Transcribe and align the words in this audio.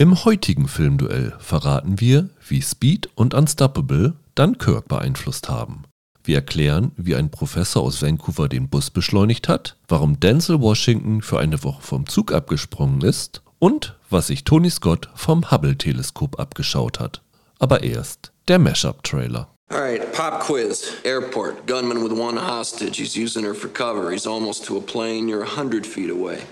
Im 0.00 0.24
heutigen 0.24 0.68
Filmduell 0.68 1.34
verraten 1.40 1.98
wir, 1.98 2.28
wie 2.46 2.62
Speed 2.62 3.10
und 3.16 3.34
Unstoppable 3.34 4.14
Dunkirk 4.36 4.86
beeinflusst 4.86 5.48
haben. 5.48 5.82
Wir 6.22 6.36
erklären, 6.36 6.92
wie 6.96 7.16
ein 7.16 7.32
Professor 7.32 7.82
aus 7.82 8.00
Vancouver 8.00 8.48
den 8.48 8.68
Bus 8.68 8.90
beschleunigt 8.90 9.48
hat, 9.48 9.76
warum 9.88 10.20
Denzel 10.20 10.60
Washington 10.60 11.20
für 11.20 11.40
eine 11.40 11.64
Woche 11.64 11.82
vom 11.82 12.06
Zug 12.06 12.32
abgesprungen 12.32 13.00
ist 13.00 13.42
und 13.58 13.98
was 14.08 14.28
sich 14.28 14.44
Tony 14.44 14.70
Scott 14.70 15.08
vom 15.16 15.50
Hubble-Teleskop 15.50 16.38
abgeschaut 16.38 17.00
hat. 17.00 17.22
Aber 17.58 17.82
erst 17.82 18.30
der 18.46 18.60
Mashup-Trailer. 18.60 19.48
All 19.70 19.80
right, 19.80 20.12
pop 20.12 20.38
quiz. 20.38 20.92
Airport. 21.02 21.66
Gunman 21.66 22.04
with 22.04 22.12
one 22.12 22.38
hostage. 22.38 22.98
He's 22.98 23.16
using 23.16 23.44
her 23.44 23.52
for 23.52 23.68
cover. 23.68 24.12
He's 24.12 24.28
almost 24.28 24.64
to 24.66 24.76
a 24.76 24.80
plane. 24.80 25.28
You're 25.28 25.42
a 25.42 25.56
hundred 25.56 25.84
feet 25.84 26.08
away. 26.08 26.44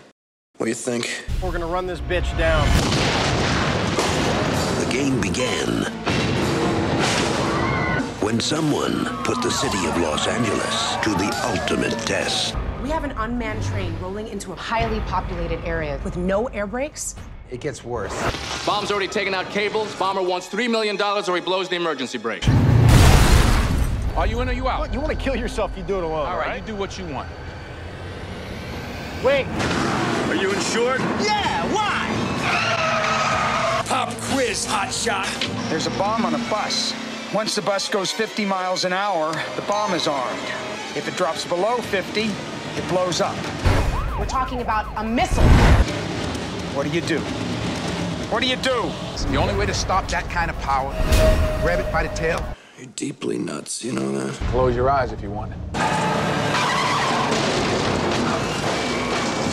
What 0.58 0.66
do 0.66 0.70
you 0.70 0.74
think? 0.74 1.24
We're 1.40 1.52
gonna 1.52 1.72
run 1.72 1.86
this 1.86 2.00
bitch 2.00 2.36
down. 2.36 2.66
The 5.06 5.20
began 5.20 5.84
when 8.20 8.40
someone 8.40 9.04
put 9.22 9.40
the 9.40 9.50
city 9.52 9.86
of 9.86 9.96
Los 9.98 10.26
Angeles 10.26 10.96
to 10.96 11.10
the 11.10 11.30
ultimate 11.44 11.96
test. 12.00 12.56
We 12.82 12.90
have 12.90 13.04
an 13.04 13.12
unmanned 13.12 13.62
train 13.62 13.96
rolling 14.00 14.26
into 14.26 14.52
a 14.52 14.56
highly 14.56 14.98
populated 15.02 15.64
area 15.64 16.00
with 16.02 16.16
no 16.16 16.46
air 16.46 16.66
brakes. 16.66 17.14
It 17.52 17.60
gets 17.60 17.84
worse. 17.84 18.12
Bomb's 18.66 18.90
already 18.90 19.06
taken 19.06 19.32
out 19.32 19.48
cables. 19.50 19.94
Bomber 19.94 20.22
wants 20.22 20.48
$3 20.48 20.68
million 20.68 21.00
or 21.00 21.36
he 21.36 21.40
blows 21.40 21.68
the 21.68 21.76
emergency 21.76 22.18
brake. 22.18 22.44
Are 24.16 24.26
you 24.26 24.40
in 24.40 24.48
or 24.48 24.52
you 24.54 24.68
out? 24.68 24.92
You 24.92 24.98
want 24.98 25.16
to 25.16 25.24
kill 25.24 25.36
yourself, 25.36 25.76
you 25.76 25.84
do 25.84 25.98
it 25.98 26.02
alone. 26.02 26.26
All 26.26 26.36
right, 26.36 26.60
you 26.60 26.66
do 26.66 26.74
what 26.74 26.98
you 26.98 27.06
want. 27.06 27.28
Wait. 29.22 29.46
Are 29.46 30.34
you 30.34 30.50
insured? 30.50 30.98
Yeah, 31.20 31.72
why? 31.72 32.75
Pop 33.88 34.12
quiz, 34.32 34.64
hot 34.64 34.92
shot. 34.92 35.28
There's 35.68 35.86
a 35.86 35.90
bomb 35.90 36.24
on 36.24 36.34
a 36.34 36.50
bus. 36.50 36.92
Once 37.32 37.54
the 37.54 37.62
bus 37.62 37.88
goes 37.88 38.10
50 38.10 38.44
miles 38.44 38.84
an 38.84 38.92
hour, 38.92 39.32
the 39.54 39.62
bomb 39.62 39.94
is 39.94 40.08
armed. 40.08 40.42
If 40.96 41.06
it 41.06 41.16
drops 41.16 41.44
below 41.44 41.76
50, 41.76 42.22
it 42.22 42.88
blows 42.88 43.20
up. 43.20 43.36
We're 44.18 44.26
talking 44.26 44.60
about 44.60 44.92
a 44.96 45.04
missile. 45.04 45.44
What 46.74 46.84
do 46.84 46.90
you 46.90 47.00
do? 47.00 47.20
What 48.28 48.42
do 48.42 48.48
you 48.48 48.56
do? 48.56 48.90
The 49.30 49.36
only 49.36 49.54
way 49.54 49.66
to 49.66 49.74
stop 49.74 50.08
that 50.08 50.28
kind 50.30 50.50
of 50.50 50.58
power, 50.62 50.90
grab 51.62 51.78
it 51.78 51.90
by 51.92 52.02
the 52.02 52.14
tail. 52.16 52.44
You're 52.76 52.88
deeply 52.96 53.38
nuts, 53.38 53.84
you 53.84 53.92
know 53.92 54.10
that? 54.18 54.34
Close 54.50 54.74
your 54.74 54.90
eyes 54.90 55.12
if 55.12 55.22
you 55.22 55.30
want 55.30 55.52
it. 55.52 55.58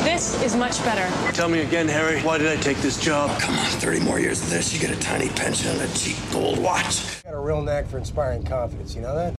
This 0.03 0.35
is 0.43 0.55
much 0.55 0.83
better. 0.83 1.07
Tell 1.33 1.47
me 1.49 1.61
again, 1.61 1.87
Harry, 1.87 2.19
why 2.21 2.37
did 2.37 2.47
I 2.47 2.57
take 2.61 2.77
this 2.81 2.99
job? 2.99 3.29
Come 3.39 3.55
on, 3.57 3.65
30 3.79 4.01
more 4.01 4.19
years 4.19 4.41
of 4.41 4.49
this, 4.49 4.73
you 4.73 4.79
get 4.79 4.91
a 4.91 4.99
tiny 4.99 5.29
pension 5.29 5.71
and 5.71 5.81
a 5.81 5.87
cheap 5.93 6.17
gold 6.31 6.59
watch. 6.59 7.23
Got 7.23 7.33
a 7.33 7.39
real 7.39 7.61
knack 7.61 7.87
for 7.87 7.97
inspiring 7.97 8.43
confidence, 8.43 8.95
you 8.95 9.01
know 9.01 9.15
that? 9.15 9.33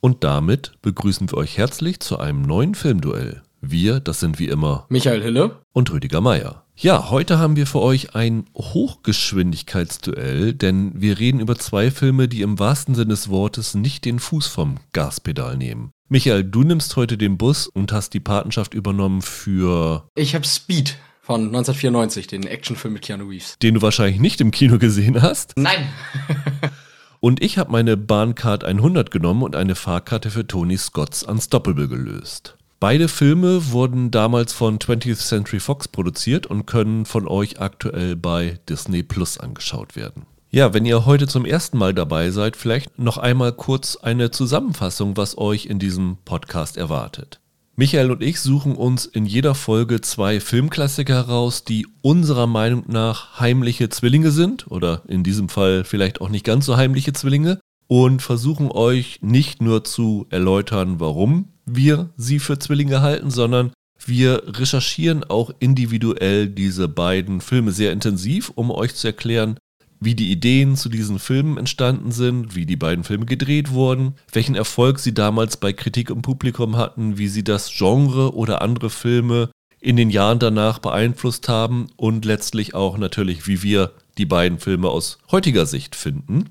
Und 0.00 0.24
damit 0.24 0.72
begrüßen 0.82 1.30
wir 1.30 1.38
euch 1.38 1.58
herzlich 1.58 2.00
zu 2.00 2.18
einem 2.18 2.42
neuen 2.42 2.74
Filmduell. 2.74 3.42
Wir, 3.60 4.00
das 4.00 4.18
sind 4.18 4.40
wie 4.40 4.48
immer 4.48 4.86
Michael 4.88 5.22
Hille. 5.22 5.58
und 5.72 5.92
Rüdiger 5.92 6.20
Meier. 6.20 6.64
Ja, 6.74 7.10
heute 7.10 7.38
haben 7.38 7.54
wir 7.54 7.68
für 7.68 7.80
euch 7.80 8.16
ein 8.16 8.46
Hochgeschwindigkeitsduell, 8.56 10.54
denn 10.54 10.90
wir 10.96 11.20
reden 11.20 11.38
über 11.38 11.54
zwei 11.56 11.92
Filme, 11.92 12.26
die 12.26 12.42
im 12.42 12.58
wahrsten 12.58 12.96
Sinne 12.96 13.10
des 13.10 13.28
Wortes 13.28 13.74
nicht 13.74 14.04
den 14.04 14.18
Fuß 14.18 14.48
vom 14.48 14.78
Gaspedal 14.92 15.56
nehmen. 15.56 15.92
Michael, 16.12 16.44
du 16.44 16.62
nimmst 16.62 16.96
heute 16.96 17.16
den 17.16 17.38
Bus 17.38 17.68
und 17.68 17.90
hast 17.90 18.12
die 18.12 18.20
Patenschaft 18.20 18.74
übernommen 18.74 19.22
für 19.22 20.06
Ich 20.14 20.34
habe 20.34 20.46
Speed 20.46 20.98
von 21.22 21.46
1994, 21.46 22.26
den 22.26 22.46
Actionfilm 22.46 22.92
mit 22.92 23.02
Keanu 23.02 23.30
Reeves. 23.30 23.56
den 23.62 23.76
du 23.76 23.80
wahrscheinlich 23.80 24.20
nicht 24.20 24.38
im 24.42 24.50
Kino 24.50 24.76
gesehen 24.76 25.22
hast. 25.22 25.54
Nein. 25.56 25.88
Und 27.20 27.42
ich 27.42 27.56
habe 27.56 27.72
meine 27.72 27.96
Bahncard 27.96 28.62
100 28.62 29.10
genommen 29.10 29.42
und 29.44 29.54
eine 29.54 29.74
Fahrkarte 29.76 30.30
für 30.30 30.44
Tony 30.44 30.76
Scotts 30.76 31.22
Unstoppable 31.22 31.88
gelöst. 31.88 32.58
Beide 32.80 33.06
Filme 33.08 33.70
wurden 33.70 34.10
damals 34.10 34.52
von 34.52 34.80
20th 34.80 35.26
Century 35.26 35.60
Fox 35.60 35.86
produziert 35.86 36.46
und 36.46 36.66
können 36.66 37.06
von 37.06 37.28
euch 37.28 37.60
aktuell 37.60 38.16
bei 38.16 38.58
Disney 38.68 39.04
Plus 39.04 39.38
angeschaut 39.38 39.94
werden. 39.94 40.26
Ja, 40.54 40.74
wenn 40.74 40.84
ihr 40.84 41.06
heute 41.06 41.26
zum 41.26 41.46
ersten 41.46 41.78
Mal 41.78 41.94
dabei 41.94 42.30
seid, 42.30 42.58
vielleicht 42.58 42.98
noch 42.98 43.16
einmal 43.16 43.52
kurz 43.52 43.96
eine 43.96 44.30
Zusammenfassung, 44.30 45.16
was 45.16 45.38
euch 45.38 45.64
in 45.64 45.78
diesem 45.78 46.18
Podcast 46.26 46.76
erwartet. 46.76 47.40
Michael 47.74 48.10
und 48.10 48.22
ich 48.22 48.38
suchen 48.38 48.76
uns 48.76 49.06
in 49.06 49.24
jeder 49.24 49.54
Folge 49.54 50.02
zwei 50.02 50.40
Filmklassiker 50.40 51.14
heraus, 51.14 51.64
die 51.64 51.86
unserer 52.02 52.46
Meinung 52.46 52.84
nach 52.86 53.40
heimliche 53.40 53.88
Zwillinge 53.88 54.30
sind 54.30 54.70
oder 54.70 55.00
in 55.08 55.24
diesem 55.24 55.48
Fall 55.48 55.84
vielleicht 55.84 56.20
auch 56.20 56.28
nicht 56.28 56.44
ganz 56.44 56.66
so 56.66 56.76
heimliche 56.76 57.14
Zwillinge 57.14 57.58
und 57.86 58.20
versuchen 58.20 58.70
euch 58.70 59.20
nicht 59.22 59.62
nur 59.62 59.84
zu 59.84 60.26
erläutern, 60.28 61.00
warum 61.00 61.48
wir 61.64 62.10
sie 62.18 62.40
für 62.40 62.58
Zwillinge 62.58 63.00
halten, 63.00 63.30
sondern 63.30 63.72
wir 64.04 64.42
recherchieren 64.48 65.24
auch 65.24 65.50
individuell 65.60 66.46
diese 66.46 66.88
beiden 66.88 67.40
Filme 67.40 67.72
sehr 67.72 67.92
intensiv, 67.92 68.52
um 68.54 68.70
euch 68.70 68.94
zu 68.94 69.06
erklären, 69.06 69.56
wie 70.04 70.14
die 70.14 70.30
Ideen 70.30 70.76
zu 70.76 70.88
diesen 70.88 71.18
Filmen 71.18 71.58
entstanden 71.58 72.12
sind, 72.12 72.54
wie 72.54 72.66
die 72.66 72.76
beiden 72.76 73.04
Filme 73.04 73.26
gedreht 73.26 73.70
wurden, 73.70 74.14
welchen 74.32 74.54
Erfolg 74.54 74.98
sie 74.98 75.14
damals 75.14 75.56
bei 75.56 75.72
Kritik 75.72 76.10
und 76.10 76.22
Publikum 76.22 76.76
hatten, 76.76 77.18
wie 77.18 77.28
sie 77.28 77.44
das 77.44 77.70
Genre 77.72 78.34
oder 78.34 78.62
andere 78.62 78.90
Filme 78.90 79.50
in 79.80 79.96
den 79.96 80.10
Jahren 80.10 80.38
danach 80.38 80.78
beeinflusst 80.78 81.48
haben 81.48 81.88
und 81.96 82.24
letztlich 82.24 82.74
auch 82.74 82.98
natürlich, 82.98 83.46
wie 83.46 83.62
wir 83.62 83.92
die 84.18 84.26
beiden 84.26 84.58
Filme 84.58 84.88
aus 84.88 85.18
heutiger 85.30 85.66
Sicht 85.66 85.96
finden. 85.96 86.50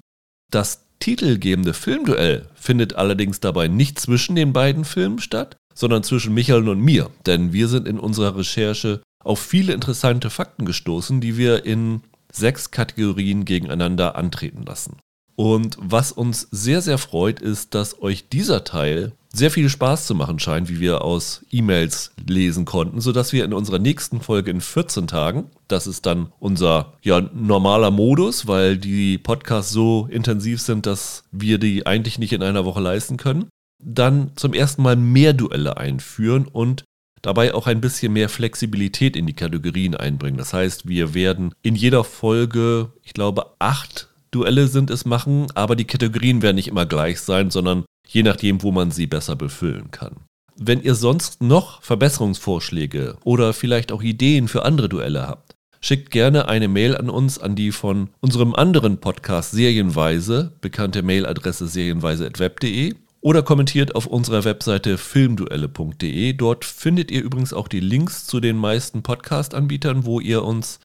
Das 0.50 0.85
titelgebende 1.00 1.73
Filmduell 1.73 2.47
findet 2.56 2.95
allerdings 2.95 3.40
dabei 3.40 3.67
nicht 3.67 4.00
zwischen 4.00 4.35
den 4.35 4.53
beiden 4.53 4.85
Filmen 4.85 5.19
statt, 5.19 5.56
sondern 5.73 6.03
zwischen 6.03 6.34
Michael 6.34 6.69
und 6.69 6.79
mir, 6.79 7.09
denn 7.25 7.53
wir 7.53 7.67
sind 7.67 7.88
in 7.88 8.00
unserer 8.00 8.38
Recherche 8.38 9.01
auf 9.23 9.40
viele 9.40 9.73
interessante 9.73 10.29
Fakten 10.29 10.66
gestoßen, 10.66 11.22
die 11.22 11.38
wir 11.38 11.66
in 11.66 12.01
sechs 12.31 12.71
Kategorien 12.71 13.45
gegeneinander 13.45 14.15
antreten 14.15 14.63
lassen. 14.65 14.97
Und 15.35 15.77
was 15.79 16.11
uns 16.11 16.47
sehr, 16.51 16.81
sehr 16.81 16.97
freut, 16.97 17.39
ist, 17.39 17.73
dass 17.73 18.01
euch 18.01 18.29
dieser 18.29 18.63
Teil 18.63 19.13
sehr 19.33 19.49
viel 19.49 19.69
Spaß 19.69 20.07
zu 20.07 20.13
machen 20.13 20.39
scheint, 20.39 20.69
wie 20.69 20.79
wir 20.79 21.03
aus 21.03 21.45
E-Mails 21.51 22.11
lesen 22.27 22.65
konnten, 22.65 22.99
sodass 22.99 23.31
wir 23.31 23.45
in 23.45 23.53
unserer 23.53 23.79
nächsten 23.79 24.19
Folge 24.21 24.51
in 24.51 24.59
14 24.59 25.07
Tagen, 25.07 25.45
das 25.67 25.87
ist 25.87 26.05
dann 26.05 26.33
unser 26.39 26.93
ja, 27.01 27.21
normaler 27.33 27.91
Modus, 27.91 28.47
weil 28.47 28.77
die 28.77 29.17
Podcasts 29.17 29.71
so 29.71 30.07
intensiv 30.11 30.61
sind, 30.61 30.85
dass 30.85 31.23
wir 31.31 31.59
die 31.59 31.85
eigentlich 31.87 32.19
nicht 32.19 32.33
in 32.33 32.43
einer 32.43 32.65
Woche 32.65 32.81
leisten 32.81 33.15
können, 33.17 33.47
dann 33.81 34.31
zum 34.35 34.53
ersten 34.53 34.83
Mal 34.83 34.97
mehr 34.97 35.33
Duelle 35.33 35.77
einführen 35.77 36.45
und 36.45 36.83
dabei 37.21 37.53
auch 37.53 37.67
ein 37.67 37.81
bisschen 37.81 38.13
mehr 38.13 38.29
Flexibilität 38.29 39.15
in 39.15 39.27
die 39.27 39.33
Kategorien 39.33 39.95
einbringen. 39.95 40.37
Das 40.37 40.53
heißt, 40.53 40.87
wir 40.87 41.13
werden 41.13 41.53
in 41.61 41.75
jeder 41.75 42.03
Folge, 42.03 42.91
ich 43.03 43.13
glaube, 43.13 43.45
acht 43.59 44.09
Duelle 44.31 44.67
sind 44.67 44.89
es 44.89 45.05
machen, 45.05 45.47
aber 45.55 45.75
die 45.75 45.85
Kategorien 45.85 46.41
werden 46.41 46.55
nicht 46.55 46.69
immer 46.69 46.85
gleich 46.85 47.19
sein, 47.19 47.51
sondern 47.51 47.83
je 48.07 48.23
nachdem, 48.23 48.63
wo 48.63 48.71
man 48.71 48.91
sie 48.91 49.07
besser 49.07 49.35
befüllen 49.35 49.91
kann. 49.91 50.15
Wenn 50.57 50.81
ihr 50.81 50.95
sonst 50.95 51.41
noch 51.41 51.81
Verbesserungsvorschläge 51.81 53.17
oder 53.23 53.53
vielleicht 53.53 53.91
auch 53.91 54.01
Ideen 54.01 54.47
für 54.47 54.63
andere 54.63 54.89
Duelle 54.89 55.27
habt, 55.27 55.55
schickt 55.81 56.11
gerne 56.11 56.47
eine 56.47 56.67
Mail 56.67 56.95
an 56.95 57.09
uns 57.09 57.39
an 57.39 57.55
die 57.55 57.71
von 57.71 58.09
unserem 58.19 58.53
anderen 58.53 58.99
Podcast 58.99 59.51
Serienweise 59.51 60.53
bekannte 60.61 61.03
Mailadresse 61.03 61.67
serienweise.web.de 61.67 62.95
oder 63.21 63.43
kommentiert 63.43 63.95
auf 63.95 64.07
unserer 64.07 64.43
Webseite 64.43 64.97
filmduelle.de. 64.97 66.33
Dort 66.33 66.65
findet 66.65 67.11
ihr 67.11 67.23
übrigens 67.23 67.53
auch 67.53 67.67
die 67.67 67.79
Links 67.79 68.25
zu 68.25 68.39
den 68.39 68.57
meisten 68.57 69.03
Podcast-Anbietern, 69.03 70.05
wo 70.05 70.19
ihr 70.19 70.43
uns 70.43 70.79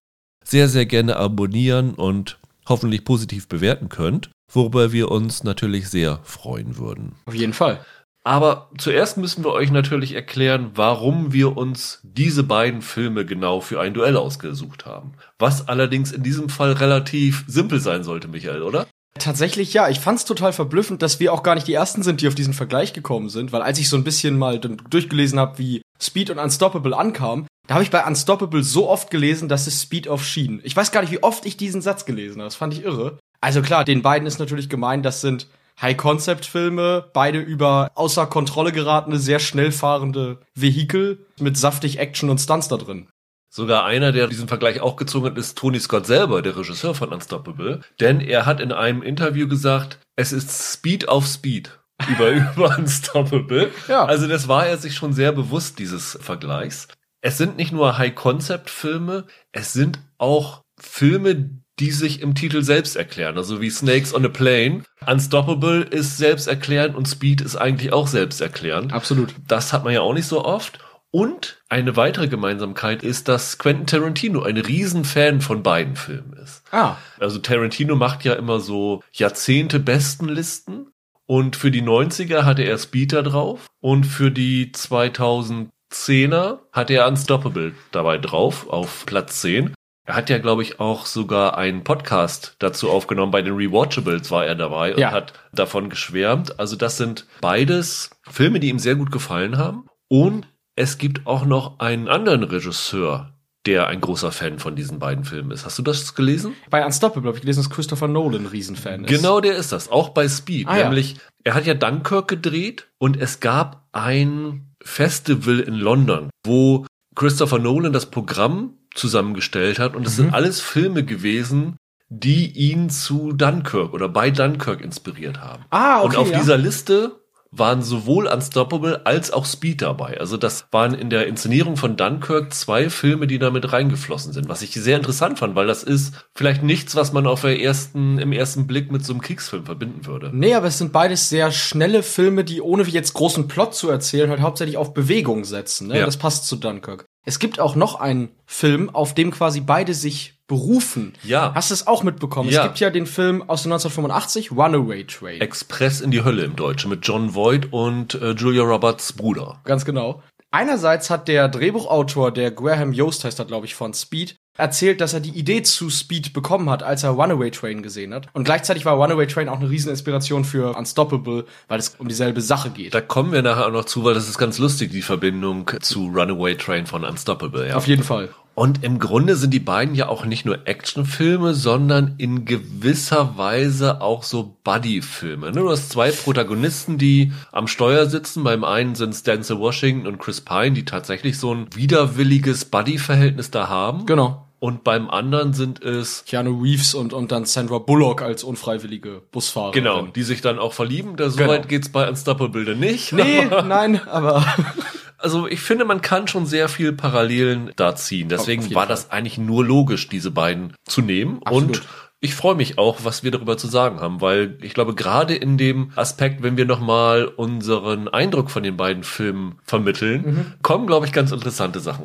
sehr, 0.44 0.69
sehr 0.69 0.86
gerne 0.86 1.16
abonnieren 1.16 1.94
und 1.94 2.38
hoffentlich 2.69 3.05
positiv 3.05 3.49
bewerten 3.49 3.88
könnt, 3.88 4.31
worüber 4.52 4.93
wir 4.93 5.11
uns 5.11 5.44
natürlich 5.44 5.88
sehr 5.88 6.20
freuen 6.25 6.78
würden. 6.78 7.12
Auf 7.26 7.34
jeden 7.34 7.52
Fall. 7.52 7.84
Aber 8.26 8.70
zuerst 8.76 9.19
müssen 9.19 9.44
wir 9.44 9.52
euch 9.52 9.70
natürlich 9.70 10.12
erklären, 10.14 10.72
warum 10.75 11.32
wir 11.32 11.56
uns 11.56 12.00
diese 12.02 12.43
beiden 12.43 12.82
Filme 12.82 13.25
genau 13.25 13.61
für 13.61 13.81
ein 13.81 13.94
Duell 13.94 14.16
ausgesucht 14.16 14.84
haben. 14.84 15.12
Was 15.38 15.69
allerdings 15.69 16.11
in 16.11 16.25
diesem 16.25 16.49
Fall 16.49 16.72
relativ 16.72 17.44
simpel 17.46 17.78
sein 17.78 18.02
sollte, 18.02 18.26
Michael, 18.26 18.62
oder? 18.62 18.88
Tatsächlich 19.18 19.72
ja, 19.72 19.88
ich 19.88 20.00
fand's 20.00 20.24
total 20.24 20.52
verblüffend, 20.52 21.02
dass 21.02 21.20
wir 21.20 21.32
auch 21.32 21.42
gar 21.42 21.54
nicht 21.54 21.66
die 21.66 21.74
ersten 21.74 22.02
sind, 22.02 22.20
die 22.20 22.28
auf 22.28 22.34
diesen 22.34 22.54
Vergleich 22.54 22.92
gekommen 22.92 23.28
sind, 23.28 23.52
weil 23.52 23.62
als 23.62 23.78
ich 23.78 23.88
so 23.88 23.96
ein 23.96 24.04
bisschen 24.04 24.38
mal 24.38 24.58
durchgelesen 24.58 25.38
habe, 25.38 25.58
wie 25.58 25.82
Speed 26.00 26.30
und 26.30 26.38
Unstoppable 26.38 26.96
ankam, 26.96 27.46
da 27.66 27.74
habe 27.74 27.84
ich 27.84 27.90
bei 27.90 28.04
Unstoppable 28.04 28.62
so 28.62 28.88
oft 28.88 29.10
gelesen, 29.10 29.48
dass 29.48 29.66
es 29.66 29.82
Speed 29.82 30.08
auf 30.08 30.24
Schienen. 30.24 30.60
Ich 30.62 30.76
weiß 30.76 30.92
gar 30.92 31.00
nicht, 31.00 31.12
wie 31.12 31.22
oft 31.22 31.46
ich 31.46 31.56
diesen 31.56 31.82
Satz 31.82 32.04
gelesen 32.04 32.40
habe. 32.40 32.46
Das 32.46 32.56
fand 32.56 32.72
ich 32.74 32.84
irre. 32.84 33.18
Also 33.40 33.62
klar, 33.62 33.84
den 33.84 34.02
beiden 34.02 34.26
ist 34.26 34.38
natürlich 34.38 34.68
gemeint, 34.68 35.04
das 35.04 35.20
sind 35.20 35.48
High-Concept-Filme, 35.80 37.10
beide 37.12 37.38
über 37.38 37.90
außer 37.94 38.26
Kontrolle 38.26 38.72
geratene, 38.72 39.18
sehr 39.18 39.40
schnell 39.40 39.72
fahrende 39.72 40.38
Vehikel 40.54 41.26
mit 41.38 41.58
saftig 41.58 41.98
Action 41.98 42.30
und 42.30 42.38
Stunts 42.38 42.68
da 42.68 42.76
drin. 42.76 43.08
Sogar 43.56 43.87
einer, 43.87 44.12
der 44.12 44.26
diesen 44.26 44.49
Vergleich 44.49 44.82
auch 44.82 44.97
gezogen 44.97 45.25
hat, 45.29 45.38
ist 45.38 45.56
Tony 45.56 45.81
Scott 45.81 46.06
selber, 46.06 46.43
der 46.43 46.58
Regisseur 46.58 46.94
von 46.94 47.11
Unstoppable. 47.11 47.81
Denn 47.99 48.20
er 48.20 48.44
hat 48.44 48.61
in 48.61 48.70
einem 48.70 49.03
Interview 49.03 49.49
gesagt, 49.49 49.99
es 50.14 50.31
ist 50.31 50.75
Speed 50.75 51.08
auf 51.08 51.26
Speed 51.26 51.70
über, 52.06 52.32
über 52.32 52.76
Unstoppable. 52.76 53.70
Ja. 53.88 54.05
Also 54.05 54.29
das 54.29 54.47
war 54.47 54.67
er 54.67 54.76
sich 54.76 54.94
schon 54.94 55.14
sehr 55.14 55.32
bewusst, 55.32 55.79
dieses 55.79 56.19
Vergleichs. 56.20 56.88
Es 57.23 57.38
sind 57.38 57.56
nicht 57.56 57.73
nur 57.73 57.97
High-Concept-Filme, 57.97 59.25
es 59.53 59.73
sind 59.73 60.00
auch 60.19 60.61
Filme, 60.79 61.62
die 61.79 61.93
sich 61.93 62.20
im 62.20 62.35
Titel 62.35 62.61
selbst 62.61 62.94
erklären, 62.94 63.38
also 63.38 63.62
wie 63.62 63.70
Snakes 63.70 64.14
on 64.14 64.26
a 64.26 64.29
Plane. 64.29 64.82
Unstoppable 65.06 65.81
ist 65.81 66.19
selbsterklärend 66.19 66.94
und 66.94 67.09
Speed 67.09 67.41
ist 67.41 67.56
eigentlich 67.56 67.94
auch 67.94 68.06
selbsterklärend. 68.06 68.93
Absolut. 68.93 69.35
Das 69.49 69.73
hat 69.73 69.85
man 69.85 69.94
ja 69.94 70.02
auch 70.02 70.12
nicht 70.12 70.29
so 70.29 70.44
oft. 70.44 70.79
Und 71.12 71.62
eine 71.69 71.97
weitere 71.97 72.29
Gemeinsamkeit 72.29 73.03
ist, 73.03 73.29
dass 73.29 73.58
Quentin 73.58 73.87
Tarantino 73.87 74.43
ein 74.43 74.56
Riesenfan 74.58 75.41
von 75.41 75.62
beiden 75.62 75.97
Filmen 75.97 76.35
ist. 76.35 76.62
Ah. 76.73 76.97
Also 77.19 77.38
Tarantino 77.38 77.97
macht 77.97 78.25
ja 78.25 78.35
immer 78.35 78.61
so 78.61 79.03
Jahrzehnte 79.12 79.81
Bestenlisten 79.81 80.88
und 81.26 81.56
für 81.56 81.70
die 81.70 81.82
90er 81.82 82.43
hatte 82.44 82.62
er 82.64 82.76
Speed 82.79 83.12
da 83.14 83.23
drauf 83.23 83.67
und 83.81 84.05
für 84.05 84.31
die 84.31 84.73
2010er 84.73 86.58
hatte 86.73 86.94
er 86.94 87.06
Unstoppable 87.09 87.73
dabei 87.93 88.19
drauf 88.19 88.69
auf 88.69 89.06
Platz 89.06 89.41
10. 89.41 89.73
Er 90.09 90.14
hat 90.14 90.31
ja, 90.31 90.38
glaube 90.38 90.62
ich, 90.62 90.79
auch 90.79 91.05
sogar 91.06 91.59
einen 91.59 91.82
Podcast 91.82 92.55
dazu 92.61 92.91
aufgenommen. 92.91 93.32
Bei 93.32 93.43
den 93.43 93.55
Rewatchables 93.56 94.31
war 94.31 94.47
er 94.47 94.55
dabei 94.55 94.94
und 94.94 95.00
Ja. 95.00 95.11
hat 95.11 95.32
davon 95.52 95.91
geschwärmt. 95.91 96.61
Also 96.61 96.76
das 96.76 96.97
sind 96.97 97.26
beides 97.41 98.11
Filme, 98.31 98.61
die 98.61 98.69
ihm 98.69 98.79
sehr 98.79 98.94
gut 98.94 99.11
gefallen 99.11 99.59
haben. 99.59 99.87
Und 100.09 100.47
es 100.76 100.99
gibt 100.99 101.26
auch 101.26 101.44
noch 101.44 101.78
einen 101.81 102.06
anderen 102.08 102.44
Regisseur, 102.44 103.32
der 103.67 103.88
ein 103.88 104.00
großer 104.00 104.31
Fan 104.31 104.58
von 104.61 104.76
diesen 104.76 104.99
beiden 105.00 105.25
Filmen 105.25 105.50
ist. 105.50 105.64
Hast 105.64 105.78
du 105.78 105.82
das 105.82 106.14
gelesen? 106.14 106.55
Bei 106.70 106.84
Unstoppable 106.84 107.26
habe 107.28 107.37
ich 107.38 107.43
gelesen, 107.43 107.61
dass 107.62 107.70
Christopher 107.70 108.06
Nolan 108.08 108.43
ein 108.43 108.46
Riesenfan 108.46 109.05
ist. 109.05 109.11
Genau, 109.11 109.40
der 109.40 109.56
ist 109.56 109.73
das. 109.73 109.90
Auch 109.90 110.11
bei 110.11 110.28
Speed. 110.28 110.69
Ah, 110.69 110.76
ja. 110.78 110.84
Nämlich, 110.84 111.17
er 111.43 111.55
hat 111.55 111.67
ja 111.67 111.75
Dunkirk 111.75 112.28
gedreht 112.28 112.87
und 112.99 113.17
es 113.17 113.40
gab 113.40 113.88
ein 113.93 114.75
Festival 114.84 115.58
in 115.61 115.75
London, 115.75 116.31
wo 116.46 116.87
Christopher 117.17 117.58
Nolan 117.58 117.93
das 117.93 118.06
Programm 118.06 118.75
zusammengestellt 118.94 119.78
hat 119.78 119.94
und 119.96 120.02
Mhm. 120.02 120.06
es 120.06 120.17
sind 120.17 120.34
alles 120.34 120.61
Filme 120.61 121.05
gewesen, 121.05 121.76
die 122.08 122.50
ihn 122.52 122.88
zu 122.88 123.32
Dunkirk 123.32 123.93
oder 123.94 124.08
bei 124.08 124.31
Dunkirk 124.31 124.81
inspiriert 124.81 125.40
haben. 125.40 125.64
Ah, 125.70 126.02
okay, 126.02 126.06
Und 126.06 126.17
auf 126.19 126.31
ja. 126.31 126.38
dieser 126.38 126.56
Liste 126.58 127.20
waren 127.58 127.82
sowohl 127.82 128.26
Unstoppable 128.26 129.06
als 129.06 129.31
auch 129.32 129.44
Speed 129.44 129.82
dabei. 129.82 130.19
Also 130.19 130.37
das 130.37 130.67
waren 130.70 130.94
in 130.94 131.11
der 131.11 131.26
Inszenierung 131.26 131.76
von 131.76 131.97
Dunkirk 131.97 132.53
zwei 132.53 132.91
Filme, 132.91 133.26
die 133.26 133.38
damit 133.38 133.73
reingeflossen 133.73 134.32
sind, 134.32 134.49
was 134.49 134.62
ich 134.62 134.73
sehr 134.75 134.97
interessant 134.97 135.38
fand, 135.38 135.55
weil 135.55 135.67
das 135.67 135.82
ist 135.82 136.14
vielleicht 136.35 136.62
nichts, 136.62 136.97
was 136.97 137.12
man 137.12 137.26
auf 137.26 137.43
der 137.43 137.61
ersten, 137.61 138.19
im 138.19 138.32
ersten 138.32 138.67
Blick 138.67 138.91
mit 138.91 139.05
so 139.05 139.12
einem 139.12 139.20
Kriegsfilm 139.20 139.64
verbinden 139.64 140.06
würde. 140.06 140.31
Nee, 140.32 140.55
aber 140.55 140.67
es 140.67 140.79
sind 140.79 140.93
beides 140.93 141.29
sehr 141.29 141.50
schnelle 141.53 142.03
Filme, 142.03 142.44
die 142.44 142.61
ohne 142.61 142.82
jetzt 142.85 143.14
großen 143.14 143.49
Plot 143.49 143.75
zu 143.75 143.91
erzählen, 143.91 144.31
halt 144.31 144.41
hauptsächlich 144.41 144.76
auf 144.76 144.94
Bewegung 144.94 145.44
setzen. 145.44 145.88
Ne? 145.88 145.99
Ja. 145.99 146.06
Das 146.06 146.17
passt 146.17 146.47
zu 146.47 146.56
Dunkirk. 146.56 147.06
Es 147.28 147.40
gibt 147.40 147.58
auch 147.58 147.75
noch 147.75 147.96
einen 147.96 148.31
Film, 148.46 148.88
auf 148.88 149.12
dem 149.12 149.32
quasi 149.32 149.61
beide 149.61 149.94
sich 149.94 150.34
berufen. 150.46 151.12
Ja. 151.25 151.52
Hast 151.56 151.70
du 151.70 151.75
es 151.75 151.87
auch 151.88 152.05
mitbekommen? 152.05 152.50
Ja. 152.50 152.61
Es 152.61 152.67
gibt 152.69 152.78
ja 152.78 152.90
den 152.90 153.06
Film 153.06 153.43
aus 153.43 153.64
den 153.64 153.73
1985, 153.73 154.52
Runaway 154.52 155.05
Train. 155.05 155.40
Express 155.40 156.00
in 156.00 156.12
die 156.12 156.23
Hölle 156.23 156.44
im 156.44 156.55
Deutschen 156.55 156.88
mit 156.88 157.00
John 157.05 157.34
Voight 157.34 157.73
und 157.73 158.14
äh, 158.14 158.31
Julia 158.31 158.62
Roberts 158.62 159.12
Bruder. 159.12 159.61
Ganz 159.64 159.84
genau. 159.84 160.23
Einerseits 160.52 161.11
hat 161.11 161.26
der 161.26 161.49
Drehbuchautor, 161.49 162.31
der 162.31 162.52
Graham 162.52 162.93
Yost 162.93 163.25
heißt 163.25 163.40
er, 163.40 163.44
glaube 163.44 163.67
ich, 163.67 163.75
von 163.75 163.93
Speed, 163.93 164.37
erzählt, 164.56 165.00
dass 165.00 165.12
er 165.12 165.20
die 165.20 165.31
Idee 165.31 165.62
zu 165.62 165.91
Speed 165.91 166.32
bekommen 166.32 166.70
hat, 166.70 166.82
als 166.82 167.03
er 167.03 167.11
Runaway 167.11 167.50
Train 167.50 167.82
gesehen 167.82 168.14
hat. 168.14 168.29
Und 168.32 168.44
gleichzeitig 168.44 168.85
war 168.85 168.94
Runaway 168.94 169.26
Train 169.26 169.49
auch 169.49 169.61
eine 169.61 169.70
Rieseninspiration 169.70 170.44
für 170.44 170.76
Unstoppable, 170.76 171.44
weil 171.69 171.79
es 171.79 171.97
um 171.99 172.08
dieselbe 172.08 172.41
Sache 172.41 172.70
geht. 172.70 172.94
Da 172.94 173.00
kommen 173.00 173.32
wir 173.32 173.43
nachher 173.43 173.67
auch 173.67 173.73
noch 173.73 173.85
zu, 173.85 174.05
weil 174.05 174.14
das 174.14 174.29
ist 174.29 174.38
ganz 174.38 174.58
lustig, 174.58 174.91
die 174.91 175.03
Verbindung 175.03 175.70
zu 175.81 176.06
Runaway 176.06 176.56
Train 176.56 176.87
von 176.87 177.05
Unstoppable. 177.05 177.69
Ja. 177.69 177.76
Auf 177.76 177.87
jeden 177.87 178.03
Fall. 178.03 178.31
Und 178.56 178.82
im 178.82 178.99
Grunde 178.99 179.37
sind 179.37 179.53
die 179.53 179.61
beiden 179.61 179.94
ja 179.94 180.08
auch 180.08 180.25
nicht 180.25 180.47
nur 180.47 180.67
Actionfilme, 180.67 181.52
sondern 181.52 182.14
in 182.17 182.47
gewisser 182.47 183.37
Weise 183.37 184.00
auch 184.00 184.23
so 184.23 184.56
Buddy-Filme. 184.64 185.52
ne? 185.52 185.61
Du 185.61 185.69
hast 185.69 185.91
zwei 185.91 186.11
Protagonisten, 186.11 186.97
die 186.97 187.35
am 187.52 187.69
Steuer 187.69 188.06
sitzen. 188.06 188.44
Beim 188.44 188.64
einen 188.64 188.94
sind 188.94 189.11
es 189.11 189.23
Denzel 189.23 189.59
Washington 189.59 190.06
und 190.06 190.19
Chris 190.19 190.41
Pine, 190.41 190.73
die 190.73 190.87
tatsächlich 190.87 191.38
so 191.38 191.55
ein 191.55 191.67
widerwilliges 191.75 192.64
Buddy-Verhältnis 192.64 193.50
da 193.50 193.69
haben. 193.69 194.06
Genau. 194.06 194.45
Und 194.58 194.85
beim 194.85 195.11
anderen 195.11 195.53
sind 195.53 195.82
es 195.82 196.25
Keanu 196.26 196.62
Reeves 196.62 196.94
und, 196.94 197.12
und 197.12 197.31
dann 197.31 197.44
Sandra 197.44 197.79
Bullock 197.79 198.23
als 198.23 198.43
unfreiwillige 198.43 199.23
Busfahrerin. 199.31 199.73
Genau, 199.85 200.03
die 200.06 200.23
sich 200.23 200.41
dann 200.41 200.58
auch 200.58 200.73
verlieben. 200.73 201.17
Da, 201.17 201.29
so 201.29 201.37
Genau. 201.38 201.50
weit 201.50 201.69
geht's 201.69 201.91
bei 201.91 202.08
Unstoppable 202.08 202.64
dann 202.64 202.81
nicht. 202.81 203.12
Nee, 203.12 203.44
nein, 203.67 204.00
aber 204.08 204.44
Also 205.19 205.47
ich 205.49 205.61
finde, 205.61 205.85
man 205.87 206.03
kann 206.03 206.29
schon 206.29 206.44
sehr 206.47 206.69
viel 206.69 206.93
Parallelen 206.93 207.73
da 207.76 207.94
ziehen. 207.97 208.29
Deswegen 208.29 208.62
war 208.75 208.82
Fall. 208.82 208.87
das 208.88 209.11
eigentlich 209.11 209.38
nur 209.38 209.64
logisch, 209.64 210.08
diese 210.08 210.31
beiden 210.31 210.75
zu 210.85 211.00
nehmen. 211.00 211.41
Absolut. 211.44 211.79
Und 211.79 211.82
ich 212.20 212.35
freue 212.35 212.55
mich 212.55 212.79
auch, 212.79 212.99
was 213.02 213.23
wir 213.25 213.31
darüber 213.31 213.56
zu 213.56 213.67
sagen 213.67 214.00
haben, 214.00 214.20
weil 214.20 214.59
ich 214.62 214.75
glaube, 214.75 214.94
gerade 214.94 215.35
in 215.35 215.56
dem 215.59 215.91
Aspekt, 215.97 216.43
wenn 216.43 216.56
wir 216.56 216.64
nochmal 216.67 217.26
unseren 217.26 218.09
Eindruck 218.09 218.50
von 218.50 218.62
den 218.62 218.76
beiden 218.76 219.05
Filmen 219.05 219.59
vermitteln, 219.64 220.23
Mhm. 220.25 220.52
kommen, 220.62 220.87
glaube 220.87 221.06
ich, 221.06 221.12
ganz 221.12 221.31
interessante 221.32 221.81
Sachen. 221.81 222.05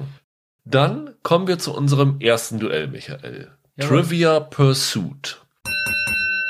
Dann 0.66 1.16
kommen 1.24 1.48
wir 1.48 1.58
zu 1.58 1.74
unserem 1.74 2.20
ersten 2.20 2.60
Duell, 2.60 2.88
Michael. 2.88 3.52
Jawohl. 3.76 4.04
Trivia 4.04 4.40
Pursuit. 4.40 5.42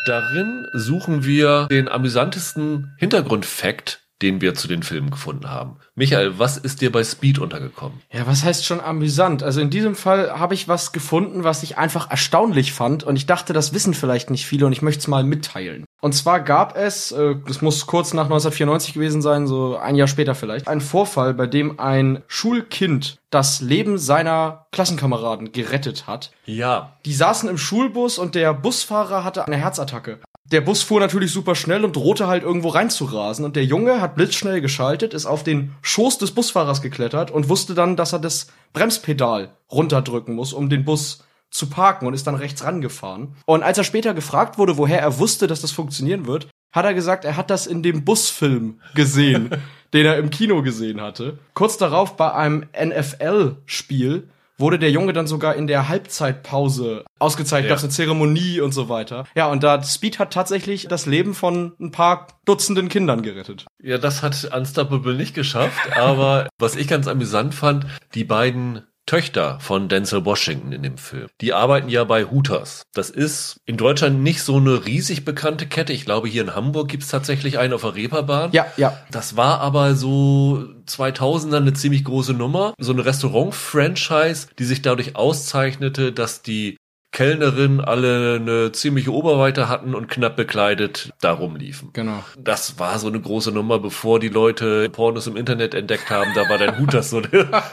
Darin 0.06 0.68
suchen 0.74 1.24
wir 1.24 1.68
den 1.68 1.88
amüsantesten 1.88 2.96
Hintergrundfakt, 2.98 4.01
den 4.22 4.42
wir 4.42 4.54
zu 4.54 4.68
den 4.68 4.84
Filmen 4.84 5.10
gefunden 5.10 5.50
haben. 5.50 5.78
Michael, 5.96 6.38
was 6.40 6.58
ist 6.58 6.82
dir 6.82 6.92
bei 6.92 7.04
Speed 7.04 7.40
untergekommen? 7.40 8.02
Ja, 8.12 8.28
was 8.28 8.44
heißt 8.44 8.66
schon 8.66 8.80
amüsant? 8.82 9.44
Also 9.44 9.62
in 9.62 9.70
diesem 9.70 9.96
Fall 9.96 10.40
habe 10.40 10.54
ich 10.54 10.68
was 10.68 10.92
gefunden, 10.92 11.44
was 11.44 11.64
ich 11.64 11.78
einfach 11.78 12.10
erstaunlich 12.10 12.74
fand 12.74 13.04
und 13.04 13.16
ich 13.16 13.26
dachte, 13.26 13.54
das 13.54 13.74
wissen 13.74 13.94
vielleicht 13.94 14.30
nicht 14.30 14.46
viele 14.46 14.66
und 14.66 14.72
ich 14.72 14.82
möchte 14.82 15.00
es 15.00 15.08
mal 15.08 15.24
mitteilen. 15.24 15.86
Und 16.02 16.14
zwar 16.14 16.40
gab 16.40 16.76
es, 16.76 17.12
äh, 17.12 17.36
das 17.48 17.62
muss 17.62 17.86
kurz 17.86 18.14
nach 18.14 18.24
1994 18.24 18.94
gewesen 18.96 19.22
sein, 19.22 19.46
so 19.46 19.78
ein 19.78 19.96
Jahr 19.96 20.08
später 20.08 20.34
vielleicht, 20.34 20.68
einen 20.68 20.82
Vorfall, 20.82 21.34
bei 21.34 21.46
dem 21.46 21.80
ein 21.80 22.24
Schulkind 22.28 23.18
das 23.30 23.62
Leben 23.62 23.98
seiner 23.98 24.66
Klassenkameraden 24.72 25.52
gerettet 25.52 26.08
hat. 26.08 26.32
Ja, 26.46 26.98
Die 27.06 27.14
saßen 27.14 27.48
im 27.50 27.58
Schulbus 27.58 28.18
und 28.18 28.36
der 28.36 28.54
Busfahrer 28.54 29.24
hatte 29.24 29.46
eine 29.46 29.58
Herzattacke. 29.58 30.20
Der 30.52 30.60
Bus 30.62 30.84
fuhr 30.84 31.00
natürlich 31.00 31.32
super 31.32 31.56
schnell 31.56 31.86
und 31.86 31.96
drohte 31.96 32.28
halt 32.28 32.44
irgendwo 32.44 32.70
reinzurasen. 32.70 33.46
Und 33.46 33.56
der 33.56 33.64
Junge 33.64 34.02
hat 34.02 34.16
blitzschnell 34.16 34.60
geschaltet, 34.60 35.14
ist 35.14 35.26
auf 35.26 35.44
den 35.44 35.74
Schoß 35.82 36.18
des 36.18 36.32
Busfahrers 36.32 36.82
geklettert 36.82 37.32
und 37.32 37.48
wusste 37.48 37.74
dann, 37.74 37.96
dass 37.96 38.12
er 38.12 38.20
das 38.20 38.48
Bremspedal 38.74 39.56
runterdrücken 39.72 40.36
muss, 40.36 40.52
um 40.52 40.70
den 40.70 40.84
Bus 40.84 41.24
zu 41.52 41.70
parken 41.70 42.06
und 42.06 42.14
ist 42.14 42.28
dann 42.28 42.36
rechts 42.36 42.66
rangefahren. 42.66 43.36
Und 43.46 43.64
als 43.64 43.78
er 43.78 43.86
später 43.86 44.14
gefragt 44.14 44.58
wurde, 44.58 44.78
woher 44.78 45.00
er 45.00 45.20
wusste, 45.20 45.48
dass 45.48 45.62
das 45.62 45.72
funktionieren 45.72 46.26
wird, 46.26 46.48
hat 46.74 46.86
er 46.86 46.94
gesagt, 46.94 47.24
er 47.24 47.38
hat 47.38 47.50
das 47.50 47.66
in 47.68 47.82
dem 47.82 48.04
Busfilm 48.04 48.82
gesehen, 48.94 49.52
den 49.94 50.06
er 50.06 50.18
im 50.18 50.30
Kino 50.30 50.62
gesehen 50.64 51.00
hatte. 51.00 51.40
Kurz 51.54 51.78
darauf 51.78 52.18
bei 52.18 52.34
einem 52.34 52.66
NFL-Spiel 52.78 54.30
wurde 54.62 54.80
der 54.80 54.92
Junge 54.92 55.12
dann 55.12 55.28
sogar 55.28 55.56
in 55.56 55.68
der 55.68 55.90
Halbzeitpause 55.90 57.04
ausgezeichnet, 57.20 57.66
Ja. 57.70 57.76
gab's 57.76 57.84
eine 57.84 57.92
Zeremonie 57.92 58.62
und 58.62 58.72
so 58.72 58.88
weiter. 58.88 59.26
Ja, 59.36 59.48
und 59.48 59.64
da 59.64 59.84
Speed 59.84 60.20
hat 60.20 60.32
tatsächlich 60.32 60.88
das 60.88 61.06
Leben 61.06 61.34
von 61.34 61.74
ein 61.80 61.92
paar 61.92 62.28
Dutzenden 62.46 62.88
Kindern 62.88 63.22
gerettet. 63.22 63.66
ja, 63.84 63.98
das 63.98 64.24
hat 64.24 64.50
Unstoppable 64.56 65.16
nicht 65.16 65.36
geschafft, 65.36 65.80
aber 65.98 66.48
was 66.58 66.76
ich 66.76 66.88
ganz 66.88 67.08
amüsant 67.08 67.54
fand, 67.54 67.86
die 68.16 68.24
beiden 68.24 68.84
Töchter 69.06 69.60
von 69.60 69.90
Denzel 69.90 70.26
Washington 70.26 70.72
in 70.72 70.84
dem 70.84 70.98
Film. 70.98 71.28
Die 71.42 71.54
arbeiten 71.54 71.90
ja 71.90 72.04
bei 72.04 72.26
Hooters. 72.26 72.84
Das 72.94 73.10
ist 73.10 73.58
in 73.66 73.78
Deutschland 73.78 74.22
nicht 74.22 74.42
so 74.42 74.58
eine 74.58 74.86
riesig 74.86 75.26
bekannte 75.26 75.66
Kette. 75.68 75.94
Ich 75.94 76.06
glaube, 76.06 76.28
hier 76.28 76.44
in 76.44 76.56
Hamburg 76.56 76.90
gibt's 76.90 77.10
tatsächlich 77.10 77.58
eine 77.58 77.76
auf 77.76 77.82
der 77.82 77.96
Reeperbahn. 77.96 78.52
Ja, 78.54 78.68
ja. 78.78 78.98
Das 79.12 79.36
war 79.36 79.60
aber 79.60 79.96
so 79.96 80.66
2000er 80.88 81.58
eine 81.58 81.74
ziemlich 81.74 82.04
große 82.04 82.34
Nummer. 82.34 82.74
So 82.80 82.94
eine 82.94 83.06
Restaurant-Franchise, 83.06 84.48
die 84.60 84.66
sich 84.66 84.82
dadurch 84.82 85.16
auszeichnete, 85.16 86.12
dass 86.14 86.42
die 86.42 86.78
Kellnerinnen 87.12 87.82
alle 87.82 88.36
eine 88.36 88.72
ziemliche 88.72 89.14
Oberweite 89.14 89.68
hatten 89.68 89.94
und 89.94 90.08
knapp 90.08 90.38
bekleidet 90.38 91.12
da 91.20 91.34
rumliefen. 91.34 91.90
Genau. 91.92 92.24
Das 92.40 92.80
war 92.80 92.98
so 93.00 93.08
eine 93.08 93.20
große 93.20 93.52
Nummer, 93.52 93.80
bevor 93.80 94.20
die 94.20 94.30
Leute 94.30 94.90
Pornos 94.90 95.28
im 95.28 95.36
Internet 95.36 95.74
entdeckt 95.74 96.10
haben. 96.10 96.32
Da 96.36 96.48
war 96.50 96.58
dein 96.58 96.80
Hut 96.80 96.94
das 96.94 97.10
so. 97.10 97.22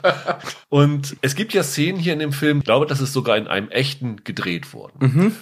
Und 0.68 1.16
es 1.22 1.36
gibt 1.36 1.54
ja 1.54 1.62
Szenen 1.62 2.00
hier 2.00 2.12
in 2.12 2.18
dem 2.18 2.32
Film, 2.32 2.58
ich 2.58 2.64
glaube, 2.64 2.86
das 2.86 3.00
ist 3.00 3.12
sogar 3.12 3.36
in 3.36 3.46
einem 3.46 3.68
echten 3.70 4.24
gedreht 4.24 4.74
worden. 4.74 5.36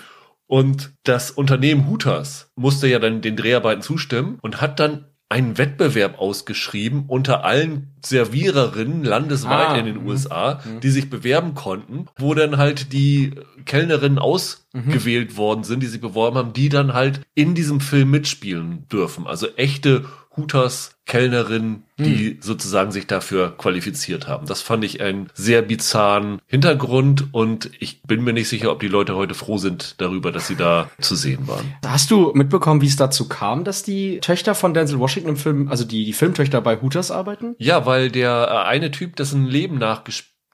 Und 0.46 0.92
das 1.02 1.30
Unternehmen 1.30 1.88
Hooters 1.88 2.52
musste 2.54 2.86
ja 2.86 2.98
dann 2.98 3.20
den 3.20 3.36
Dreharbeiten 3.36 3.82
zustimmen 3.82 4.38
und 4.42 4.60
hat 4.60 4.78
dann 4.78 5.06
einen 5.28 5.58
Wettbewerb 5.58 6.20
ausgeschrieben 6.20 7.04
unter 7.08 7.44
allen 7.44 7.88
Serviererinnen 8.04 9.02
landesweit 9.02 9.70
Ah, 9.70 9.76
in 9.76 9.86
den 9.86 10.02
mhm. 10.02 10.06
USA, 10.06 10.60
die 10.82 10.90
sich 10.90 11.10
bewerben 11.10 11.54
konnten, 11.54 12.06
wo 12.16 12.34
dann 12.34 12.58
halt 12.58 12.92
die 12.92 13.32
Kellnerinnen 13.64 14.20
ausgewählt 14.20 15.36
worden 15.36 15.64
sind, 15.64 15.82
die 15.82 15.88
sich 15.88 16.00
beworben 16.00 16.36
haben, 16.36 16.52
die 16.52 16.68
dann 16.68 16.92
halt 16.92 17.22
in 17.34 17.56
diesem 17.56 17.80
Film 17.80 18.12
mitspielen 18.12 18.86
dürfen. 18.88 19.26
Also 19.26 19.48
echte 19.56 20.04
Hooters 20.36 20.96
Kellnerinnen, 21.06 21.84
die 21.98 22.38
sozusagen 22.40 22.90
sich 22.90 23.06
dafür 23.06 23.56
qualifiziert 23.56 24.26
haben. 24.26 24.46
Das 24.46 24.60
fand 24.60 24.84
ich 24.84 25.00
einen 25.00 25.28
sehr 25.34 25.62
bizarren 25.62 26.40
Hintergrund 26.46 27.32
und 27.32 27.70
ich 27.78 28.02
bin 28.02 28.24
mir 28.24 28.32
nicht 28.32 28.48
sicher, 28.48 28.72
ob 28.72 28.80
die 28.80 28.88
Leute 28.88 29.14
heute 29.14 29.34
froh 29.34 29.56
sind 29.56 30.00
darüber, 30.00 30.32
dass 30.32 30.48
sie 30.48 30.56
da 30.56 30.90
zu 31.00 31.14
sehen 31.14 31.46
waren. 31.46 31.74
Hast 31.86 32.10
du 32.10 32.32
mitbekommen, 32.34 32.80
wie 32.80 32.88
es 32.88 32.96
dazu 32.96 33.28
kam, 33.28 33.62
dass 33.62 33.84
die 33.84 34.18
Töchter 34.18 34.56
von 34.56 34.74
Denzel 34.74 34.98
Washington 34.98 35.30
im 35.30 35.36
Film, 35.36 35.68
also 35.68 35.84
die, 35.84 36.04
die 36.04 36.12
Filmtöchter 36.12 36.60
bei 36.60 36.80
Hooters 36.80 37.12
arbeiten? 37.12 37.54
Ja, 37.58 37.86
weil 37.86 38.10
der 38.10 38.48
äh, 38.50 38.68
eine 38.68 38.90
Typ, 38.90 39.14
dessen 39.14 39.46
Leben 39.46 39.78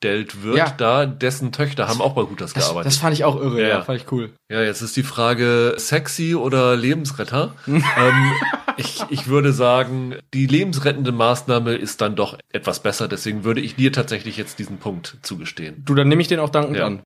nachgestellt 0.02 0.42
wird, 0.42 0.56
Ja. 0.56 0.70
da, 0.76 1.06
dessen 1.06 1.52
Töchter 1.52 1.88
haben 1.88 2.00
auch 2.00 2.14
bei 2.14 2.22
Hooters 2.22 2.52
Das, 2.52 2.64
gearbeitet. 2.64 2.86
das 2.86 2.96
fand 2.98 3.14
ich 3.14 3.24
auch 3.24 3.36
irre, 3.40 3.60
Ja, 3.60 3.68
ja, 3.68 3.74
ja. 3.78 3.82
fand 3.82 4.00
ich 4.00 4.10
cool. 4.12 4.30
ja, 4.50 4.62
jetzt 4.62 4.82
ist 4.82 4.96
die 4.96 5.02
Frage, 5.02 5.74
sexy 5.76 6.34
oder 6.34 6.76
Lebensretter? 6.76 7.54
ähm, 7.66 7.82
ich, 8.76 9.02
ich 9.10 9.26
würde 9.28 9.52
sagen, 9.52 10.16
die 10.34 10.46
lebensrettende 10.46 11.12
Maßnahme 11.12 11.74
ist 11.74 12.00
dann 12.00 12.16
doch 12.16 12.38
etwas 12.52 12.80
besser, 12.82 13.08
deswegen 13.08 13.44
würde 13.44 13.60
ich 13.60 13.76
dir 13.76 13.92
tatsächlich 13.92 14.36
jetzt 14.36 14.58
diesen 14.58 14.78
Punkt 14.78 15.16
zugestehen. 15.22 15.82
Du, 15.84 15.94
dann 15.94 16.08
nehme 16.08 16.22
ich 16.22 16.28
den 16.28 16.40
auch 16.40 16.50
dankend 16.50 16.76
Ja. 16.76 16.86
an. 16.86 17.02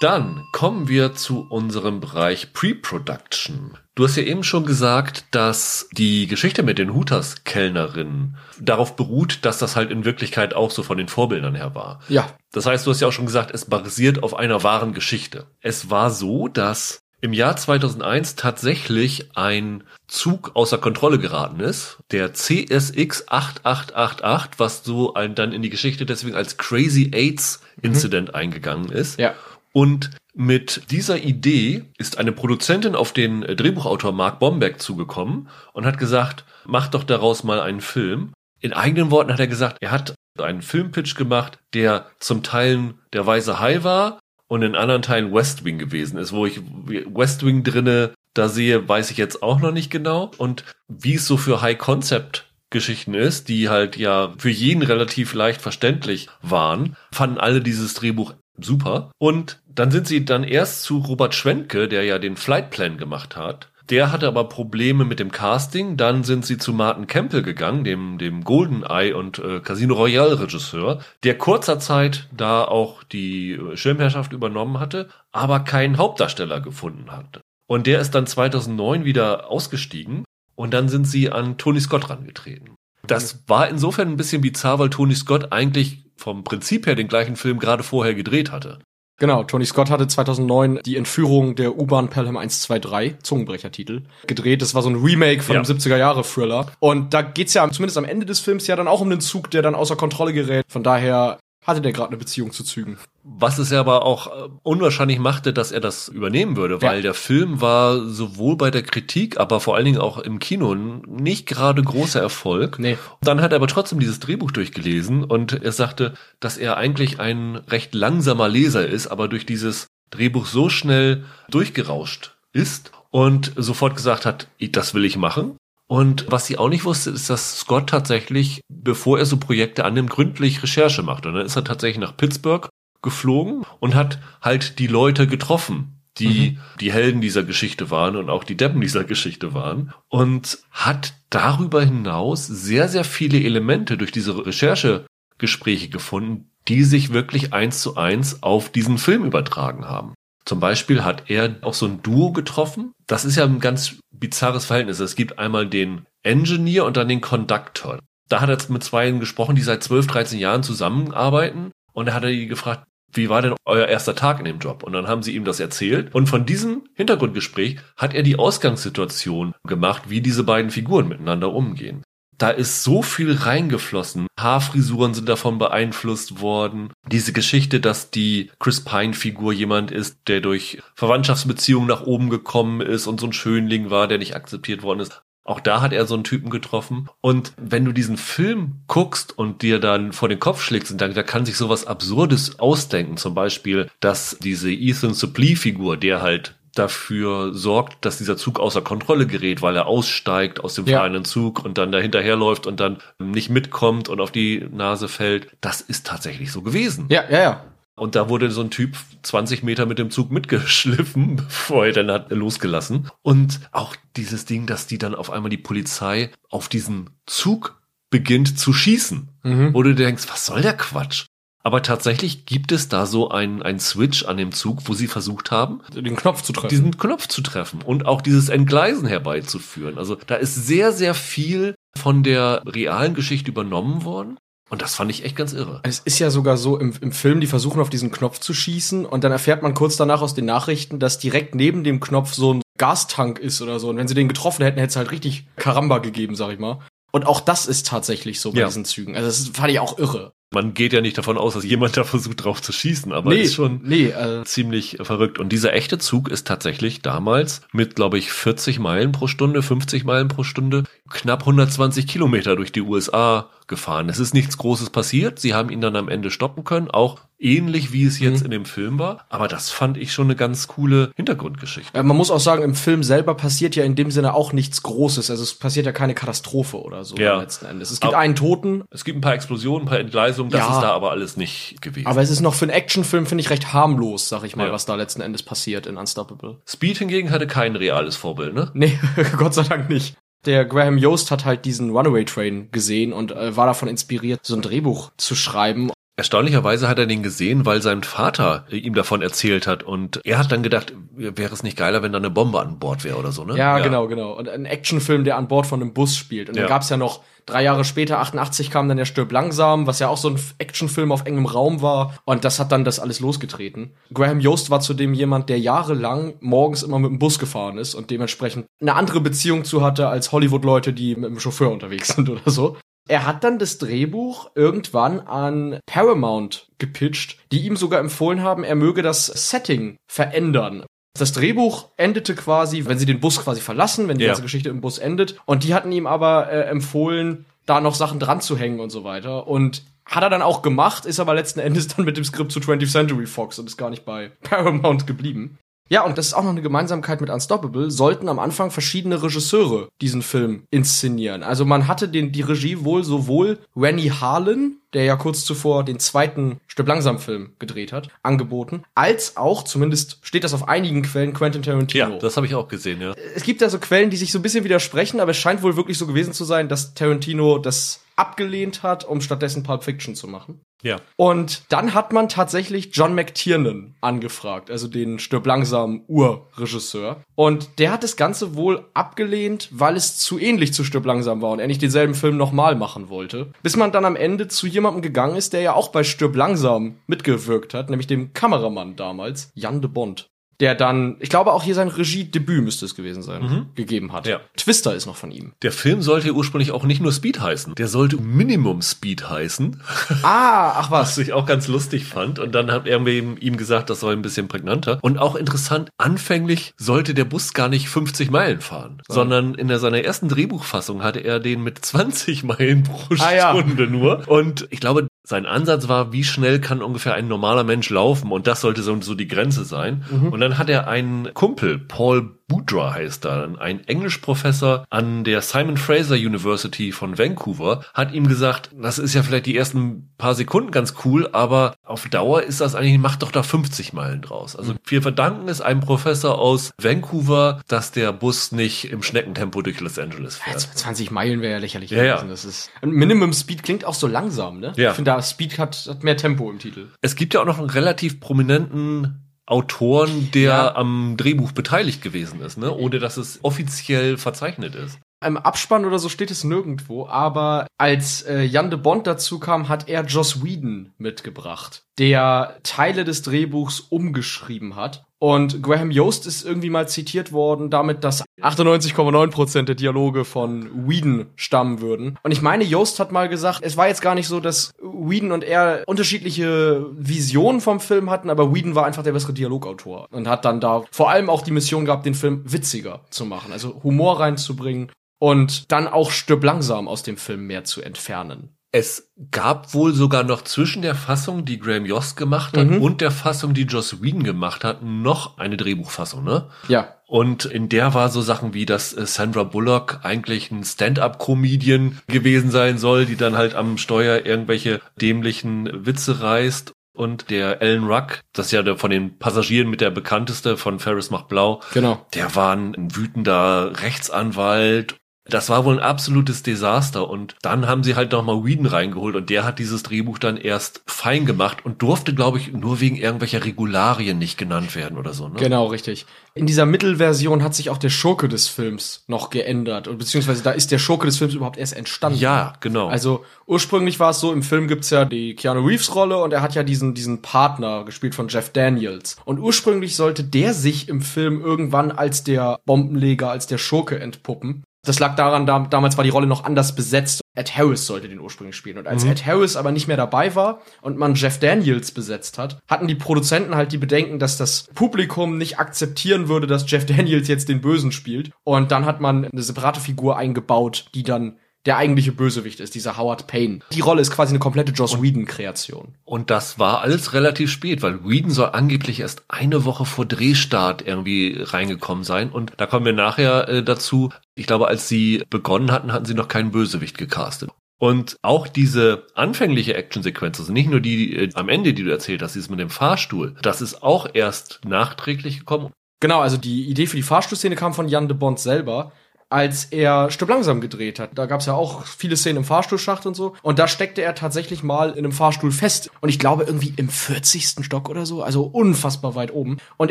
Dann 0.00 0.46
kommen 0.52 0.86
wir 0.86 1.14
zu 1.14 1.44
unserem 1.48 1.98
Bereich 1.98 2.52
Pre-Production. 2.52 3.76
Du 3.96 4.04
hast 4.04 4.14
ja 4.14 4.22
eben 4.22 4.44
schon 4.44 4.64
gesagt, 4.64 5.24
dass 5.32 5.88
die 5.90 6.28
Geschichte 6.28 6.62
mit 6.62 6.78
den 6.78 6.94
Hooters-Kellnerinnen 6.94 8.36
darauf 8.60 8.94
beruht, 8.94 9.40
dass 9.42 9.58
das 9.58 9.74
halt 9.74 9.90
in 9.90 10.04
Wirklichkeit 10.04 10.54
auch 10.54 10.70
so 10.70 10.84
von 10.84 10.98
den 10.98 11.08
Vorbildern 11.08 11.56
her 11.56 11.74
war. 11.74 12.00
Ja. 12.08 12.28
Das 12.52 12.66
heißt, 12.66 12.86
du 12.86 12.92
hast 12.92 13.00
ja 13.00 13.08
auch 13.08 13.12
schon 13.12 13.26
gesagt, 13.26 13.50
es 13.52 13.64
basiert 13.64 14.22
auf 14.22 14.34
einer 14.34 14.62
wahren 14.62 14.94
Geschichte. 14.94 15.46
Es 15.62 15.90
war 15.90 16.12
so, 16.12 16.46
dass 16.46 17.00
im 17.20 17.32
Jahr 17.32 17.56
2001 17.56 18.36
tatsächlich 18.36 19.30
ein 19.34 19.82
Zug 20.06 20.52
außer 20.54 20.78
Kontrolle 20.78 21.18
geraten 21.18 21.58
ist, 21.58 21.98
der 22.12 22.32
CSX 22.32 23.24
8888, 23.26 24.52
was 24.58 24.84
so 24.84 25.14
ein, 25.14 25.34
dann 25.34 25.52
in 25.52 25.62
die 25.62 25.70
Geschichte 25.70 26.06
deswegen 26.06 26.36
als 26.36 26.56
Crazy 26.56 27.10
AIDS 27.12 27.60
Incident 27.82 28.34
eingegangen 28.36 28.90
ist. 28.90 29.18
Ja. 29.18 29.34
Und 29.78 30.10
mit 30.34 30.90
dieser 30.90 31.22
Idee 31.22 31.84
ist 31.98 32.18
eine 32.18 32.32
Produzentin 32.32 32.96
auf 32.96 33.12
den 33.12 33.42
Drehbuchautor 33.42 34.10
Mark 34.10 34.40
Bombeck 34.40 34.82
zugekommen 34.82 35.48
und 35.72 35.86
hat 35.86 35.98
gesagt, 35.98 36.44
mach 36.66 36.88
doch 36.88 37.04
daraus 37.04 37.44
mal 37.44 37.60
einen 37.60 37.80
Film. 37.80 38.32
In 38.60 38.72
eigenen 38.72 39.12
Worten 39.12 39.32
hat 39.32 39.38
er 39.38 39.46
gesagt, 39.46 39.76
er 39.80 39.92
hat 39.92 40.16
einen 40.36 40.62
Filmpitch 40.62 41.14
gemacht, 41.14 41.60
der 41.74 42.06
zum 42.18 42.42
Teilen 42.42 42.94
der 43.12 43.24
Weiße 43.24 43.60
Hai 43.60 43.84
war 43.84 44.18
und 44.48 44.62
in 44.62 44.74
anderen 44.74 45.02
Teilen 45.02 45.32
West 45.32 45.64
Wing 45.64 45.78
gewesen 45.78 46.18
ist. 46.18 46.32
Wo 46.32 46.44
ich 46.44 46.60
West 46.60 47.46
Wing 47.46 47.62
drinne 47.62 48.14
da 48.34 48.48
sehe, 48.48 48.88
weiß 48.88 49.12
ich 49.12 49.16
jetzt 49.16 49.44
auch 49.44 49.60
noch 49.60 49.70
nicht 49.70 49.92
genau. 49.92 50.32
Und 50.38 50.64
wie 50.88 51.14
es 51.14 51.26
so 51.28 51.36
für 51.36 51.60
High 51.60 51.78
Concept 51.78 52.50
Geschichten 52.70 53.14
ist, 53.14 53.48
die 53.48 53.68
halt 53.68 53.96
ja 53.96 54.34
für 54.38 54.50
jeden 54.50 54.82
relativ 54.82 55.34
leicht 55.34 55.62
verständlich 55.62 56.28
waren, 56.42 56.96
fanden 57.12 57.38
alle 57.38 57.60
dieses 57.60 57.94
Drehbuch 57.94 58.34
super. 58.60 59.10
Und 59.18 59.60
dann 59.78 59.90
sind 59.90 60.08
sie 60.08 60.24
dann 60.24 60.42
erst 60.42 60.82
zu 60.82 60.98
Robert 60.98 61.34
Schwenke, 61.34 61.86
der 61.88 62.02
ja 62.02 62.18
den 62.18 62.36
Flightplan 62.36 62.98
gemacht 62.98 63.36
hat. 63.36 63.68
Der 63.90 64.12
hatte 64.12 64.26
aber 64.26 64.48
Probleme 64.48 65.04
mit 65.04 65.18
dem 65.18 65.30
Casting. 65.30 65.96
Dann 65.96 66.24
sind 66.24 66.44
sie 66.44 66.58
zu 66.58 66.72
Martin 66.72 67.06
Campbell 67.06 67.42
gegangen, 67.42 67.84
dem, 67.84 68.18
dem 68.18 68.44
Goldeneye 68.44 69.14
und 69.14 69.38
äh, 69.38 69.60
Casino 69.60 69.94
Royale 69.94 70.40
Regisseur, 70.40 71.00
der 71.22 71.38
kurzer 71.38 71.78
Zeit 71.78 72.28
da 72.36 72.64
auch 72.64 73.02
die 73.02 73.52
äh, 73.52 73.76
Schirmherrschaft 73.76 74.32
übernommen 74.32 74.80
hatte, 74.80 75.08
aber 75.32 75.60
keinen 75.60 75.96
Hauptdarsteller 75.96 76.60
gefunden 76.60 77.10
hatte. 77.10 77.40
Und 77.66 77.86
der 77.86 78.00
ist 78.00 78.14
dann 78.14 78.26
2009 78.26 79.04
wieder 79.04 79.48
ausgestiegen 79.48 80.24
und 80.54 80.74
dann 80.74 80.88
sind 80.88 81.06
sie 81.06 81.30
an 81.30 81.56
Tony 81.56 81.80
Scott 81.80 82.10
rangetreten. 82.10 82.74
Das 83.06 83.44
war 83.46 83.68
insofern 83.68 84.08
ein 84.08 84.16
bisschen 84.16 84.42
bizarr, 84.42 84.78
weil 84.80 84.90
Tony 84.90 85.14
Scott 85.14 85.52
eigentlich 85.52 86.04
vom 86.16 86.44
Prinzip 86.44 86.86
her 86.86 86.96
den 86.96 87.08
gleichen 87.08 87.36
Film 87.36 87.58
gerade 87.58 87.84
vorher 87.84 88.14
gedreht 88.14 88.50
hatte. 88.50 88.80
Genau, 89.18 89.42
Tony 89.42 89.66
Scott 89.66 89.90
hatte 89.90 90.06
2009 90.06 90.80
die 90.86 90.96
Entführung 90.96 91.56
der 91.56 91.76
U-Bahn 91.76 92.08
Pelham 92.08 92.36
123, 92.36 93.16
Zungenbrechertitel, 93.22 94.02
gedreht. 94.28 94.62
Das 94.62 94.74
war 94.76 94.82
so 94.82 94.88
ein 94.90 94.94
Remake 94.94 95.42
von 95.42 95.54
Ja. 95.54 95.60
einem 95.60 95.66
70er-Jahre-Thriller. 95.66 96.66
Und 96.78 97.12
da 97.14 97.22
geht's 97.22 97.52
ja 97.54 97.68
zumindest 97.70 97.98
am 97.98 98.04
Ende 98.04 98.26
des 98.26 98.38
Films 98.38 98.68
ja 98.68 98.76
dann 98.76 98.86
auch 98.86 99.00
um 99.00 99.10
den 99.10 99.20
Zug, 99.20 99.50
der 99.50 99.62
dann 99.62 99.74
außer 99.74 99.96
Kontrolle 99.96 100.32
gerät. 100.32 100.64
Von 100.68 100.84
daher 100.84 101.38
hatte 101.68 101.82
der 101.82 101.92
gerade 101.92 102.08
eine 102.08 102.16
Beziehung 102.16 102.50
zu 102.50 102.64
Zügen. 102.64 102.96
Was 103.22 103.58
es 103.58 103.70
ja 103.70 103.78
aber 103.80 104.04
auch 104.04 104.26
äh, 104.28 104.48
unwahrscheinlich 104.62 105.18
machte, 105.18 105.52
dass 105.52 105.70
er 105.70 105.80
das 105.80 106.08
übernehmen 106.08 106.56
würde, 106.56 106.80
weil 106.80 106.96
Ja. 106.96 107.02
der 107.02 107.14
Film 107.14 107.60
war 107.60 108.06
sowohl 108.06 108.56
bei 108.56 108.70
der 108.70 108.82
Kritik, 108.82 109.38
aber 109.38 109.60
vor 109.60 109.76
allen 109.76 109.84
Dingen 109.84 110.00
auch 110.00 110.16
im 110.18 110.38
Kino 110.38 110.74
nicht 110.74 111.46
gerade 111.46 111.82
großer 111.82 112.20
Erfolg. 112.20 112.78
Nee. 112.78 112.96
Dann 113.20 113.42
hat 113.42 113.52
er 113.52 113.56
aber 113.56 113.66
trotzdem 113.68 114.00
dieses 114.00 114.18
Drehbuch 114.18 114.50
durchgelesen 114.50 115.24
und 115.24 115.62
er 115.62 115.72
sagte, 115.72 116.14
dass 116.40 116.56
er 116.56 116.78
eigentlich 116.78 117.20
ein 117.20 117.56
recht 117.56 117.94
langsamer 117.94 118.48
Leser 118.48 118.86
ist, 118.88 119.06
aber 119.08 119.28
durch 119.28 119.44
dieses 119.44 119.88
Drehbuch 120.10 120.46
so 120.46 120.70
schnell 120.70 121.24
durchgerauscht 121.50 122.36
ist 122.52 122.92
und 123.10 123.52
sofort 123.56 123.94
gesagt 123.94 124.24
hat, 124.24 124.48
das 124.72 124.94
will 124.94 125.04
ich 125.04 125.16
machen. 125.18 125.56
Und 125.88 126.26
was 126.28 126.46
sie 126.46 126.58
auch 126.58 126.68
nicht 126.68 126.84
wusste, 126.84 127.10
ist, 127.10 127.30
dass 127.30 127.60
Scott 127.60 127.88
tatsächlich, 127.88 128.60
bevor 128.68 129.18
er 129.18 129.24
so 129.24 129.38
Projekte 129.38 129.84
annimmt, 129.84 130.10
gründlich 130.10 130.62
Recherche 130.62 131.02
macht. 131.02 131.24
Und 131.24 131.34
dann 131.34 131.46
ist 131.46 131.56
er 131.56 131.64
tatsächlich 131.64 131.98
nach 131.98 132.16
Pittsburgh 132.16 132.68
geflogen 133.02 133.64
und 133.80 133.94
hat 133.94 134.20
halt 134.42 134.78
die 134.78 134.86
Leute 134.86 135.26
getroffen, 135.26 136.02
die 136.18 136.58
die 136.80 136.92
Helden 136.92 137.20
dieser 137.20 137.42
Geschichte 137.42 137.90
waren 137.90 138.16
und 138.16 138.28
auch 138.28 138.44
die 138.44 138.56
Deppen 138.56 138.80
dieser 138.80 139.04
Geschichte 139.04 139.54
waren 139.54 139.94
und 140.08 140.58
hat 140.70 141.14
darüber 141.30 141.82
hinaus 141.82 142.46
sehr, 142.46 142.88
sehr 142.88 143.04
viele 143.04 143.40
Elemente 143.42 143.96
durch 143.96 144.12
diese 144.12 144.44
Recherchegespräche 144.44 145.88
gefunden, 145.88 146.50
die 146.66 146.84
sich 146.84 147.12
wirklich 147.12 147.52
eins 147.54 147.80
zu 147.80 147.96
eins 147.96 148.42
auf 148.42 148.70
diesen 148.70 148.98
Film 148.98 149.24
übertragen 149.24 149.86
haben. 149.86 150.12
Zum 150.48 150.60
Beispiel 150.60 151.04
hat 151.04 151.28
er 151.28 151.56
auch 151.60 151.74
so 151.74 151.84
ein 151.84 152.00
Duo 152.00 152.32
getroffen. 152.32 152.92
Das 153.06 153.26
ist 153.26 153.36
ja 153.36 153.44
ein 153.44 153.60
ganz 153.60 153.98
bizarres 154.10 154.64
Verhältnis. 154.64 154.98
Es 154.98 155.14
gibt 155.14 155.38
einmal 155.38 155.68
den 155.68 156.06
Engineer 156.22 156.86
und 156.86 156.96
dann 156.96 157.06
den 157.06 157.20
Conductor. 157.20 157.98
Da 158.30 158.40
hat 158.40 158.48
er 158.48 158.72
mit 158.72 158.82
zwei 158.82 159.10
gesprochen, 159.10 159.56
die 159.56 159.62
seit 159.62 159.82
12, 159.82 160.06
13 160.06 160.38
Jahren 160.38 160.62
zusammenarbeiten. 160.62 161.70
Und 161.92 162.06
da 162.06 162.14
hat 162.14 162.24
er 162.24 162.30
die 162.30 162.46
gefragt, 162.46 162.84
wie 163.12 163.28
war 163.28 163.42
denn 163.42 163.56
euer 163.66 163.88
erster 163.88 164.14
Tag 164.14 164.38
in 164.38 164.46
dem 164.46 164.58
Job? 164.58 164.84
Und 164.84 164.94
dann 164.94 165.06
haben 165.06 165.22
sie 165.22 165.36
ihm 165.36 165.44
das 165.44 165.60
erzählt. 165.60 166.14
Und 166.14 166.30
von 166.30 166.46
diesem 166.46 166.84
Hintergrundgespräch 166.94 167.76
hat 167.98 168.14
er 168.14 168.22
die 168.22 168.38
Ausgangssituation 168.38 169.52
gemacht, 169.66 170.04
wie 170.08 170.22
diese 170.22 170.44
beiden 170.44 170.70
Figuren 170.70 171.08
miteinander 171.08 171.52
umgehen. 171.52 172.04
Da 172.38 172.50
ist 172.50 172.84
so 172.84 173.02
viel 173.02 173.32
reingeflossen. 173.32 174.28
Haarfrisuren 174.38 175.12
sind 175.12 175.28
davon 175.28 175.58
beeinflusst 175.58 176.40
worden. 176.40 176.92
Diese 177.10 177.32
Geschichte, 177.32 177.80
dass 177.80 178.12
die 178.12 178.50
Chris 178.60 178.84
Pine-Figur 178.84 179.52
jemand 179.52 179.90
ist, 179.90 180.18
der 180.28 180.40
durch 180.40 180.80
Verwandtschaftsbeziehungen 180.94 181.88
nach 181.88 182.02
oben 182.02 182.30
gekommen 182.30 182.80
ist 182.80 183.08
und 183.08 183.18
so 183.18 183.26
ein 183.26 183.32
Schönling 183.32 183.90
war, 183.90 184.06
der 184.06 184.18
nicht 184.18 184.36
akzeptiert 184.36 184.82
worden 184.82 185.00
ist. 185.00 185.22
Auch 185.48 185.60
da 185.60 185.80
hat 185.80 185.94
er 185.94 186.06
so 186.06 186.12
einen 186.14 186.24
Typen 186.24 186.50
getroffen. 186.50 187.08
Und 187.22 187.54
wenn 187.56 187.86
du 187.86 187.92
diesen 187.92 188.18
Film 188.18 188.82
guckst 188.86 189.36
und 189.36 189.62
dir 189.62 189.80
dann 189.80 190.12
vor 190.12 190.28
den 190.28 190.38
Kopf 190.38 190.62
schlägst, 190.62 190.92
und 190.92 191.00
dann, 191.00 191.14
da 191.14 191.22
kann 191.22 191.46
sich 191.46 191.56
sowas 191.56 191.86
Absurdes 191.86 192.60
ausdenken. 192.60 193.16
Zum 193.16 193.32
Beispiel, 193.32 193.90
dass 194.00 194.36
diese 194.42 194.70
Ethan 194.70 195.14
Suplee-Figur, 195.14 195.96
der 195.96 196.20
halt 196.20 196.57
dafür 196.78 197.54
sorgt, 197.54 198.04
dass 198.04 198.18
dieser 198.18 198.36
Zug 198.36 198.58
außer 198.60 198.82
Kontrolle 198.82 199.26
gerät, 199.26 199.62
weil 199.62 199.76
er 199.76 199.86
aussteigt 199.86 200.60
aus 200.62 200.74
dem 200.74 200.86
Ja. 200.86 201.00
fahrenden 201.00 201.24
Zug 201.24 201.64
und 201.64 201.78
dann 201.78 201.92
da 201.92 201.98
hinterherläuft 201.98 202.66
und 202.66 202.80
dann 202.80 202.98
nicht 203.18 203.50
mitkommt 203.50 204.08
und 204.08 204.20
auf 204.20 204.30
die 204.30 204.66
Nase 204.72 205.08
fällt. 205.08 205.48
Das 205.60 205.80
ist 205.80 206.06
tatsächlich 206.06 206.52
so 206.52 206.62
gewesen. 206.62 207.06
Ja, 207.08 207.24
ja, 207.30 207.40
ja. 207.40 207.64
Und 207.96 208.14
da 208.14 208.28
wurde 208.28 208.50
so 208.52 208.60
ein 208.60 208.70
Typ 208.70 208.96
20 209.22 209.64
Meter 209.64 209.84
mit 209.84 209.98
dem 209.98 210.10
Zug 210.12 210.30
mitgeschliffen, 210.30 211.36
bevor 211.48 211.86
er 211.86 211.92
dann 211.92 212.10
hat 212.10 212.30
losgelassen. 212.30 213.10
Und 213.22 213.58
auch 213.72 213.96
dieses 214.16 214.44
Ding, 214.44 214.66
dass 214.66 214.86
die 214.86 214.98
dann 214.98 215.14
auf 215.16 215.30
einmal 215.30 215.50
die 215.50 215.56
Polizei 215.58 216.30
auf 216.48 216.68
diesen 216.68 217.10
Zug 217.26 217.74
beginnt 218.10 218.58
zu 218.58 218.72
schießen. 218.72 219.28
Mhm. 219.42 219.74
Wo 219.74 219.82
du 219.82 219.94
denkst, 219.94 220.24
was 220.28 220.46
soll 220.46 220.62
der 220.62 220.76
Quatsch? 220.76 221.26
Aber 221.68 221.82
tatsächlich 221.82 222.46
gibt 222.46 222.72
es 222.72 222.88
da 222.88 223.04
so 223.04 223.28
einen, 223.28 223.62
einen 223.62 223.78
Switch 223.78 224.24
an 224.24 224.38
dem 224.38 224.52
Zug, 224.52 224.88
wo 224.88 224.94
sie 224.94 225.06
versucht 225.06 225.50
haben, 225.50 225.82
Den 225.94 226.16
Knopf 226.16 226.40
zu 226.40 226.54
treffen. 226.54 226.68
diesen 226.70 226.96
Knopf 226.96 227.26
zu 227.28 227.42
treffen 227.42 227.82
und 227.84 228.06
auch 228.06 228.22
dieses 228.22 228.48
Entgleisen 228.48 229.06
herbeizuführen. 229.06 229.98
Also 229.98 230.16
da 230.26 230.36
ist 230.36 230.54
sehr, 230.54 230.94
sehr 230.94 231.12
viel 231.12 231.74
von 231.94 232.22
der 232.22 232.62
realen 232.64 233.12
Geschichte 233.12 233.50
übernommen 233.50 234.04
worden. 234.04 234.38
Und 234.70 234.80
das 234.80 234.94
fand 234.94 235.10
ich 235.10 235.26
echt 235.26 235.36
ganz 235.36 235.52
irre. 235.52 235.80
Es 235.82 235.98
ist 235.98 236.18
ja 236.20 236.30
sogar 236.30 236.56
so 236.56 236.78
im, 236.78 236.94
im 237.02 237.12
Film, 237.12 237.42
die 237.42 237.46
versuchen 237.46 237.82
auf 237.82 237.90
diesen 237.90 238.10
Knopf 238.10 238.38
zu 238.38 238.54
schießen 238.54 239.04
und 239.04 239.22
dann 239.22 239.32
erfährt 239.32 239.62
man 239.62 239.74
kurz 239.74 239.96
danach 239.98 240.22
aus 240.22 240.32
den 240.34 240.46
Nachrichten, 240.46 240.98
dass 240.98 241.18
direkt 241.18 241.54
neben 241.54 241.84
dem 241.84 242.00
Knopf 242.00 242.32
so 242.32 242.54
ein 242.54 242.62
Gastank 242.78 243.38
ist 243.40 243.60
oder 243.60 243.78
so. 243.78 243.90
Und 243.90 243.98
wenn 243.98 244.08
sie 244.08 244.14
den 244.14 244.28
getroffen 244.28 244.62
hätten, 244.62 244.78
hätte 244.78 244.88
es 244.88 244.96
halt 244.96 245.10
richtig 245.10 245.46
Karamba 245.56 245.98
gegeben, 245.98 246.34
sag 246.34 246.50
ich 246.50 246.58
mal. 246.58 246.78
Und 247.12 247.26
auch 247.26 247.40
das 247.42 247.66
ist 247.66 247.86
tatsächlich 247.86 248.40
so 248.40 248.52
bei 248.52 248.60
Ja. 248.60 248.66
diesen 248.68 248.86
Zügen. 248.86 249.16
Also 249.16 249.26
das 249.28 249.48
fand 249.54 249.70
ich 249.70 249.80
auch 249.80 249.98
irre. 249.98 250.32
Man 250.50 250.72
geht 250.72 250.94
ja 250.94 251.02
nicht 251.02 251.18
davon 251.18 251.36
aus, 251.36 251.54
dass 251.54 251.64
jemand 251.64 251.96
da 251.96 252.04
versucht, 252.04 252.44
drauf 252.44 252.62
zu 252.62 252.72
schießen, 252.72 253.12
aber 253.12 253.30
Nee, 253.30 253.42
ist 253.42 253.54
schon 253.54 253.80
nee, 253.84 254.06
äh, 254.06 254.44
ziemlich 254.44 254.98
verrückt. 255.00 255.38
Und 255.38 255.50
dieser 255.50 255.74
echte 255.74 255.98
Zug 255.98 256.28
ist 256.30 256.46
tatsächlich 256.46 257.02
damals 257.02 257.60
mit, 257.72 257.96
glaube 257.96 258.18
ich, 258.18 258.32
40 258.32 258.78
Meilen 258.78 259.12
pro 259.12 259.26
Stunde, 259.26 259.62
50 259.62 260.04
Meilen 260.04 260.28
pro 260.28 260.44
Stunde, 260.44 260.84
knapp 261.10 261.40
120 261.40 262.06
Kilometer 262.06 262.56
durch 262.56 262.72
die 262.72 262.80
USA 262.80 263.50
gefahren. 263.66 264.08
Es 264.08 264.18
ist 264.18 264.32
nichts 264.32 264.56
Großes 264.56 264.90
passiert. 264.90 265.38
Sie 265.38 265.54
haben 265.54 265.70
ihn 265.70 265.82
dann 265.82 265.96
am 265.96 266.08
Ende 266.08 266.30
stoppen 266.30 266.64
können, 266.64 266.90
auch 266.90 267.20
ähnlich 267.38 267.92
wie 267.92 268.04
es 268.04 268.18
jetzt 268.18 268.42
in 268.44 268.50
dem 268.50 268.64
Film 268.64 268.98
war. 268.98 269.24
Aber 269.28 269.48
das 269.48 269.70
fand 269.70 269.96
ich 269.96 270.12
schon 270.12 270.26
eine 270.26 270.36
ganz 270.36 270.66
coole 270.66 271.12
Hintergrundgeschichte. 271.16 272.02
Man 272.02 272.16
muss 272.16 272.30
auch 272.30 272.40
sagen, 272.40 272.62
im 272.62 272.74
Film 272.74 273.02
selber 273.02 273.34
passiert 273.34 273.76
ja 273.76 273.84
in 273.84 273.94
dem 273.94 274.10
Sinne 274.10 274.34
auch 274.34 274.52
nichts 274.52 274.82
Großes. 274.82 275.30
Also 275.30 275.42
es 275.42 275.54
passiert 275.54 275.86
ja 275.86 275.92
keine 275.92 276.14
Katastrophe 276.14 276.78
oder 276.82 277.04
so 277.04 277.16
Ja. 277.16 277.38
letzten 277.38 277.66
Endes. 277.66 277.90
Es 277.90 278.00
gibt 278.00 278.12
Aber- 278.14 278.22
einen 278.22 278.34
Toten, 278.34 278.84
Es 278.90 279.04
gibt 279.04 279.18
ein 279.18 279.20
paar 279.20 279.34
Explosionen, 279.34 279.86
ein 279.86 279.88
paar 279.88 280.00
Entgleisungen, 280.00 280.50
das 280.50 280.60
Ja. 280.62 280.74
ist 280.76 280.82
da 280.82 280.90
aber 280.92 281.10
alles 281.10 281.36
nicht 281.36 281.80
gewesen. 281.80 282.06
aber 282.06 282.20
es 282.22 282.30
ist 282.30 282.40
noch 282.40 282.54
für 282.54 282.64
einen 282.64 282.72
Actionfilm, 282.72 283.26
finde 283.26 283.42
ich, 283.42 283.50
recht 283.50 283.72
harmlos, 283.72 284.28
sag 284.28 284.44
ich 284.44 284.56
mal, 284.56 284.66
Ja. 284.66 284.72
was 284.72 284.86
da 284.86 284.94
letzten 284.96 285.20
Endes 285.22 285.42
passiert 285.42 285.86
in 285.86 285.96
Unstoppable. 285.96 286.58
Speed 286.66 286.98
hingegen 286.98 287.30
hatte 287.30 287.46
kein 287.46 287.76
reales 287.76 288.16
Vorbild, 288.16 288.54
ne? 288.54 288.70
Nee, 288.74 288.98
Gott 289.36 289.54
sei 289.54 289.62
Dank 289.62 289.88
nicht. 289.88 290.16
Der 290.46 290.64
Graham 290.64 290.98
Yost 290.98 291.30
hat 291.32 291.44
halt 291.44 291.64
diesen 291.64 291.90
Runaway 291.90 292.24
Train 292.24 292.70
gesehen 292.70 293.12
und 293.12 293.32
äh, 293.32 293.56
war 293.56 293.66
davon 293.66 293.88
inspiriert, 293.88 294.40
so 294.44 294.54
ein 294.54 294.62
Drehbuch 294.62 295.10
zu 295.16 295.34
schreiben. 295.34 295.90
Erstaunlicherweise 296.18 296.88
hat 296.88 296.98
er 296.98 297.06
den 297.06 297.22
gesehen, 297.22 297.64
weil 297.64 297.80
sein 297.80 298.02
Vater 298.02 298.66
äh, 298.72 298.76
ihm 298.76 298.92
davon 298.92 299.22
erzählt 299.22 299.68
hat 299.68 299.84
und 299.84 300.20
er 300.24 300.38
hat 300.38 300.50
dann 300.50 300.64
gedacht, 300.64 300.92
wäre 301.14 301.54
es 301.54 301.62
nicht 301.62 301.76
geiler, 301.76 302.02
wenn 302.02 302.10
da 302.10 302.18
eine 302.18 302.28
Bombe 302.28 302.60
an 302.60 302.80
Bord 302.80 303.04
wäre 303.04 303.16
oder 303.18 303.30
so, 303.30 303.44
ne? 303.44 303.56
Ja, 303.56 303.78
genau, 303.78 304.08
genau. 304.08 304.32
Und 304.32 304.48
ein 304.48 304.66
Actionfilm, 304.66 305.22
der 305.22 305.36
an 305.36 305.46
Bord 305.46 305.66
von 305.68 305.80
einem 305.80 305.94
Bus 305.94 306.16
spielt. 306.16 306.48
Und 306.48 306.56
dann 306.56 306.64
Ja. 306.64 306.68
gab's 306.68 306.88
ja 306.88 306.96
noch 306.96 307.22
drei 307.46 307.62
Jahre 307.62 307.84
später, 307.84 308.18
88, 308.18 308.68
kam 308.72 308.88
dann 308.88 308.96
der 308.96 309.04
Stirb 309.04 309.30
langsam, 309.30 309.86
was 309.86 310.00
ja 310.00 310.08
auch 310.08 310.16
so 310.16 310.28
ein 310.28 310.40
Actionfilm 310.58 311.12
auf 311.12 311.24
engem 311.24 311.46
Raum 311.46 311.82
war. 311.82 312.14
Und 312.24 312.44
das 312.44 312.58
hat 312.58 312.72
dann 312.72 312.84
das 312.84 312.98
alles 312.98 313.20
losgetreten. 313.20 313.92
Graham 314.12 314.40
Yost 314.40 314.70
war 314.70 314.80
zudem 314.80 315.14
jemand, 315.14 315.48
der 315.48 315.60
jahrelang 315.60 316.34
morgens 316.40 316.82
immer 316.82 316.98
mit 316.98 317.12
dem 317.12 317.20
Bus 317.20 317.38
gefahren 317.38 317.78
ist 317.78 317.94
und 317.94 318.10
dementsprechend 318.10 318.66
eine 318.80 318.94
andere 318.96 319.20
Beziehung 319.20 319.64
zu 319.64 319.82
hatte 319.82 320.08
als 320.08 320.32
Hollywood-Leute, 320.32 320.92
die 320.92 321.14
mit 321.14 321.30
dem 321.30 321.38
Chauffeur 321.38 321.70
unterwegs 321.70 322.08
sind 322.16 322.28
oder 322.28 322.50
so. 322.50 322.76
Er 323.08 323.26
hat 323.26 323.42
dann 323.42 323.58
das 323.58 323.78
Drehbuch 323.78 324.50
irgendwann 324.54 325.20
an 325.20 325.80
Paramount 325.86 326.68
gepitcht, 326.78 327.38
die 327.52 327.66
ihm 327.66 327.76
sogar 327.76 328.00
empfohlen 328.00 328.42
haben, 328.42 328.64
er 328.64 328.74
möge 328.74 329.02
das 329.02 329.26
Setting 329.26 329.96
verändern. 330.10 330.84
Das 331.18 331.32
Drehbuch 331.32 331.88
endete 331.96 332.34
quasi, 332.34 332.84
wenn 332.84 332.98
sie 332.98 333.06
den 333.06 333.18
Bus 333.20 333.42
quasi 333.42 333.60
verlassen, 333.60 334.06
wenn 334.08 334.18
die 334.18 334.24
Ja. 334.24 334.28
ganze 334.30 334.42
Geschichte 334.42 334.68
im 334.68 334.80
Bus 334.80 334.98
endet. 334.98 335.40
Und 335.46 335.64
die 335.64 335.74
hatten 335.74 335.90
ihm 335.90 336.06
aber 336.06 336.48
äh, 336.52 336.62
empfohlen, 336.68 337.44
da 337.66 337.80
noch 337.80 337.94
Sachen 337.94 338.20
dran 338.20 338.40
zu 338.40 338.56
hängen 338.56 338.78
und 338.78 338.90
so 338.90 339.02
weiter. 339.04 339.48
Und 339.48 339.82
hat 340.06 340.22
er 340.22 340.30
dann 340.30 340.42
auch 340.42 340.62
gemacht, 340.62 341.04
ist 341.04 341.18
aber 341.20 341.34
letzten 341.34 341.60
Endes 341.60 341.88
dann 341.88 342.04
mit 342.04 342.16
dem 342.16 342.24
Skript 342.24 342.52
zu 342.52 342.60
20th 342.60 342.90
Century 342.92 343.26
Fox 343.26 343.58
und 343.58 343.66
ist 343.66 343.76
gar 343.76 343.90
nicht 343.90 344.04
bei 344.04 344.30
Paramount 344.42 345.06
geblieben. 345.06 345.58
Ja, 345.88 346.04
und 346.04 346.18
das 346.18 346.28
ist 346.28 346.34
auch 346.34 346.42
noch 346.42 346.50
eine 346.50 346.62
Gemeinsamkeit 346.62 347.20
mit 347.20 347.30
Unstoppable, 347.30 347.90
sollten 347.90 348.28
am 348.28 348.38
Anfang 348.38 348.70
verschiedene 348.70 349.22
Regisseure 349.22 349.88
diesen 350.00 350.22
Film 350.22 350.64
inszenieren. 350.70 351.42
Also 351.42 351.64
man 351.64 351.88
hatte 351.88 352.08
den, 352.08 352.32
die 352.32 352.42
Regie 352.42 352.84
wohl 352.84 353.04
sowohl 353.04 353.58
Rennie 353.76 354.10
Harlan, 354.10 354.76
der 354.92 355.04
ja 355.04 355.16
kurz 355.16 355.44
zuvor 355.44 355.84
den 355.84 355.98
zweiten 355.98 356.60
Stück 356.66 356.88
langsam 356.88 357.18
Film 357.18 357.52
gedreht 357.58 357.92
hat, 357.92 358.08
angeboten, 358.22 358.82
als 358.94 359.36
auch, 359.36 359.64
zumindest 359.64 360.18
steht 360.22 360.44
das 360.44 360.54
auf 360.54 360.68
einigen 360.68 361.02
Quellen, 361.02 361.32
Quentin 361.32 361.62
Tarantino. 361.62 362.10
Ja, 362.10 362.18
das 362.18 362.36
habe 362.36 362.46
ich 362.46 362.54
auch 362.54 362.68
gesehen, 362.68 363.00
ja. 363.00 363.14
es 363.34 363.42
gibt 363.42 363.62
da 363.62 363.68
so 363.68 363.78
Quellen, 363.78 364.10
die 364.10 364.16
sich 364.16 364.32
so 364.32 364.38
ein 364.38 364.42
bisschen 364.42 364.64
widersprechen, 364.64 365.20
aber 365.20 365.32
es 365.32 365.36
scheint 365.36 365.62
wohl 365.62 365.76
wirklich 365.76 365.98
so 365.98 366.06
gewesen 366.06 366.32
zu 366.32 366.44
sein, 366.44 366.68
dass 366.68 366.94
Tarantino 366.94 367.58
das 367.58 368.00
abgelehnt 368.18 368.82
hat, 368.82 369.04
um 369.04 369.20
stattdessen 369.20 369.62
Pulp 369.62 369.84
Fiction 369.84 370.14
zu 370.14 370.26
machen. 370.26 370.60
Ja. 370.82 370.96
Und 371.16 371.62
dann 371.72 371.94
hat 371.94 372.12
man 372.12 372.28
tatsächlich 372.28 372.90
John 372.92 373.14
McTiernan 373.14 373.96
angefragt, 374.00 374.70
also 374.70 374.86
den 374.86 375.18
Stirb 375.18 375.46
langsam 375.46 376.04
Urregisseur. 376.06 377.22
Und 377.34 377.78
der 377.78 377.90
hat 377.90 378.04
das 378.04 378.16
Ganze 378.16 378.54
wohl 378.54 378.84
abgelehnt, 378.94 379.68
weil 379.72 379.96
es 379.96 380.18
zu 380.18 380.38
ähnlich 380.38 380.72
zu 380.72 380.84
Stirb 380.84 381.04
langsam 381.04 381.42
war 381.42 381.50
und 381.50 381.58
er 381.58 381.66
nicht 381.66 381.82
denselben 381.82 382.14
Film 382.14 382.36
nochmal 382.36 382.76
machen 382.76 383.08
wollte. 383.08 383.52
Bis 383.62 383.76
man 383.76 383.92
dann 383.92 384.04
am 384.04 384.16
Ende 384.16 384.48
zu 384.48 384.66
jemandem 384.66 385.02
gegangen 385.02 385.36
ist, 385.36 385.52
der 385.52 385.60
ja 385.60 385.74
auch 385.74 385.88
bei 385.88 386.04
Stirb 386.04 386.36
langsam 386.36 386.98
mitgewirkt 387.06 387.74
hat, 387.74 387.90
nämlich 387.90 388.06
dem 388.06 388.32
Kameramann 388.32 388.96
damals, 388.96 389.50
Jan 389.54 389.80
de 389.80 389.90
Bond. 389.90 390.28
Der 390.60 390.74
dann, 390.74 391.16
ich 391.20 391.28
glaube 391.30 391.52
auch 391.52 391.62
hier 391.62 391.74
sein 391.74 391.88
Regiedebüt 391.88 392.64
müsste 392.64 392.84
es 392.84 392.94
gewesen 392.96 393.22
sein, 393.22 393.66
gegeben 393.76 394.12
hat. 394.12 394.26
Ja. 394.26 394.40
Twister 394.56 394.94
ist 394.94 395.06
noch 395.06 395.14
von 395.16 395.30
ihm. 395.30 395.52
Der 395.62 395.70
Film 395.72 396.02
sollte 396.02 396.32
ursprünglich 396.32 396.72
auch 396.72 396.82
nicht 396.84 397.00
nur 397.00 397.12
Speed 397.12 397.40
heißen. 397.40 397.74
Der 397.76 397.86
sollte 397.88 398.16
Minimum 398.16 398.82
Speed 398.82 399.28
heißen, 399.30 399.80
Ah, 400.22 400.72
ach 400.76 400.90
was 400.90 400.98
was. 401.10 401.18
ich 401.18 401.32
auch 401.32 401.46
ganz 401.46 401.68
lustig 401.68 402.04
fand. 402.06 402.38
Und 402.40 402.54
dann 402.54 402.72
hat 402.72 402.86
er 402.88 402.98
mir 402.98 403.12
ihm, 403.12 403.56
gesagt, 403.56 403.88
das 403.90 404.00
soll 404.00 404.14
ein 404.14 404.22
bisschen 404.22 404.48
prägnanter. 404.48 404.98
Und 405.02 405.18
auch 405.18 405.36
interessant, 405.36 405.90
anfänglich 405.96 406.72
sollte 406.76 407.14
der 407.14 407.24
Bus 407.24 407.54
gar 407.54 407.68
nicht 407.68 407.88
50 407.88 408.30
Meilen 408.30 408.60
fahren, 408.60 409.00
sondern 409.08 409.54
in 409.54 409.68
der, 409.68 409.78
seiner 409.78 410.02
ersten 410.02 410.28
Drehbuchfassung 410.28 411.02
hatte 411.04 411.20
er 411.20 411.38
den 411.40 411.62
mit 411.62 411.84
20 411.84 412.42
Meilen 412.44 412.82
pro 412.82 413.14
Ah, 413.20 413.32
ja. 413.34 413.56
Stunde 413.56 413.86
nur. 413.86 414.26
Und 414.28 414.66
ich 414.70 414.80
glaube, 414.80 415.06
sein 415.24 415.44
Ansatz 415.46 415.88
war, 415.88 416.12
wie 416.12 416.24
schnell 416.24 416.58
kann 416.60 416.82
ungefähr 416.82 417.14
ein 417.14 417.28
normaler 417.28 417.62
Mensch 417.64 417.90
laufen? 417.90 418.32
Und 418.32 418.46
das 418.46 418.60
sollte 418.62 418.82
so, 418.82 418.98
so 419.02 419.14
die 419.14 419.28
Grenze 419.28 419.64
sein. 419.64 420.04
Und 420.30 420.40
dann 420.40 420.47
hat 420.56 420.70
er 420.70 420.88
einen 420.88 421.34
Kumpel, 421.34 421.78
Paul 421.78 422.38
Boudra 422.48 422.94
heißt 422.94 423.26
er, 423.26 423.60
ein 423.60 423.86
Englischprofessor 423.86 424.86
an 424.88 425.22
der 425.22 425.42
Simon 425.42 425.76
Fraser 425.76 426.14
University 426.14 426.92
von 426.92 427.18
Vancouver, 427.18 427.84
hat 427.92 428.12
ihm 428.12 428.26
gesagt, 428.26 428.70
das 428.74 428.98
ist 428.98 429.12
ja 429.14 429.22
vielleicht 429.22 429.44
die 429.44 429.54
ersten 429.56 430.14
paar 430.16 430.34
Sekunden 430.34 430.70
ganz 430.70 430.94
cool, 431.04 431.28
aber 431.32 431.74
auf 431.84 432.08
Dauer 432.08 432.42
ist 432.42 432.62
das 432.62 432.74
eigentlich, 432.74 432.98
macht 432.98 433.22
doch 433.22 433.32
da 433.32 433.42
50 433.42 433.92
Meilen 433.92 434.22
draus. 434.22 434.56
Also 434.56 434.74
wir 434.86 435.02
verdanken 435.02 435.48
es 435.48 435.60
einem 435.60 435.80
Professor 435.80 436.38
aus 436.38 436.72
Vancouver, 436.80 437.60
dass 437.68 437.92
der 437.92 438.14
Bus 438.14 438.50
nicht 438.50 438.90
im 438.90 439.02
Schneckentempo 439.02 439.60
durch 439.60 439.80
Los 439.80 439.98
Angeles 439.98 440.36
fährt. 440.36 440.60
20 440.60 441.10
Meilen 441.10 441.42
wäre 441.42 441.52
ja 441.52 441.58
lächerlich 441.58 441.90
Ja, 441.90 442.02
ja. 442.02 442.14
gewesen. 442.16 442.30
Das 442.30 442.46
ist, 442.46 442.70
Minimum 442.82 443.34
Speed 443.34 443.62
klingt 443.62 443.84
auch 443.84 443.94
so 443.94 444.06
langsam, 444.06 444.58
ne? 444.58 444.72
Ja. 444.76 444.90
Ich 444.90 444.96
finde, 444.96 445.10
da 445.10 445.20
Speed 445.20 445.58
hat, 445.58 445.86
hat 445.86 446.02
mehr 446.02 446.16
Tempo 446.16 446.50
im 446.50 446.58
Titel. 446.58 446.86
Es 447.02 447.14
gibt 447.14 447.34
ja 447.34 447.42
auch 447.42 447.46
noch 447.46 447.58
einen 447.58 447.68
relativ 447.68 448.20
prominenten 448.20 449.27
Autoren, 449.48 450.30
der 450.32 450.50
Ja. 450.50 450.74
am 450.76 451.16
Drehbuch 451.16 451.52
beteiligt 451.52 452.02
gewesen 452.02 452.40
ist, 452.42 452.58
ne? 452.58 452.72
ohne 452.72 452.98
dass 452.98 453.16
es 453.16 453.40
offiziell 453.42 454.16
verzeichnet 454.18 454.74
ist. 454.74 454.98
Im 455.24 455.36
Abspann 455.36 455.84
oder 455.84 455.98
so 455.98 456.08
steht 456.08 456.30
es 456.30 456.44
nirgendwo, 456.44 457.06
aber 457.08 457.66
als 457.76 458.22
äh, 458.22 458.42
Jan 458.42 458.70
de 458.70 458.78
Bond 458.78 459.06
dazu 459.06 459.40
kam, 459.40 459.68
hat 459.68 459.88
er 459.88 460.04
Joss 460.04 460.44
Whedon 460.44 460.92
mitgebracht, 460.98 461.82
der 461.98 462.58
Teile 462.62 463.04
des 463.04 463.22
Drehbuchs 463.22 463.80
umgeschrieben 463.80 464.76
hat. 464.76 465.04
Und 465.20 465.64
Graham 465.64 465.90
Yost 465.90 466.28
ist 466.28 466.44
irgendwie 466.44 466.70
mal 466.70 466.86
zitiert 466.86 467.32
worden 467.32 467.70
damit, 467.70 468.04
dass 468.04 468.24
98,9% 468.40 469.62
der 469.64 469.74
Dialoge 469.74 470.24
von 470.24 470.88
Whedon 470.88 471.26
stammen 471.34 471.80
würden. 471.80 472.16
Und 472.22 472.30
ich 472.30 472.40
meine, 472.40 472.62
Yost 472.62 473.00
hat 473.00 473.10
mal 473.10 473.28
gesagt, 473.28 473.58
es 473.62 473.76
war 473.76 473.88
jetzt 473.88 474.00
gar 474.00 474.14
nicht 474.14 474.28
so, 474.28 474.38
dass 474.38 474.70
Whedon 474.80 475.32
und 475.32 475.42
er 475.42 475.82
unterschiedliche 475.86 476.86
Visionen 476.92 477.60
vom 477.60 477.80
Film 477.80 478.10
hatten, 478.10 478.30
aber 478.30 478.54
Whedon 478.54 478.76
war 478.76 478.86
einfach 478.86 479.02
der 479.02 479.12
bessere 479.12 479.32
Dialogautor 479.32 480.06
und 480.12 480.28
hat 480.28 480.44
dann 480.44 480.60
da 480.60 480.84
vor 480.92 481.10
allem 481.10 481.30
auch 481.30 481.42
die 481.42 481.50
Mission 481.50 481.84
gehabt, 481.84 482.06
den 482.06 482.14
Film 482.14 482.42
witziger 482.44 483.00
zu 483.10 483.24
machen, 483.24 483.52
also 483.52 483.82
Humor 483.82 484.20
reinzubringen 484.20 484.92
und 485.18 485.72
dann 485.72 485.88
auch 485.88 486.12
Stirb 486.12 486.44
langsam 486.44 486.86
aus 486.86 487.02
dem 487.02 487.16
Film 487.16 487.48
mehr 487.48 487.64
zu 487.64 487.82
entfernen. 487.82 488.56
Es 488.70 489.10
gab 489.30 489.72
wohl 489.72 489.94
sogar 489.94 490.24
noch 490.24 490.42
zwischen 490.42 490.82
der 490.82 490.94
Fassung, 490.94 491.44
die 491.46 491.58
Graham 491.58 491.86
Yost 491.86 492.16
gemacht 492.16 492.56
hat, 492.56 492.68
und 492.68 493.00
der 493.00 493.10
Fassung, 493.10 493.54
die 493.54 493.62
Joss 493.62 494.02
Whedon 494.02 494.24
gemacht 494.24 494.62
hat, 494.62 494.82
noch 494.82 495.38
eine 495.38 495.56
Drehbuchfassung, 495.56 496.22
ne? 496.22 496.48
Ja. 496.68 496.94
Und 497.06 497.46
in 497.46 497.70
der 497.70 497.94
war 497.94 498.10
so 498.10 498.20
Sachen 498.20 498.52
wie, 498.52 498.66
dass 498.66 498.92
äh, 498.92 499.06
Sandra 499.06 499.44
Bullock 499.44 500.00
eigentlich 500.02 500.50
ein 500.50 500.62
Stand-up-Comedian 500.64 501.98
gewesen 502.06 502.50
sein 502.50 502.76
soll, 502.76 503.06
die 503.06 503.16
dann 503.16 503.36
halt 503.38 503.54
am 503.54 503.78
Steuer 503.78 504.26
irgendwelche 504.26 504.80
dämlichen 505.00 505.86
Witze 505.86 506.20
reißt. 506.20 506.72
Und 506.92 507.30
der 507.30 507.62
Alan 507.62 507.84
Ruck, 507.86 508.20
das 508.34 508.46
ist 508.46 508.52
ja 508.52 508.62
der 508.62 508.76
von 508.76 508.90
den 508.90 509.18
Passagieren 509.18 509.70
mit 509.70 509.80
der 509.80 509.90
bekannteste 509.90 510.56
von 510.56 510.80
Ferris 510.80 511.10
macht 511.10 511.28
blau, 511.28 511.60
Genau. 511.72 512.04
der 512.12 512.34
war 512.34 512.54
ein 512.54 512.74
wütender 512.94 513.72
Rechtsanwalt. 513.80 514.96
Das 515.28 515.50
war 515.50 515.64
wohl 515.64 515.74
ein 515.74 515.84
absolutes 515.84 516.42
Desaster 516.42 517.08
und 517.08 517.36
dann 517.42 517.66
haben 517.66 517.84
sie 517.84 517.96
halt 517.96 518.12
nochmal 518.12 518.44
Whedon 518.44 518.66
reingeholt 518.66 519.14
und 519.14 519.28
der 519.30 519.44
hat 519.44 519.58
dieses 519.58 519.82
Drehbuch 519.82 520.18
dann 520.18 520.36
erst 520.36 520.82
fein 520.86 521.26
gemacht 521.26 521.64
und 521.64 521.82
durfte, 521.82 522.14
glaube 522.14 522.38
ich, 522.38 522.52
nur 522.52 522.80
wegen 522.80 522.96
irgendwelcher 522.96 523.44
Regularien 523.44 524.18
nicht 524.18 524.38
genannt 524.38 524.74
werden 524.74 524.96
oder 524.96 525.12
so. 525.12 525.28
Ne? 525.28 525.36
Genau, 525.38 525.66
richtig. 525.66 526.06
In 526.34 526.46
dieser 526.46 526.66
Mittelversion 526.66 527.42
hat 527.42 527.54
sich 527.54 527.68
auch 527.68 527.78
der 527.78 527.90
Schurke 527.90 528.28
des 528.28 528.48
Films 528.48 529.04
noch 529.06 529.28
geändert 529.30 529.88
und 529.88 529.98
beziehungsweise 529.98 530.42
da 530.42 530.52
ist 530.52 530.70
der 530.70 530.78
Schurke 530.78 531.06
des 531.06 531.18
Films 531.18 531.34
überhaupt 531.34 531.58
erst 531.58 531.76
entstanden. 531.76 532.18
Ja, 532.18 532.54
genau. 532.60 532.88
Also 532.88 533.24
ursprünglich 533.46 534.00
war 534.00 534.10
es 534.10 534.20
so, 534.20 534.32
im 534.32 534.42
Film 534.42 534.68
gibt's 534.68 534.90
ja 534.90 535.04
die 535.04 535.34
Keanu 535.34 535.66
Reeves 535.66 535.94
Rolle 535.94 536.18
und 536.18 536.32
er 536.32 536.40
hat 536.40 536.54
ja 536.54 536.62
diesen, 536.62 536.94
diesen 536.94 537.22
Partner 537.22 537.84
gespielt 537.84 538.14
von 538.14 538.28
Jeff 538.28 538.50
Daniels. 538.50 539.16
Und 539.24 539.38
ursprünglich 539.38 539.96
sollte 539.96 540.24
der 540.24 540.54
sich 540.54 540.88
im 540.88 541.02
Film 541.02 541.40
irgendwann 541.40 541.90
als 541.90 542.24
der 542.24 542.60
Bombenleger, 542.64 543.30
als 543.30 543.46
der 543.46 543.58
Schurke 543.58 543.98
entpuppen. 543.98 544.62
Das 544.88 544.98
lag 544.98 545.16
daran, 545.16 545.44
da, 545.46 545.60
damals 545.60 545.96
war 545.96 546.04
die 546.04 546.10
Rolle 546.10 546.26
noch 546.26 546.44
anders 546.44 546.74
besetzt. 546.74 547.20
Ed 547.34 547.56
Harris 547.56 547.86
sollte 547.86 548.08
den 548.08 548.20
ursprünglich 548.20 548.56
spielen. 548.56 548.78
Und 548.78 548.88
als 548.88 549.04
Mhm. 549.04 549.10
Ed 549.10 549.26
Harris 549.26 549.54
aber 549.56 549.70
nicht 549.70 549.86
mehr 549.86 549.96
dabei 549.96 550.34
war 550.34 550.60
und 550.80 550.96
man 550.96 551.14
Jeff 551.14 551.38
Daniels 551.38 551.92
besetzt 551.92 552.38
hat, 552.38 552.58
hatten 552.66 552.88
die 552.88 552.94
Produzenten 552.94 553.54
halt 553.54 553.70
die 553.72 553.78
Bedenken, 553.78 554.18
dass 554.18 554.36
das 554.38 554.66
Publikum 554.74 555.38
nicht 555.38 555.58
akzeptieren 555.58 556.28
würde, 556.28 556.46
dass 556.46 556.68
Jeff 556.70 556.86
Daniels 556.86 557.28
jetzt 557.28 557.48
den 557.48 557.60
Bösen 557.60 557.92
spielt. 557.92 558.30
Und 558.44 558.72
dann 558.72 558.86
hat 558.86 559.00
man 559.00 559.26
eine 559.26 559.42
separate 559.42 559.80
Figur 559.80 560.16
eingebaut, 560.16 560.86
die 560.94 561.02
dann 561.02 561.38
der 561.68 561.76
eigentliche 561.76 562.12
Bösewicht 562.12 562.60
ist, 562.60 562.74
dieser 562.74 562.96
Howard 562.96 563.26
Payne. 563.26 563.60
Die 563.72 563.80
Rolle 563.80 564.00
ist 564.00 564.10
quasi 564.10 564.30
eine 564.30 564.38
komplette 564.38 564.72
Joss 564.72 565.00
Whedon-Kreation. 565.00 565.94
Und 566.04 566.30
das 566.30 566.58
war 566.58 566.80
alles 566.80 567.12
relativ 567.12 567.50
spät, 567.50 567.82
weil 567.82 568.04
Whedon 568.04 568.30
soll 568.30 568.50
angeblich 568.52 569.00
erst 569.00 569.22
eine 569.28 569.66
Woche 569.66 569.84
vor 569.84 570.06
Drehstart 570.06 570.82
irgendwie 570.86 571.38
reingekommen 571.38 572.04
sein. 572.04 572.30
Und 572.30 572.54
da 572.56 572.66
kommen 572.66 572.86
wir 572.86 572.94
nachher 572.94 573.48
äh, 573.48 573.62
dazu. 573.62 574.10
Ich 574.34 574.46
glaube, 574.46 574.66
als 574.66 574.88
sie 574.88 575.22
begonnen 575.28 575.70
hatten, 575.70 575.92
hatten 575.92 576.06
sie 576.06 576.14
noch 576.14 576.28
keinen 576.28 576.52
Bösewicht 576.52 576.96
gecastet. 576.96 577.50
Und 577.78 578.16
auch 578.22 578.48
diese 578.48 579.06
anfängliche 579.14 579.74
Actionsequenz, 579.74 580.40
also 580.40 580.52
nicht 580.52 580.70
nur 580.70 580.80
die 580.80 581.14
äh, 581.14 581.30
am 581.34 581.50
Ende, 581.50 581.74
die 581.74 581.84
du 581.84 581.90
erzählt 581.90 582.22
hast, 582.22 582.34
dieses 582.34 582.50
mit 582.50 582.58
dem 582.60 582.70
Fahrstuhl, 582.70 583.36
das 583.42 583.60
ist 583.60 583.82
auch 583.82 584.08
erst 584.14 584.60
nachträglich 584.64 585.40
gekommen. 585.40 585.70
Genau, 586.00 586.20
also 586.20 586.36
die 586.36 586.68
Idee 586.68 586.86
für 586.86 586.96
die 586.96 587.02
Fahrstuhlszene 587.02 587.56
kam 587.56 587.74
von 587.74 587.88
Jan 587.88 588.08
de 588.08 588.16
Bond 588.16 588.38
selber, 588.38 588.92
als 589.30 589.66
er 589.66 590.10
Stück 590.10 590.28
langsam 590.28 590.60
gedreht 590.60 590.98
hat. 590.98 591.10
Da 591.14 591.26
gab's 591.26 591.46
ja 591.46 591.54
auch 591.54 591.84
viele 591.84 592.16
Szenen 592.16 592.38
im 592.38 592.44
Fahrstuhlschacht 592.44 593.06
und 593.06 593.14
so. 593.14 593.34
Und 593.42 593.58
da 593.58 593.68
steckte 593.68 594.02
er 594.02 594.14
tatsächlich 594.14 594.62
mal 594.62 594.90
in 594.90 594.98
einem 594.98 595.12
Fahrstuhl 595.12 595.52
fest. 595.52 595.90
Und 596.00 596.08
ich 596.08 596.18
glaube 596.18 596.44
irgendwie 596.44 596.72
im 596.76 596.88
40. 596.88 597.64
Stock 597.64 597.88
oder 597.88 598.06
so, 598.06 598.22
also 598.22 598.44
unfassbar 598.44 599.14
weit 599.14 599.32
oben. 599.32 599.58
Und 599.76 599.90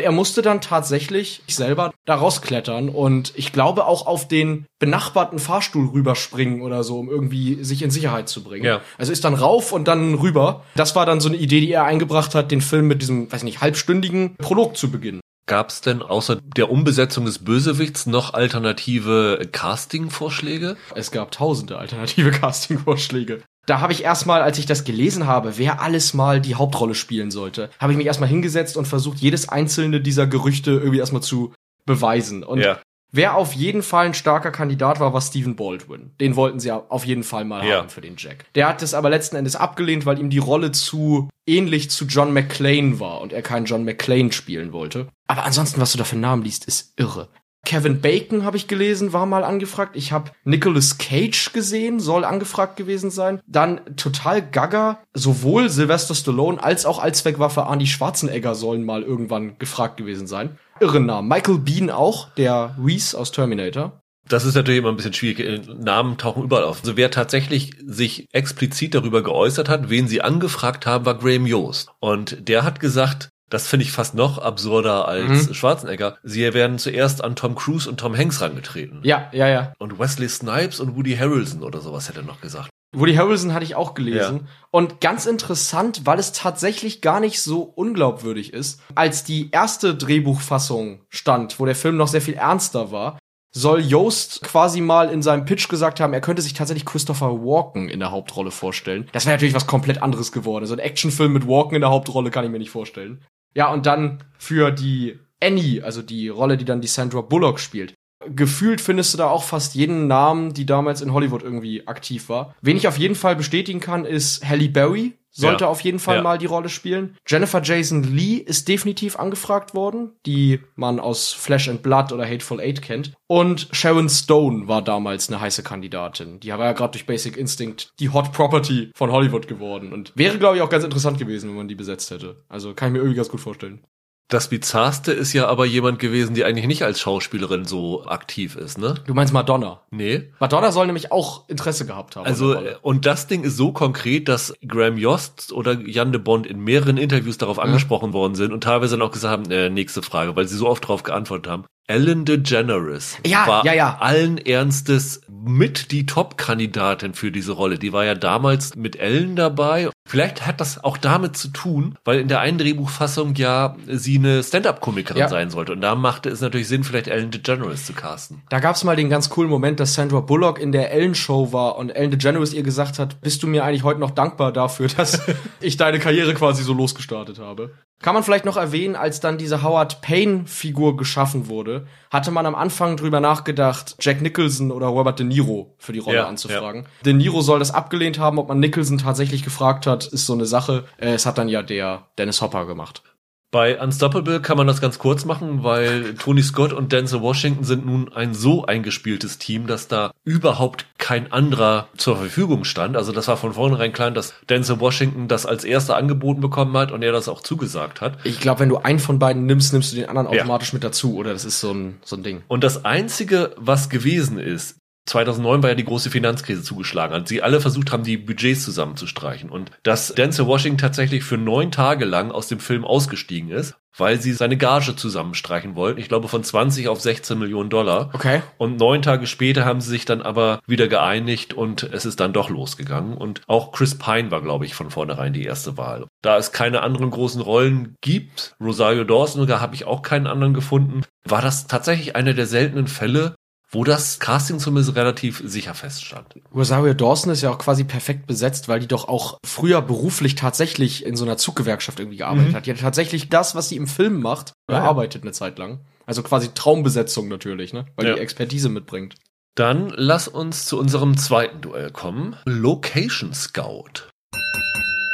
er 0.00 0.12
musste 0.12 0.42
dann 0.42 0.60
tatsächlich 0.60 1.42
selber 1.46 1.92
da 2.04 2.16
rausklettern 2.16 2.88
und 2.88 3.32
ich 3.36 3.52
glaube 3.52 3.86
auch 3.86 4.06
auf 4.06 4.26
den 4.26 4.66
benachbarten 4.78 5.38
Fahrstuhl 5.38 5.88
rüberspringen 5.88 6.62
oder 6.62 6.84
so, 6.84 6.98
um 6.98 7.08
irgendwie 7.08 7.62
sich 7.62 7.82
in 7.82 7.90
Sicherheit 7.90 8.28
zu 8.28 8.42
bringen. 8.42 8.64
Ja. 8.64 8.80
Also 8.96 9.12
ist 9.12 9.24
dann 9.24 9.34
rauf 9.34 9.72
und 9.72 9.88
dann 9.88 10.14
rüber. 10.14 10.64
Das 10.74 10.96
war 10.96 11.06
dann 11.06 11.20
so 11.20 11.28
eine 11.28 11.36
Idee, 11.36 11.60
die 11.60 11.72
er 11.72 11.84
eingebracht 11.84 12.34
hat, 12.34 12.50
den 12.50 12.60
Film 12.60 12.86
mit 12.86 13.02
diesem, 13.02 13.30
weiß 13.30 13.42
nicht, 13.42 13.60
halbstündigen 13.60 14.36
Prolog 14.36 14.76
zu 14.76 14.90
beginnen. 14.90 15.20
Gab 15.48 15.70
es 15.70 15.80
denn 15.80 16.02
außer 16.02 16.36
der 16.56 16.70
Umbesetzung 16.70 17.24
des 17.24 17.38
Bösewichts 17.38 18.04
noch 18.04 18.34
alternative 18.34 19.48
Casting-Vorschläge? 19.50 20.76
Es 20.94 21.10
gab 21.10 21.30
tausende 21.32 21.78
alternative 21.78 22.30
Casting-Vorschläge. 22.40 23.42
Da 23.64 23.80
habe 23.80 23.94
ich 23.94 24.04
erstmal, 24.04 24.42
als 24.42 24.58
ich 24.58 24.66
das 24.66 24.84
gelesen 24.84 25.26
habe, 25.26 25.56
wer 25.56 25.80
alles 25.80 26.12
mal 26.12 26.42
die 26.42 26.54
Hauptrolle 26.54 26.94
spielen 26.94 27.30
sollte, 27.30 27.70
habe 27.78 27.92
ich 27.92 27.96
mich 27.98 28.06
erstmal 28.06 28.28
hingesetzt 28.28 28.76
und 28.76 28.86
versucht, 28.86 29.18
jedes 29.18 29.48
einzelne 29.48 30.02
dieser 30.02 30.26
Gerüchte 30.26 30.72
irgendwie 30.72 30.98
erstmal 30.98 31.22
zu 31.22 31.54
beweisen. 31.86 32.44
Und 32.44 32.60
Ja. 32.60 32.78
Wer 33.12 33.36
auf 33.36 33.52
jeden 33.52 33.82
Fall 33.82 34.06
ein 34.06 34.14
starker 34.14 34.50
Kandidat 34.50 35.00
war, 35.00 35.12
war 35.12 35.20
Stephen 35.20 35.56
Baldwin. 35.56 36.10
Den 36.20 36.36
wollten 36.36 36.60
sie 36.60 36.70
auf 36.72 37.04
jeden 37.04 37.24
Fall 37.24 37.44
mal 37.44 37.66
Ja. 37.66 37.78
haben 37.78 37.88
für 37.88 38.00
den 38.00 38.14
Jack. 38.16 38.44
Der 38.54 38.68
hat 38.68 38.82
es 38.82 38.94
aber 38.94 39.10
letzten 39.10 39.36
Endes 39.36 39.56
abgelehnt, 39.56 40.06
weil 40.06 40.18
ihm 40.18 40.30
die 40.30 40.38
Rolle 40.38 40.72
zu 40.72 41.28
ähnlich 41.46 41.90
zu 41.90 42.04
John 42.06 42.32
McClane 42.32 43.00
war 43.00 43.20
und 43.20 43.32
er 43.32 43.42
keinen 43.42 43.66
John 43.66 43.84
McClane 43.84 44.32
spielen 44.32 44.72
wollte. 44.72 45.08
Aber 45.26 45.44
ansonsten, 45.44 45.80
was 45.80 45.92
du 45.92 45.98
da 45.98 46.04
für 46.04 46.16
Namen 46.16 46.42
liest, 46.42 46.66
ist 46.66 46.92
irre. 46.96 47.28
Kevin 47.64 48.00
Bacon 48.00 48.44
habe 48.44 48.56
ich 48.56 48.66
gelesen, 48.66 49.12
war 49.12 49.26
mal 49.26 49.44
angefragt. 49.44 49.94
Ich 49.94 50.10
habe 50.12 50.30
Nicolas 50.44 50.96
Cage 50.96 51.52
gesehen, 51.52 52.00
soll 52.00 52.24
angefragt 52.24 52.76
gewesen 52.76 53.10
sein. 53.10 53.40
Dann 53.46 53.80
total 53.96 54.40
gaga, 54.40 55.00
sowohl 55.12 55.68
Sylvester 55.68 56.14
Stallone 56.14 56.62
als 56.62 56.86
auch 56.86 56.98
Allzweckwaffe 56.98 57.64
Arnie 57.64 57.86
Schwarzenegger 57.86 58.54
sollen 58.54 58.84
mal 58.84 59.02
irgendwann 59.02 59.58
gefragt 59.58 59.98
gewesen 59.98 60.26
sein. 60.26 60.56
Irre 60.80 61.00
Namen. 61.00 61.28
Michael 61.28 61.58
Bean 61.58 61.90
auch, 61.90 62.30
der 62.34 62.76
Reese 62.82 63.18
aus 63.18 63.32
Terminator. 63.32 64.00
Das 64.28 64.44
ist 64.44 64.54
natürlich 64.54 64.78
immer 64.80 64.90
ein 64.90 64.96
bisschen 64.96 65.14
schwierig. 65.14 65.40
Äh, 65.40 65.60
Namen 65.78 66.18
tauchen 66.18 66.44
überall 66.44 66.64
auf. 66.64 66.80
Also 66.80 66.96
wer 66.96 67.10
tatsächlich 67.10 67.72
sich 67.86 68.26
explizit 68.32 68.94
darüber 68.94 69.22
geäußert 69.22 69.68
hat, 69.70 69.88
wen 69.88 70.06
sie 70.06 70.20
angefragt 70.20 70.84
haben, 70.86 71.06
war 71.06 71.14
Graham 71.16 71.46
Yost. 71.46 71.88
Und 72.00 72.46
der 72.48 72.62
hat 72.62 72.78
gesagt, 72.78 73.30
das 73.48 73.66
finde 73.66 73.84
ich 73.84 73.92
fast 73.92 74.14
noch 74.14 74.36
absurder 74.36 75.08
als 75.08 75.48
Mhm. 75.48 75.54
Schwarzenegger. 75.54 76.18
Sie 76.22 76.42
werden 76.52 76.78
zuerst 76.78 77.24
an 77.24 77.34
Tom 77.36 77.54
Cruise 77.54 77.88
und 77.88 77.98
Tom 77.98 78.14
Hanks 78.14 78.42
rangetreten. 78.42 79.00
Ja, 79.02 79.30
ja, 79.32 79.48
ja. 79.48 79.72
Und 79.78 79.98
Wesley 79.98 80.28
Snipes 80.28 80.78
und 80.80 80.94
Woody 80.94 81.16
Harrelson 81.16 81.62
oder 81.62 81.80
sowas 81.80 82.10
hätte 82.10 82.20
er 82.20 82.26
noch 82.26 82.42
gesagt. 82.42 82.68
Woody 82.92 83.14
Harrelson 83.14 83.52
hatte 83.52 83.64
ich 83.64 83.74
auch 83.74 83.94
gelesen. 83.94 84.48
Und 84.70 85.00
ganz 85.00 85.26
interessant, 85.26 86.02
weil 86.04 86.18
es 86.18 86.32
tatsächlich 86.32 87.00
gar 87.00 87.20
nicht 87.20 87.42
so 87.42 87.62
unglaubwürdig 87.62 88.52
ist. 88.52 88.80
Als 88.94 89.24
die 89.24 89.50
erste 89.50 89.94
Drehbuchfassung 89.94 91.02
stand, 91.08 91.60
wo 91.60 91.66
der 91.66 91.74
Film 91.74 91.96
noch 91.96 92.08
sehr 92.08 92.22
viel 92.22 92.34
ernster 92.34 92.90
war, 92.90 93.18
soll 93.50 93.80
Yost 93.80 94.42
quasi 94.42 94.80
mal 94.80 95.10
in 95.10 95.22
seinem 95.22 95.44
Pitch 95.44 95.68
gesagt 95.68 96.00
haben, 96.00 96.12
er 96.12 96.20
könnte 96.20 96.42
sich 96.42 96.52
tatsächlich 96.52 96.84
Christopher 96.84 97.42
Walken 97.42 97.88
in 97.88 97.98
der 97.98 98.10
Hauptrolle 98.10 98.50
vorstellen. 98.50 99.08
Das 99.12 99.26
wäre 99.26 99.36
natürlich 99.36 99.54
was 99.54 99.66
komplett 99.66 100.02
anderes 100.02 100.32
geworden. 100.32 100.66
So 100.66 100.74
ein 100.74 100.80
Actionfilm 100.80 101.32
mit 101.32 101.46
Walken 101.46 101.74
in 101.74 101.80
der 101.80 101.90
Hauptrolle 101.90 102.30
kann 102.30 102.44
ich 102.44 102.50
mir 102.50 102.58
nicht 102.58 102.70
vorstellen. 102.70 103.24
Ja, 103.54 103.72
und 103.72 103.86
dann 103.86 104.24
für 104.38 104.70
die 104.70 105.18
Annie, 105.42 105.82
also 105.82 106.02
die 106.02 106.28
Rolle, 106.28 106.56
die 106.56 106.64
dann 106.64 106.80
die 106.80 106.88
Sandra 106.88 107.20
Bullock 107.22 107.58
spielt. 107.58 107.94
Gefühlt 108.26 108.80
findest 108.80 109.14
du 109.14 109.18
da 109.18 109.28
auch 109.30 109.44
fast 109.44 109.74
jeden 109.74 110.06
Namen, 110.08 110.52
die 110.52 110.66
damals 110.66 111.00
in 111.02 111.12
Hollywood 111.12 111.42
irgendwie 111.42 111.86
aktiv 111.86 112.28
war. 112.28 112.54
Wen 112.60 112.76
ich 112.76 112.88
auf 112.88 112.98
jeden 112.98 113.14
Fall 113.14 113.36
bestätigen 113.36 113.80
kann, 113.80 114.04
ist 114.04 114.44
Halle 114.48 114.68
Berry. 114.68 115.14
Sollte 115.30 115.64
Ja. 115.64 115.70
auf 115.70 115.82
jeden 115.82 116.00
Fall 116.00 116.16
Ja. 116.16 116.22
mal 116.22 116.36
die 116.38 116.46
Rolle 116.46 116.68
spielen. 116.68 117.16
Jennifer 117.24 117.62
Jason 117.62 118.02
Lee 118.02 118.36
ist 118.38 118.66
definitiv 118.66 119.16
angefragt 119.20 119.72
worden, 119.72 120.12
die 120.26 120.58
man 120.74 120.98
aus 120.98 121.32
Flesh 121.32 121.68
and 121.68 121.82
Blood 121.82 122.10
oder 122.12 122.26
Hateful 122.28 122.60
Eight 122.60 122.82
kennt. 122.82 123.12
Und 123.28 123.68
Sharon 123.70 124.08
Stone 124.08 124.66
war 124.66 124.82
damals 124.82 125.28
eine 125.28 125.40
heiße 125.40 125.62
Kandidatin. 125.62 126.40
Die 126.40 126.48
war 126.48 126.58
ja 126.64 126.72
gerade 126.72 126.92
durch 126.92 127.06
Basic 127.06 127.36
Instinct 127.36 127.92
die 128.00 128.08
Hot 128.08 128.32
Property 128.32 128.90
von 128.96 129.12
Hollywood 129.12 129.46
geworden. 129.46 129.92
Und 129.92 130.12
wäre, 130.16 130.38
glaube 130.38 130.56
ich, 130.56 130.62
auch 130.62 130.70
ganz 130.70 130.82
interessant 130.82 131.18
gewesen, 131.18 131.50
wenn 131.50 131.56
man 131.56 131.68
die 131.68 131.76
besetzt 131.76 132.10
hätte. 132.10 132.42
Also 132.48 132.74
kann 132.74 132.88
ich 132.88 132.92
mir 132.94 132.98
irgendwie 132.98 133.16
ganz 133.16 133.28
gut 133.28 133.40
vorstellen. 133.40 133.84
Das 134.28 134.48
Bizarrste 134.48 135.10
ist 135.12 135.32
ja 135.32 135.46
aber 135.46 135.64
jemand 135.64 135.98
gewesen, 135.98 136.34
die 136.34 136.44
eigentlich 136.44 136.66
nicht 136.66 136.82
als 136.82 137.00
Schauspielerin 137.00 137.64
so 137.64 138.04
aktiv 138.06 138.56
ist, 138.56 138.76
ne? 138.76 138.94
Du 139.06 139.14
meinst 139.14 139.32
Madonna? 139.32 139.80
Nee. 139.90 140.30
Madonna 140.38 140.70
soll 140.70 140.84
nämlich 140.84 141.10
auch 141.10 141.48
Interesse 141.48 141.86
gehabt 141.86 142.14
haben. 142.14 142.26
Also, 142.26 142.58
und 142.82 143.06
das 143.06 143.26
Ding 143.26 143.42
ist 143.42 143.56
so 143.56 143.72
konkret, 143.72 144.28
dass 144.28 144.52
Graham 144.66 144.98
Yost 144.98 145.50
oder 145.52 145.80
Jan 145.80 146.12
de 146.12 146.20
Bond 146.20 146.46
in 146.46 146.60
mehreren 146.60 146.98
Interviews 146.98 147.38
darauf 147.38 147.58
angesprochen 147.58 148.12
worden 148.12 148.34
sind 148.34 148.52
und 148.52 148.62
teilweise 148.64 148.98
dann 148.98 149.06
auch 149.06 149.12
gesagt 149.12 149.32
haben, 149.32 149.50
äh, 149.50 149.70
nächste 149.70 150.02
Frage, 150.02 150.36
weil 150.36 150.46
sie 150.46 150.56
so 150.56 150.68
oft 150.68 150.84
darauf 150.84 151.04
geantwortet 151.04 151.50
haben. 151.50 151.64
Ellen 151.86 152.26
DeGeneres 152.26 153.16
Ja, 153.24 153.46
war 153.46 153.64
ja, 153.64 153.72
ja. 153.72 153.96
allen 153.98 154.36
Ernstes 154.36 155.22
mit 155.30 155.90
die 155.90 156.04
Top-Kandidatin 156.04 157.14
für 157.14 157.32
diese 157.32 157.52
Rolle. 157.52 157.78
Die 157.78 157.94
war 157.94 158.04
ja 158.04 158.14
damals 158.14 158.76
mit 158.76 158.96
Ellen 158.96 159.36
dabei. 159.36 159.88
Vielleicht 160.08 160.46
hat 160.46 160.60
das 160.60 160.82
auch 160.82 160.96
damit 160.96 161.36
zu 161.36 161.48
tun, 161.48 161.96
weil 162.04 162.18
in 162.20 162.28
der 162.28 162.40
einen 162.40 162.56
Drehbuchfassung 162.56 163.34
ja 163.34 163.76
sie 163.86 164.16
eine 164.18 164.42
Stand-Up-Komikerin 164.42 165.20
Ja. 165.20 165.28
sein 165.28 165.50
sollte. 165.50 165.72
Und 165.72 165.82
da 165.82 165.94
machte 165.94 166.30
es 166.30 166.40
natürlich 166.40 166.66
Sinn, 166.66 166.82
vielleicht 166.82 167.08
Ellen 167.08 167.30
DeGeneres 167.30 167.84
zu 167.84 167.92
casten. 167.92 168.42
Da 168.48 168.58
gab's 168.58 168.84
mal 168.84 168.96
den 168.96 169.10
ganz 169.10 169.28
coolen 169.28 169.50
Moment, 169.50 169.80
dass 169.80 169.92
Sandra 169.94 170.20
Bullock 170.20 170.58
in 170.58 170.72
der 170.72 170.90
Ellen-Show 170.92 171.52
war 171.52 171.76
und 171.76 171.90
Ellen 171.90 172.10
DeGeneres 172.10 172.54
ihr 172.54 172.62
gesagt 172.62 172.98
hat, 172.98 173.20
bist 173.20 173.42
du 173.42 173.46
mir 173.46 173.64
eigentlich 173.64 173.84
heute 173.84 174.00
noch 174.00 174.10
dankbar 174.12 174.50
dafür, 174.52 174.88
dass 174.88 175.20
ich 175.60 175.76
deine 175.76 175.98
Karriere 175.98 176.32
quasi 176.34 176.62
so 176.62 176.72
losgestartet 176.72 177.38
habe? 177.38 177.70
Kann 178.00 178.14
man 178.14 178.22
vielleicht 178.22 178.44
noch 178.44 178.56
erwähnen, 178.56 178.94
als 178.94 179.18
dann 179.18 179.38
diese 179.38 179.62
Howard 179.62 180.00
Payne-Figur 180.02 180.96
geschaffen 180.96 181.48
wurde, 181.48 181.86
hatte 182.12 182.30
man 182.30 182.46
am 182.46 182.54
Anfang 182.54 182.96
drüber 182.96 183.18
nachgedacht, 183.20 183.96
Jack 184.00 184.22
Nicholson 184.22 184.70
oder 184.70 184.86
Robert 184.86 185.18
De 185.18 185.26
Niro 185.26 185.74
für 185.78 185.92
die 185.92 185.98
Rolle 185.98 186.18
Ja, 186.18 186.28
anzufragen. 186.28 186.86
De 187.04 187.12
Niro 187.12 187.40
soll 187.40 187.58
das 187.58 187.72
abgelehnt 187.74 188.18
haben, 188.20 188.38
ob 188.38 188.48
man 188.48 188.60
Nicholson 188.60 188.98
tatsächlich 188.98 189.42
gefragt 189.42 189.86
hat, 189.86 190.06
ist 190.06 190.26
so 190.26 190.32
eine 190.34 190.46
Sache. 190.46 190.84
Äh, 190.98 191.14
Es 191.14 191.26
hat 191.26 191.38
dann 191.38 191.48
ja 191.48 191.62
der 191.62 192.06
Dennis 192.18 192.40
Hopper 192.40 192.66
gemacht. 192.66 193.02
Bei 193.50 193.80
Unstoppable 193.80 194.42
kann 194.42 194.58
man 194.58 194.66
das 194.66 194.82
ganz 194.82 194.98
kurz 194.98 195.24
machen, 195.24 195.64
weil 195.64 196.14
Tony 196.16 196.42
Scott 196.42 196.74
und 196.74 196.92
Denzel 196.92 197.22
Washington 197.22 197.64
sind 197.64 197.86
nun 197.86 198.12
ein 198.12 198.34
so 198.34 198.66
eingespieltes 198.66 199.38
Team, 199.38 199.66
dass 199.66 199.88
da 199.88 200.10
überhaupt 200.22 200.84
kein 201.08 201.32
anderer 201.32 201.88
zur 201.96 202.18
Verfügung 202.18 202.64
stand. 202.64 202.94
Also 202.94 203.12
das 203.12 203.28
war 203.28 203.38
von 203.38 203.54
vornherein 203.54 203.94
klar, 203.94 204.10
dass 204.10 204.34
Denzel 204.50 204.78
Washington 204.78 205.26
das 205.26 205.46
als 205.46 205.64
erster 205.64 205.96
angeboten 205.96 206.42
bekommen 206.42 206.76
hat 206.76 206.92
und 206.92 207.02
er 207.02 207.12
das 207.12 207.30
auch 207.30 207.40
zugesagt 207.40 208.02
hat. 208.02 208.18
Ich 208.24 208.40
glaube, 208.40 208.60
wenn 208.60 208.68
du 208.68 208.76
einen 208.76 208.98
von 208.98 209.18
beiden 209.18 209.46
nimmst, 209.46 209.72
nimmst 209.72 209.90
du 209.90 209.96
den 209.96 210.10
anderen 210.10 210.30
Ja. 210.30 210.42
automatisch 210.42 210.74
mit 210.74 210.84
dazu, 210.84 211.16
oder? 211.16 211.32
Das 211.32 211.46
ist 211.46 211.60
so 211.60 211.72
ein, 211.72 211.96
so 212.04 212.14
ein 212.16 212.22
Ding. 212.22 212.42
Und 212.46 212.62
das 212.62 212.84
Einzige, 212.84 213.52
was 213.56 213.88
gewesen 213.88 214.38
ist, 214.38 214.76
2009 215.08 215.62
war 215.62 215.70
ja 215.70 215.74
die 215.74 215.84
große 215.84 216.10
Finanzkrise 216.10 216.62
zugeschlagen, 216.62 217.14
als 217.14 217.28
sie 217.28 217.42
alle 217.42 217.60
versucht 217.60 217.92
haben, 217.92 218.04
die 218.04 218.16
Budgets 218.16 218.64
zusammenzustreichen. 218.64 219.50
Und 219.50 219.70
dass 219.82 220.14
Denzel 220.14 220.46
Washington 220.46 220.78
tatsächlich 220.78 221.24
für 221.24 221.38
neun 221.38 221.70
Tage 221.70 222.04
lang 222.04 222.30
aus 222.30 222.48
dem 222.48 222.60
Film 222.60 222.84
ausgestiegen 222.84 223.50
ist, 223.50 223.74
weil 223.96 224.20
sie 224.20 224.32
seine 224.32 224.56
Gage 224.56 224.94
zusammenstreichen 224.94 225.74
wollten. 225.74 225.98
Ich 225.98 226.08
glaube 226.08 226.28
von 226.28 226.44
20 226.44 226.88
auf 226.88 227.00
16 227.00 227.38
Millionen 227.38 227.70
Dollar. 227.70 228.10
Okay. 228.12 228.42
Und 228.58 228.76
neun 228.76 229.02
Tage 229.02 229.26
später 229.26 229.64
haben 229.64 229.80
sie 229.80 229.90
sich 229.90 230.04
dann 230.04 230.22
aber 230.22 230.60
wieder 230.66 230.88
geeinigt 230.88 231.54
und 231.54 231.82
es 231.82 232.04
ist 232.04 232.20
dann 232.20 232.32
doch 232.32 232.50
losgegangen. 232.50 233.16
Und 233.16 233.42
auch 233.46 233.72
Chris 233.72 233.98
Pine 233.98 234.30
war, 234.30 234.42
glaube 234.42 234.66
ich, 234.66 234.74
von 234.74 234.90
vornherein 234.90 235.32
die 235.32 235.44
erste 235.44 235.76
Wahl. 235.76 236.06
Da 236.22 236.36
es 236.36 236.52
keine 236.52 236.82
anderen 236.82 237.10
großen 237.10 237.40
Rollen 237.40 237.96
gibt, 238.00 238.54
Rosario 238.60 239.04
Dawson, 239.04 239.46
da 239.46 239.60
habe 239.60 239.74
ich 239.74 239.84
auch 239.84 240.02
keinen 240.02 240.26
anderen 240.26 240.54
gefunden, 240.54 241.02
war 241.24 241.42
das 241.42 241.66
tatsächlich 241.66 242.16
einer 242.16 242.34
der 242.34 242.46
seltenen 242.46 242.86
Fälle, 242.86 243.34
wo 243.70 243.84
das 243.84 244.18
Casting 244.18 244.58
zumindest 244.58 244.96
relativ 244.96 245.42
sicher 245.44 245.74
feststand. 245.74 246.34
Rosario 246.54 246.94
Dawson 246.94 247.30
ist 247.32 247.42
ja 247.42 247.50
auch 247.50 247.58
quasi 247.58 247.84
perfekt 247.84 248.26
besetzt, 248.26 248.68
weil 248.68 248.80
die 248.80 248.86
doch 248.88 249.08
auch 249.08 249.38
früher 249.44 249.82
beruflich 249.82 250.34
tatsächlich 250.36 251.04
in 251.04 251.16
so 251.16 251.24
einer 251.24 251.36
Zuggewerkschaft 251.36 252.00
irgendwie 252.00 252.16
gearbeitet 252.18 252.52
Mhm. 252.52 252.56
hat. 252.56 252.66
Die 252.66 252.70
hat 252.72 252.80
tatsächlich 252.80 253.28
das, 253.28 253.54
was 253.54 253.68
sie 253.68 253.76
im 253.76 253.86
Film 253.86 254.20
macht, 254.22 254.52
Ja, 254.70 254.76
ja. 254.76 254.80
bearbeitet 254.82 255.22
eine 255.22 255.32
Zeit 255.32 255.58
lang. 255.58 255.80
Also 256.06 256.22
quasi 256.22 256.48
Traumbesetzung 256.54 257.28
natürlich, 257.28 257.72
ne? 257.74 257.84
Weil 257.96 258.06
Ja. 258.08 258.14
die 258.14 258.20
Expertise 258.20 258.70
mitbringt. 258.70 259.16
Dann 259.54 259.92
lass 259.94 260.28
uns 260.28 260.66
zu 260.66 260.78
unserem 260.78 261.18
zweiten 261.18 261.60
Duell 261.60 261.90
kommen. 261.90 262.36
Location 262.46 263.34
Scout. 263.34 264.08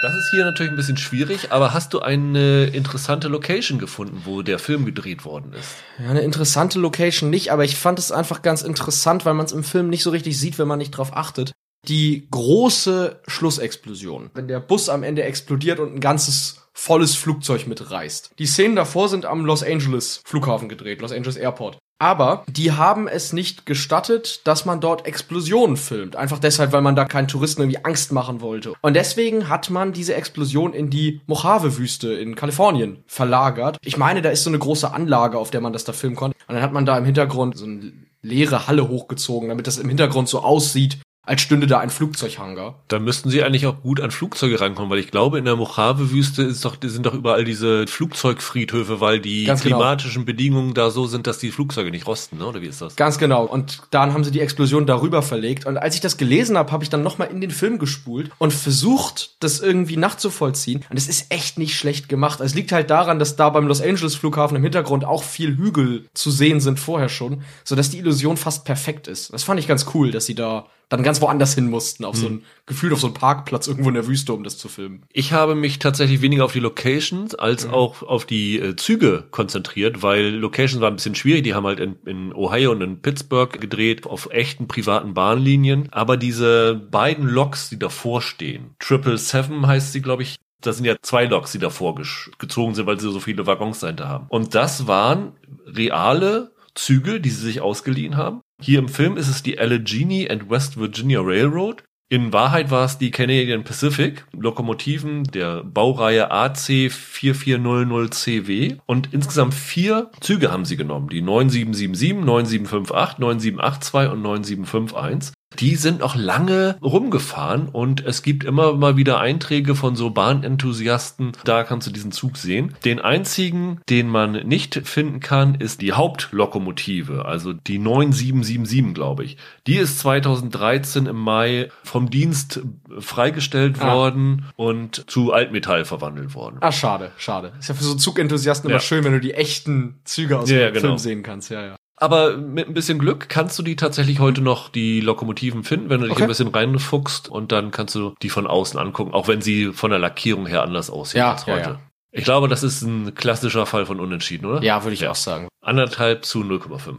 Das 0.04 0.14
ist 0.16 0.28
hier 0.28 0.44
natürlich 0.44 0.70
ein 0.70 0.76
bisschen 0.76 0.98
schwierig, 0.98 1.50
aber 1.50 1.72
hast 1.72 1.94
du 1.94 2.00
eine 2.00 2.64
interessante 2.64 3.28
Location 3.28 3.78
gefunden, 3.78 4.20
wo 4.26 4.42
der 4.42 4.58
Film 4.58 4.84
gedreht 4.84 5.24
worden 5.24 5.54
ist? 5.54 5.76
Ja, 5.98 6.10
eine 6.10 6.20
interessante 6.20 6.78
Location 6.78 7.30
nicht, 7.30 7.50
aber 7.52 7.64
ich 7.64 7.76
fand 7.76 7.98
es 7.98 8.12
einfach 8.12 8.42
ganz 8.42 8.60
interessant, 8.60 9.24
weil 9.24 9.32
man 9.32 9.46
es 9.46 9.52
im 9.52 9.64
Film 9.64 9.88
nicht 9.88 10.02
so 10.02 10.10
richtig 10.10 10.38
sieht, 10.38 10.58
wenn 10.58 10.68
man 10.68 10.78
nicht 10.78 10.90
drauf 10.90 11.16
achtet. 11.16 11.52
Die 11.88 12.28
große 12.30 13.22
Schlussexplosion. 13.26 14.28
Wenn 14.34 14.46
der 14.46 14.60
Bus 14.60 14.90
am 14.90 15.04
Ende 15.04 15.22
explodiert 15.22 15.80
und 15.80 15.94
ein 15.94 16.00
ganzes 16.00 16.68
volles 16.74 17.14
Flugzeug 17.14 17.66
mitreißt. 17.66 18.32
Die 18.38 18.46
Szenen 18.46 18.76
davor 18.76 19.08
sind 19.08 19.24
am 19.24 19.46
Los 19.46 19.62
Angeles 19.62 20.20
Flughafen 20.26 20.68
gedreht, 20.68 21.00
Los 21.00 21.12
Angeles 21.12 21.36
Airport. 21.36 21.78
Aber 21.98 22.44
die 22.48 22.72
haben 22.72 23.08
es 23.08 23.32
nicht 23.32 23.66
gestattet, 23.66 24.46
dass 24.46 24.64
man 24.64 24.80
dort 24.80 25.06
Explosionen 25.06 25.76
filmt. 25.76 26.16
Einfach 26.16 26.38
deshalb, 26.38 26.72
weil 26.72 26.82
man 26.82 26.96
da 26.96 27.04
keinen 27.04 27.28
Touristen 27.28 27.62
irgendwie 27.62 27.84
Angst 27.84 28.12
machen 28.12 28.40
wollte. 28.40 28.74
Und 28.82 28.94
deswegen 28.94 29.48
hat 29.48 29.70
man 29.70 29.92
diese 29.92 30.14
Explosion 30.14 30.74
in 30.74 30.90
die 30.90 31.20
Mojave-Wüste 31.26 32.12
in 32.12 32.34
Kalifornien 32.34 33.04
verlagert. 33.06 33.78
Ich 33.84 33.96
meine, 33.96 34.22
da 34.22 34.30
ist 34.30 34.44
so 34.44 34.50
eine 34.50 34.58
große 34.58 34.92
Anlage, 34.92 35.38
auf 35.38 35.50
der 35.50 35.60
man 35.60 35.72
das 35.72 35.84
da 35.84 35.92
filmen 35.92 36.16
konnte. 36.16 36.36
Und 36.48 36.54
dann 36.54 36.62
hat 36.62 36.72
man 36.72 36.84
da 36.84 36.98
im 36.98 37.04
Hintergrund 37.04 37.56
so 37.56 37.64
eine 37.64 37.92
leere 38.22 38.66
Halle 38.66 38.88
hochgezogen, 38.88 39.48
damit 39.48 39.66
das 39.66 39.78
im 39.78 39.88
Hintergrund 39.88 40.28
so 40.28 40.40
aussieht, 40.40 40.98
als 41.26 41.40
stünde 41.42 41.66
da 41.66 41.78
ein 41.78 41.90
Flugzeughangar. 41.90 42.82
Da 42.88 42.98
müssten 42.98 43.30
sie 43.30 43.42
eigentlich 43.42 43.66
auch 43.66 43.80
gut 43.82 44.00
an 44.00 44.10
Flugzeuge 44.10 44.60
rankommen, 44.60 44.90
weil 44.90 44.98
ich 44.98 45.10
glaube, 45.10 45.38
in 45.38 45.44
der 45.44 45.56
Mojave-Wüste 45.56 46.52
sind 46.52 47.06
doch 47.06 47.14
überall 47.14 47.44
diese 47.44 47.86
Flugzeugfriedhöfe, 47.86 49.00
weil 49.00 49.20
die 49.20 49.44
Ganz 49.44 49.62
genau. 49.62 49.78
klimatischen 49.78 50.24
Bedingungen 50.24 50.74
da 50.74 50.90
so 50.90 51.06
sind, 51.06 51.26
dass 51.26 51.38
die 51.38 51.50
Flugzeuge 51.50 51.90
nicht 51.90 52.06
rosten, 52.06 52.38
ne? 52.38 52.46
oder 52.46 52.60
wie 52.60 52.66
ist 52.66 52.82
das? 52.82 52.96
Ganz 52.96 53.18
genau. 53.18 53.44
Und 53.44 53.82
dann 53.90 54.12
haben 54.12 54.24
sie 54.24 54.30
die 54.30 54.40
Explosion 54.40 54.86
darüber 54.86 55.22
verlegt. 55.22 55.66
Und 55.66 55.78
als 55.78 55.94
ich 55.94 56.00
das 56.00 56.16
gelesen 56.16 56.58
habe, 56.58 56.72
habe 56.72 56.84
ich 56.84 56.90
dann 56.90 57.02
nochmal 57.02 57.28
in 57.28 57.40
den 57.40 57.50
Film 57.50 57.78
gespult 57.78 58.30
und 58.38 58.52
versucht, 58.52 59.36
das 59.40 59.60
irgendwie 59.60 59.96
nachzuvollziehen. 59.96 60.84
Und 60.90 60.96
es 60.96 61.08
ist 61.08 61.30
echt 61.30 61.58
nicht 61.58 61.76
schlecht 61.76 62.08
gemacht. 62.08 62.40
Es 62.40 62.54
liegt 62.54 62.72
halt 62.72 62.90
daran, 62.90 63.18
dass 63.18 63.36
da 63.36 63.48
beim 63.50 63.66
Los 63.66 63.80
Angeles 63.80 64.14
Flughafen 64.14 64.56
im 64.56 64.62
Hintergrund 64.62 65.04
auch 65.04 65.22
viel 65.22 65.56
Hügel 65.56 66.06
zu 66.14 66.30
sehen 66.30 66.60
sind 66.60 66.78
vorher 66.78 67.08
schon, 67.08 67.42
sodass 67.64 67.90
die 67.90 67.98
Illusion 67.98 68.36
fast 68.36 68.64
perfekt 68.64 69.08
ist. 69.08 69.32
Das 69.32 69.42
fand 69.42 69.60
ich 69.60 69.66
ganz 69.66 69.86
cool, 69.94 70.10
dass 70.10 70.26
sie 70.26 70.34
da 70.34 70.66
dann 70.88 71.02
ganz 71.02 71.20
woanders 71.20 71.54
hin 71.54 71.68
mussten, 71.68 72.04
auf 72.04 72.16
so 72.16 72.26
ein 72.26 72.42
Gefühl 72.66 72.92
auf 72.92 73.00
so 73.00 73.06
einen 73.06 73.14
Parkplatz 73.14 73.66
irgendwo 73.66 73.88
in 73.88 73.94
der 73.94 74.06
Wüste, 74.06 74.32
um 74.32 74.44
das 74.44 74.58
zu 74.58 74.68
filmen. 74.68 75.02
Ich 75.12 75.32
habe 75.32 75.54
mich 75.54 75.78
tatsächlich 75.78 76.22
weniger 76.22 76.44
auf 76.44 76.52
die 76.52 76.60
Locations 76.60 77.34
als 77.34 77.66
auch 77.66 78.02
auf 78.02 78.24
die 78.24 78.58
äh, 78.58 78.76
Züge 78.76 79.24
konzentriert, 79.30 80.02
weil 80.02 80.30
Locations 80.30 80.80
waren 80.80 80.94
ein 80.94 80.96
bisschen 80.96 81.14
schwierig. 81.14 81.44
Die 81.44 81.54
haben 81.54 81.66
halt 81.66 81.80
in, 81.80 81.96
in 82.06 82.32
Ohio 82.34 82.72
und 82.72 82.80
in 82.80 83.00
Pittsburgh 83.00 83.60
gedreht, 83.60 84.06
auf 84.06 84.28
echten 84.30 84.68
privaten 84.68 85.14
Bahnlinien. 85.14 85.88
Aber 85.90 86.16
diese 86.16 86.74
beiden 86.74 87.28
Loks, 87.28 87.70
die 87.70 87.78
davor 87.78 88.22
stehen, 88.22 88.74
Triple 88.78 89.18
Seven 89.18 89.66
heißt 89.66 89.92
sie, 89.92 90.02
glaube 90.02 90.22
ich, 90.22 90.36
das 90.60 90.76
sind 90.76 90.86
ja 90.86 90.96
zwei 91.02 91.26
Loks, 91.26 91.52
die 91.52 91.58
davor 91.58 91.94
gezogen 92.38 92.74
sind, 92.74 92.86
weil 92.86 92.98
sie 92.98 93.10
so 93.10 93.20
viele 93.20 93.46
Waggons 93.46 93.80
dahinter 93.80 94.08
haben. 94.08 94.26
Und 94.28 94.54
das 94.54 94.86
waren 94.86 95.32
reale 95.66 96.52
Züge, 96.74 97.20
die 97.20 97.30
sie 97.30 97.42
sich 97.42 97.60
ausgeliehen 97.60 98.16
haben. 98.16 98.40
Hier 98.60 98.78
im 98.78 98.88
Film 98.88 99.16
ist 99.16 99.28
es 99.28 99.42
die 99.42 99.58
Allegheny 99.58 100.28
and 100.30 100.48
West 100.48 100.78
Virginia 100.78 101.20
Railroad. 101.20 101.84
In 102.10 102.32
Wahrheit 102.32 102.70
war 102.70 102.84
es 102.84 102.98
die 102.98 103.10
Canadian 103.10 103.64
Pacific, 103.64 104.24
Lokomotiven 104.32 105.24
der 105.24 105.64
Baureihe 105.64 106.30
AC 106.30 106.90
4400CW. 106.90 108.78
Und 108.86 109.12
insgesamt 109.12 109.54
vier 109.54 110.10
Züge 110.20 110.52
haben 110.52 110.64
sie 110.64 110.76
genommen. 110.76 111.08
Die 111.08 111.22
9777, 111.22 112.24
9758, 112.24 113.18
9782 113.18 114.12
und 114.12 114.22
9751. 114.22 115.32
Die 115.60 115.76
sind 115.76 116.00
noch 116.00 116.16
lange 116.16 116.76
rumgefahren 116.82 117.68
und 117.68 118.04
es 118.04 118.22
gibt 118.22 118.44
immer 118.44 118.74
mal 118.74 118.96
wieder 118.96 119.20
Einträge 119.20 119.74
von 119.74 119.96
so 119.96 120.10
Bahnenthusiasten. 120.10 121.32
Da 121.44 121.64
kannst 121.64 121.86
du 121.86 121.90
diesen 121.92 122.12
Zug 122.12 122.36
sehen. 122.36 122.74
Den 122.84 123.00
einzigen, 123.00 123.80
den 123.88 124.08
man 124.08 124.32
nicht 124.32 124.80
finden 124.84 125.20
kann, 125.20 125.54
ist 125.54 125.80
die 125.80 125.92
Hauptlokomotive, 125.92 127.24
also 127.24 127.52
die 127.52 127.78
9777, 127.78 128.94
glaube 128.94 129.24
ich. 129.24 129.36
Die 129.66 129.76
ist 129.76 129.98
2013 130.00 131.06
im 131.06 131.16
Mai 131.16 131.68
vom 131.82 132.10
Dienst 132.10 132.60
freigestellt 132.98 133.80
Ah. 133.80 133.94
worden 133.94 134.46
und 134.56 135.04
zu 135.10 135.32
Altmetall 135.32 135.84
verwandelt 135.84 136.34
worden. 136.34 136.56
Ah, 136.60 136.72
schade, 136.72 137.12
schade. 137.16 137.52
Ist 137.58 137.68
ja 137.68 137.74
für 137.74 137.84
so 137.84 137.94
Zugenthusiasten 137.94 138.68
Ja. 138.70 138.76
immer 138.76 138.80
schön, 138.82 139.04
wenn 139.04 139.12
du 139.12 139.20
die 139.20 139.34
echten 139.34 140.00
Züge 140.04 140.38
aus 140.38 140.50
Ja, 140.50 140.58
ja, 140.58 140.66
dem 140.70 140.74
genau. 140.74 140.86
Film 140.88 140.98
sehen 140.98 141.22
kannst. 141.22 141.50
Ja, 141.50 141.64
ja. 141.66 141.76
Aber 142.04 142.36
mit 142.36 142.68
ein 142.68 142.74
bisschen 142.74 142.98
Glück 142.98 143.28
kannst 143.28 143.58
du 143.58 143.62
die 143.62 143.76
tatsächlich 143.76 144.20
heute 144.20 144.40
noch, 144.42 144.68
die 144.68 145.00
Lokomotiven 145.00 145.64
finden, 145.64 145.88
wenn 145.90 146.00
du 146.00 146.06
dich 146.06 146.12
Okay. 146.14 146.24
ein 146.24 146.28
bisschen 146.28 146.48
reinfuchst 146.48 147.28
und 147.28 147.50
dann 147.52 147.70
kannst 147.70 147.94
du 147.94 148.14
die 148.22 148.28
von 148.30 148.46
außen 148.46 148.78
angucken, 148.78 149.14
auch 149.14 149.26
wenn 149.28 149.40
sie 149.40 149.72
von 149.72 149.90
der 149.90 149.98
Lackierung 149.98 150.46
her 150.46 150.62
anders 150.62 150.90
aussehen 150.90 151.18
Ja, 151.20 151.32
als 151.32 151.46
ja, 151.46 151.54
heute. 151.54 151.70
ja. 151.70 151.80
Ich 152.12 152.24
glaube, 152.24 152.46
das 152.48 152.62
ist 152.62 152.82
ein 152.82 153.14
klassischer 153.14 153.66
Fall 153.66 153.86
von 153.86 153.98
Unentschieden, 154.00 154.46
oder? 154.46 154.62
Ja, 154.62 154.84
würde 154.84 154.94
ich 154.94 155.08
auch 155.08 155.14
sagen. 155.16 155.48
Anderthalb 155.64 156.24
zu 156.24 156.42
0,5. 156.42 156.96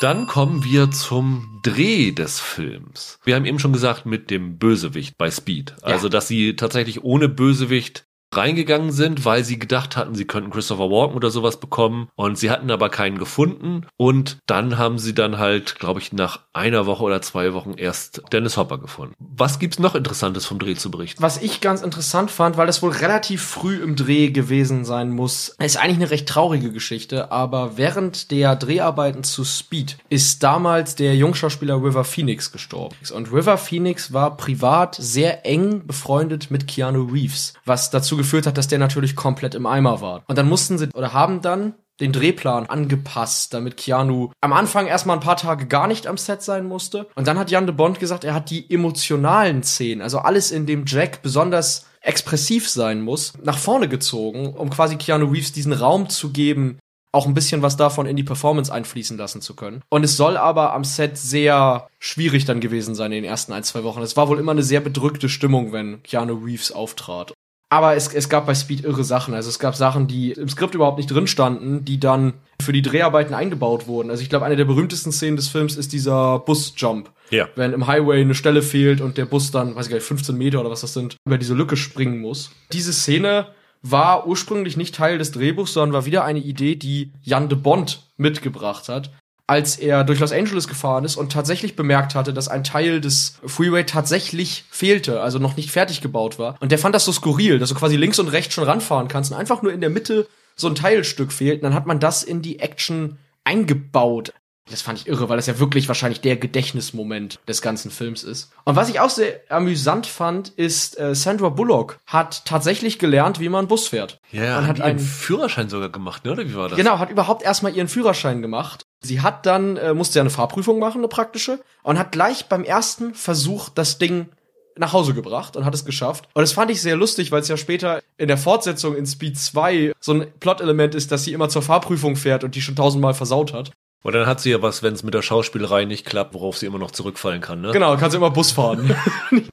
Dann 0.00 0.26
kommen 0.26 0.64
wir 0.64 0.90
zum 0.90 1.60
Dreh 1.62 2.12
des 2.12 2.40
Films. 2.40 3.18
Wir 3.22 3.34
haben 3.36 3.44
eben 3.44 3.58
schon 3.58 3.74
gesagt, 3.74 4.06
mit 4.06 4.30
dem 4.30 4.56
Bösewicht 4.58 5.18
bei 5.18 5.30
Speed. 5.30 5.74
Also, 5.82 6.08
dass 6.08 6.26
sie 6.26 6.56
tatsächlich 6.56 7.04
ohne 7.04 7.28
Bösewicht 7.28 8.04
reingegangen 8.34 8.92
sind, 8.92 9.24
weil 9.24 9.44
sie 9.44 9.58
gedacht 9.58 9.96
hatten, 9.96 10.14
sie 10.14 10.24
könnten 10.24 10.50
Christopher 10.50 10.90
Walken 10.90 11.16
oder 11.16 11.30
sowas 11.30 11.58
bekommen 11.58 12.08
und 12.14 12.38
sie 12.38 12.50
hatten 12.50 12.70
aber 12.70 12.88
keinen 12.88 13.18
gefunden 13.18 13.86
und 13.96 14.38
dann 14.46 14.78
haben 14.78 14.98
sie 14.98 15.14
dann 15.14 15.38
halt, 15.38 15.78
glaube 15.78 16.00
ich, 16.00 16.12
nach 16.12 16.40
einer 16.52 16.86
Woche 16.86 17.02
oder 17.02 17.22
zwei 17.22 17.52
Wochen 17.54 17.74
erst 17.76 18.22
Dennis 18.32 18.56
Hopper 18.56 18.78
gefunden. 18.78 19.14
Was 19.18 19.58
gibt's 19.58 19.78
noch 19.78 19.94
Interessantes 19.94 20.46
vom 20.46 20.58
Dreh 20.58 20.76
zu 20.76 20.90
berichten? 20.90 21.22
Was 21.22 21.42
ich 21.42 21.60
ganz 21.60 21.82
interessant 21.82 22.30
fand, 22.30 22.56
weil 22.56 22.66
das 22.66 22.82
wohl 22.82 22.92
relativ 22.92 23.42
früh 23.42 23.82
im 23.82 23.96
Dreh 23.96 24.30
gewesen 24.30 24.84
sein 24.84 25.10
muss, 25.10 25.56
ist 25.58 25.76
eigentlich 25.76 25.96
eine 25.96 26.10
recht 26.10 26.28
traurige 26.28 26.72
Geschichte, 26.72 27.32
aber 27.32 27.76
während 27.76 28.30
der 28.30 28.54
Dreharbeiten 28.54 29.24
zu 29.24 29.44
Speed 29.44 29.98
ist 30.08 30.42
damals 30.42 30.94
der 30.94 31.16
Jungschauspieler 31.16 31.82
River 31.82 32.04
Phoenix 32.04 32.52
gestorben. 32.52 32.94
Und 33.12 33.32
River 33.32 33.58
Phoenix 33.58 34.12
war 34.12 34.36
privat 34.36 34.94
sehr 34.94 35.44
eng 35.46 35.86
befreundet 35.86 36.50
mit 36.50 36.68
Keanu 36.68 37.04
Reeves, 37.04 37.54
was 37.64 37.90
dazu 37.90 38.19
geführt 38.20 38.46
hat, 38.46 38.56
dass 38.56 38.68
der 38.68 38.78
natürlich 38.78 39.16
komplett 39.16 39.54
im 39.54 39.66
Eimer 39.66 40.00
war. 40.00 40.22
Und 40.28 40.38
dann 40.38 40.48
mussten 40.48 40.78
sie 40.78 40.88
oder 40.94 41.12
haben 41.12 41.40
dann 41.40 41.74
den 42.00 42.12
Drehplan 42.12 42.66
angepasst, 42.66 43.52
damit 43.52 43.76
Keanu 43.76 44.30
am 44.40 44.52
Anfang 44.52 44.86
erstmal 44.86 45.16
ein 45.16 45.22
paar 45.22 45.36
Tage 45.36 45.66
gar 45.66 45.86
nicht 45.86 46.06
am 46.06 46.16
Set 46.16 46.42
sein 46.42 46.66
musste. 46.66 47.06
Und 47.14 47.26
dann 47.26 47.38
hat 47.38 47.50
Jan 47.50 47.66
de 47.66 47.74
Bond 47.74 48.00
gesagt, 48.00 48.24
er 48.24 48.34
hat 48.34 48.50
die 48.50 48.70
emotionalen 48.70 49.62
Szenen, 49.62 50.02
also 50.02 50.18
alles, 50.18 50.50
in 50.50 50.66
dem 50.66 50.84
Jack 50.86 51.22
besonders 51.22 51.86
expressiv 52.00 52.68
sein 52.68 53.02
muss, 53.02 53.34
nach 53.42 53.58
vorne 53.58 53.88
gezogen, 53.88 54.54
um 54.54 54.70
quasi 54.70 54.96
Keanu 54.96 55.26
Reeves 55.26 55.52
diesen 55.52 55.74
Raum 55.74 56.08
zu 56.08 56.30
geben, 56.30 56.78
auch 57.12 57.26
ein 57.26 57.34
bisschen 57.34 57.60
was 57.60 57.76
davon 57.76 58.06
in 58.06 58.16
die 58.16 58.22
Performance 58.22 58.72
einfließen 58.72 59.18
lassen 59.18 59.42
zu 59.42 59.54
können. 59.54 59.82
Und 59.90 60.04
es 60.04 60.16
soll 60.16 60.36
aber 60.36 60.72
am 60.72 60.84
Set 60.84 61.18
sehr 61.18 61.88
schwierig 61.98 62.44
dann 62.44 62.60
gewesen 62.60 62.94
sein 62.94 63.12
in 63.12 63.22
den 63.22 63.30
ersten 63.30 63.52
ein, 63.52 63.64
zwei 63.64 63.82
Wochen. 63.84 64.00
Es 64.00 64.16
war 64.16 64.28
wohl 64.28 64.38
immer 64.38 64.52
eine 64.52 64.62
sehr 64.62 64.80
bedrückte 64.80 65.28
Stimmung, 65.28 65.72
wenn 65.72 66.02
Keanu 66.02 66.34
Reeves 66.44 66.72
auftrat. 66.72 67.34
Aber 67.72 67.94
es, 67.94 68.12
es 68.12 68.28
gab 68.28 68.46
bei 68.46 68.54
Speed 68.54 68.84
irre 68.84 69.04
Sachen. 69.04 69.32
Also 69.32 69.48
es 69.48 69.60
gab 69.60 69.76
Sachen, 69.76 70.08
die 70.08 70.32
im 70.32 70.48
Skript 70.48 70.74
überhaupt 70.74 70.98
nicht 70.98 71.10
drin 71.10 71.28
standen, 71.28 71.84
die 71.84 72.00
dann 72.00 72.34
für 72.60 72.72
die 72.72 72.82
Dreharbeiten 72.82 73.32
eingebaut 73.32 73.86
wurden. 73.86 74.10
Also 74.10 74.22
ich 74.22 74.28
glaube, 74.28 74.44
eine 74.44 74.56
der 74.56 74.64
berühmtesten 74.64 75.12
Szenen 75.12 75.36
des 75.36 75.48
Films 75.48 75.76
ist 75.76 75.92
dieser 75.92 76.40
Busjump. 76.40 77.10
Ja. 77.30 77.48
Wenn 77.54 77.72
im 77.72 77.86
Highway 77.86 78.20
eine 78.20 78.34
Stelle 78.34 78.62
fehlt 78.62 79.00
und 79.00 79.16
der 79.16 79.24
Bus 79.24 79.52
dann, 79.52 79.76
weiß 79.76 79.86
ich 79.86 79.90
gar 79.90 79.98
nicht, 79.98 80.06
15 80.06 80.36
Meter 80.36 80.60
oder 80.60 80.70
was 80.70 80.80
das 80.80 80.94
sind, 80.94 81.16
über 81.24 81.38
diese 81.38 81.54
Lücke 81.54 81.76
springen 81.76 82.18
muss. 82.18 82.50
Diese 82.72 82.92
Szene 82.92 83.46
war 83.82 84.26
ursprünglich 84.26 84.76
nicht 84.76 84.96
Teil 84.96 85.18
des 85.18 85.30
Drehbuchs, 85.30 85.72
sondern 85.72 85.92
war 85.92 86.06
wieder 86.06 86.24
eine 86.24 86.40
Idee, 86.40 86.74
die 86.74 87.12
Jan 87.22 87.48
de 87.48 87.56
Bond 87.56 88.10
mitgebracht 88.16 88.88
hat. 88.88 89.10
Als 89.50 89.76
er 89.76 90.04
durch 90.04 90.20
Los 90.20 90.30
Angeles 90.30 90.68
gefahren 90.68 91.04
ist 91.04 91.16
und 91.16 91.32
tatsächlich 91.32 91.74
bemerkt 91.74 92.14
hatte, 92.14 92.32
dass 92.32 92.46
ein 92.46 92.62
Teil 92.62 93.00
des 93.00 93.40
Freeway 93.44 93.84
tatsächlich 93.84 94.64
fehlte, 94.70 95.22
also 95.22 95.40
noch 95.40 95.56
nicht 95.56 95.72
fertig 95.72 96.00
gebaut 96.00 96.38
war. 96.38 96.54
Und 96.60 96.70
der 96.70 96.78
fand 96.78 96.94
das 96.94 97.04
so 97.04 97.10
skurril, 97.10 97.58
dass 97.58 97.70
du 97.70 97.74
quasi 97.74 97.96
links 97.96 98.20
und 98.20 98.28
rechts 98.28 98.54
schon 98.54 98.62
ranfahren 98.62 99.08
kannst 99.08 99.32
und 99.32 99.36
einfach 99.36 99.62
nur 99.62 99.72
in 99.72 99.80
der 99.80 99.90
Mitte 99.90 100.28
so 100.54 100.68
ein 100.68 100.76
Teilstück 100.76 101.32
fehlt. 101.32 101.56
Und 101.56 101.64
dann 101.64 101.74
hat 101.74 101.84
man 101.84 101.98
das 101.98 102.22
in 102.22 102.42
die 102.42 102.60
Action 102.60 103.18
eingebaut. 103.42 104.32
Das 104.70 104.82
fand 104.82 105.00
ich 105.00 105.08
irre, 105.08 105.28
weil 105.28 105.36
das 105.36 105.48
ja 105.48 105.58
wirklich 105.58 105.88
wahrscheinlich 105.88 106.20
der 106.20 106.36
Gedächtnismoment 106.36 107.40
des 107.48 107.60
ganzen 107.60 107.90
Films 107.90 108.22
ist. 108.22 108.52
Und 108.64 108.76
was 108.76 108.88
ich 108.88 109.00
auch 109.00 109.10
sehr 109.10 109.40
amüsant 109.48 110.06
fand, 110.06 110.50
ist, 110.50 110.96
äh, 110.96 111.16
Sandra 111.16 111.48
Bullock 111.48 111.98
hat 112.06 112.44
tatsächlich 112.44 113.00
gelernt, 113.00 113.40
wie 113.40 113.48
man 113.48 113.66
Bus 113.66 113.88
fährt. 113.88 114.20
Ja, 114.30 114.58
und 114.58 114.68
hat 114.68 114.80
einen 114.80 115.00
Führerschein 115.00 115.68
sogar 115.68 115.88
gemacht, 115.88 116.24
ne? 116.24 116.30
Oder 116.30 116.46
wie 116.46 116.54
war 116.54 116.68
das? 116.68 116.78
Genau, 116.78 117.00
hat 117.00 117.10
überhaupt 117.10 117.42
erstmal 117.42 117.74
ihren 117.74 117.88
Führerschein 117.88 118.42
gemacht. 118.42 118.86
Sie 119.02 119.20
hat 119.20 119.46
dann, 119.46 119.76
äh, 119.76 119.94
musste 119.94 120.18
ja 120.18 120.22
eine 120.22 120.30
Fahrprüfung 120.30 120.78
machen, 120.78 120.98
eine 120.98 121.08
praktische, 121.08 121.60
und 121.82 121.98
hat 121.98 122.12
gleich 122.12 122.46
beim 122.46 122.64
ersten 122.64 123.14
Versuch 123.14 123.70
das 123.70 123.98
Ding 123.98 124.28
nach 124.76 124.92
Hause 124.92 125.14
gebracht 125.14 125.56
und 125.56 125.64
hat 125.64 125.74
es 125.74 125.84
geschafft. 125.84 126.28
Und 126.34 126.42
das 126.42 126.52
fand 126.52 126.70
ich 126.70 126.80
sehr 126.80 126.96
lustig, 126.96 127.32
weil 127.32 127.40
es 127.40 127.48
ja 127.48 127.56
später 127.56 128.02
in 128.18 128.28
der 128.28 128.38
Fortsetzung 128.38 128.96
in 128.96 129.06
Speed 129.06 129.38
2 129.38 129.92
so 130.00 130.12
ein 130.12 130.26
Plot-Element 130.40 130.94
ist, 130.94 131.12
dass 131.12 131.24
sie 131.24 131.32
immer 131.32 131.48
zur 131.48 131.62
Fahrprüfung 131.62 132.16
fährt 132.16 132.44
und 132.44 132.54
die 132.54 132.62
schon 132.62 132.76
tausendmal 132.76 133.14
versaut 133.14 133.52
hat. 133.52 133.72
Und 134.02 134.14
dann 134.14 134.26
hat 134.26 134.40
sie 134.40 134.50
ja 134.50 134.62
was, 134.62 134.82
wenn 134.82 134.94
es 134.94 135.02
mit 135.02 135.12
der 135.12 135.22
Schauspielerei 135.22 135.84
nicht 135.84 136.06
klappt, 136.06 136.34
worauf 136.34 136.56
sie 136.56 136.66
immer 136.66 136.78
noch 136.78 136.90
zurückfallen 136.90 137.42
kann, 137.42 137.60
ne? 137.60 137.72
Genau, 137.72 137.96
kannst 137.96 138.16
immer 138.16 138.30
Bus 138.30 138.52
fahren. 138.52 138.96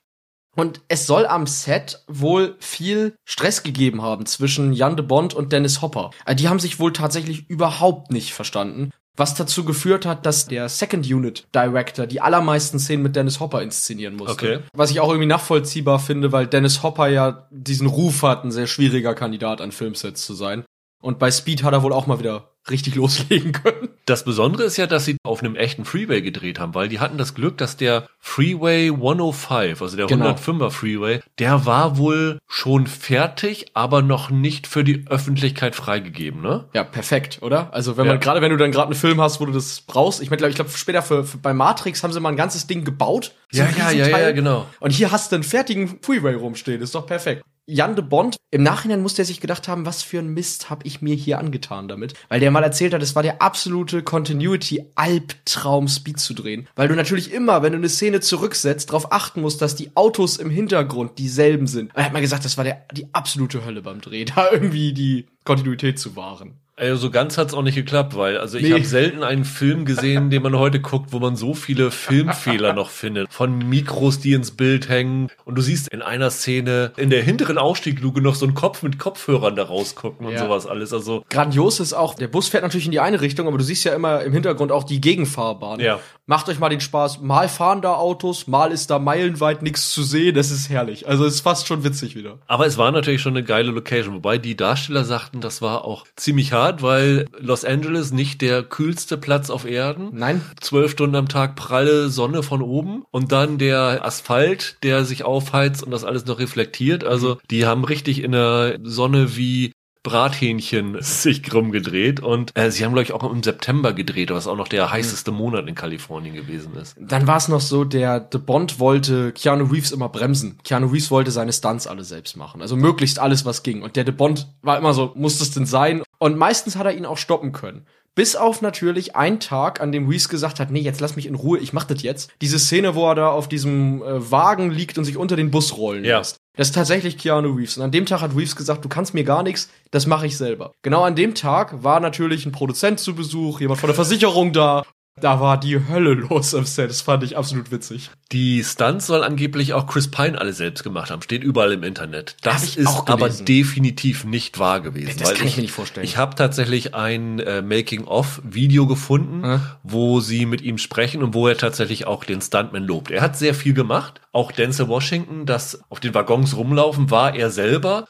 Und 0.55 0.81
es 0.87 1.05
soll 1.05 1.27
am 1.27 1.45
Set 1.45 2.03
wohl 2.07 2.55
viel 2.59 3.15
Stress 3.25 3.61
gegeben 3.61 4.01
haben 4.01 4.25
zwischen 4.25 4.73
Jan 4.73 4.97
de 4.97 5.05
Bond 5.05 5.35
und 5.35 5.53
Dennis 5.53 5.83
Hopper. 5.83 6.09
Also 6.25 6.35
Die 6.35 6.49
haben 6.49 6.59
sich 6.59 6.79
wohl 6.79 6.93
tatsächlich 6.93 7.47
überhaupt 7.47 8.11
nicht 8.11 8.33
verstanden. 8.33 8.89
Was 9.17 9.33
dazu 9.33 9.65
geführt 9.65 10.05
hat, 10.05 10.25
dass 10.27 10.45
der 10.45 10.69
Second 10.69 11.11
Unit 11.11 11.47
Director 11.53 12.05
die 12.05 12.21
allermeisten 12.21 12.79
Szenen 12.79 13.01
mit 13.01 13.15
Dennis 13.15 13.39
Hopper 13.39 13.63
inszenieren 13.63 14.15
musste. 14.15 14.33
Okay. 14.33 14.59
Was 14.73 14.91
ich 14.91 14.99
auch 14.99 15.09
irgendwie 15.09 15.27
nachvollziehbar 15.27 15.99
finde, 15.99 16.31
weil 16.31 16.45
Dennis 16.45 16.83
Hopper 16.83 17.07
ja 17.07 17.47
diesen 17.49 17.87
Ruf 17.87 18.21
hat, 18.21 18.43
ein 18.43 18.51
sehr 18.51 18.67
schwieriger 18.67 19.15
Kandidat 19.15 19.59
an 19.59 19.71
Filmsets 19.71 20.23
zu 20.23 20.35
sein. 20.35 20.63
Und 21.01 21.19
bei 21.19 21.31
Speed 21.31 21.63
hat 21.63 21.73
er 21.73 21.83
wohl 21.83 21.93
auch 21.93 22.07
mal 22.07 22.19
wieder 22.19 22.56
richtig 22.69 22.95
loslegen 22.95 23.51
können. 23.51 23.89
Das 24.05 24.23
Besondere 24.23 24.63
ist 24.63 24.77
ja, 24.77 24.87
dass 24.87 25.05
sie 25.05 25.17
auf 25.23 25.41
einem 25.43 25.55
echten 25.55 25.85
Freeway 25.85 26.21
gedreht 26.21 26.59
haben, 26.59 26.73
weil 26.75 26.87
die 26.87 26.99
hatten 26.99 27.17
das 27.17 27.33
Glück, 27.35 27.57
dass 27.57 27.77
der 27.77 28.07
Freeway 28.19 28.89
105, 28.89 29.81
also 29.81 29.97
der 29.97 30.07
Genau. 30.07 30.31
105er 30.31 30.69
Freeway, 30.69 31.19
der 31.39 31.65
war 31.65 31.97
wohl 31.97 32.39
schon 32.47 32.87
fertig, 32.87 33.67
aber 33.73 34.01
noch 34.01 34.29
nicht 34.29 34.67
für 34.67 34.83
die 34.83 35.05
Öffentlichkeit 35.09 35.75
freigegeben, 35.75 36.41
ne? 36.41 36.65
Ja, 36.73 36.83
perfekt, 36.83 37.39
oder? 37.41 37.73
Also 37.73 37.97
wenn 37.97 38.05
Ja. 38.05 38.13
man 38.13 38.19
gerade 38.21 38.41
wenn 38.41 38.51
du 38.51 38.57
dann 38.57 38.71
gerade 38.71 38.87
einen 38.87 38.95
Film 38.95 39.19
hast, 39.21 39.39
wo 39.41 39.45
du 39.45 39.51
das 39.51 39.81
brauchst, 39.81 40.21
ich 40.21 40.29
meine, 40.29 40.37
glaub, 40.37 40.49
ich 40.49 40.55
glaube 40.55 40.71
später 40.71 41.01
für, 41.01 41.23
für 41.23 41.37
bei 41.37 41.53
Matrix 41.53 42.03
haben 42.03 42.13
sie 42.13 42.19
mal 42.19 42.29
ein 42.29 42.37
ganzes 42.37 42.67
Ding 42.67 42.83
gebaut. 42.83 43.33
So 43.51 43.61
Ja, 43.61 43.69
ja, 43.69 43.91
ja, 43.91 44.07
ja, 44.19 44.31
genau. 44.31 44.65
Und 44.79 44.91
hier 44.91 45.11
hast 45.11 45.31
du 45.31 45.35
einen 45.37 45.43
fertigen 45.43 45.99
Freeway 46.01 46.33
rumstehen, 46.35 46.81
ist 46.81 46.95
doch 46.95 47.05
perfekt. 47.05 47.43
Jan 47.69 47.97
de 47.97 48.05
Bond, 48.05 48.37
im 48.49 48.63
Nachhinein 48.63 49.01
muss 49.01 49.15
der 49.15 49.25
sich 49.25 49.41
gedacht 49.41 49.67
haben, 49.67 49.85
was 49.85 50.01
für 50.01 50.19
ein 50.19 50.33
Mist 50.33 50.69
habe 50.69 50.87
ich 50.87 51.01
mir 51.01 51.15
hier 51.15 51.37
angetan 51.37 51.89
damit. 51.89 52.13
Weil 52.29 52.39
der 52.39 52.49
mal 52.49 52.63
erzählt 52.63 52.93
hat, 52.93 53.01
es 53.01 53.13
war 53.13 53.23
der 53.23 53.41
absolute 53.41 54.03
Continuity-Albtraum, 54.03 55.89
Speed 55.89 56.17
zu 56.17 56.33
drehen. 56.33 56.69
Weil 56.77 56.87
du 56.87 56.95
natürlich 56.95 57.33
immer, 57.33 57.63
wenn 57.63 57.73
du 57.73 57.77
eine 57.77 57.89
Szene 57.89 58.21
zurücksetzt, 58.21 58.89
darauf 58.89 59.11
achten 59.11 59.41
musst, 59.41 59.61
dass 59.61 59.75
die 59.75 59.97
Autos 59.97 60.37
im 60.37 60.49
Hintergrund 60.49 61.19
dieselben 61.19 61.67
sind. 61.67 61.91
Er 61.93 62.05
hat 62.05 62.13
mal 62.13 62.21
gesagt, 62.21 62.45
das 62.45 62.55
war 62.55 62.63
der, 62.63 62.85
die 62.93 63.13
absolute 63.13 63.65
Hölle 63.65 63.81
beim 63.81 63.99
Dreh, 63.99 64.23
da 64.35 64.49
irgendwie 64.49 64.93
die 64.93 65.27
Kontinuität 65.43 65.99
zu 65.99 66.15
wahren. 66.15 66.61
Also 66.79 66.95
so 67.07 67.09
ganz 67.09 67.39
hat's 67.39 67.55
auch 67.55 67.63
nicht 67.63 67.73
geklappt, 67.73 68.15
weil 68.15 68.37
also 68.37 68.57
ich 68.59 68.65
Nee. 68.65 68.73
habe 68.73 68.85
selten 68.85 69.23
einen 69.23 69.45
Film 69.45 69.83
gesehen, 69.83 70.29
den 70.29 70.43
man 70.43 70.55
heute 70.55 70.79
guckt, 70.79 71.11
wo 71.11 71.17
man 71.17 71.35
so 71.35 71.55
viele 71.55 71.89
Filmfehler 71.89 72.73
noch 72.73 72.91
findet. 72.91 73.33
Von 73.33 73.57
Mikros, 73.67 74.19
die 74.19 74.33
ins 74.33 74.51
Bild 74.51 74.87
hängen. 74.87 75.29
Und 75.43 75.55
du 75.57 75.61
siehst 75.63 75.87
in 75.87 76.03
einer 76.03 76.29
Szene 76.29 76.91
in 76.95 77.09
der 77.09 77.23
hinteren 77.23 77.57
Ausstiegluke 77.57 78.21
noch 78.21 78.35
so 78.35 78.45
einen 78.45 78.53
Kopf 78.53 78.83
mit 78.83 78.99
Kopfhörern 78.99 79.55
da 79.55 79.63
rausgucken 79.63 80.27
und 80.27 80.33
Ja. 80.33 80.39
sowas 80.45 80.67
alles. 80.67 80.93
Also 80.93 81.23
Grandios 81.29 81.79
ist 81.79 81.93
auch, 81.93 82.13
der 82.13 82.27
Bus 82.27 82.47
fährt 82.47 82.61
natürlich 82.61 82.85
in 82.85 82.91
die 82.91 82.99
eine 82.99 83.21
Richtung, 83.21 83.47
aber 83.47 83.57
du 83.57 83.63
siehst 83.63 83.83
ja 83.83 83.95
immer 83.95 84.21
im 84.21 84.31
Hintergrund 84.33 84.71
auch 84.71 84.83
die 84.83 85.01
Gegenfahrbahn. 85.01 85.79
Ja. 85.79 85.99
Macht 86.27 86.47
euch 86.49 86.59
mal 86.59 86.69
den 86.69 86.81
Spaß, 86.81 87.21
mal 87.21 87.47
fahren 87.49 87.81
da 87.81 87.93
Autos, 87.95 88.45
mal 88.47 88.71
ist 88.71 88.91
da 88.91 88.99
meilenweit 88.99 89.63
nichts 89.63 89.91
zu 89.93 90.03
sehen, 90.03 90.35
das 90.35 90.51
ist 90.51 90.69
herrlich. 90.69 91.07
Also 91.07 91.25
ist 91.25 91.39
fast 91.41 91.67
schon 91.67 91.83
witzig 91.83 92.15
wieder. 92.15 92.37
Aber 92.47 92.67
es 92.67 92.77
war 92.77 92.91
natürlich 92.91 93.21
schon 93.21 93.31
eine 93.33 93.43
geile 93.45 93.71
Location, 93.71 94.13
wobei 94.13 94.37
die 94.37 94.55
Darsteller 94.57 95.05
sagten, 95.05 95.39
das 95.41 95.61
war 95.61 95.85
auch 95.85 96.05
ziemlich 96.17 96.51
hart, 96.53 96.66
weil 96.81 97.25
Los 97.39 97.65
Angeles 97.65 98.11
nicht 98.11 98.41
der 98.41 98.63
kühlste 98.63 99.17
Platz 99.17 99.49
auf 99.49 99.65
Erden. 99.65 100.09
Nein. 100.13 100.41
Zwölf 100.61 100.91
Stunden 100.91 101.15
am 101.15 101.27
Tag 101.27 101.55
pralle 101.55 102.09
Sonne 102.09 102.43
von 102.43 102.61
oben 102.61 103.03
und 103.11 103.31
dann 103.31 103.57
der 103.57 104.05
Asphalt, 104.05 104.77
der 104.83 105.05
sich 105.05 105.23
aufheizt 105.23 105.83
und 105.83 105.91
das 105.91 106.03
alles 106.03 106.25
noch 106.25 106.39
reflektiert. 106.39 107.03
Also 107.03 107.37
die 107.49 107.65
haben 107.65 107.83
richtig 107.83 108.23
in 108.23 108.31
der 108.31 108.79
Sonne 108.83 109.35
wie 109.37 109.73
Brathähnchen 110.07 110.97
sich 111.01 111.43
krumm 111.43 111.71
gedreht 111.71 112.19
und 112.19 112.51
äh, 112.55 112.71
sie 112.71 112.85
haben 112.85 112.93
glaube 112.93 113.03
ich 113.03 113.11
auch 113.13 113.23
im 113.29 113.43
September 113.43 113.93
gedreht, 113.93 114.29
was 114.31 114.47
auch 114.47 114.55
noch 114.55 114.67
der 114.67 114.91
heißeste 114.91 115.31
Monat 115.31 115.67
in 115.67 115.75
Kalifornien 115.75 116.33
gewesen 116.35 116.75
ist. 116.75 116.95
Dann 116.99 117.27
war 117.27 117.37
es 117.37 117.47
noch 117.47 117.61
so, 117.61 117.83
der 117.83 118.27
The 118.31 118.37
Bond 118.37 118.79
wollte 118.79 119.31
Keanu 119.33 119.65
Reeves 119.65 119.91
immer 119.91 120.09
bremsen. 120.09 120.57
Keanu 120.63 120.87
Reeves 120.87 121.11
wollte 121.11 121.31
seine 121.31 121.51
Stunts 121.53 121.87
alle 121.87 122.03
selbst 122.03 122.37
machen. 122.37 122.61
Also 122.61 122.75
möglichst 122.75 123.19
alles, 123.19 123.45
was 123.45 123.63
ging. 123.63 123.81
Und 123.81 123.95
der 123.95 124.05
The 124.05 124.11
Bond 124.11 124.47
war 124.61 124.77
immer 124.77 124.93
so, 124.93 125.11
muss 125.15 125.39
das 125.39 125.51
denn 125.51 125.65
sein? 125.65 126.03
Und 126.19 126.37
meistens 126.37 126.75
hat 126.75 126.85
er 126.85 126.95
ihn 126.95 127.05
auch 127.05 127.17
stoppen 127.17 127.51
können. 127.51 127.85
Bis 128.15 128.35
auf 128.35 128.63
natürlich 128.63 129.15
einen 129.15 129.39
Tag, 129.39 129.79
an 129.79 129.91
dem 129.91 130.07
Reeves 130.07 130.27
gesagt 130.27 130.59
hat, 130.59 130.71
nee, 130.71 130.79
jetzt 130.79 131.01
lass 131.01 131.15
mich 131.15 131.27
in 131.27 131.35
Ruhe, 131.35 131.59
ich 131.59 131.71
mach 131.71 131.83
das 131.83 132.01
jetzt. 132.01 132.31
Diese 132.41 132.57
Szene, 132.57 132.95
wo 132.95 133.07
er 133.07 133.13
da 133.13 133.27
auf 133.29 133.47
diesem 133.47 134.01
äh, 134.01 134.31
Wagen 134.31 134.71
liegt 134.71 134.97
und 134.97 135.03
sich 135.05 135.17
unter 135.17 135.35
den 135.35 135.51
Bus 135.51 135.77
rollen 135.77 136.03
Ja. 136.03 136.17
lässt. 136.17 136.37
Das 136.57 136.69
ist 136.69 136.73
tatsächlich 136.73 137.17
Keanu 137.19 137.53
Reeves. 137.53 137.77
Und 137.77 137.83
an 137.83 137.91
dem 137.91 138.07
Tag 138.07 138.21
hat 138.21 138.35
Reeves 138.35 138.55
gesagt, 138.55 138.83
du 138.83 138.89
kannst 138.89 139.13
mir 139.13 139.23
gar 139.23 139.43
nichts, 139.43 139.69
das 139.91 140.07
mache 140.07 140.25
ich 140.25 140.37
selber. 140.37 140.73
Genau 140.81 141.03
an 141.03 141.15
dem 141.15 141.35
Tag 141.35 141.83
war 141.83 141.99
natürlich 141.99 142.45
ein 142.45 142.51
Produzent 142.51 142.99
zu 142.99 143.15
Besuch, 143.15 143.61
jemand 143.61 143.79
von 143.79 143.87
der 143.87 143.95
Versicherung 143.95 144.53
da. 144.53 144.83
Da 145.19 145.39
war 145.39 145.59
die 145.59 145.79
Hölle 145.89 146.13
los 146.13 146.53
am 146.53 146.65
Set. 146.65 146.89
Das 146.91 147.01
fand 147.01 147.23
ich 147.23 147.37
absolut 147.37 147.71
witzig. 147.71 148.11
Die 148.31 148.63
Stunts 148.63 149.07
soll 149.07 149.23
angeblich 149.23 149.73
auch 149.73 149.87
Chris 149.87 150.11
Pine 150.11 150.39
alle 150.39 150.53
selbst 150.53 150.83
gemacht 150.83 151.09
haben. 151.09 151.21
Steht 151.23 151.43
überall 151.43 151.71
im 151.73 151.81
Internet. 151.83 152.35
Das 152.43 152.63
ich 152.63 152.77
ist 152.77 153.03
aber 153.07 153.29
definitiv 153.29 154.25
nicht 154.25 154.59
wahr 154.59 154.79
gewesen. 154.81 155.15
Das 155.17 155.29
weil 155.29 155.35
kann 155.35 155.47
ich 155.47 155.55
mir 155.55 155.63
nicht 155.63 155.71
vorstellen. 155.71 156.05
Ich 156.05 156.17
habe 156.17 156.35
tatsächlich 156.35 156.93
ein 156.93 157.39
äh, 157.39 157.61
Making-of-Video 157.63 158.85
gefunden, 158.85 159.43
Hm? 159.43 159.61
wo 159.83 160.19
sie 160.19 160.45
mit 160.45 160.61
ihm 160.61 160.77
sprechen 160.77 161.23
und 161.23 161.33
wo 161.33 161.47
er 161.47 161.57
tatsächlich 161.57 162.05
auch 162.05 162.23
den 162.23 162.41
Stuntman 162.41 162.83
lobt. 162.83 163.09
Er 163.11 163.21
hat 163.21 163.37
sehr 163.37 163.53
viel 163.55 163.73
gemacht. 163.73 164.21
Auch 164.31 164.51
Denzel 164.51 164.87
Washington, 164.87 165.45
das 165.45 165.81
auf 165.89 165.99
den 165.99 166.13
Waggons 166.13 166.55
rumlaufen, 166.55 167.09
war 167.09 167.33
er 167.35 167.49
selber. 167.49 168.07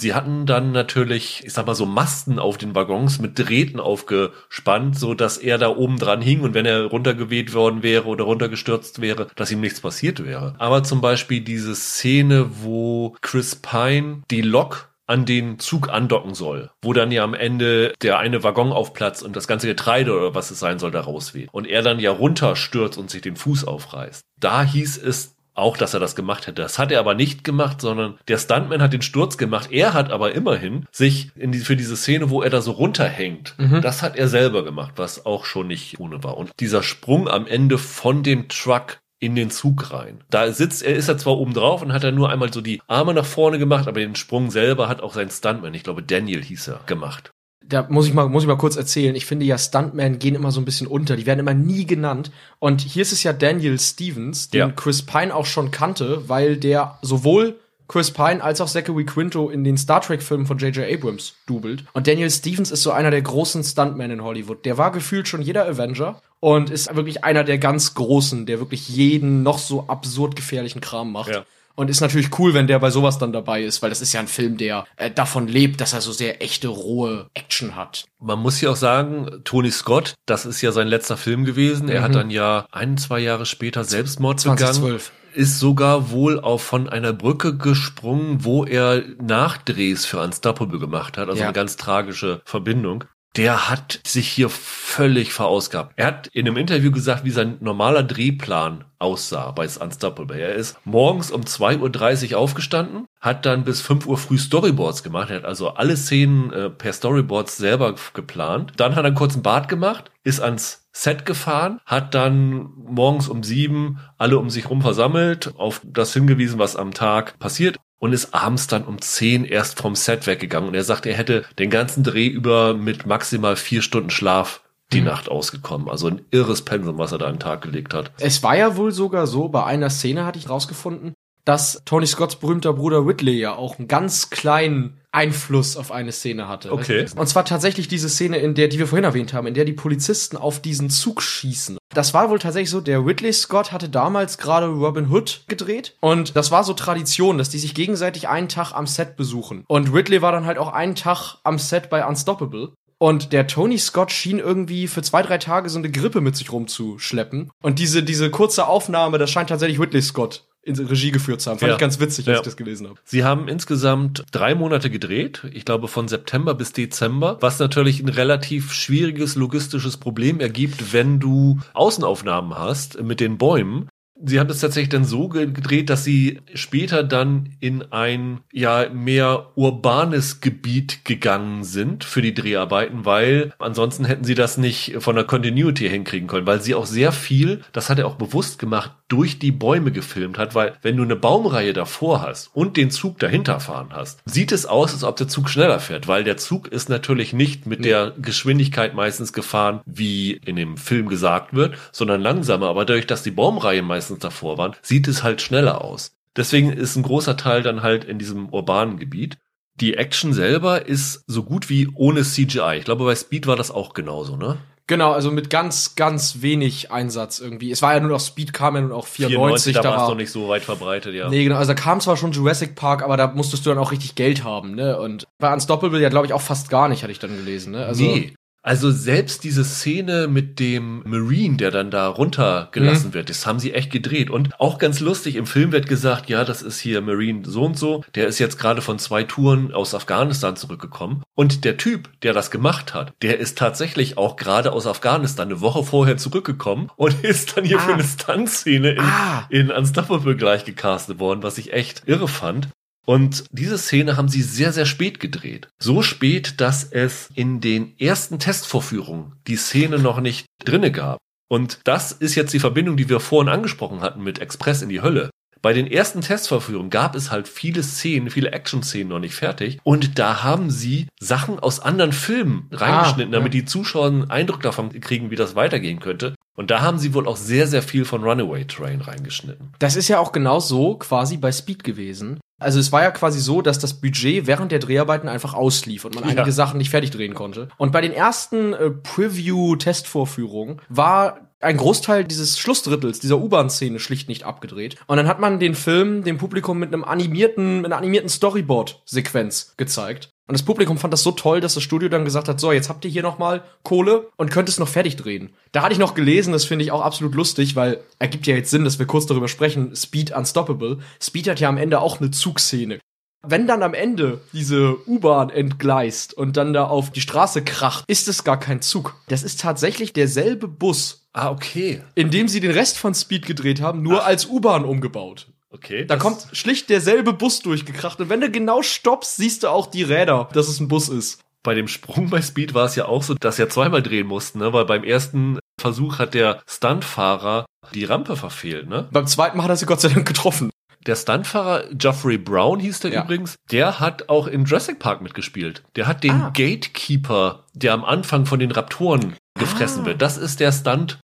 Sie 0.00 0.14
hatten 0.14 0.46
dann 0.46 0.72
natürlich, 0.72 1.42
ich 1.44 1.52
sag 1.52 1.66
mal 1.66 1.74
so 1.74 1.86
Masten 1.86 2.38
auf 2.38 2.58
den 2.58 2.74
Waggons 2.74 3.18
mit 3.18 3.38
Drähten 3.38 3.80
aufgespannt, 3.80 4.98
so 4.98 5.14
dass 5.14 5.38
er 5.38 5.58
da 5.58 5.68
oben 5.68 5.98
dran 5.98 6.22
hing 6.22 6.40
und 6.40 6.54
wenn 6.54 6.66
er 6.66 6.84
runtergeweht 6.84 7.54
worden 7.54 7.82
wäre 7.82 8.06
oder 8.06 8.24
runtergestürzt 8.24 9.00
wäre, 9.00 9.28
dass 9.36 9.50
ihm 9.50 9.60
nichts 9.60 9.80
passiert 9.80 10.24
wäre. 10.24 10.54
Aber 10.58 10.84
zum 10.84 11.00
Beispiel 11.00 11.40
diese 11.40 11.74
Szene, 11.74 12.46
wo 12.62 13.16
Chris 13.20 13.56
Pine 13.56 14.22
die 14.30 14.42
Lok 14.42 14.88
an 15.08 15.24
den 15.24 15.58
Zug 15.58 15.88
andocken 15.88 16.34
soll, 16.34 16.70
wo 16.82 16.92
dann 16.92 17.10
ja 17.10 17.24
am 17.24 17.34
Ende 17.34 17.94
der 18.02 18.18
eine 18.18 18.44
Waggon 18.44 18.72
aufplatzt 18.72 19.22
und 19.22 19.34
das 19.34 19.48
ganze 19.48 19.66
Getreide 19.66 20.14
oder 20.14 20.34
was 20.34 20.50
es 20.50 20.60
sein 20.60 20.78
soll 20.78 20.90
da 20.90 21.00
rausweht 21.00 21.48
und 21.50 21.66
er 21.66 21.82
dann 21.82 21.98
ja 21.98 22.10
runterstürzt 22.10 22.98
und 22.98 23.10
sich 23.10 23.22
den 23.22 23.36
Fuß 23.36 23.64
aufreißt. 23.64 24.22
Da 24.38 24.62
hieß 24.62 24.98
es 24.98 25.34
auch, 25.58 25.76
dass 25.76 25.94
er 25.94 26.00
das 26.00 26.16
gemacht 26.16 26.46
hätte. 26.46 26.62
Das 26.62 26.78
hat 26.78 26.92
er 26.92 27.00
aber 27.00 27.14
nicht 27.14 27.44
gemacht, 27.44 27.80
sondern 27.80 28.18
der 28.28 28.38
Stuntman 28.38 28.82
hat 28.82 28.92
den 28.92 29.02
Sturz 29.02 29.36
gemacht. 29.36 29.70
Er 29.70 29.92
hat 29.92 30.10
aber 30.10 30.32
immerhin 30.32 30.86
sich 30.92 31.30
die, 31.34 31.58
für 31.58 31.76
diese 31.76 31.96
Szene, 31.96 32.30
wo 32.30 32.42
er 32.42 32.50
da 32.50 32.60
so 32.60 32.72
runterhängt, 32.72 33.54
das 33.82 34.02
hat 34.02 34.16
er 34.16 34.28
selber 34.28 34.64
gemacht, 34.64 34.94
was 34.96 35.26
auch 35.26 35.44
schon 35.44 35.66
nicht 35.66 36.00
ohne 36.00 36.22
war. 36.22 36.36
Und 36.36 36.52
dieser 36.60 36.82
Sprung 36.82 37.28
am 37.28 37.46
Ende 37.46 37.78
von 37.78 38.22
dem 38.22 38.48
Truck 38.48 39.00
in 39.20 39.34
den 39.34 39.50
Zug 39.50 39.92
rein. 39.92 40.22
Da 40.30 40.52
sitzt 40.52 40.82
er, 40.82 40.94
ist 40.94 41.08
er 41.08 41.18
zwar 41.18 41.38
oben 41.38 41.52
drauf 41.52 41.82
und 41.82 41.92
hat 41.92 42.04
er 42.04 42.12
nur 42.12 42.30
einmal 42.30 42.52
so 42.52 42.60
die 42.60 42.80
Arme 42.86 43.14
nach 43.14 43.24
vorne 43.24 43.58
gemacht, 43.58 43.88
aber 43.88 44.00
den 44.00 44.14
Sprung 44.14 44.50
selber 44.50 44.88
hat 44.88 45.00
auch 45.00 45.14
sein 45.14 45.30
Stuntman, 45.30 45.74
ich 45.74 45.82
glaube 45.82 46.02
Daniel 46.02 46.42
hieß 46.42 46.68
er, 46.68 46.80
gemacht. 46.86 47.32
Da 47.68 47.86
muss 47.88 48.06
ich 48.06 48.14
mal 48.14 48.28
muss 48.28 48.42
ich 48.42 48.48
mal 48.48 48.56
kurz 48.56 48.76
erzählen. 48.76 49.14
Ich 49.14 49.26
finde 49.26 49.44
ja 49.44 49.58
Stuntmen 49.58 50.18
gehen 50.18 50.34
immer 50.34 50.50
so 50.50 50.60
ein 50.60 50.64
bisschen 50.64 50.86
unter. 50.86 51.16
Die 51.16 51.26
werden 51.26 51.40
immer 51.40 51.54
nie 51.54 51.86
genannt. 51.86 52.30
Und 52.58 52.80
hier 52.80 53.02
ist 53.02 53.12
es 53.12 53.22
ja 53.22 53.32
Daniel 53.32 53.78
Stevens, 53.78 54.50
den 54.50 54.58
Ja. 54.60 54.70
Chris 54.70 55.02
Pine 55.02 55.34
auch 55.34 55.46
schon 55.46 55.70
kannte, 55.70 56.28
weil 56.28 56.56
der 56.56 56.98
sowohl 57.02 57.56
Chris 57.88 58.10
Pine 58.10 58.42
als 58.42 58.60
auch 58.60 58.68
Zachary 58.68 59.04
Quinto 59.06 59.48
in 59.48 59.64
den 59.64 59.78
Star 59.78 60.02
Trek 60.02 60.22
Filmen 60.22 60.44
von 60.44 60.58
J.J. 60.58 60.92
Abrams 60.92 61.34
dubelt. 61.46 61.84
Und 61.94 62.06
Daniel 62.06 62.30
Stevens 62.30 62.70
ist 62.70 62.82
so 62.82 62.90
einer 62.90 63.10
der 63.10 63.22
großen 63.22 63.64
Stuntmen 63.64 64.10
in 64.10 64.22
Hollywood. 64.22 64.64
Der 64.66 64.76
war 64.76 64.92
gefühlt 64.92 65.26
schon 65.26 65.40
jeder 65.40 65.66
Avenger 65.66 66.20
und 66.40 66.68
ist 66.68 66.94
wirklich 66.94 67.24
einer 67.24 67.44
der 67.44 67.58
ganz 67.58 67.94
großen, 67.94 68.44
der 68.44 68.58
wirklich 68.60 68.88
jeden 68.90 69.42
noch 69.42 69.58
so 69.58 69.86
absurd 69.88 70.36
gefährlichen 70.36 70.80
Kram 70.82 71.12
macht. 71.12 71.30
Ja. 71.30 71.44
Und 71.78 71.90
ist 71.90 72.00
natürlich 72.00 72.36
cool, 72.40 72.54
wenn 72.54 72.66
der 72.66 72.80
bei 72.80 72.90
sowas 72.90 73.18
dann 73.18 73.32
dabei 73.32 73.62
ist, 73.62 73.82
weil 73.82 73.90
das 73.90 74.00
ist 74.00 74.12
ja 74.12 74.18
ein 74.18 74.26
Film, 74.26 74.56
der 74.56 74.84
äh, 74.96 75.12
davon 75.12 75.46
lebt, 75.46 75.80
dass 75.80 75.92
er 75.92 76.00
so 76.00 76.10
sehr 76.10 76.42
echte, 76.42 76.66
rohe 76.66 77.30
Action 77.34 77.76
hat. 77.76 78.04
Man 78.20 78.40
muss 78.40 78.60
ja 78.60 78.70
auch 78.70 78.76
sagen, 78.76 79.42
Tony 79.44 79.70
Scott, 79.70 80.14
das 80.26 80.44
ist 80.44 80.60
ja 80.60 80.72
sein 80.72 80.88
letzter 80.88 81.16
Film 81.16 81.44
gewesen. 81.44 81.88
Er 81.88 82.00
Mhm. 82.00 82.04
hat 82.04 82.14
dann 82.16 82.30
ja 82.30 82.66
ein, 82.72 82.98
zwei 82.98 83.20
Jahre 83.20 83.46
später 83.46 83.84
Selbstmord 83.84 84.40
2012. 84.40 85.12
begangen. 85.12 85.18
Ist 85.34 85.60
sogar 85.60 86.10
wohl 86.10 86.40
auch 86.40 86.58
von 86.60 86.88
einer 86.88 87.12
Brücke 87.12 87.56
gesprungen, 87.56 88.44
wo 88.44 88.64
er 88.64 89.04
Nachdrehs 89.22 90.04
für 90.04 90.18
Unstoppable 90.20 90.80
gemacht 90.80 91.16
hat. 91.16 91.28
Also 91.28 91.38
Ja. 91.40 91.46
eine 91.46 91.52
ganz 91.52 91.76
tragische 91.76 92.40
Verbindung. 92.44 93.04
Der 93.36 93.68
hat 93.68 94.00
sich 94.04 94.28
hier 94.28 94.48
völlig 94.50 95.32
verausgabt. 95.32 95.92
Er 95.96 96.06
hat 96.06 96.26
in 96.28 96.46
einem 96.46 96.56
Interview 96.56 96.90
gesagt, 96.90 97.24
wie 97.24 97.30
sein 97.30 97.58
normaler 97.60 98.02
Drehplan 98.02 98.84
aussah 98.98 99.52
bei 99.52 99.68
Unstoppable. 99.68 100.38
Er 100.38 100.54
ist 100.54 100.76
morgens 100.84 101.30
um 101.30 101.42
2.30 101.42 102.32
Uhr 102.32 102.38
aufgestanden, 102.38 103.06
hat 103.20 103.46
dann 103.46 103.64
bis 103.64 103.80
5 103.80 104.06
Uhr 104.06 104.18
früh 104.18 104.38
Storyboards 104.38 105.02
gemacht. 105.02 105.30
Er 105.30 105.36
hat 105.36 105.44
also 105.44 105.68
alle 105.70 105.96
Szenen 105.96 106.52
äh, 106.52 106.70
per 106.70 106.92
Storyboards 106.92 107.56
selber 107.56 107.94
geplant. 108.12 108.72
Dann 108.76 108.96
hat 108.96 109.04
er 109.04 109.08
einen 109.08 109.14
kurzen 109.14 109.42
Bad 109.42 109.68
gemacht, 109.68 110.10
ist 110.24 110.40
ans 110.40 110.88
Set 110.92 111.24
gefahren, 111.24 111.80
hat 111.86 112.14
dann 112.14 112.72
morgens 112.76 113.28
um 113.28 113.44
sieben 113.44 114.00
alle 114.16 114.38
um 114.38 114.50
sich 114.50 114.68
rum 114.68 114.82
versammelt, 114.82 115.54
auf 115.56 115.80
das 115.84 116.12
hingewiesen, 116.12 116.58
was 116.58 116.74
am 116.74 116.92
Tag 116.92 117.38
passiert 117.38 117.78
und 117.98 118.12
ist 118.12 118.34
abends 118.34 118.66
dann 118.66 118.84
um 118.84 119.00
10 119.00 119.44
erst 119.44 119.78
vom 119.78 119.94
Set 119.94 120.26
weggegangen. 120.26 120.68
Und 120.68 120.74
er 120.74 120.84
sagt, 120.84 121.06
er 121.06 121.14
hätte 121.14 121.44
den 121.58 121.70
ganzen 121.70 122.02
Dreh 122.04 122.26
über 122.26 122.74
mit 122.74 123.06
maximal 123.06 123.56
vier 123.56 123.82
Stunden 123.82 124.10
Schlaf 124.10 124.62
die 124.92 125.00
Nacht 125.00 125.28
ausgekommen. 125.28 125.88
Also 125.88 126.08
ein 126.08 126.24
irres 126.30 126.62
Pensum, 126.62 126.98
was 126.98 127.12
er 127.12 127.18
da 127.18 127.26
an 127.26 127.34
den 127.34 127.40
Tag 127.40 127.62
gelegt 127.62 127.94
hat. 127.94 128.12
Es 128.20 128.42
war 128.42 128.56
ja 128.56 128.76
wohl 128.76 128.92
sogar 128.92 129.26
so, 129.26 129.48
bei 129.48 129.64
einer 129.64 129.90
Szene 129.90 130.24
hatte 130.24 130.38
ich 130.38 130.48
rausgefunden, 130.48 131.12
dass 131.44 131.82
Tony 131.84 132.06
Scotts 132.06 132.36
berühmter 132.36 132.72
Bruder 132.72 133.06
Whitley 133.06 133.38
ja 133.38 133.54
auch 133.54 133.78
einen 133.78 133.88
ganz 133.88 134.30
kleinen 134.30 134.97
Einfluss 135.12 135.76
auf 135.76 135.90
eine 135.90 136.12
Szene 136.12 136.48
hatte. 136.48 136.72
Okay. 136.72 137.06
Und 137.16 137.26
zwar 137.28 137.44
tatsächlich 137.44 137.88
diese 137.88 138.08
Szene, 138.08 138.38
in 138.38 138.54
der, 138.54 138.68
die 138.68 138.78
wir 138.78 138.86
vorhin 138.86 139.04
erwähnt 139.04 139.32
haben, 139.32 139.46
in 139.46 139.54
der 139.54 139.64
die 139.64 139.72
Polizisten 139.72 140.36
auf 140.36 140.60
diesen 140.60 140.90
Zug 140.90 141.22
schießen. 141.22 141.78
Das 141.94 142.12
war 142.12 142.28
wohl 142.28 142.38
tatsächlich 142.38 142.70
so, 142.70 142.80
der 142.80 143.06
Whitley 143.06 143.32
Scott 143.32 143.72
hatte 143.72 143.88
damals 143.88 144.36
gerade 144.36 144.66
Robin 144.66 145.10
Hood 145.10 145.44
gedreht 145.48 145.96
und 146.00 146.36
das 146.36 146.50
war 146.50 146.62
so 146.62 146.74
Tradition, 146.74 147.38
dass 147.38 147.48
die 147.48 147.58
sich 147.58 147.74
gegenseitig 147.74 148.28
einen 148.28 148.48
Tag 148.48 148.72
am 148.72 148.86
Set 148.86 149.16
besuchen. 149.16 149.64
Und 149.66 149.94
Whitley 149.94 150.20
war 150.20 150.32
dann 150.32 150.44
halt 150.44 150.58
auch 150.58 150.72
einen 150.72 150.94
Tag 150.94 151.38
am 151.44 151.58
Set 151.58 151.88
bei 151.88 152.06
Unstoppable. 152.06 152.72
Und 153.00 153.32
der 153.32 153.46
Tony 153.46 153.78
Scott 153.78 154.10
schien 154.10 154.40
irgendwie 154.40 154.88
für 154.88 155.02
zwei, 155.02 155.22
drei 155.22 155.38
Tage 155.38 155.68
so 155.68 155.78
eine 155.78 155.90
Grippe 155.90 156.20
mit 156.20 156.34
sich 156.34 156.50
rumzuschleppen. 156.50 157.50
Und 157.62 157.78
diese, 157.78 158.02
diese 158.02 158.28
kurze 158.28 158.66
Aufnahme, 158.66 159.18
das 159.18 159.30
scheint 159.30 159.50
tatsächlich 159.50 159.78
Whitley 159.78 160.02
Scott 160.02 160.47
in 160.62 160.76
Regie 160.76 161.10
geführt 161.10 161.40
zu 161.40 161.50
haben. 161.50 161.58
Fand 161.58 161.68
Ja. 161.68 161.74
ich 161.76 161.80
ganz 161.80 161.98
witzig, 162.00 162.28
als 162.28 162.34
Ja. 162.36 162.40
ich 162.40 162.44
das 162.44 162.56
gelesen 162.56 162.88
habe. 162.88 162.98
Sie 163.04 163.24
haben 163.24 163.48
insgesamt 163.48 164.24
drei 164.32 164.54
Monate 164.54 164.90
gedreht, 164.90 165.46
ich 165.52 165.64
glaube 165.64 165.88
von 165.88 166.08
September 166.08 166.54
bis 166.54 166.72
Dezember, 166.72 167.38
was 167.40 167.58
natürlich 167.58 168.00
ein 168.00 168.08
relativ 168.08 168.72
schwieriges 168.72 169.34
logistisches 169.36 169.96
Problem 169.96 170.40
ergibt, 170.40 170.92
wenn 170.92 171.20
du 171.20 171.58
Außenaufnahmen 171.74 172.58
hast 172.58 173.00
mit 173.02 173.20
den 173.20 173.38
Bäumen. 173.38 173.88
Sie 174.24 174.40
haben 174.40 174.50
es 174.50 174.60
tatsächlich 174.60 174.88
dann 174.88 175.04
so 175.04 175.28
ge- 175.28 175.46
gedreht, 175.46 175.90
dass 175.90 176.02
sie 176.02 176.40
später 176.54 177.04
dann 177.04 177.50
in 177.60 177.92
ein 177.92 178.40
ja 178.52 178.88
mehr 178.92 179.50
urbanes 179.54 180.40
Gebiet 180.40 181.04
gegangen 181.04 181.62
sind 181.62 182.02
für 182.02 182.20
die 182.22 182.34
Dreharbeiten, 182.34 183.04
weil 183.04 183.52
ansonsten 183.58 184.04
hätten 184.04 184.24
sie 184.24 184.34
das 184.34 184.58
nicht 184.58 184.96
von 184.98 185.14
der 185.14 185.24
Continuity 185.24 185.88
hinkriegen 185.88 186.26
können, 186.26 186.46
weil 186.46 186.60
sie 186.60 186.74
auch 186.74 186.86
sehr 186.86 187.12
viel, 187.12 187.60
das 187.72 187.90
hat 187.90 187.98
er 187.98 188.06
auch 188.06 188.16
bewusst 188.16 188.58
gemacht, 188.58 188.92
durch 189.06 189.38
die 189.38 189.52
Bäume 189.52 189.90
gefilmt 189.92 190.36
hat, 190.36 190.54
weil 190.54 190.74
wenn 190.82 190.96
du 190.96 191.02
eine 191.02 191.16
Baumreihe 191.16 191.72
davor 191.72 192.20
hast 192.20 192.50
und 192.54 192.76
den 192.76 192.90
Zug 192.90 193.18
dahinter 193.20 193.60
fahren 193.60 193.88
hast, 193.92 194.20
sieht 194.26 194.52
es 194.52 194.66
aus, 194.66 194.92
als 194.92 195.04
ob 195.04 195.16
der 195.16 195.28
Zug 195.28 195.48
schneller 195.48 195.80
fährt, 195.80 196.08
weil 196.08 196.24
der 196.24 196.36
Zug 196.36 196.68
ist 196.68 196.88
natürlich 196.90 197.32
nicht 197.32 197.66
mit 197.66 197.84
der 197.84 198.12
Geschwindigkeit 198.20 198.94
meistens 198.94 199.32
gefahren, 199.32 199.80
wie 199.86 200.32
in 200.32 200.56
dem 200.56 200.76
Film 200.76 201.08
gesagt 201.08 201.54
wird, 201.54 201.76
sondern 201.92 202.20
langsamer, 202.20 202.68
aber 202.68 202.84
dadurch, 202.84 203.06
dass 203.06 203.22
die 203.22 203.30
Baumreihen 203.30 203.86
meistens 203.86 204.07
davor 204.16 204.58
waren, 204.58 204.74
sieht 204.82 205.08
es 205.08 205.22
halt 205.22 205.40
schneller 205.40 205.84
aus. 205.84 206.12
Deswegen 206.36 206.72
ist 206.72 206.96
ein 206.96 207.02
großer 207.02 207.36
Teil 207.36 207.62
dann 207.62 207.82
halt 207.82 208.04
in 208.04 208.18
diesem 208.18 208.48
urbanen 208.50 208.98
Gebiet. 208.98 209.38
Die 209.80 209.94
Action 209.94 210.32
selber 210.32 210.86
ist 210.86 211.24
so 211.26 211.42
gut 211.42 211.68
wie 211.68 211.88
ohne 211.94 212.22
CGI. 212.22 212.76
Ich 212.78 212.84
glaube, 212.84 213.04
bei 213.04 213.14
Speed 213.14 213.46
war 213.46 213.56
das 213.56 213.70
auch 213.70 213.94
genauso, 213.94 214.36
ne? 214.36 214.58
Genau, 214.88 215.12
also 215.12 215.30
mit 215.30 215.50
ganz, 215.50 215.96
ganz 215.96 216.40
wenig 216.40 216.90
Einsatz 216.90 217.40
irgendwie. 217.40 217.70
Es 217.70 217.82
war 217.82 217.92
ja 217.92 218.00
nur 218.00 218.08
noch 218.08 218.20
Speed, 218.20 218.54
kam 218.54 218.74
ja 218.74 218.80
nur 218.80 218.90
noch 218.90 219.06
94, 219.06 219.74
da 219.74 219.82
da 219.82 219.90
war 219.90 220.02
es 220.04 220.08
noch 220.08 220.16
nicht 220.16 220.30
so 220.30 220.48
weit 220.48 220.62
verbreitet, 220.62 221.14
ja. 221.14 221.28
Nee, 221.28 221.44
genau. 221.44 221.56
Also 221.56 221.74
da 221.74 221.80
kam 221.80 222.00
zwar 222.00 222.16
schon 222.16 222.32
Jurassic 222.32 222.74
Park, 222.74 223.02
aber 223.02 223.18
da 223.18 223.26
musstest 223.26 223.66
du 223.66 223.70
dann 223.70 223.78
auch 223.78 223.92
richtig 223.92 224.14
Geld 224.14 224.44
haben, 224.44 224.74
ne? 224.74 224.98
Und 224.98 225.26
bei 225.38 225.52
Unstoppable 225.52 226.00
ja, 226.00 226.08
glaube 226.08 226.26
ich, 226.26 226.32
auch 226.32 226.40
fast 226.40 226.70
gar 226.70 226.88
nicht, 226.88 227.02
hatte 227.02 227.12
ich 227.12 227.18
dann 227.18 227.36
gelesen, 227.36 227.72
ne? 227.72 227.84
Also, 227.84 228.02
nee. 228.02 228.32
Also 228.62 228.90
selbst 228.90 229.44
diese 229.44 229.64
Szene 229.64 230.26
mit 230.28 230.58
dem 230.58 231.02
Marine, 231.06 231.56
der 231.56 231.70
dann 231.70 231.90
da 231.90 232.08
runtergelassen 232.08 233.10
Mhm. 233.10 233.14
wird, 233.14 233.30
das 233.30 233.46
haben 233.46 233.58
sie 233.60 233.72
echt 233.72 233.90
gedreht. 233.90 234.30
Und 234.30 234.60
auch 234.60 234.78
ganz 234.78 235.00
lustig, 235.00 235.36
im 235.36 235.46
Film 235.46 235.72
wird 235.72 235.86
gesagt, 235.88 236.28
ja, 236.28 236.44
das 236.44 236.60
ist 236.62 236.78
hier 236.80 237.00
Marine 237.00 237.42
so 237.46 237.64
und 237.64 237.78
so, 237.78 238.04
der 238.14 238.26
ist 238.26 238.38
jetzt 238.40 238.58
gerade 238.58 238.82
von 238.82 238.98
zwei 238.98 239.22
Touren 239.22 239.72
aus 239.72 239.94
Afghanistan 239.94 240.56
zurückgekommen. 240.56 241.22
Und 241.34 241.64
der 241.64 241.76
Typ, 241.76 242.10
der 242.22 242.32
das 242.34 242.50
gemacht 242.50 242.94
hat, 242.94 243.12
der 243.22 243.38
ist 243.38 243.56
tatsächlich 243.58 244.18
auch 244.18 244.36
gerade 244.36 244.72
aus 244.72 244.86
Afghanistan 244.86 245.48
eine 245.48 245.60
Woche 245.60 245.84
vorher 245.84 246.16
zurückgekommen 246.16 246.90
und 246.96 247.22
ist 247.24 247.56
dann 247.56 247.64
hier 247.64 247.78
für 247.78 247.92
Ah. 247.92 247.94
eine 247.94 248.04
Stuntszene 248.04 248.90
in, 248.90 249.00
Ah. 249.00 249.46
in 249.50 249.70
Unstoppable 249.70 250.36
gleich 250.36 250.64
gecastet 250.64 251.20
worden, 251.20 251.42
was 251.42 251.58
ich 251.58 251.72
echt 251.72 252.02
irre 252.06 252.28
fand. 252.28 252.68
Und 253.08 253.44
diese 253.52 253.78
Szene 253.78 254.18
haben 254.18 254.28
sie 254.28 254.42
sehr, 254.42 254.70
sehr 254.70 254.84
spät 254.84 255.18
gedreht. 255.18 255.68
So 255.78 256.02
spät, 256.02 256.60
dass 256.60 256.84
es 256.84 257.30
in 257.34 257.62
den 257.62 257.98
ersten 257.98 258.38
Testvorführungen 258.38 259.32
die 259.46 259.56
Szene 259.56 259.98
noch 259.98 260.20
nicht 260.20 260.44
drinne 260.62 260.92
gab. 260.92 261.16
Und 261.50 261.78
das 261.84 262.12
ist 262.12 262.34
jetzt 262.34 262.52
die 262.52 262.58
Verbindung, 262.60 262.98
die 262.98 263.08
wir 263.08 263.20
vorhin 263.20 263.48
angesprochen 263.48 264.02
hatten 264.02 264.22
mit 264.22 264.40
Express 264.40 264.82
in 264.82 264.90
die 264.90 265.00
Hölle. 265.00 265.30
Bei 265.62 265.72
den 265.72 265.86
ersten 265.86 266.20
Testvorführungen 266.20 266.90
gab 266.90 267.14
es 267.16 267.30
halt 267.30 267.48
viele 267.48 267.82
Szenen, 267.82 268.28
viele 268.28 268.52
Action-Szenen 268.52 269.08
noch 269.08 269.18
nicht 269.18 269.34
fertig. 269.34 269.78
Und 269.84 270.18
da 270.18 270.42
haben 270.42 270.70
sie 270.70 271.08
Sachen 271.18 271.58
aus 271.58 271.80
anderen 271.80 272.12
Filmen 272.12 272.68
reingeschnitten, 272.70 273.32
Ah, 273.32 273.38
damit 273.38 273.54
ja. 273.54 273.62
die 273.62 273.66
Zuschauer 273.66 274.06
einen 274.08 274.30
Eindruck 274.30 274.60
davon 274.60 274.90
kriegen, 275.00 275.30
wie 275.30 275.36
das 275.36 275.56
weitergehen 275.56 275.98
könnte. 275.98 276.34
Und 276.58 276.72
da 276.72 276.80
haben 276.80 276.98
sie 276.98 277.14
wohl 277.14 277.28
auch 277.28 277.36
sehr, 277.36 277.68
sehr 277.68 277.82
viel 277.82 278.04
von 278.04 278.24
Runaway 278.24 278.64
Train 278.64 279.00
reingeschnitten. 279.00 279.72
Das 279.78 279.94
ist 279.94 280.08
ja 280.08 280.18
auch 280.18 280.32
genau 280.32 280.58
so 280.58 280.96
quasi 280.96 281.36
bei 281.36 281.52
Speed 281.52 281.84
gewesen. 281.84 282.40
Also 282.60 282.80
es 282.80 282.90
war 282.90 283.04
ja 283.04 283.12
quasi 283.12 283.38
so, 283.38 283.62
dass 283.62 283.78
das 283.78 284.00
Budget 284.00 284.48
während 284.48 284.72
der 284.72 284.80
Dreharbeiten 284.80 285.28
einfach 285.28 285.54
auslief 285.54 286.04
und 286.04 286.16
man 286.16 286.24
Ja. 286.24 286.30
einige 286.30 286.50
Sachen 286.50 286.78
nicht 286.78 286.90
fertig 286.90 287.12
drehen 287.12 287.34
konnte. 287.34 287.68
Und 287.76 287.92
bei 287.92 288.00
den 288.00 288.12
ersten 288.12 288.72
äh, 288.72 288.90
Preview-Testvorführungen 288.90 290.80
war 290.88 291.48
ein 291.60 291.76
Großteil 291.76 292.24
dieses 292.24 292.58
Schlussdrittels, 292.58 293.20
dieser 293.20 293.38
U-Bahn-Szene 293.38 294.00
schlicht 294.00 294.28
nicht 294.28 294.42
abgedreht. 294.42 294.96
Und 295.06 295.16
dann 295.16 295.28
hat 295.28 295.38
man 295.38 295.60
den 295.60 295.76
Film 295.76 296.24
dem 296.24 296.38
Publikum 296.38 296.80
mit 296.80 296.92
einem 296.92 297.04
animierten, 297.04 297.76
mit 297.78 297.86
einer 297.86 297.98
animierten 297.98 298.28
Storyboard-Sequenz 298.28 299.74
gezeigt. 299.76 300.30
Und 300.48 300.54
das 300.54 300.62
Publikum 300.62 300.96
fand 300.96 301.12
das 301.12 301.22
so 301.22 301.30
toll, 301.30 301.60
dass 301.60 301.74
das 301.74 301.82
Studio 301.82 302.08
dann 302.08 302.24
gesagt 302.24 302.48
hat, 302.48 302.58
so, 302.58 302.72
jetzt 302.72 302.88
habt 302.88 303.04
ihr 303.04 303.10
hier 303.10 303.22
noch 303.22 303.38
mal 303.38 303.62
Kohle 303.82 304.28
und 304.36 304.50
könnt 304.50 304.70
es 304.70 304.78
noch 304.78 304.88
fertig 304.88 305.16
drehen. 305.16 305.50
Da 305.72 305.82
hatte 305.82 305.92
ich 305.92 305.98
noch 305.98 306.14
gelesen, 306.14 306.52
das 306.54 306.64
finde 306.64 306.84
ich 306.86 306.90
auch 306.90 307.02
absolut 307.02 307.34
lustig, 307.34 307.76
weil 307.76 308.00
ergibt 308.18 308.46
ja 308.46 308.56
jetzt 308.56 308.70
Sinn, 308.70 308.84
dass 308.84 308.98
wir 308.98 309.06
kurz 309.06 309.26
darüber 309.26 309.46
sprechen, 309.48 309.94
Speed 309.94 310.34
Unstoppable. 310.34 311.00
Speed 311.22 311.48
hat 311.48 311.60
ja 311.60 311.68
am 311.68 311.76
Ende 311.76 312.00
auch 312.00 312.18
eine 312.18 312.30
Zugszene. 312.30 312.98
Wenn 313.46 313.66
dann 313.66 313.82
am 313.82 313.94
Ende 313.94 314.40
diese 314.52 314.96
U-Bahn 315.06 315.50
entgleist 315.50 316.34
und 316.34 316.56
dann 316.56 316.72
da 316.72 316.86
auf 316.86 317.10
die 317.10 317.20
Straße 317.20 317.62
kracht, 317.62 318.04
ist 318.08 318.26
es 318.26 318.42
gar 318.42 318.58
kein 318.58 318.80
Zug. 318.80 319.14
Das 319.28 319.42
ist 319.42 319.60
tatsächlich 319.60 320.12
derselbe 320.14 320.66
Bus, 320.66 321.28
Ah, 321.34 321.50
okay. 321.50 322.02
in 322.14 322.30
dem 322.30 322.48
sie 322.48 322.60
den 322.60 322.72
Rest 322.72 322.98
von 322.98 323.14
Speed 323.14 323.46
gedreht 323.46 323.80
haben, 323.80 324.02
nur 324.02 324.24
als 324.24 324.46
U-Bahn 324.46 324.84
umgebaut. 324.84 325.46
Okay. 325.70 326.04
Da 326.06 326.16
kommt 326.16 326.46
schlicht 326.52 326.88
derselbe 326.90 327.32
Bus 327.32 327.60
durchgekracht. 327.60 328.20
Und 328.20 328.28
wenn 328.30 328.40
du 328.40 328.50
genau 328.50 328.82
stoppst, 328.82 329.36
siehst 329.36 329.62
du 329.62 329.68
auch 329.68 329.86
die 329.86 330.02
Räder, 330.02 330.48
dass 330.52 330.68
es 330.68 330.80
ein 330.80 330.88
Bus 330.88 331.08
ist. 331.08 331.40
Bei 331.62 331.74
dem 331.74 331.88
Sprung 331.88 332.30
bei 332.30 332.40
Speed 332.40 332.72
war 332.72 332.86
es 332.86 332.94
ja 332.94 333.06
auch 333.06 333.22
so, 333.22 333.34
dass 333.34 333.58
ja 333.58 333.68
zweimal 333.68 334.02
drehen 334.02 334.26
mussten, 334.28 334.60
ne? 334.60 334.72
Weil 334.72 334.84
beim 334.86 335.04
ersten 335.04 335.58
Versuch 335.80 336.18
hat 336.18 336.32
der 336.34 336.62
Stuntfahrer 336.66 337.66
die 337.94 338.04
Rampe 338.04 338.36
verfehlt, 338.36 338.88
ne? 338.88 339.08
Beim 339.10 339.26
zweiten 339.26 339.56
Mal 339.58 339.64
hat 339.64 339.70
er 339.70 339.76
sie 339.76 339.86
Gott 339.86 340.00
sei 340.00 340.08
Dank 340.08 340.26
getroffen. 340.26 340.70
Der 341.06 341.16
Stuntfahrer 341.16 341.84
Geoffrey 341.92 342.38
Brown 342.38 342.80
hieß 342.80 343.00
der 343.00 343.12
Ja. 343.12 343.24
übrigens, 343.24 343.56
der 343.70 344.00
hat 344.00 344.28
auch 344.28 344.46
in 344.46 344.64
Jurassic 344.64 344.98
Park 344.98 345.20
mitgespielt. 345.20 345.82
Der 345.96 346.06
hat 346.06 346.24
den 346.24 346.30
Ah. 346.32 346.50
Gatekeeper, 346.54 347.64
der 347.74 347.92
am 347.92 348.04
Anfang 348.04 348.46
von 348.46 348.58
den 348.58 348.70
Raptoren 348.72 349.34
gefressen 349.58 350.02
Ah. 350.02 350.06
wird. 350.06 350.22
Das 350.22 350.36
ist 350.38 350.60
der 350.60 350.72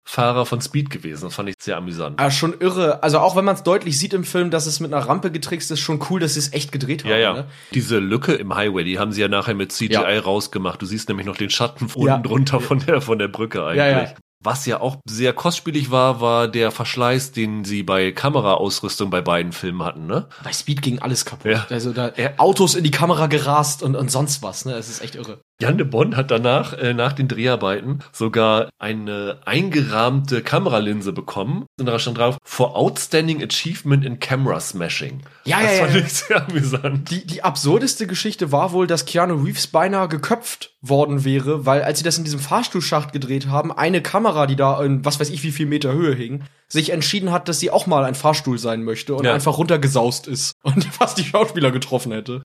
Stuntfahrer 0.05 0.45
von 0.45 0.61
Speed 0.61 0.89
gewesen. 0.89 1.23
Das 1.25 1.35
fand 1.35 1.49
ich 1.49 1.55
sehr 1.59 1.77
amüsant. 1.77 2.19
Ah, 2.19 2.29
schon 2.31 2.59
irre. 2.59 3.01
Also 3.03 3.19
auch 3.19 3.35
wenn 3.35 3.45
man 3.45 3.55
es 3.55 3.63
deutlich 3.63 3.97
sieht 3.97 4.13
im 4.13 4.23
Film, 4.23 4.51
dass 4.51 4.65
es 4.65 4.79
mit 4.79 4.93
einer 4.93 5.05
Rampe 5.07 5.31
getrickst 5.31 5.71
ist, 5.71 5.79
schon 5.79 5.99
cool, 6.09 6.19
dass 6.19 6.33
sie 6.33 6.39
es 6.39 6.53
echt 6.53 6.71
gedreht 6.71 7.03
haben. 7.03 7.11
Ja, 7.11 7.17
ja. 7.17 7.33
Ne? 7.33 7.45
Diese 7.73 7.99
Lücke 7.99 8.33
im 8.33 8.53
Highway, 8.55 8.83
die 8.83 8.99
haben 8.99 9.11
sie 9.11 9.21
ja 9.21 9.27
nachher 9.27 9.53
mit 9.55 9.71
CGI 9.71 9.93
Ja. 9.93 10.19
rausgemacht. 10.19 10.81
Du 10.81 10.85
siehst 10.85 11.07
nämlich 11.09 11.25
noch 11.25 11.37
den 11.37 11.49
Schatten 11.49 11.85
unten 11.85 12.07
Ja. 12.07 12.17
drunter 12.17 12.59
von 12.59 12.79
der, 12.79 13.01
von 13.01 13.17
der 13.17 13.27
Brücke 13.29 13.63
eigentlich. 13.65 13.77
Ja, 13.77 14.01
ja. 14.03 14.13
Was 14.45 14.65
ja 14.65 14.81
auch 14.81 14.97
sehr 15.07 15.31
kostspielig 15.31 15.89
war, 15.89 16.19
war 16.19 16.49
der 16.49 16.71
Verschleiß, 16.71 17.31
den 17.31 17.63
sie 17.63 17.81
bei 17.81 18.11
Kameraausrüstung 18.11 19.09
bei 19.09 19.21
beiden 19.21 19.53
Filmen 19.53 19.83
hatten, 19.83 20.05
ne? 20.05 20.27
Bei 20.43 20.51
Speed 20.51 20.81
ging 20.81 20.99
alles 20.99 21.23
kaputt. 21.23 21.49
Ja. 21.49 21.65
Also 21.69 21.93
da 21.93 22.11
Autos 22.35 22.75
in 22.75 22.83
die 22.83 22.91
Kamera 22.91 23.27
gerast 23.27 23.81
und, 23.83 23.95
und 23.95 24.11
sonst 24.11 24.43
was, 24.43 24.65
ne? 24.65 24.73
Es 24.73 24.89
ist 24.89 25.01
echt 25.01 25.15
irre. 25.15 25.39
Jan 25.63 25.77
de 25.77 25.87
Bonn 25.87 26.15
hat 26.17 26.29
danach, 26.29 26.73
äh, 26.73 26.93
nach 26.93 27.13
den 27.13 27.27
Dreharbeiten, 27.27 27.99
sogar 28.11 28.69
eine 28.79 29.37
eingerahmte 29.45 30.41
Kameralinse 30.41 31.13
bekommen. 31.13 31.65
Und 31.79 31.85
da 31.85 31.97
stand 31.99 32.17
drauf, 32.17 32.37
for 32.43 32.75
outstanding 32.75 33.41
achievement 33.41 34.03
in 34.03 34.19
camera 34.19 34.59
smashing. 34.59 35.21
Ja, 35.45 35.61
das 35.61 35.77
ja, 35.77 35.83
fand 35.85 35.95
ja. 35.95 36.01
ich 36.01 36.13
sehr 36.13 36.47
amüsant. 36.47 37.11
Die, 37.11 37.25
die 37.25 37.43
absurdeste 37.43 38.07
Geschichte 38.07 38.51
war 38.51 38.73
wohl, 38.73 38.87
dass 38.87 39.05
Keanu 39.05 39.35
Reeves 39.43 39.67
beinahe 39.67 40.07
geköpft 40.09 40.73
worden 40.81 41.23
wäre, 41.23 41.65
weil 41.65 41.81
als 41.81 41.99
sie 41.99 42.03
das 42.03 42.17
in 42.17 42.25
diesem 42.25 42.39
Fahrstuhlschacht 42.39 43.13
gedreht 43.13 43.47
haben, 43.47 43.71
eine 43.71 44.01
Kamera, 44.01 44.47
die 44.47 44.57
da 44.57 44.83
in 44.83 45.05
was 45.05 45.19
weiß 45.19 45.29
ich 45.29 45.43
wie 45.43 45.51
viel 45.51 45.65
Meter 45.65 45.93
Höhe 45.93 46.13
hing, 46.13 46.43
sich 46.67 46.89
entschieden 46.89 47.31
hat, 47.31 47.47
dass 47.47 47.59
sie 47.61 47.71
auch 47.71 47.87
mal 47.87 48.03
ein 48.03 48.15
Fahrstuhl 48.15 48.57
sein 48.57 48.83
möchte 48.83 49.15
und 49.15 49.25
Ja. 49.25 49.33
einfach 49.33 49.57
runtergesaust 49.57 50.27
ist 50.27 50.53
und 50.63 50.83
fast 50.85 51.17
die 51.17 51.23
Schauspieler 51.23 51.71
getroffen 51.71 52.11
hätte. 52.11 52.43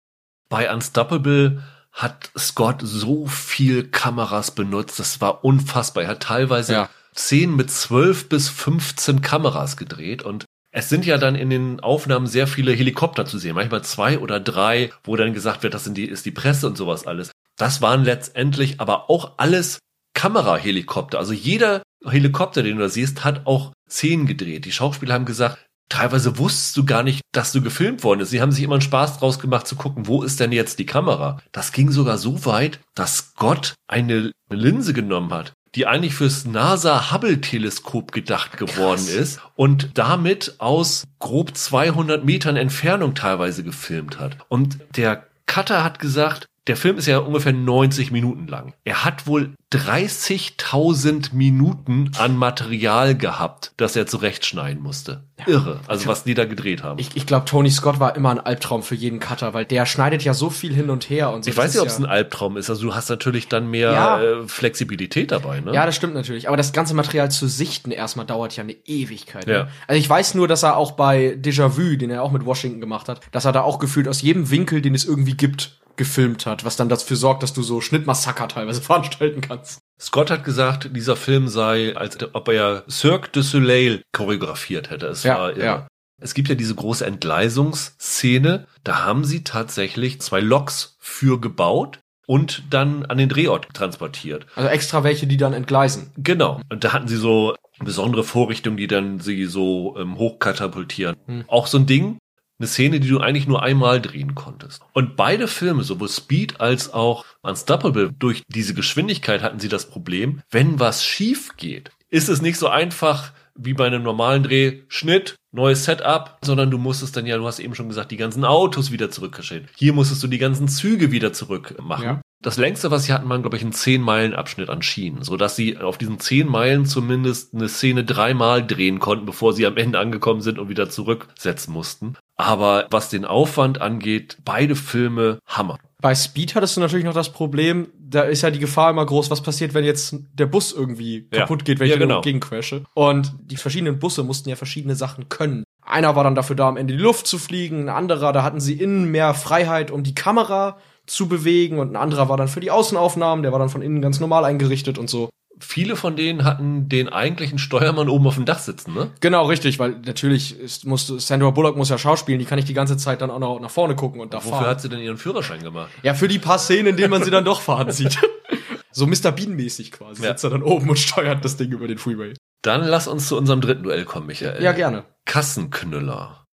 Bei 0.49 0.73
Unstoppable 0.73 1.62
hat 1.99 2.31
Scott 2.39 2.81
so 2.83 3.27
viel 3.27 3.89
Kameras 3.89 4.53
benutzt, 4.53 4.99
das 4.99 5.21
war 5.21 5.45
unfassbar. 5.45 6.05
Er 6.05 6.11
hat 6.11 6.21
teilweise 6.23 6.73
Ja. 6.73 6.91
Szenen 7.15 7.57
mit 7.57 7.71
12 7.71 8.29
bis 8.29 8.49
15 8.49 9.21
Kameras 9.21 9.77
gedreht 9.77 10.23
und 10.23 10.45
es 10.71 10.89
sind 10.89 11.05
ja 11.05 11.19
dann 11.19 11.35
in 11.35 11.51
den 11.51 11.81
Aufnahmen 11.81 12.27
sehr 12.29 12.47
viele 12.47 12.73
Helikopter 12.73 13.27
zu 13.27 13.39
sehen, 13.39 13.57
manchmal 13.57 13.83
zwei 13.83 14.19
oder 14.21 14.39
drei, 14.39 14.93
wo 15.03 15.17
dann 15.17 15.35
gesagt 15.35 15.63
wird, 15.65 15.75
das 15.75 15.85
sind 15.85 15.97
die, 15.97 16.05
ist 16.05 16.25
die 16.27 16.31
Presse 16.31 16.67
und 16.69 16.77
sowas 16.77 17.07
alles. 17.07 17.33
Das 17.57 17.83
waren 17.83 18.05
letztendlich 18.05 18.81
aber 18.81 19.11
auch 19.11 19.33
alles 19.39 19.79
Kamerahelikopter. 20.15 21.19
Also 21.19 21.33
jeder 21.33 21.83
Helikopter, 22.05 22.63
den 22.63 22.77
du 22.77 22.83
da 22.83 22.89
siehst, 22.89 23.25
hat 23.25 23.47
auch 23.47 23.73
Szenen 23.89 24.27
gedreht. 24.27 24.65
Die 24.67 24.73
Schauspieler 24.73 25.15
haben 25.15 25.25
gesagt, 25.25 25.59
teilweise 25.89 26.39
wusstest 26.39 26.76
du 26.76 26.84
gar 26.84 27.03
nicht, 27.03 27.22
dass 27.32 27.53
du 27.53 27.62
gefilmt 27.62 28.05
worden 28.05 28.20
ist. 28.20 28.30
Sie 28.30 28.41
haben 28.41 28.53
sich 28.53 28.64
immer 28.64 28.74
einen 28.74 28.82
Spaß 28.82 29.18
draus 29.18 29.39
gemacht 29.39 29.66
zu 29.66 29.76
gucken, 29.76 30.07
wo 30.07 30.22
ist 30.22 30.41
denn 30.41 30.53
jetzt 30.53 30.78
die 30.78 30.86
Kamera? 30.86 31.41
Das 31.53 31.72
ging 31.72 31.91
sogar 31.91 32.18
so 32.18 32.45
weit, 32.45 32.80
dass 32.95 33.34
Gott 33.34 33.74
eine 33.86 34.32
Linse 34.51 34.93
genommen 34.93 35.32
hat, 35.32 35.53
die 35.74 35.86
eigentlich 35.86 36.14
fürs 36.14 36.45
NASA 36.45 37.12
Hubble 37.12 37.41
Teleskop 37.41 38.12
gedacht 38.12 38.57
geworden 38.57 39.07
ist 39.09 39.41
und 39.57 39.91
damit 39.95 40.57
aus 40.59 41.05
grob 41.18 41.57
200 41.57 42.24
Metern 42.24 42.57
Entfernung 42.57 43.14
teilweise 43.14 43.62
gefilmt 43.62 44.18
hat. 44.18 44.36
Und 44.49 44.78
der 44.97 45.26
Cutter 45.47 45.82
hat 45.82 45.99
gesagt, 45.99 46.47
der 46.69 46.77
Film 46.77 46.99
ist 46.99 47.07
ja 47.07 47.19
ungefähr 47.19 47.53
90 47.53 48.11
Minuten 48.11 48.47
lang. 48.47 48.75
Er 48.85 49.05
hat 49.05 49.27
wohl 49.27 49.55
30.000 49.73 51.35
Minuten 51.35 52.11
an 52.19 52.37
Material 52.37 53.16
gehabt, 53.16 53.73
das 53.77 53.97
er 53.97 54.07
zurechtschneiden 54.07 54.83
musste. 54.83 55.25
Irre. 55.47 55.81
Also 55.87 56.07
was 56.07 56.25
die 56.25 56.35
da 56.35 56.45
gedreht 56.45 56.83
haben. 56.83 56.99
Ich, 56.99 57.11
ich 57.16 57.27
glaube, 57.27 57.45
Tony 57.45 57.71
Scott 57.71 58.01
war 58.01 58.16
immer 58.16 58.31
ein 58.31 58.41
Albtraum 58.41 58.83
für 58.83 58.95
jeden 58.95 59.21
Cutter, 59.21 59.55
weil 59.55 59.64
der 59.64 59.87
schneidet 59.87 60.23
ja 60.25 60.35
so 60.35 60.51
viel 60.51 60.75
hin 60.75 60.91
und 60.91 61.09
her 61.11 61.31
und 61.31 61.45
so. 61.45 61.51
Ich 61.51 61.57
weiß 61.57 61.73
nicht, 61.75 61.81
ob 61.83 61.89
es 61.89 61.99
ja, 61.99 62.05
ein 62.05 62.11
Albtraum 62.11 62.57
ist. 62.57 62.71
Also 62.71 62.83
du 62.83 62.95
hast 62.95 63.09
natürlich 63.09 63.49
dann 63.49 63.71
mehr 63.71 63.93
Ja. 63.93 64.21
äh, 64.23 64.49
Flexibilität 64.49 65.31
dabei, 65.31 65.61
ne? 65.61 65.73
Ja, 65.73 65.87
das 65.87 65.97
stimmt 65.97 66.14
natürlich. 66.14 66.49
Aber 66.49 66.57
das 66.57 66.73
ganze 66.73 66.95
Material 66.95 67.31
zu 67.31 67.47
sichten 67.47 67.91
erstmal 67.91 68.27
dauert 68.27 68.57
ja 68.57 68.64
eine 68.64 68.77
Ewigkeit. 68.85 69.47
ne? 69.47 69.53
Ja. 69.53 69.69
Also 69.87 69.99
ich 70.01 70.09
weiß 70.09 70.35
nur, 70.35 70.49
dass 70.49 70.62
er 70.62 70.77
auch 70.77 70.93
bei 70.93 71.37
Déjà-vu, 71.41 71.97
den 71.97 72.11
er 72.11 72.23
auch 72.23 72.33
mit 72.33 72.45
Washington 72.45 72.81
gemacht 72.81 73.09
hat, 73.09 73.21
dass 73.33 73.45
er 73.45 73.53
da 73.53 73.62
auch 73.62 73.79
gefühlt 73.79 74.09
aus 74.09 74.23
jedem 74.23 74.51
Winkel, 74.51 74.83
den 74.83 74.95
es 74.95 75.05
irgendwie 75.05 75.35
gibt, 75.35 75.79
gefilmt 75.99 76.47
hat, 76.47 76.65
was 76.65 76.77
dann 76.77 76.89
dafür 76.89 77.17
sorgt, 77.19 77.43
dass 77.43 77.53
du 77.53 77.63
so 77.63 77.83
Schnittmassaker 77.83 78.49
teilweise 78.49 78.81
veranstalten 78.83 79.43
kannst. 79.43 79.81
Scott 80.01 80.31
hat 80.31 80.45
gesagt, 80.45 80.89
dieser 80.97 81.17
Film 81.17 81.49
sei, 81.49 81.95
als 81.97 82.17
ob 82.33 82.49
er 82.49 82.85
Cirque 82.89 83.29
du 83.33 83.43
Soleil 83.43 84.03
choreografiert 84.13 84.89
hätte. 84.91 85.07
Es 85.09 85.25
Ja, 85.25 85.39
war 85.39 85.51
irre. 85.51 85.65
ja. 85.65 85.89
Es 86.21 86.35
gibt 86.35 86.49
ja 86.49 86.55
diese 86.57 86.75
große 86.75 87.05
Entgleisungsszene. 87.07 88.67
Da 88.85 89.05
haben 89.05 89.25
sie 89.25 89.45
tatsächlich 89.45 90.21
zwei 90.21 90.41
Loks 90.41 90.97
für 90.99 91.41
gebaut 91.41 92.01
und 92.27 92.65
dann 92.71 93.07
an 93.07 93.19
den 93.19 93.29
Drehort 93.29 93.69
transportiert. 93.73 94.47
Also 94.55 94.69
extra 94.69 95.05
welche, 95.05 95.27
die 95.27 95.37
dann 95.37 95.53
entgleisen. 95.53 96.11
Genau. 96.17 96.61
Und 96.71 96.85
da 96.85 96.93
hatten 96.93 97.09
sie 97.09 97.17
so 97.17 97.55
besondere 97.81 98.25
Vorrichtungen, 98.25 98.77
die 98.77 98.87
dann 98.89 99.21
sie 99.21 99.45
so 99.47 99.97
ähm, 99.99 100.17
hochkatapultieren. 100.19 101.45
Auch 101.47 101.67
so 101.69 101.79
ein 101.79 101.87
Ding, 101.87 102.19
eine 102.59 102.67
Szene, 102.69 103.01
die 103.01 103.09
du 103.09 103.21
eigentlich 103.21 103.47
nur 103.47 103.63
einmal 103.63 104.01
drehen 104.01 104.35
konntest. 104.35 104.83
Und 104.93 105.17
beide 105.17 105.49
Filme, 105.49 105.85
sowohl 105.85 106.09
Speed 106.09 106.61
als 106.61 106.93
auch 106.93 107.25
Unstoppable, 107.43 108.13
durch 108.19 108.43
diese 108.49 108.75
Geschwindigkeit 108.75 109.43
hatten 109.43 109.61
sie 109.61 109.69
das 109.69 109.89
Problem, 109.89 110.41
wenn 110.51 110.81
was 110.81 111.05
schief 111.05 111.57
geht, 111.57 111.93
ist 112.11 112.29
es 112.29 112.43
nicht 112.43 112.59
so 112.59 112.69
einfach 112.69 113.33
wie 113.59 113.75
bei 113.75 113.87
einem 113.87 114.03
normalen 114.03 114.45
Dreh, 114.45 114.83
Schnitt, 114.89 115.35
neues 115.51 115.85
Setup, 115.85 116.39
sondern 116.43 116.71
du 116.71 116.79
musstest 116.79 117.17
dann 117.17 117.27
ja, 117.27 117.37
du 117.37 117.47
hast 117.47 117.59
eben 117.59 117.75
schon 117.75 117.89
gesagt, 117.89 118.13
die 118.13 118.17
ganzen 118.17 118.45
Autos 118.45 118.93
wieder 118.93 119.11
zurückgestellt. 119.11 119.69
Hier 119.77 119.93
musstest 119.93 120.23
du 120.23 120.29
die 120.29 120.39
ganzen 120.39 120.69
Züge 120.69 121.11
wieder 121.11 121.33
zurück 121.33 121.75
machen. 121.83 122.05
Ja. 122.05 122.21
Das 122.41 122.57
längste, 122.57 122.93
was 122.93 123.05
sie 123.05 123.13
hatten, 123.13 123.29
waren, 123.29 123.43
glaube 123.43 123.57
ich, 123.57 123.65
ein 123.65 123.73
10-Meilen-Abschnitt 123.73 124.71
an 124.71 124.81
Schienen, 124.81 125.25
sodass 125.25 125.57
sie 125.57 125.77
auf 125.77 125.99
diesen 125.99 126.21
10 126.21 126.47
Meilen 126.47 126.87
zumindest 126.87 127.53
eine 127.53 127.69
Szene 127.69 128.05
dreimal 128.05 128.65
drehen 128.65 129.01
konnten, 129.01 129.27
bevor 129.27 129.53
sie 129.55 129.67
am 129.67 129.77
Ende 129.77 129.99
angekommen 129.99 130.41
sind 130.41 130.61
und 130.61 130.69
wieder 130.69 130.89
zurücksetzen 130.89 131.73
mussten. 131.73 132.17
Aber 132.39 132.86
was 132.91 133.11
den 133.11 133.24
Aufwand 133.24 133.80
angeht, 133.80 134.39
beide 134.45 134.76
Filme 134.76 135.41
Hammer. 135.47 135.76
Bei 136.01 136.14
Speed 136.14 136.55
hattest 136.55 136.76
du 136.76 136.80
natürlich 136.80 137.05
noch 137.05 137.12
das 137.14 137.32
Problem, 137.32 137.89
da 137.99 138.22
ist 138.22 138.43
ja 138.43 138.51
die 138.53 138.61
Gefahr 138.61 138.91
immer 138.91 139.05
groß, 139.05 139.30
was 139.30 139.43
passiert, 139.43 139.74
wenn 139.74 139.84
jetzt 139.84 140.14
der 140.34 140.47
Bus 140.47 140.72
irgendwie 140.72 141.26
Ja. 141.32 141.41
kaputt 141.41 141.64
geht, 141.64 141.80
wenn 141.80 141.89
Ja, 141.89 141.95
ich 141.95 142.01
genau. 142.01 142.14
genau. 142.14 142.20
gegencrashe. 142.22 142.84
Und 142.95 143.34
die 143.41 143.57
verschiedenen 143.57 143.99
Busse 143.99 144.22
mussten 144.22 144.49
ja 144.49 144.55
verschiedene 144.55 144.95
Sachen 144.95 145.28
können. 145.28 145.64
Einer 145.84 146.14
war 146.14 146.22
dann 146.22 146.36
dafür 146.36 146.55
da, 146.55 146.68
am 146.68 146.76
Ende 146.76 146.93
in 146.95 146.99
die 146.99 147.03
Luft 147.05 147.26
zu 147.26 147.39
fliegen, 147.39 147.86
ein 147.86 147.89
anderer, 147.89 148.32
da 148.32 148.45
hatten 148.45 148.61
sie 148.61 148.74
innen 148.74 149.11
mehr 149.11 149.34
Freiheit, 149.34 149.91
um 149.91 150.05
die 150.05 150.14
Kamera 150.14 150.78
zu 151.07 151.26
bewegen 151.26 151.80
und 151.80 151.91
ein 151.93 151.97
anderer 151.97 152.28
war 152.28 152.36
dann 152.36 152.49
für 152.49 152.61
die 152.61 152.70
Außenaufnahmen, 152.70 153.43
der 153.43 153.51
war 153.51 153.59
dann 153.59 153.70
von 153.70 153.82
innen 153.82 154.01
ganz 154.01 154.20
normal 154.20 154.45
eingerichtet 154.45 154.99
und 154.99 155.11
so. 155.11 155.30
Viele 155.61 155.97
von 155.97 156.17
denen 156.17 156.45
hatten 156.45 156.89
den 156.89 157.09
eigentlichen 157.09 157.59
Steuermann 157.59 158.09
oben 158.09 158.27
auf 158.27 158.35
dem 158.37 158.45
Dach 158.45 158.59
sitzen, 158.59 158.95
ne? 158.95 159.11
Genau, 159.21 159.47
richtig, 159.47 159.79
weil 159.79 159.97
natürlich 160.05 160.59
ist, 160.59 160.87
musste, 160.87 161.21
Sandra 161.21 161.51
Bullock 161.51 161.77
muss 161.77 161.89
ja 161.89 161.99
schauspielen, 161.99 162.39
die 162.39 162.45
kann 162.45 162.57
nicht 162.57 162.69
die 162.69 162.75
ganze 162.75 162.97
Zeit 162.97 163.21
dann 163.21 163.31
auch 163.31 163.39
noch 163.39 163.61
nach 163.61 163.71
vorne 163.71 163.97
gucken 163.97 164.21
und 164.21 164.35
da 164.35 164.39
Wofür 164.39 164.51
fahren. 164.51 164.67
hat 164.67 164.81
sie 164.81 164.89
denn 164.89 165.01
ihren 165.01 165.19
Führerschein 165.19 165.63
gemacht? 165.63 165.91
Ja, 166.03 166.15
für 166.15 166.29
die 166.29 166.39
paar 166.39 166.59
Szenen, 166.59 166.89
in 166.89 166.97
denen 166.97 167.11
man 167.11 167.23
sie 167.23 167.31
dann 167.31 167.45
doch 167.45 167.61
fahren 167.61 167.91
sieht. 167.91 168.19
so 168.93 169.07
Mr. 169.07 169.33
Bean-mäßig 169.33 169.93
quasi. 169.93 170.23
Ja. 170.23 170.31
Sitzt 170.31 170.45
er 170.45 170.51
dann 170.51 170.63
oben 170.63 170.89
und 170.91 170.99
steuert 170.99 171.45
das 171.45 171.57
Ding 171.57 171.71
über 171.71 171.89
den 171.89 171.99
Freeway. 171.99 172.35
Dann 172.63 172.85
lass 172.85 173.09
uns 173.09 173.29
zu 173.29 173.37
unserem 173.37 173.61
dritten 173.61 173.85
Duell 173.85 174.05
kommen, 174.05 174.27
Michael. 174.27 174.63
Ja, 174.63 174.73
gerne. 174.73 175.05
Kassenknüller. 175.25 176.45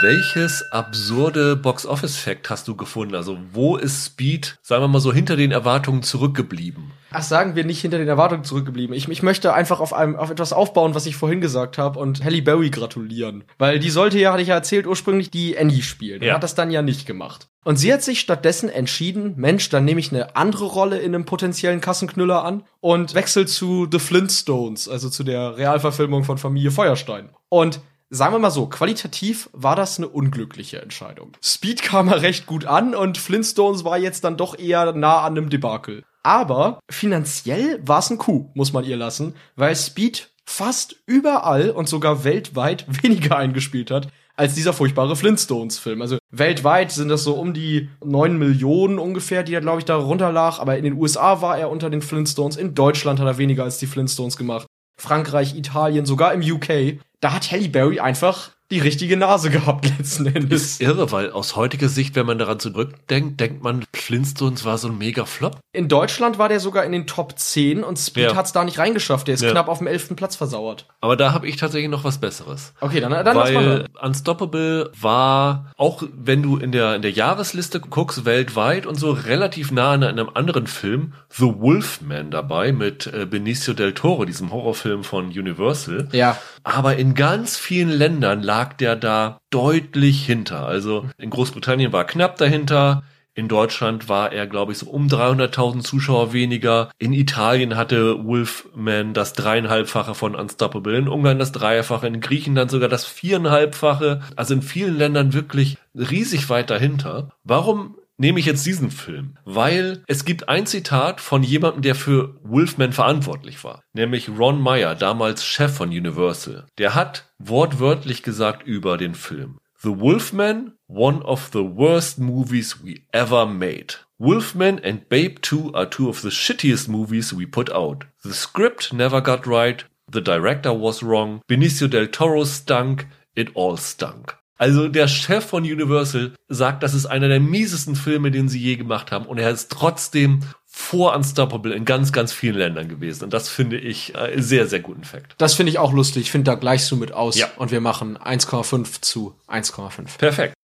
Welches 0.00 0.70
absurde 0.70 1.56
Box-Office-Fact 1.56 2.50
hast 2.50 2.68
du 2.68 2.76
gefunden? 2.76 3.16
Also, 3.16 3.36
wo 3.52 3.76
ist 3.76 4.04
Speed, 4.04 4.56
sagen 4.62 4.80
wir 4.80 4.86
mal 4.86 5.00
so, 5.00 5.12
hinter 5.12 5.34
den 5.34 5.50
Erwartungen 5.50 6.04
zurückgeblieben? 6.04 6.92
Ach, 7.10 7.22
sagen 7.24 7.56
wir 7.56 7.64
nicht 7.64 7.80
hinter 7.80 7.98
den 7.98 8.06
Erwartungen 8.06 8.44
zurückgeblieben. 8.44 8.94
Ich, 8.94 9.08
ich 9.08 9.24
möchte 9.24 9.54
einfach 9.54 9.80
auf 9.80 9.92
einem, 9.92 10.14
auf 10.14 10.30
etwas 10.30 10.52
aufbauen, 10.52 10.94
was 10.94 11.06
ich 11.06 11.16
vorhin 11.16 11.40
gesagt 11.40 11.78
habe 11.78 11.98
und 11.98 12.22
Halle 12.22 12.42
Berry 12.42 12.70
gratulieren. 12.70 13.42
Weil 13.58 13.80
die 13.80 13.90
sollte 13.90 14.20
ja, 14.20 14.30
hatte 14.30 14.42
ich 14.42 14.48
ja 14.48 14.54
erzählt, 14.54 14.86
ursprünglich 14.86 15.32
die 15.32 15.58
Annie 15.58 15.82
spielen. 15.82 16.22
Ja. 16.22 16.34
hat 16.34 16.44
das 16.44 16.54
dann 16.54 16.70
ja 16.70 16.80
nicht 16.80 17.04
gemacht. 17.04 17.48
Und 17.64 17.76
sie 17.76 17.92
hat 17.92 18.04
sich 18.04 18.20
stattdessen 18.20 18.68
entschieden, 18.68 19.34
Mensch, 19.36 19.68
dann 19.68 19.84
nehme 19.84 19.98
ich 19.98 20.12
eine 20.12 20.36
andere 20.36 20.66
Rolle 20.66 20.98
in 20.98 21.12
einem 21.12 21.24
potenziellen 21.24 21.80
Kassenknüller 21.80 22.44
an 22.44 22.62
und 22.80 23.14
wechsel 23.14 23.48
zu 23.48 23.88
The 23.90 23.98
Flintstones, 23.98 24.88
also 24.88 25.10
zu 25.10 25.24
der 25.24 25.56
Realverfilmung 25.56 26.22
von 26.22 26.38
Familie 26.38 26.70
Feuerstein. 26.70 27.30
Und 27.48 27.80
Sagen 28.10 28.34
wir 28.34 28.38
mal 28.38 28.50
so, 28.50 28.66
qualitativ 28.66 29.50
war 29.52 29.76
das 29.76 29.98
eine 29.98 30.08
unglückliche 30.08 30.80
Entscheidung. 30.80 31.36
Speed 31.42 31.82
kam 31.82 32.08
er 32.08 32.22
recht 32.22 32.46
gut 32.46 32.64
an 32.64 32.94
und 32.94 33.18
Flintstones 33.18 33.84
war 33.84 33.98
jetzt 33.98 34.24
dann 34.24 34.38
doch 34.38 34.58
eher 34.58 34.94
nah 34.94 35.20
an 35.20 35.36
einem 35.36 35.50
Debakel. 35.50 36.04
Aber 36.22 36.80
finanziell 36.90 37.80
war 37.86 37.98
es 37.98 38.08
ein 38.08 38.16
Coup, 38.16 38.50
muss 38.54 38.72
man 38.72 38.84
ihr 38.84 38.96
lassen, 38.96 39.34
weil 39.56 39.76
Speed 39.76 40.30
fast 40.46 40.96
überall 41.04 41.70
und 41.70 41.86
sogar 41.86 42.24
weltweit 42.24 42.86
weniger 43.02 43.36
eingespielt 43.36 43.90
hat 43.90 44.08
als 44.36 44.54
dieser 44.54 44.72
furchtbare 44.72 45.14
Flintstones-Film. 45.14 46.00
Also 46.00 46.16
weltweit 46.30 46.92
sind 46.92 47.08
das 47.08 47.24
so 47.24 47.34
um 47.34 47.52
die 47.52 47.90
9 48.02 48.38
Millionen 48.38 48.98
ungefähr, 48.98 49.42
die 49.42 49.52
er, 49.52 49.60
glaube 49.60 49.80
ich, 49.80 49.84
da 49.84 49.96
runterlag. 49.96 50.60
Aber 50.60 50.78
in 50.78 50.84
den 50.84 50.94
USA 50.94 51.42
war 51.42 51.58
er 51.58 51.70
unter 51.70 51.90
den 51.90 52.02
Flintstones. 52.02 52.56
In 52.56 52.74
Deutschland 52.74 53.20
hat 53.20 53.26
er 53.26 53.36
weniger 53.36 53.64
als 53.64 53.78
die 53.78 53.86
Flintstones 53.86 54.36
gemacht. 54.36 54.66
Frankreich, 54.98 55.56
Italien, 55.56 56.06
sogar 56.06 56.32
im 56.32 56.40
UK. 56.40 57.00
Da 57.20 57.32
hat 57.32 57.50
Halle 57.50 57.68
Berry 57.68 58.00
einfach 58.00 58.50
die 58.70 58.80
richtige 58.80 59.16
Nase 59.16 59.48
gehabt 59.48 59.90
letzten 59.98 60.26
Endes. 60.26 60.62
Ist 60.72 60.82
irre, 60.82 61.10
weil 61.10 61.30
aus 61.32 61.56
heutiger 61.56 61.88
Sicht, 61.88 62.14
wenn 62.16 62.26
man 62.26 62.36
daran 62.36 62.60
zurückdenkt, 62.60 63.40
denkt 63.40 63.62
man, 63.62 63.82
Flintstones 63.94 64.66
war 64.66 64.76
so 64.76 64.88
ein 64.88 64.98
mega 64.98 65.24
Flop. 65.24 65.58
In 65.72 65.88
Deutschland 65.88 66.38
war 66.38 66.50
der 66.50 66.60
sogar 66.60 66.84
in 66.84 66.92
den 66.92 67.06
Top 67.06 67.38
10 67.38 67.82
und 67.82 67.98
Speed 67.98 68.24
Ja. 68.24 68.36
hat's 68.36 68.52
da 68.52 68.64
nicht 68.64 68.78
reingeschafft. 68.78 69.26
Der 69.26 69.34
ist 69.36 69.42
Ja. 69.42 69.52
knapp 69.52 69.68
auf 69.68 69.78
dem 69.78 69.86
11. 69.86 70.16
Platz 70.16 70.36
versauert. 70.36 70.86
Aber 71.00 71.16
da 71.16 71.32
habe 71.32 71.48
ich 71.48 71.56
tatsächlich 71.56 71.90
noch 71.90 72.04
was 72.04 72.18
Besseres. 72.18 72.74
Okay, 72.80 73.00
dann, 73.00 73.10
dann 73.12 73.24
lass 73.24 73.34
mal 73.52 73.54
Weil 73.54 73.64
hören. 73.64 73.86
Unstoppable 74.02 74.90
war, 75.00 75.72
auch 75.78 76.02
wenn 76.14 76.42
du 76.42 76.58
in 76.58 76.70
der, 76.70 76.94
in 76.94 77.00
der 77.00 77.10
Jahresliste 77.12 77.80
guckst, 77.80 78.26
weltweit 78.26 78.84
und 78.84 78.96
so 78.96 79.12
relativ 79.12 79.70
nah 79.72 79.92
an 79.92 80.04
einem 80.04 80.28
anderen 80.34 80.66
Film, 80.66 81.14
The 81.30 81.44
Wolfman 81.56 82.30
dabei 82.30 82.72
mit 82.72 83.06
äh, 83.06 83.24
Benicio 83.24 83.72
del 83.72 83.94
Toro, 83.94 84.26
diesem 84.26 84.52
Horrorfilm 84.52 85.04
von 85.04 85.28
Universal. 85.28 86.08
Ja. 86.12 86.36
Aber 86.68 86.96
in 86.96 87.14
ganz 87.14 87.56
vielen 87.56 87.88
Ländern 87.88 88.42
lag 88.42 88.74
der 88.74 88.94
da 88.94 89.40
deutlich 89.48 90.26
hinter. 90.26 90.66
Also 90.66 91.08
in 91.16 91.30
Großbritannien 91.30 91.94
war 91.94 92.04
knapp 92.04 92.36
dahinter. 92.36 93.04
In 93.32 93.48
Deutschland 93.48 94.10
war 94.10 94.32
er, 94.32 94.46
glaube 94.46 94.72
ich, 94.72 94.78
so 94.78 94.90
um 94.90 95.06
300.000 95.06 95.82
Zuschauer 95.82 96.34
weniger. 96.34 96.90
In 96.98 97.14
Italien 97.14 97.74
hatte 97.76 98.22
Wolfman 98.22 99.14
das 99.14 99.32
dreieinhalbfache 99.32 100.14
von 100.14 100.34
Unstoppable. 100.34 100.98
In 100.98 101.08
Ungarn 101.08 101.38
das 101.38 101.52
Dreifache. 101.52 102.06
In 102.06 102.20
Griechenland 102.20 102.70
sogar 102.70 102.90
das 102.90 103.06
viereinhalbfache. 103.06 104.20
Also 104.36 104.52
in 104.52 104.60
vielen 104.60 104.98
Ländern 104.98 105.32
wirklich 105.32 105.78
riesig 105.94 106.50
weit 106.50 106.68
dahinter. 106.68 107.30
Warum 107.44 107.96
nehme 108.18 108.40
ich 108.40 108.46
jetzt 108.46 108.66
diesen 108.66 108.90
Film? 108.90 109.38
Weil 109.44 110.02
es 110.06 110.24
gibt 110.24 110.48
ein 110.48 110.66
Zitat 110.66 111.20
von 111.20 111.42
jemandem, 111.42 111.82
der 111.82 111.94
für 111.94 112.38
Wolfman 112.42 112.92
verantwortlich 112.92 113.64
war. 113.64 113.82
Nämlich 113.94 114.28
Ron 114.28 114.60
Meyer, 114.60 114.94
damals 114.94 115.44
Chef 115.44 115.74
von 115.74 115.88
Universal. 115.88 116.66
Der 116.76 116.94
hat 116.94 117.32
wortwörtlich 117.38 118.22
gesagt 118.22 118.66
über 118.66 118.98
den 118.98 119.14
Film. 119.14 119.58
The 119.80 120.00
Wolfman, 120.00 120.72
one 120.88 121.22
of 121.22 121.50
the 121.52 121.60
worst 121.60 122.18
movies 122.18 122.84
we 122.84 123.02
ever 123.12 123.46
made. 123.46 123.94
Wolfman 124.18 124.80
and 124.82 125.08
Babe 125.08 125.40
2 125.40 125.72
are 125.74 125.88
two 125.88 126.08
of 126.08 126.20
the 126.20 126.30
shittiest 126.30 126.88
movies 126.88 127.32
we 127.32 127.46
put 127.46 127.70
out. 127.70 128.04
The 128.24 128.32
script 128.32 128.92
never 128.92 129.20
got 129.20 129.46
right, 129.46 129.84
the 130.10 130.20
director 130.20 130.72
was 130.72 131.04
wrong, 131.04 131.42
Benicio 131.46 131.88
del 131.88 132.08
Toro 132.08 132.42
stunk, 132.42 133.06
it 133.36 133.50
all 133.54 133.76
stunk. 133.76 134.37
Also 134.58 134.88
der 134.88 135.08
Chef 135.08 135.46
von 135.46 135.62
Universal 135.62 136.32
sagt, 136.48 136.82
das 136.82 136.92
ist 136.92 137.06
einer 137.06 137.28
der 137.28 137.40
miesesten 137.40 137.96
Filme, 137.96 138.30
den 138.30 138.48
sie 138.48 138.58
je 138.58 138.76
gemacht 138.76 139.12
haben 139.12 139.24
und 139.24 139.38
er 139.38 139.50
ist 139.50 139.70
trotzdem 139.70 140.40
vor 140.66 141.14
Unstoppable 141.16 141.74
in 141.74 141.84
ganz, 141.84 142.12
ganz 142.12 142.32
vielen 142.32 142.56
Ländern 142.56 142.88
gewesen. 142.88 143.24
Und 143.24 143.32
das 143.32 143.48
finde 143.48 143.78
ich 143.78 144.14
äh, 144.14 144.40
sehr, 144.40 144.66
sehr 144.66 144.80
guten 144.80 145.02
Fakt. 145.02 145.34
Das 145.38 145.54
finde 145.54 145.70
ich 145.70 145.78
auch 145.78 145.92
lustig. 145.92 146.22
Ich 146.22 146.30
finde, 146.30 146.50
da 146.50 146.54
gleichst 146.54 146.90
du 146.90 146.96
mit 146.96 147.12
aus. 147.12 147.36
Ja. 147.36 147.48
Und 147.56 147.70
wir 147.70 147.80
machen 147.80 148.18
1,5 148.18 149.00
zu 149.00 149.34
1,5. 149.48 150.18
Perfekt. 150.18 150.54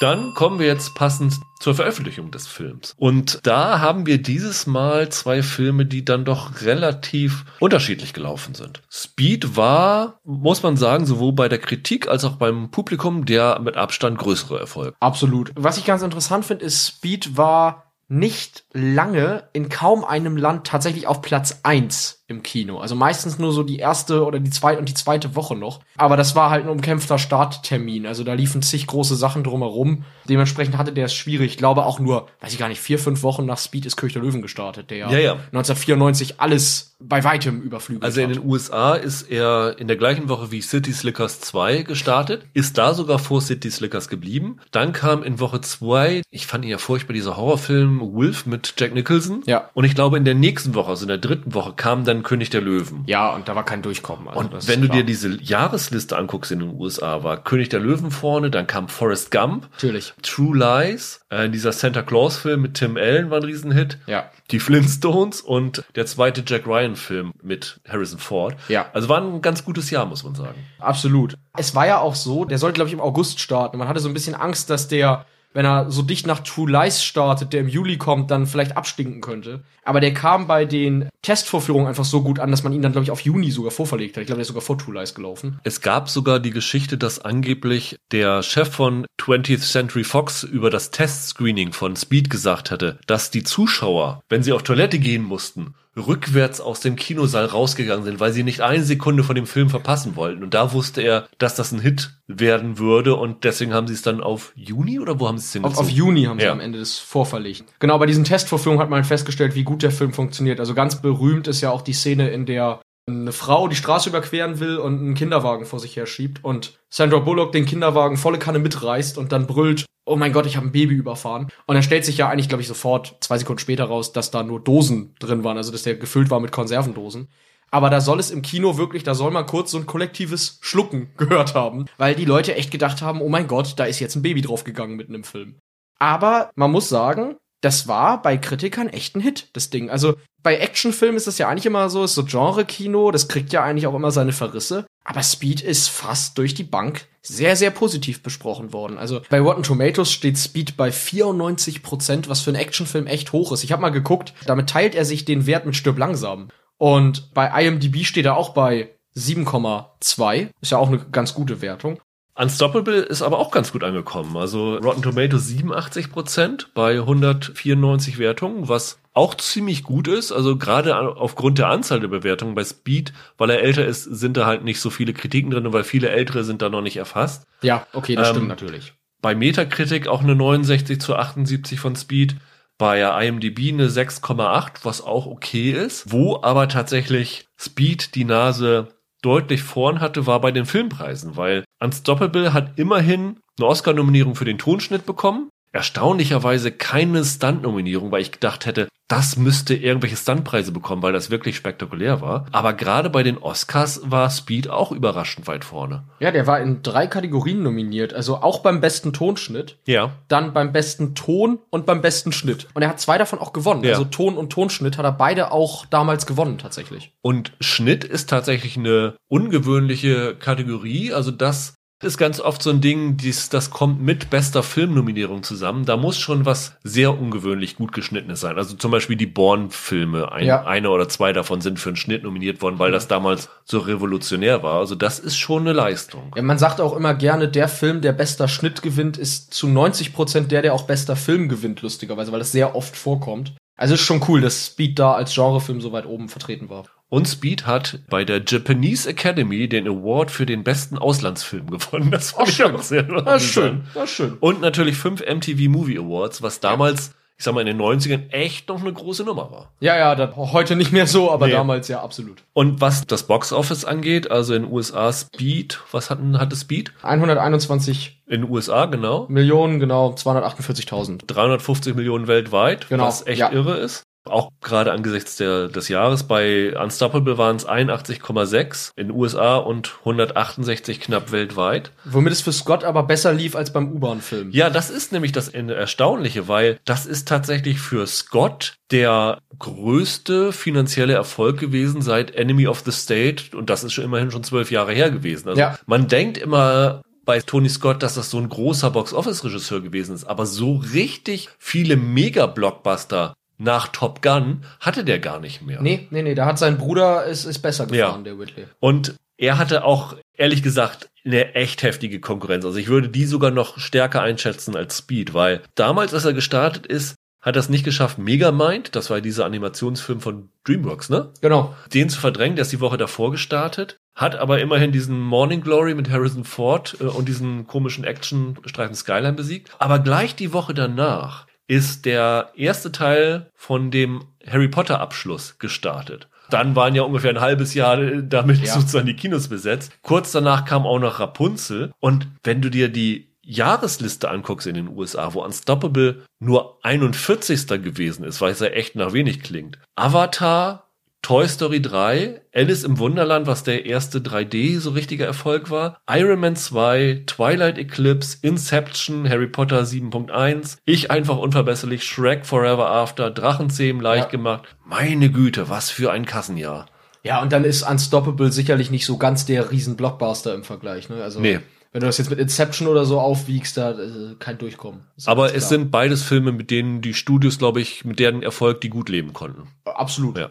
Dann 0.00 0.34
kommen 0.34 0.58
wir 0.58 0.66
jetzt 0.66 0.94
passend 0.94 1.40
zur 1.60 1.74
Veröffentlichung 1.74 2.30
des 2.30 2.46
Films. 2.46 2.94
Und 2.98 3.38
da 3.44 3.80
haben 3.80 4.06
wir 4.06 4.20
dieses 4.20 4.66
Mal 4.66 5.08
zwei 5.08 5.42
Filme, 5.42 5.86
die 5.86 6.04
dann 6.04 6.24
doch 6.24 6.62
relativ 6.62 7.44
unterschiedlich 7.60 8.12
gelaufen 8.12 8.54
sind. 8.54 8.82
Speed 8.90 9.56
war, 9.56 10.20
muss 10.24 10.62
man 10.62 10.76
sagen, 10.76 11.06
sowohl 11.06 11.32
bei 11.32 11.48
der 11.48 11.58
Kritik 11.58 12.08
als 12.08 12.24
auch 12.24 12.36
beim 12.36 12.70
Publikum 12.70 13.24
der 13.24 13.60
mit 13.60 13.76
Abstand 13.76 14.18
größere 14.18 14.58
Erfolg. 14.58 14.94
Absolut. 15.00 15.52
Was 15.54 15.78
ich 15.78 15.84
ganz 15.84 16.02
interessant 16.02 16.44
finde, 16.44 16.64
ist, 16.64 16.86
Speed 16.86 17.36
war 17.36 17.92
nicht 18.08 18.64
lange 18.72 19.48
in 19.52 19.68
kaum 19.68 20.04
einem 20.04 20.36
Land 20.36 20.66
tatsächlich 20.66 21.06
auf 21.06 21.22
Platz 21.22 21.60
1 21.62 22.23
im 22.26 22.42
Kino. 22.42 22.78
Also 22.78 22.94
meistens 22.94 23.38
nur 23.38 23.52
so 23.52 23.62
die 23.62 23.76
erste 23.78 24.24
oder 24.24 24.40
die 24.40 24.50
zweite 24.50 24.78
und 24.78 24.88
die 24.88 24.94
zweite 24.94 25.36
Woche 25.36 25.54
noch. 25.54 25.80
Aber 25.96 26.16
das 26.16 26.34
war 26.34 26.48
halt 26.50 26.64
ein 26.64 26.70
umkämpfter 26.70 27.18
Starttermin. 27.18 28.06
Also 28.06 28.24
da 28.24 28.32
liefen 28.32 28.62
zig 28.62 28.86
große 28.86 29.14
Sachen 29.14 29.44
drumherum. 29.44 30.04
Dementsprechend 30.28 30.78
hatte 30.78 30.92
der 30.92 31.04
es 31.06 31.14
schwierig. 31.14 31.52
Ich 31.52 31.58
glaube 31.58 31.84
auch 31.84 31.98
nur, 32.00 32.28
weiß 32.40 32.52
ich 32.52 32.58
gar 32.58 32.68
nicht, 32.68 32.80
vier, 32.80 32.98
fünf 32.98 33.22
Wochen 33.22 33.44
nach 33.44 33.58
Speed 33.58 33.84
ist 33.84 33.96
König 33.96 34.14
der 34.14 34.22
Löwen 34.22 34.40
gestartet, 34.40 34.90
der 34.90 35.10
Ja, 35.10 35.18
ja. 35.18 35.32
1994 35.52 36.40
alles 36.40 36.96
bei 37.06 37.22
weitem 37.22 37.60
überflügelt 37.60 38.04
Also 38.04 38.22
in 38.22 38.30
hat. 38.30 38.36
den 38.36 38.44
USA 38.48 38.94
ist 38.94 39.30
er 39.30 39.78
in 39.78 39.88
der 39.88 39.96
gleichen 39.98 40.30
Woche 40.30 40.50
wie 40.50 40.62
City 40.62 40.92
Slickers 40.92 41.40
2 41.40 41.82
gestartet, 41.82 42.46
ist 42.54 42.78
da 42.78 42.94
sogar 42.94 43.18
vor 43.18 43.42
City 43.42 43.70
Slickers 43.70 44.08
geblieben. 44.08 44.58
Dann 44.70 44.92
kam 44.92 45.22
in 45.22 45.38
Woche 45.40 45.60
2, 45.60 46.22
ich 46.30 46.46
fand 46.46 46.64
ihn 46.64 46.70
ja 46.70 46.78
furchtbar, 46.78 47.12
dieser 47.12 47.36
Horrorfilm 47.36 48.00
Wolf 48.00 48.46
mit 48.46 48.74
Jack 48.78 48.94
Nicholson. 48.94 49.42
Ja. 49.44 49.68
Und 49.74 49.84
ich 49.84 49.94
glaube 49.94 50.16
in 50.16 50.24
der 50.24 50.34
nächsten 50.34 50.74
Woche, 50.74 50.88
also 50.90 51.04
in 51.04 51.08
der 51.08 51.18
dritten 51.18 51.52
Woche, 51.52 51.74
kam 51.76 52.04
dann 52.04 52.22
König 52.24 52.50
der 52.50 52.60
Löwen. 52.60 53.04
Ja, 53.06 53.30
und 53.30 53.48
da 53.48 53.54
war 53.54 53.64
kein 53.64 53.82
Durchkommen. 53.82 54.28
Also 54.28 54.40
Und 54.40 54.68
wenn 54.68 54.82
du 54.82 54.88
dir 54.88 55.04
diese 55.04 55.40
Jahresliste 55.40 56.16
anguckst 56.16 56.50
in 56.50 56.58
den 56.58 56.74
USA, 56.76 57.22
war 57.22 57.42
König 57.42 57.68
der 57.68 57.80
Löwen 57.80 58.10
vorne, 58.10 58.50
dann 58.50 58.66
kam 58.66 58.88
Forrest 58.88 59.30
Gump, 59.30 59.68
Natürlich. 59.72 60.14
True 60.22 60.56
Lies, 60.56 61.20
äh, 61.30 61.48
dieser 61.48 61.72
Santa 61.72 62.02
Claus 62.02 62.36
Film 62.36 62.62
mit 62.62 62.74
Tim 62.74 62.96
Allen 62.96 63.30
war 63.30 63.38
ein 63.38 63.44
Riesenhit. 63.44 63.98
Ja. 64.06 64.30
Die 64.50 64.58
Flintstones 64.58 65.40
und 65.40 65.84
der 65.94 66.06
zweite 66.06 66.42
Jack 66.46 66.66
Ryan 66.66 66.96
Film 66.96 67.32
mit 67.42 67.80
Harrison 67.88 68.18
Ford. 68.18 68.56
Ja. 68.68 68.86
Also 68.92 69.08
war 69.08 69.20
ein 69.20 69.42
ganz 69.42 69.64
gutes 69.64 69.90
Jahr, 69.90 70.06
muss 70.06 70.24
man 70.24 70.34
sagen. 70.34 70.58
Absolut. 70.78 71.36
Es 71.56 71.74
war 71.74 71.86
ja 71.86 71.98
auch 71.98 72.14
so, 72.14 72.44
der 72.44 72.58
sollte, 72.58 72.74
glaube 72.74 72.88
ich, 72.88 72.94
im 72.94 73.00
August 73.00 73.40
starten. 73.40 73.78
Man 73.78 73.88
hatte 73.88 74.00
so 74.00 74.08
ein 74.08 74.14
bisschen 74.14 74.34
Angst, 74.34 74.70
dass 74.70 74.88
der, 74.88 75.26
wenn 75.54 75.64
er 75.64 75.90
so 75.90 76.02
dicht 76.02 76.26
nach 76.26 76.40
True 76.40 76.70
Lies 76.70 77.02
startet, 77.02 77.52
der 77.52 77.60
im 77.60 77.68
Juli 77.68 77.96
kommt, 77.96 78.30
dann 78.30 78.46
vielleicht 78.46 78.76
abstinken 78.76 79.20
könnte. 79.20 79.62
Aber 79.84 80.00
der 80.00 80.12
kam 80.12 80.46
bei 80.46 80.64
den 80.64 81.08
Testvorführungen 81.22 81.86
einfach 81.86 82.04
so 82.04 82.22
gut 82.22 82.40
an, 82.40 82.50
dass 82.50 82.64
man 82.64 82.72
ihn 82.72 82.82
dann, 82.82 82.92
glaube 82.92 83.04
ich, 83.04 83.10
auf 83.10 83.20
Juni 83.20 83.50
sogar 83.50 83.70
vorverlegt 83.70 84.16
hat. 84.16 84.22
Ich 84.22 84.26
glaube, 84.26 84.38
der 84.38 84.42
ist 84.42 84.48
sogar 84.48 84.62
vor 84.62 84.76
True 84.76 84.94
Lies 84.94 85.14
gelaufen. 85.14 85.60
Es 85.62 85.80
gab 85.80 86.10
sogar 86.10 86.40
die 86.40 86.50
Geschichte, 86.50 86.98
dass 86.98 87.20
angeblich 87.20 87.96
der 88.10 88.42
Chef 88.42 88.68
von 88.68 89.06
20th 89.20 89.60
Century 89.60 90.04
Fox 90.04 90.42
über 90.42 90.70
das 90.70 90.90
Testscreening 90.90 91.72
von 91.72 91.96
Speed 91.96 92.28
gesagt 92.28 92.70
hatte, 92.70 92.98
dass 93.06 93.30
die 93.30 93.44
Zuschauer, 93.44 94.22
wenn 94.28 94.42
sie 94.42 94.52
auf 94.52 94.64
Toilette 94.64 94.98
gehen 94.98 95.22
mussten, 95.22 95.74
rückwärts 95.96 96.60
aus 96.60 96.80
dem 96.80 96.96
Kinosaal 96.96 97.46
rausgegangen 97.46 98.04
sind, 98.04 98.20
weil 98.20 98.32
sie 98.32 98.42
nicht 98.42 98.60
eine 98.60 98.84
Sekunde 98.84 99.22
von 99.24 99.34
dem 99.34 99.46
Film 99.46 99.70
verpassen 99.70 100.16
wollten. 100.16 100.42
Und 100.42 100.54
da 100.54 100.72
wusste 100.72 101.02
er, 101.02 101.28
dass 101.38 101.54
das 101.54 101.72
ein 101.72 101.80
Hit 101.80 102.10
werden 102.26 102.78
würde 102.78 103.14
und 103.14 103.44
deswegen 103.44 103.72
haben 103.74 103.86
sie 103.86 103.94
es 103.94 104.02
dann 104.02 104.20
auf 104.22 104.52
Juni 104.56 104.98
oder 104.98 105.20
wo 105.20 105.28
haben 105.28 105.38
sie 105.38 105.44
es 105.44 105.52
denn 105.52 105.64
Auf, 105.64 105.78
auf? 105.78 105.90
Juni 105.90 106.24
haben 106.24 106.38
sie 106.38 106.46
Ja. 106.46 106.52
am 106.52 106.60
Ende 106.60 106.78
das 106.78 106.98
vorverlegt. 106.98 107.64
Genau, 107.78 107.98
bei 107.98 108.06
diesen 108.06 108.24
Testvorführungen 108.24 108.80
hat 108.82 108.90
man 108.90 108.98
halt 108.98 109.06
festgestellt, 109.06 109.54
wie 109.54 109.64
gut 109.64 109.82
der 109.82 109.90
Film 109.90 110.12
funktioniert. 110.12 110.58
Also 110.60 110.74
ganz 110.74 111.00
berühmt 111.00 111.46
ist 111.48 111.60
ja 111.60 111.70
auch 111.70 111.82
die 111.82 111.92
Szene, 111.92 112.30
in 112.30 112.46
der 112.46 112.80
eine 113.06 113.32
Frau 113.32 113.68
die 113.68 113.76
Straße 113.76 114.08
überqueren 114.08 114.60
will 114.60 114.78
und 114.78 114.98
einen 114.98 115.14
Kinderwagen 115.14 115.66
vor 115.66 115.78
sich 115.78 115.96
her 115.96 116.06
schiebt 116.06 116.42
und 116.42 116.78
Sandra 116.88 117.18
Bullock 117.18 117.52
den 117.52 117.66
Kinderwagen 117.66 118.16
volle 118.16 118.38
Kanne 118.38 118.58
mitreißt 118.58 119.18
und 119.18 119.32
dann 119.32 119.46
brüllt, 119.46 119.84
oh 120.06 120.16
mein 120.16 120.32
Gott, 120.32 120.46
ich 120.46 120.56
habe 120.56 120.66
ein 120.66 120.72
Baby 120.72 120.94
überfahren. 120.94 121.48
Und 121.66 121.74
dann 121.74 121.82
stellt 121.82 122.04
sich 122.04 122.18
ja 122.18 122.28
eigentlich, 122.28 122.48
glaube 122.48 122.62
ich, 122.62 122.68
sofort 122.68 123.16
zwei 123.20 123.38
Sekunden 123.38 123.60
später 123.60 123.84
raus, 123.84 124.12
dass 124.12 124.30
da 124.30 124.42
nur 124.42 124.62
Dosen 124.62 125.14
drin 125.18 125.44
waren, 125.44 125.56
also 125.56 125.72
dass 125.72 125.82
der 125.82 125.96
gefüllt 125.96 126.30
war 126.30 126.40
mit 126.40 126.52
Konservendosen. 126.52 127.28
Aber 127.70 127.90
da 127.90 128.00
soll 128.00 128.20
es 128.20 128.30
im 128.30 128.42
Kino 128.42 128.76
wirklich, 128.78 129.02
da 129.02 129.14
soll 129.14 129.32
man 129.32 129.46
kurz 129.46 129.72
so 129.72 129.78
ein 129.78 129.86
kollektives 129.86 130.58
Schlucken 130.62 131.10
gehört 131.16 131.54
haben, 131.54 131.86
weil 131.98 132.14
die 132.14 132.24
Leute 132.24 132.54
echt 132.54 132.70
gedacht 132.70 133.02
haben, 133.02 133.20
oh 133.20 133.28
mein 133.28 133.48
Gott, 133.48 133.74
da 133.76 133.84
ist 133.84 134.00
jetzt 134.00 134.14
ein 134.14 134.22
Baby 134.22 134.42
draufgegangen 134.42 134.96
mitten 134.96 135.14
im 135.14 135.24
Film. 135.24 135.56
Aber 135.98 136.50
man 136.54 136.70
muss 136.70 136.88
sagen, 136.88 137.36
das 137.64 137.88
war 137.88 138.20
bei 138.20 138.36
Kritikern 138.36 138.88
echt 138.88 139.16
ein 139.16 139.20
Hit, 139.20 139.48
das 139.54 139.70
Ding. 139.70 139.88
Also 139.88 140.16
bei 140.42 140.56
Actionfilmen 140.58 141.16
ist 141.16 141.26
das 141.26 141.38
ja 141.38 141.48
eigentlich 141.48 141.64
immer 141.64 141.88
so, 141.88 142.04
ist 142.04 142.14
so 142.14 142.24
Genre-Kino, 142.24 143.10
das 143.10 143.28
kriegt 143.28 143.52
ja 143.54 143.64
eigentlich 143.64 143.86
auch 143.86 143.94
immer 143.94 144.10
seine 144.10 144.32
Verrisse. 144.32 144.86
Aber 145.04 145.22
Speed 145.22 145.62
ist 145.62 145.88
fast 145.88 146.36
durch 146.36 146.54
die 146.54 146.64
Bank 146.64 147.06
sehr, 147.22 147.56
sehr 147.56 147.70
positiv 147.70 148.22
besprochen 148.22 148.74
worden. 148.74 148.98
Also 148.98 149.22
bei 149.30 149.40
Rotten 149.40 149.62
Tomatoes 149.62 150.12
steht 150.12 150.36
Speed 150.36 150.76
bei 150.76 150.92
94 150.92 151.82
Prozent, 151.82 152.28
was 152.28 152.42
für 152.42 152.50
einen 152.50 152.60
Actionfilm 152.60 153.06
echt 153.06 153.32
hoch 153.32 153.52
ist. 153.52 153.64
Ich 153.64 153.72
habe 153.72 153.80
mal 153.82 153.88
geguckt, 153.88 154.34
damit 154.46 154.68
teilt 154.68 154.94
er 154.94 155.06
sich 155.06 155.24
den 155.24 155.46
Wert 155.46 155.64
mit 155.64 155.74
Stirb 155.74 155.96
langsam. 155.96 156.48
Und 156.76 157.32
bei 157.32 157.64
IMDb 157.64 158.04
steht 158.04 158.26
er 158.26 158.36
auch 158.36 158.50
bei 158.50 158.90
7,2. 159.16 160.50
Ist 160.60 160.72
ja 160.72 160.78
auch 160.78 160.88
eine 160.88 160.98
ganz 160.98 161.32
gute 161.32 161.62
Wertung. 161.62 161.98
Unstoppable 162.36 162.96
ist 163.00 163.22
aber 163.22 163.38
auch 163.38 163.52
ganz 163.52 163.70
gut 163.70 163.84
angekommen. 163.84 164.36
Also 164.36 164.76
Rotten 164.76 165.02
Tomatoes 165.02 165.46
87 165.46 166.10
Prozent 166.10 166.68
bei 166.74 166.94
194 166.94 168.18
Wertungen, 168.18 168.68
was 168.68 168.98
auch 169.12 169.34
ziemlich 169.36 169.84
gut 169.84 170.08
ist. 170.08 170.32
Also 170.32 170.56
gerade 170.56 170.96
aufgrund 171.16 171.58
der 171.58 171.68
Anzahl 171.68 172.00
der 172.00 172.08
Bewertungen 172.08 172.56
bei 172.56 172.64
Speed, 172.64 173.12
weil 173.38 173.50
er 173.50 173.62
älter 173.62 173.84
ist, 173.86 174.02
sind 174.02 174.36
da 174.36 174.46
halt 174.46 174.64
nicht 174.64 174.80
so 174.80 174.90
viele 174.90 175.12
Kritiken 175.12 175.50
drin, 175.50 175.72
weil 175.72 175.84
viele 175.84 176.10
ältere 176.10 176.42
sind 176.42 176.60
da 176.60 176.68
noch 176.68 176.82
nicht 176.82 176.96
erfasst. 176.96 177.46
Ja, 177.62 177.86
okay, 177.92 178.16
das 178.16 178.30
Ähm, 178.30 178.34
stimmt 178.34 178.48
natürlich. 178.48 178.94
Bei 179.22 179.36
Metacritic 179.36 180.08
auch 180.08 180.22
eine 180.22 180.34
69 180.34 181.00
zu 181.00 181.14
78 181.14 181.78
von 181.78 181.94
Speed. 181.94 182.36
Bei 182.76 183.00
IMDb 183.24 183.72
eine 183.72 183.88
6,8, 183.88 184.80
was 184.82 185.00
auch 185.00 185.26
okay 185.26 185.70
ist. 185.70 186.10
Wo 186.10 186.40
aber 186.42 186.68
tatsächlich 186.68 187.46
Speed 187.56 188.16
die 188.16 188.24
Nase 188.24 188.88
deutlich 189.24 189.62
vorn 189.62 190.00
hatte, 190.00 190.26
war 190.26 190.40
bei 190.40 190.50
den 190.50 190.66
Filmpreisen, 190.66 191.36
weil 191.36 191.64
Unstoppable 191.82 192.52
hat 192.52 192.78
immerhin 192.78 193.40
eine 193.58 193.68
Oscar-Nominierung 193.68 194.34
für 194.34 194.44
den 194.44 194.58
Tonschnitt 194.58 195.06
bekommen. 195.06 195.48
Erstaunlicherweise 195.74 196.70
keine 196.72 197.24
Stunt-Nominierung, 197.24 198.12
weil 198.12 198.22
ich 198.22 198.32
gedacht 198.32 198.64
hätte, 198.64 198.88
das 199.08 199.36
müsste 199.36 199.74
irgendwelche 199.74 200.16
Stuntpreise 200.16 200.72
bekommen, 200.72 201.02
weil 201.02 201.12
das 201.12 201.30
wirklich 201.30 201.56
spektakulär 201.56 202.22
war. 202.22 202.46
Aber 202.52 202.72
gerade 202.72 203.10
bei 203.10 203.22
den 203.22 203.36
Oscars 203.36 204.00
war 204.04 204.30
Speed 204.30 204.70
auch 204.70 204.92
überraschend 204.92 205.46
weit 205.46 205.62
vorne. 205.64 206.04
Ja, 206.20 206.30
der 206.30 206.46
war 206.46 206.58
in 206.60 206.82
drei 206.82 207.06
Kategorien 207.06 207.62
nominiert. 207.62 208.14
Also 208.14 208.36
auch 208.36 208.60
beim 208.60 208.80
besten 208.80 209.12
Tonschnitt, 209.12 209.76
Ja. 209.84 210.12
dann 210.28 210.54
beim 210.54 210.72
besten 210.72 211.14
Ton 211.14 211.58
und 211.68 211.84
beim 211.84 212.00
besten 212.00 212.32
Schnitt. 212.32 212.66
Und 212.72 212.82
er 212.82 212.88
hat 212.88 213.00
zwei 213.00 213.18
davon 213.18 213.40
auch 213.40 213.52
gewonnen. 213.52 213.84
Ja. 213.84 213.90
Also 213.90 214.04
Ton 214.04 214.38
und 214.38 214.50
Tonschnitt 214.50 214.96
hat 214.96 215.04
er 215.04 215.12
beide 215.12 215.52
auch 215.52 215.84
damals 215.84 216.24
gewonnen, 216.24 216.56
tatsächlich. 216.56 217.12
Und 217.20 217.52
Schnitt 217.60 218.04
ist 218.04 218.30
tatsächlich 218.30 218.78
eine 218.78 219.16
ungewöhnliche 219.28 220.34
Kategorie. 220.34 221.12
Also 221.12 221.30
das 221.30 221.74
ist 222.04 222.18
ganz 222.18 222.40
oft 222.40 222.62
so 222.62 222.70
ein 222.70 222.80
Ding, 222.80 223.16
dies, 223.16 223.48
das 223.48 223.70
kommt 223.70 224.00
mit 224.02 224.30
bester 224.30 224.62
Filmnominierung 224.62 225.42
zusammen. 225.42 225.84
Da 225.84 225.96
muss 225.96 226.18
schon 226.18 226.44
was 226.46 226.76
sehr 226.84 227.18
ungewöhnlich 227.18 227.76
gut 227.76 227.92
geschnittenes 227.92 228.40
sein. 228.40 228.56
Also 228.56 228.76
zum 228.76 228.90
Beispiel 228.90 229.16
die 229.16 229.26
Bourne-Filme, 229.26 230.30
ein, 230.32 230.46
Ja. 230.46 230.64
eine 230.64 230.90
oder 230.90 231.08
zwei 231.08 231.32
davon 231.32 231.60
sind 231.60 231.78
für 231.80 231.88
einen 231.90 231.96
Schnitt 231.96 232.22
nominiert 232.22 232.62
worden, 232.62 232.78
weil 232.78 232.92
das 232.92 233.08
damals 233.08 233.48
so 233.64 233.78
revolutionär 233.78 234.62
war. 234.62 234.78
Also 234.78 234.94
das 234.94 235.18
ist 235.18 235.36
schon 235.36 235.62
eine 235.62 235.72
Leistung. 235.72 236.32
Ja, 236.36 236.42
man 236.42 236.58
sagt 236.58 236.80
auch 236.80 236.94
immer 236.96 237.14
gerne, 237.14 237.48
der 237.48 237.68
Film, 237.68 238.00
der 238.00 238.12
bester 238.12 238.48
Schnitt 238.48 238.82
gewinnt, 238.82 239.16
ist 239.16 239.54
zu 239.54 239.66
90 239.68 240.12
Prozent 240.12 240.52
der, 240.52 240.62
der 240.62 240.74
auch 240.74 240.82
bester 240.82 241.16
Film 241.16 241.48
gewinnt, 241.48 241.82
lustigerweise, 241.82 242.32
weil 242.32 242.38
das 242.38 242.52
sehr 242.52 242.76
oft 242.76 242.96
vorkommt. 242.96 243.54
Also 243.76 243.94
ist 243.94 244.02
schon 244.02 244.22
cool, 244.28 244.40
dass 244.40 244.66
Speed 244.66 244.98
da 244.98 245.14
als 245.14 245.34
Genrefilm 245.34 245.80
so 245.80 245.90
weit 245.90 246.06
oben 246.06 246.28
vertreten 246.28 246.68
war. 246.68 246.84
Und 247.14 247.28
Speed 247.28 247.64
hat 247.64 248.00
bei 248.10 248.24
der 248.24 248.42
Japanese 248.44 249.08
Academy 249.08 249.68
den 249.68 249.86
Award 249.86 250.32
für 250.32 250.46
den 250.46 250.64
besten 250.64 250.98
Auslandsfilm 250.98 251.70
gewonnen. 251.70 252.10
Das 252.10 252.32
fand 252.32 252.42
Ach, 252.42 252.48
ich 252.50 252.56
schön. 252.56 252.74
auch 252.74 252.82
sehr 252.82 253.04
Das 253.04 253.40
ist 253.44 253.52
schön. 253.52 253.84
Das 253.94 254.04
ist 254.10 254.16
schön. 254.16 254.36
Und 254.40 254.60
natürlich 254.60 254.96
fünf 254.96 255.20
MTV 255.24 255.68
Movie 255.70 255.96
Awards, 255.96 256.42
was 256.42 256.58
damals, 256.58 257.12
ich 257.38 257.44
sag 257.44 257.54
mal, 257.54 257.60
in 257.60 257.68
den 257.68 257.80
90ern 257.80 258.30
echt 258.30 258.68
noch 258.68 258.80
eine 258.80 258.92
große 258.92 259.22
Nummer 259.22 259.48
war. 259.52 259.70
Ja, 259.78 259.96
ja, 259.96 260.16
das, 260.16 260.34
heute 260.34 260.74
nicht 260.74 260.90
mehr 260.90 261.06
so, 261.06 261.30
aber 261.30 261.46
Nee. 261.46 261.52
damals 261.52 261.86
ja 261.86 262.02
absolut. 262.02 262.42
Und 262.52 262.80
was 262.80 263.06
das 263.06 263.22
Box 263.28 263.52
Office 263.52 263.84
angeht, 263.84 264.32
also 264.32 264.52
in 264.54 264.62
den 264.64 264.72
USA 264.72 265.12
Speed, 265.12 265.78
was 265.92 266.10
hatten, 266.10 266.40
hatte 266.40 266.56
Speed? 266.56 266.92
121 267.02 268.22
In 268.26 268.40
den 268.42 268.50
USA, 268.50 268.86
genau. 268.86 269.26
Millionen, 269.28 269.78
genau, 269.78 270.10
248.000. 270.14 271.20
350 271.28 271.94
Millionen 271.94 272.26
weltweit, 272.26 272.88
Genau, 272.88 273.04
was 273.06 273.24
echt 273.24 273.38
ja. 273.38 273.52
irre 273.52 273.76
ist. 273.76 274.02
Auch 274.26 274.50
gerade 274.62 274.90
angesichts 274.92 275.36
der, 275.36 275.68
des 275.68 275.88
Jahres. 275.88 276.22
Bei 276.22 276.74
Unstoppable 276.80 277.36
waren 277.36 277.56
es 277.56 277.68
81,6 277.68 278.92
in 278.96 279.08
den 279.08 279.16
USA 279.16 279.56
und 279.56 279.96
168 280.00 280.98
knapp 281.00 281.30
weltweit. 281.30 281.92
Womit 282.04 282.32
es 282.32 282.40
für 282.40 282.52
Scott 282.52 282.84
aber 282.84 283.02
besser 283.02 283.34
lief 283.34 283.54
als 283.54 283.72
beim 283.72 283.92
U-Bahn-Film. 283.92 284.50
Ja, 284.50 284.70
das 284.70 284.88
ist 284.88 285.12
nämlich 285.12 285.32
das 285.32 285.48
Erstaunliche, 285.48 286.48
weil 286.48 286.78
das 286.86 287.04
ist 287.04 287.28
tatsächlich 287.28 287.80
für 287.80 288.06
Scott 288.06 288.76
der 288.90 289.38
größte 289.58 290.52
finanzielle 290.52 291.12
Erfolg 291.12 291.58
gewesen 291.60 292.00
seit 292.00 292.34
Enemy 292.34 292.66
of 292.66 292.80
the 292.80 292.92
State 292.92 293.54
und 293.56 293.68
das 293.68 293.84
ist 293.84 293.92
schon 293.92 294.04
immerhin 294.04 294.30
schon 294.30 294.44
zwölf 294.44 294.70
Jahre 294.70 294.92
her 294.92 295.10
gewesen. 295.10 295.48
Also 295.50 295.60
Ja. 295.60 295.78
man 295.86 296.08
denkt 296.08 296.38
immer 296.38 297.02
bei 297.26 297.40
Tony 297.40 297.68
Scott, 297.68 298.02
dass 298.02 298.14
das 298.14 298.30
so 298.30 298.38
ein 298.38 298.48
großer 298.48 298.90
Box-Office-Regisseur 298.90 299.80
gewesen 299.80 300.14
ist, 300.14 300.24
aber 300.24 300.44
so 300.46 300.76
richtig 300.76 301.48
viele 301.58 301.96
Mega-Blockbuster 301.96 303.34
nach 303.58 303.88
Top 303.88 304.22
Gun 304.22 304.64
hatte 304.80 305.04
der 305.04 305.18
gar 305.18 305.40
nicht 305.40 305.62
mehr. 305.62 305.80
Nee, 305.80 306.06
nee, 306.10 306.22
nee, 306.22 306.34
da 306.34 306.46
hat 306.46 306.58
sein 306.58 306.78
Bruder, 306.78 307.24
ist, 307.24 307.44
ist 307.44 307.60
besser 307.60 307.86
Ja. 307.92 308.06
gefahren, 308.06 308.24
der 308.24 308.38
Whitley. 308.38 308.66
Und 308.80 309.14
er 309.36 309.58
hatte 309.58 309.84
auch, 309.84 310.16
ehrlich 310.36 310.62
gesagt, 310.62 311.08
eine 311.24 311.54
echt 311.54 311.82
heftige 311.82 312.20
Konkurrenz. 312.20 312.64
Also 312.64 312.78
ich 312.78 312.88
würde 312.88 313.08
die 313.08 313.24
sogar 313.24 313.50
noch 313.50 313.78
stärker 313.78 314.22
einschätzen 314.22 314.76
als 314.76 314.98
Speed, 314.98 315.34
weil 315.34 315.62
damals, 315.74 316.12
als 316.14 316.24
er 316.24 316.34
gestartet 316.34 316.86
ist, 316.86 317.16
hat 317.40 317.56
er 317.56 317.60
es 317.60 317.68
nicht 317.68 317.84
geschafft, 317.84 318.16
Megamind, 318.18 318.96
das 318.96 319.10
war 319.10 319.20
dieser 319.20 319.44
Animationsfilm 319.44 320.20
von 320.20 320.48
DreamWorks, 320.64 321.10
ne? 321.10 321.30
Genau. 321.42 321.74
Den 321.92 322.08
zu 322.08 322.18
verdrängen, 322.18 322.56
der 322.56 322.62
ist 322.62 322.72
die 322.72 322.80
Woche 322.80 322.96
davor 322.96 323.30
gestartet, 323.32 323.98
hat 324.14 324.34
aber 324.36 324.60
immerhin 324.60 324.92
diesen 324.92 325.20
Morning 325.20 325.60
Glory 325.60 325.94
mit 325.94 326.08
Harrison 326.10 326.44
Ford 326.44 326.96
äh, 327.00 327.04
und 327.04 327.28
diesen 327.28 327.66
komischen 327.66 328.04
Action-Streifen 328.04 328.94
Skyline 328.94 329.34
besiegt. 329.34 329.70
Aber 329.78 329.98
gleich 329.98 330.34
die 330.34 330.54
Woche 330.54 330.72
danach 330.72 331.46
ist 331.66 332.04
der 332.04 332.50
erste 332.56 332.92
Teil 332.92 333.50
von 333.54 333.90
dem 333.90 334.24
Harry 334.46 334.68
Potter 334.68 335.00
Abschluss 335.00 335.58
gestartet. 335.58 336.28
Dann 336.50 336.76
waren 336.76 336.94
ja 336.94 337.02
ungefähr 337.02 337.30
ein 337.30 337.40
halbes 337.40 337.72
Jahr 337.74 337.98
äh, 337.98 338.22
damit 338.22 338.60
Ja. 338.64 338.74
sozusagen 338.74 339.06
die 339.06 339.16
Kinos 339.16 339.48
besetzt. 339.48 339.92
Kurz 340.02 340.30
danach 340.32 340.64
kam 340.66 340.86
auch 340.86 340.98
noch 340.98 341.18
Rapunzel. 341.20 341.92
Und 342.00 342.28
wenn 342.42 342.60
du 342.60 342.70
dir 342.70 342.88
die 342.90 343.30
Jahresliste 343.42 344.30
anguckst 344.30 344.66
in 344.66 344.74
den 344.74 344.88
USA, 344.88 345.34
wo 345.34 345.42
Unstoppable 345.42 346.24
nur 346.38 346.78
41. 346.84 347.66
gewesen 347.82 348.24
ist, 348.24 348.40
weil 348.40 348.52
es 348.52 348.60
ja 348.60 348.68
echt 348.68 348.94
nach 348.96 349.12
wenig 349.12 349.42
klingt. 349.42 349.78
Avatar, 349.96 350.88
Toy 351.24 351.48
Story 351.48 351.80
3, 351.80 352.42
Alice 352.54 352.84
im 352.84 352.98
Wunderland, 352.98 353.46
was 353.46 353.62
der 353.64 353.86
erste 353.86 354.18
3D 354.20 354.78
so 354.78 354.90
richtiger 354.90 355.24
Erfolg 355.24 355.70
war, 355.70 355.98
Iron 356.06 356.38
Man 356.40 356.54
2, 356.54 357.22
Twilight 357.26 357.78
Eclipse, 357.78 358.36
Inception, 358.42 359.26
Harry 359.26 359.46
Potter 359.46 359.80
7.1, 359.84 360.76
Ich 360.84 361.10
einfach 361.10 361.38
unverbesserlich, 361.38 362.04
Shrek 362.04 362.44
Forever 362.44 362.90
After, 362.90 363.30
Drachenzähmen 363.30 364.02
leicht 364.02 364.26
Ja. 364.26 364.30
gemacht. 364.32 364.76
Meine 364.84 365.30
Güte, 365.30 365.70
was 365.70 365.88
für 365.88 366.12
ein 366.12 366.26
Kassenjahr. 366.26 366.84
Ja, 367.22 367.40
und 367.40 367.54
dann 367.54 367.64
ist 367.64 367.88
Unstoppable 367.88 368.52
sicherlich 368.52 368.90
nicht 368.90 369.06
so 369.06 369.16
ganz 369.16 369.46
der 369.46 369.70
riesen 369.70 369.96
Blockbuster 369.96 370.54
im 370.54 370.62
Vergleich. 370.62 371.08
Ne? 371.08 371.22
Also, 371.22 371.40
Nee. 371.40 371.58
wenn 371.92 372.00
du 372.02 372.06
das 372.06 372.18
jetzt 372.18 372.28
mit 372.28 372.38
Inception 372.38 372.86
oder 372.86 373.06
so 373.06 373.18
aufwiegst, 373.18 373.78
da 373.78 373.92
äh, 373.92 374.34
kein 374.38 374.58
Durchkommen. 374.58 375.00
Ist 375.16 375.26
Aber 375.26 375.54
es 375.54 375.70
sind 375.70 375.90
beides 375.90 376.22
Filme, 376.22 376.52
mit 376.52 376.70
denen 376.70 377.00
die 377.00 377.14
Studios, 377.14 377.56
glaube 377.56 377.80
ich, 377.80 378.04
mit 378.04 378.18
deren 378.18 378.42
Erfolg 378.42 378.82
die 378.82 378.90
gut 378.90 379.08
leben 379.08 379.32
konnten. 379.32 379.68
Absolut. 379.86 380.36
Ja. 380.36 380.50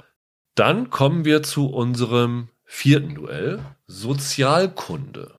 Dann 0.56 0.92
kommen 0.92 1.26
wir 1.26 1.42
zu 1.42 1.68
unserem 1.68 2.50
vierten 2.64 3.16
Duell. 3.16 3.60
Sozialkunde. 3.88 5.36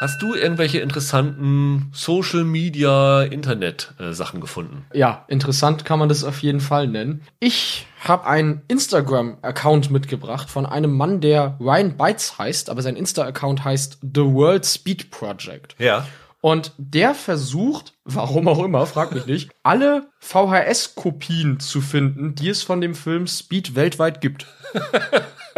Hast 0.00 0.22
du 0.22 0.34
irgendwelche 0.34 0.78
interessanten 0.78 1.90
Social 1.92 2.44
Media 2.44 3.22
Internet 3.22 3.94
äh, 3.98 4.12
Sachen 4.12 4.40
gefunden? 4.40 4.84
Ja, 4.92 5.24
interessant 5.26 5.84
kann 5.84 5.98
man 5.98 6.08
das 6.08 6.22
auf 6.22 6.42
jeden 6.42 6.60
Fall 6.60 6.86
nennen. 6.86 7.22
Ich 7.40 7.86
habe 8.00 8.26
einen 8.26 8.62
Instagram-Account 8.68 9.90
mitgebracht 9.90 10.50
von 10.50 10.66
einem 10.66 10.96
Mann, 10.96 11.20
der 11.20 11.56
Ryan 11.58 11.96
Bites 11.96 12.38
heißt, 12.38 12.70
aber 12.70 12.82
sein 12.82 12.94
Insta-Account 12.94 13.64
heißt 13.64 13.98
The 14.02 14.24
World 14.24 14.66
Speed 14.66 15.10
Project. 15.10 15.74
Ja. 15.78 16.06
Und 16.44 16.72
der 16.76 17.14
versucht, 17.14 17.94
warum 18.04 18.48
auch 18.48 18.62
immer, 18.62 18.84
frag 18.84 19.14
mich 19.14 19.24
nicht, 19.24 19.50
alle 19.62 20.10
VHS-Kopien 20.18 21.58
zu 21.58 21.80
finden, 21.80 22.34
die 22.34 22.50
es 22.50 22.62
von 22.62 22.82
dem 22.82 22.94
Film 22.94 23.26
Speed 23.26 23.74
weltweit 23.76 24.20
gibt. 24.20 24.46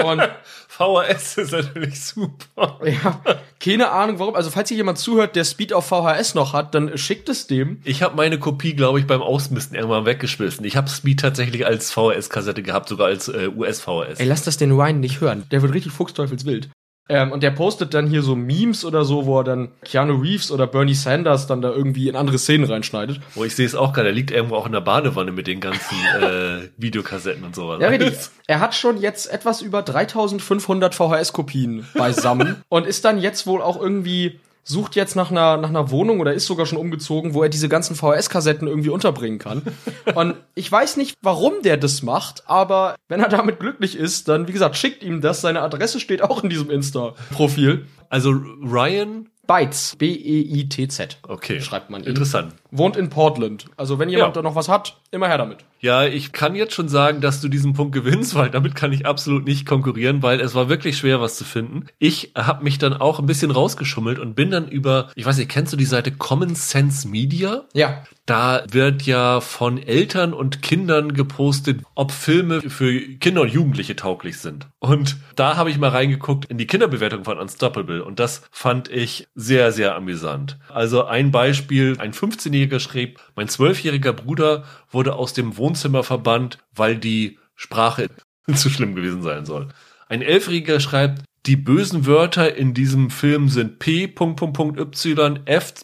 Und 0.05 0.23
VHS 0.69 1.39
ist 1.39 1.51
natürlich 1.51 2.01
super. 2.05 2.79
ja, 2.85 3.21
keine 3.59 3.91
Ahnung 3.91 4.21
warum. 4.21 4.37
Also 4.37 4.51
falls 4.51 4.69
hier 4.69 4.77
jemand 4.77 4.99
zuhört, 4.99 5.35
der 5.35 5.43
Speed 5.43 5.73
auf 5.73 5.87
VHS 5.89 6.37
noch 6.37 6.53
hat, 6.53 6.77
dann 6.77 6.97
schickt 6.97 7.29
es 7.29 7.49
dem. 7.49 7.81
Ich 7.83 8.05
habe 8.05 8.15
meine 8.15 8.39
Kopie, 8.39 8.75
glaube 8.75 9.01
ich, 9.01 9.09
beim 9.09 9.23
Ausmisten 9.23 9.75
irgendwann 9.75 10.07
weggeschmissen. 10.07 10.65
Ich 10.65 10.77
habe 10.77 10.89
Speed 10.89 11.19
tatsächlich 11.19 11.67
als 11.67 11.91
VHS-Kassette 11.91 12.63
gehabt, 12.63 12.89
sogar 12.89 13.09
als 13.09 13.27
äh, 13.27 13.49
US-VHS. 13.49 14.21
Ey, 14.21 14.27
lass 14.29 14.45
das 14.45 14.57
den 14.57 14.71
Ryan 14.71 15.01
nicht 15.01 15.21
hören. 15.21 15.47
Der 15.51 15.63
wird 15.63 15.75
richtig 15.75 15.91
fuchsteufelswild. 15.91 16.69
Ähm, 17.09 17.31
und 17.31 17.43
der 17.43 17.53
postet 17.53 17.95
dann 17.95 18.09
hier 18.09 18.23
so 18.23 18.35
Memes 18.35 18.85
oder 18.85 19.05
so, 19.05 19.27
wo 19.27 19.39
er 19.39 19.45
dann 19.45 19.69
Keanu 19.85 20.21
Reeves 20.21 20.51
oder 20.51 20.67
Bernie 20.67 20.95
Sanders 20.95 21.47
dann 21.47 21.63
da 21.63 21.71
irgendwie 21.71 22.09
in 22.09 22.17
andere 22.17 22.39
Szenen 22.39 22.65
reinschneidet. 22.65 23.21
Wo 23.35 23.45
ich 23.45 23.55
sehe 23.55 23.67
es 23.67 23.77
auch 23.77 23.93
gerade, 23.93 24.09
er 24.09 24.15
liegt 24.15 24.33
irgendwo 24.33 24.57
auch 24.57 24.67
in 24.67 24.73
der 24.73 24.81
Badewanne 24.81 25.31
mit 25.31 25.47
den 25.47 25.61
ganzen 25.61 25.97
äh, 26.21 26.69
Videokassetten 26.77 27.45
und 27.45 27.55
sowas. 27.55 27.81
Ja, 27.81 27.89
richtig. 27.89 28.15
Er 28.49 28.61
hat 28.61 28.75
schon 28.75 29.01
jetzt 29.01 29.33
etwas 29.33 29.63
über 29.63 29.83
3500 29.83 30.95
VHS-Kopien 30.95 31.87
beisammen 31.95 32.63
und 32.69 32.87
ist 32.87 33.05
dann 33.05 33.19
jetzt 33.19 33.47
wohl 33.47 33.63
auch 33.63 33.81
irgendwie 33.81 34.41
sucht 34.69 34.97
jetzt 34.97 35.15
nach 35.15 35.31
einer, 35.31 35.57
nach 35.57 35.69
einer 35.69 35.91
Wohnung 35.91 36.21
oder 36.21 36.35
ist 36.35 36.47
sogar 36.47 36.67
schon 36.67 36.79
umgezogen, 36.79 37.35
wo 37.35 37.43
er 37.43 37.49
diese 37.49 37.69
ganzen 37.69 37.95
VHS-Kassetten 37.95 38.67
irgendwie 38.67 38.91
unterbringen 38.91 39.39
kann. 39.39 39.63
Und 40.15 40.35
ich 40.55 40.71
weiß 40.71 40.97
nicht, 40.97 41.17
warum 41.23 41.63
der 41.63 41.77
das 41.77 42.03
macht, 42.03 42.43
aber 42.47 42.97
wenn 43.09 43.21
er 43.21 43.29
damit 43.29 43.61
glücklich 43.61 43.97
ist, 43.97 44.29
dann, 44.29 44.49
wie 44.49 44.53
gesagt, 44.53 44.77
schickt 44.77 45.03
ihm 45.03 45.21
das. 45.21 45.41
Seine 45.41 45.63
Adresse 45.63 46.01
steht 46.01 46.21
auch 46.23 46.43
in 46.43 46.51
diesem 46.51 46.71
Insta-Profil. 46.71 47.87
Also 48.09 48.31
Ryan, 48.31 49.29
Bytes, 49.47 49.95
B-E-I-T-Z. 49.97 51.19
okay. 51.23 51.61
Schreibt 51.61 51.91
man 51.91 52.03
ihn. 52.03 52.09
Interessant. 52.09 52.55
Wohnt 52.71 52.97
in 52.97 53.11
Portland. 53.11 53.67
Also 53.77 53.99
wenn 53.99 54.09
jemand 54.09 54.37
Ja. 54.37 54.43
da 54.43 54.49
noch 54.49 54.55
was 54.57 54.69
hat, 54.69 54.99
immer 55.11 55.29
her 55.29 55.39
damit. 55.39 55.59
Ja, 55.81 56.05
ich 56.05 56.33
kann 56.33 56.55
jetzt 56.55 56.75
schon 56.75 56.89
sagen, 56.89 57.21
dass 57.21 57.41
du 57.41 57.49
diesen 57.49 57.75
Punkt 57.75 57.93
gewinnst, 57.95 58.35
weil 58.37 58.51
damit 58.51 58.75
kann 58.75 58.93
ich 58.93 59.07
absolut 59.07 59.45
nicht 59.45 59.67
konkurrieren, 59.67 60.23
weil 60.23 60.41
es 60.41 60.55
war 60.55 60.69
wirklich 60.69 60.97
schwer, 60.99 61.21
was 61.21 61.37
zu 61.37 61.45
finden. 61.45 61.87
Ich 61.99 62.33
habe 62.37 62.65
mich 62.65 62.79
dann 62.79 62.95
auch 62.95 63.19
ein 63.21 63.27
bisschen 63.27 63.51
rausgeschummelt 63.51 64.19
und 64.19 64.35
bin 64.35 64.51
dann 64.51 64.69
über, 64.69 65.11
ich 65.15 65.25
weiß 65.27 65.37
nicht, 65.39 65.51
kennst 65.51 65.73
du 65.73 65.77
die 65.77 65.85
Seite 65.85 66.13
Common 66.13 66.55
Sense 66.55 67.07
Media? 67.09 67.65
Ja. 67.75 68.03
Da 68.25 68.65
wird 68.73 69.03
ja 69.03 69.41
von 69.41 69.81
Eltern 69.81 70.33
und 70.35 70.61
Kindern 70.61 71.13
gepostet, 71.15 71.83
ob 71.95 72.11
Filme 72.11 72.61
für 72.63 73.01
Kinder 73.19 73.43
und 73.43 73.53
Jugendliche 73.53 73.95
tauglich 73.95 74.39
sind. 74.39 74.67
Und 74.81 75.17
da 75.37 75.57
habe 75.57 75.71
ich 75.71 75.79
mal 75.79 75.91
reingeguckt 75.91 76.47
in 76.47 76.59
die 76.59 76.67
Kinderbewertung 76.67 77.23
von 77.25 77.39
Unstoppable 77.39 78.03
und 78.03 78.19
das 78.19 78.43
fand 78.51 78.89
ich 78.91 79.29
sehr, 79.37 79.71
sehr 79.71 79.95
amüsant. 79.95 80.59
Also 80.73 81.05
ein 81.05 81.31
Beispiel, 81.31 81.97
ein 82.01 82.13
15-Jähriger 82.57 82.81
schrieb, 82.81 83.21
mein 83.35 83.49
zwölfjähriger 83.49 84.13
Bruder 84.13 84.65
wurde 84.91 85.15
aus 85.15 85.33
dem 85.33 85.57
Wohnzimmer 85.57 86.03
verbannt, 86.03 86.59
weil 86.75 86.97
die 86.97 87.39
Sprache 87.55 88.09
zu 88.55 88.71
schlimm 88.71 88.95
gewesen 88.95 89.23
sein 89.23 89.47
soll. 89.47 89.69
Ein 90.09 90.23
Elfjähriger 90.23 90.81
schreibt, 90.81 91.23
die 91.47 91.57
bösen 91.57 92.07
Wörter 92.07 92.57
in 92.57 92.75
diesem 92.75 93.11
Film 93.11 93.49
sind 93.49 93.79
P. 93.79 94.05
Y, 94.05 95.41
F. 95.45 95.75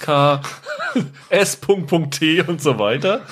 K, 0.00 0.42
S. 1.30 1.58
T 2.10 2.42
und 2.42 2.60
so 2.60 2.78
weiter. 2.78 3.22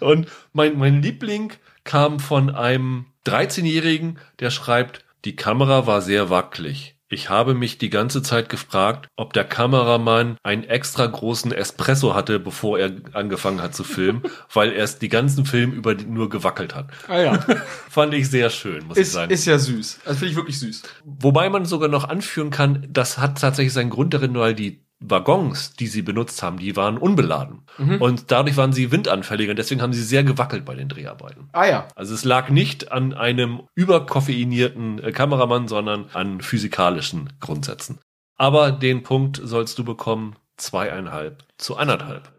Und 0.00 0.28
mein, 0.54 0.78
mein 0.78 1.02
Liebling 1.02 1.52
kam 1.84 2.20
von 2.20 2.48
einem 2.48 3.06
13-Jährigen, 3.26 4.18
der 4.38 4.50
schreibt, 4.50 5.04
die 5.26 5.36
Kamera 5.36 5.86
war 5.86 6.00
sehr 6.00 6.30
wackelig. 6.30 6.96
Ich 7.12 7.28
habe 7.28 7.54
mich 7.54 7.76
die 7.76 7.90
ganze 7.90 8.22
Zeit 8.22 8.48
gefragt, 8.48 9.08
ob 9.16 9.32
der 9.32 9.42
Kameramann 9.42 10.36
einen 10.44 10.62
extra 10.62 11.06
großen 11.06 11.50
Espresso 11.50 12.14
hatte, 12.14 12.38
bevor 12.38 12.78
er 12.78 12.92
angefangen 13.14 13.60
hat 13.60 13.74
zu 13.74 13.82
filmen, 13.82 14.22
weil 14.54 14.72
er 14.72 14.84
es 14.84 15.00
die 15.00 15.08
ganzen 15.08 15.44
Film 15.44 15.72
über 15.72 15.94
nur 15.94 16.30
gewackelt 16.30 16.72
hat. 16.74 16.86
Ah 17.08 17.18
ja. 17.18 17.38
Fand 17.90 18.14
ich 18.14 18.30
sehr 18.30 18.48
schön, 18.48 18.86
muss 18.86 18.96
ich 18.96 19.02
Ist, 19.02 19.12
sagen. 19.12 19.32
ist 19.32 19.44
ja 19.44 19.58
süß. 19.58 20.00
Das 20.04 20.18
finde 20.18 20.30
ich 20.30 20.36
wirklich 20.36 20.60
süß. 20.60 20.82
Wobei 21.04 21.50
man 21.50 21.64
sogar 21.64 21.88
noch 21.88 22.04
anführen 22.04 22.50
kann, 22.50 22.86
das 22.88 23.18
hat 23.18 23.40
tatsächlich 23.40 23.72
seinen 23.72 23.90
Grund 23.90 24.14
darin, 24.14 24.34
weil 24.34 24.54
die 24.54 24.84
Waggons, 25.00 25.74
die 25.74 25.86
sie 25.86 26.02
benutzt 26.02 26.42
haben, 26.42 26.58
die 26.58 26.76
waren 26.76 26.98
unbeladen. 26.98 27.62
Und 28.00 28.30
dadurch 28.30 28.56
waren 28.56 28.72
sie 28.72 28.92
windanfälliger 28.92 29.50
und 29.50 29.58
deswegen 29.58 29.80
haben 29.80 29.94
sie 29.94 30.02
sehr 30.02 30.24
gewackelt 30.24 30.64
bei 30.64 30.74
den 30.74 30.88
Dreharbeiten. 30.88 31.48
Ah 31.52 31.64
ja. 31.64 31.88
Also 31.94 32.14
es 32.14 32.24
lag 32.24 32.50
nicht 32.50 32.92
an 32.92 33.14
einem 33.14 33.62
überkoffeinierten 33.74 35.02
äh, 35.02 35.12
Kameramann, 35.12 35.68
sondern 35.68 36.06
an 36.12 36.40
physikalischen 36.42 37.32
Grundsätzen. 37.40 37.98
Aber 38.36 38.72
den 38.72 39.02
Punkt 39.02 39.40
sollst 39.42 39.78
du 39.78 39.84
bekommen, 39.84 40.36
zweieinhalb 40.56 41.44
zu 41.56 41.76
anderthalb. 41.76 42.30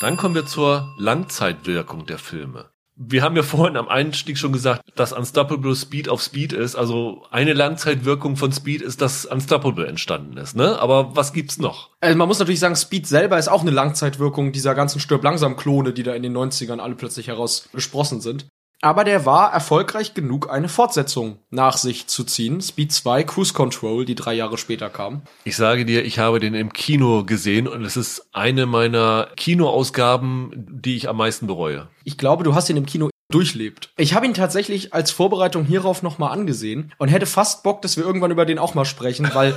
Dann 0.00 0.16
kommen 0.16 0.34
wir 0.34 0.46
zur 0.46 0.88
Langzeitwirkung 0.98 2.06
der 2.06 2.18
Filme. 2.18 2.70
Wir 3.02 3.22
haben 3.22 3.34
ja 3.34 3.42
vorhin 3.42 3.78
am 3.78 3.88
Einstieg 3.88 4.36
schon 4.36 4.52
gesagt, 4.52 4.82
dass 4.94 5.14
Unstoppable 5.14 5.74
Speed 5.74 6.10
auf 6.10 6.20
Speed 6.20 6.52
ist. 6.52 6.76
Also 6.76 7.22
eine 7.30 7.54
Langzeitwirkung 7.54 8.36
von 8.36 8.52
Speed 8.52 8.82
ist, 8.82 9.00
dass 9.00 9.24
Unstoppable 9.24 9.86
entstanden 9.86 10.36
ist. 10.36 10.54
Ne? 10.54 10.78
Aber 10.78 11.16
was 11.16 11.32
gibt's 11.32 11.58
noch? 11.58 11.88
Also 12.00 12.18
man 12.18 12.28
muss 12.28 12.40
natürlich 12.40 12.60
sagen, 12.60 12.76
Speed 12.76 13.06
selber 13.06 13.38
ist 13.38 13.48
auch 13.48 13.62
eine 13.62 13.70
Langzeitwirkung 13.70 14.52
dieser 14.52 14.74
ganzen 14.74 15.00
Stirb 15.00 15.24
langsam 15.24 15.56
Klone, 15.56 15.94
die 15.94 16.02
da 16.02 16.12
in 16.12 16.22
den 16.22 16.36
90ern 16.36 16.78
alle 16.78 16.94
plötzlich 16.94 17.28
herausgesprossen 17.28 18.20
sind. 18.20 18.48
Aber 18.82 19.04
der 19.04 19.26
war 19.26 19.52
erfolgreich 19.52 20.14
genug, 20.14 20.50
eine 20.50 20.68
Fortsetzung 20.68 21.38
nach 21.50 21.76
sich 21.76 22.06
zu 22.06 22.24
ziehen. 22.24 22.62
Speed 22.62 22.92
2 22.92 23.24
Cruise 23.24 23.52
Control, 23.52 24.06
die 24.06 24.14
drei 24.14 24.32
Jahre 24.32 24.56
später 24.56 24.88
kam. 24.88 25.20
Ich 25.44 25.56
sage 25.56 25.84
dir, 25.84 26.02
ich 26.02 26.18
habe 26.18 26.40
den 26.40 26.54
im 26.54 26.72
Kino 26.72 27.24
gesehen 27.24 27.68
und 27.68 27.84
es 27.84 27.98
ist 27.98 28.28
eine 28.32 28.64
meiner 28.64 29.28
Kinoausgaben, 29.36 30.66
die 30.82 30.96
ich 30.96 31.10
am 31.10 31.18
meisten 31.18 31.46
bereue. 31.46 31.88
Ich 32.04 32.16
glaube, 32.16 32.42
du 32.42 32.54
hast 32.54 32.70
ihn 32.70 32.78
im 32.78 32.86
Kino 32.86 33.10
durchlebt. 33.30 33.90
Ich 33.98 34.14
habe 34.14 34.24
ihn 34.24 34.34
tatsächlich 34.34 34.94
als 34.94 35.10
Vorbereitung 35.10 35.64
hierauf 35.64 36.02
nochmal 36.02 36.32
angesehen 36.32 36.92
und 36.96 37.08
hätte 37.08 37.26
fast 37.26 37.62
Bock, 37.62 37.82
dass 37.82 37.98
wir 37.98 38.04
irgendwann 38.04 38.30
über 38.30 38.46
den 38.46 38.58
auch 38.58 38.74
mal 38.74 38.86
sprechen, 38.86 39.30
weil 39.34 39.54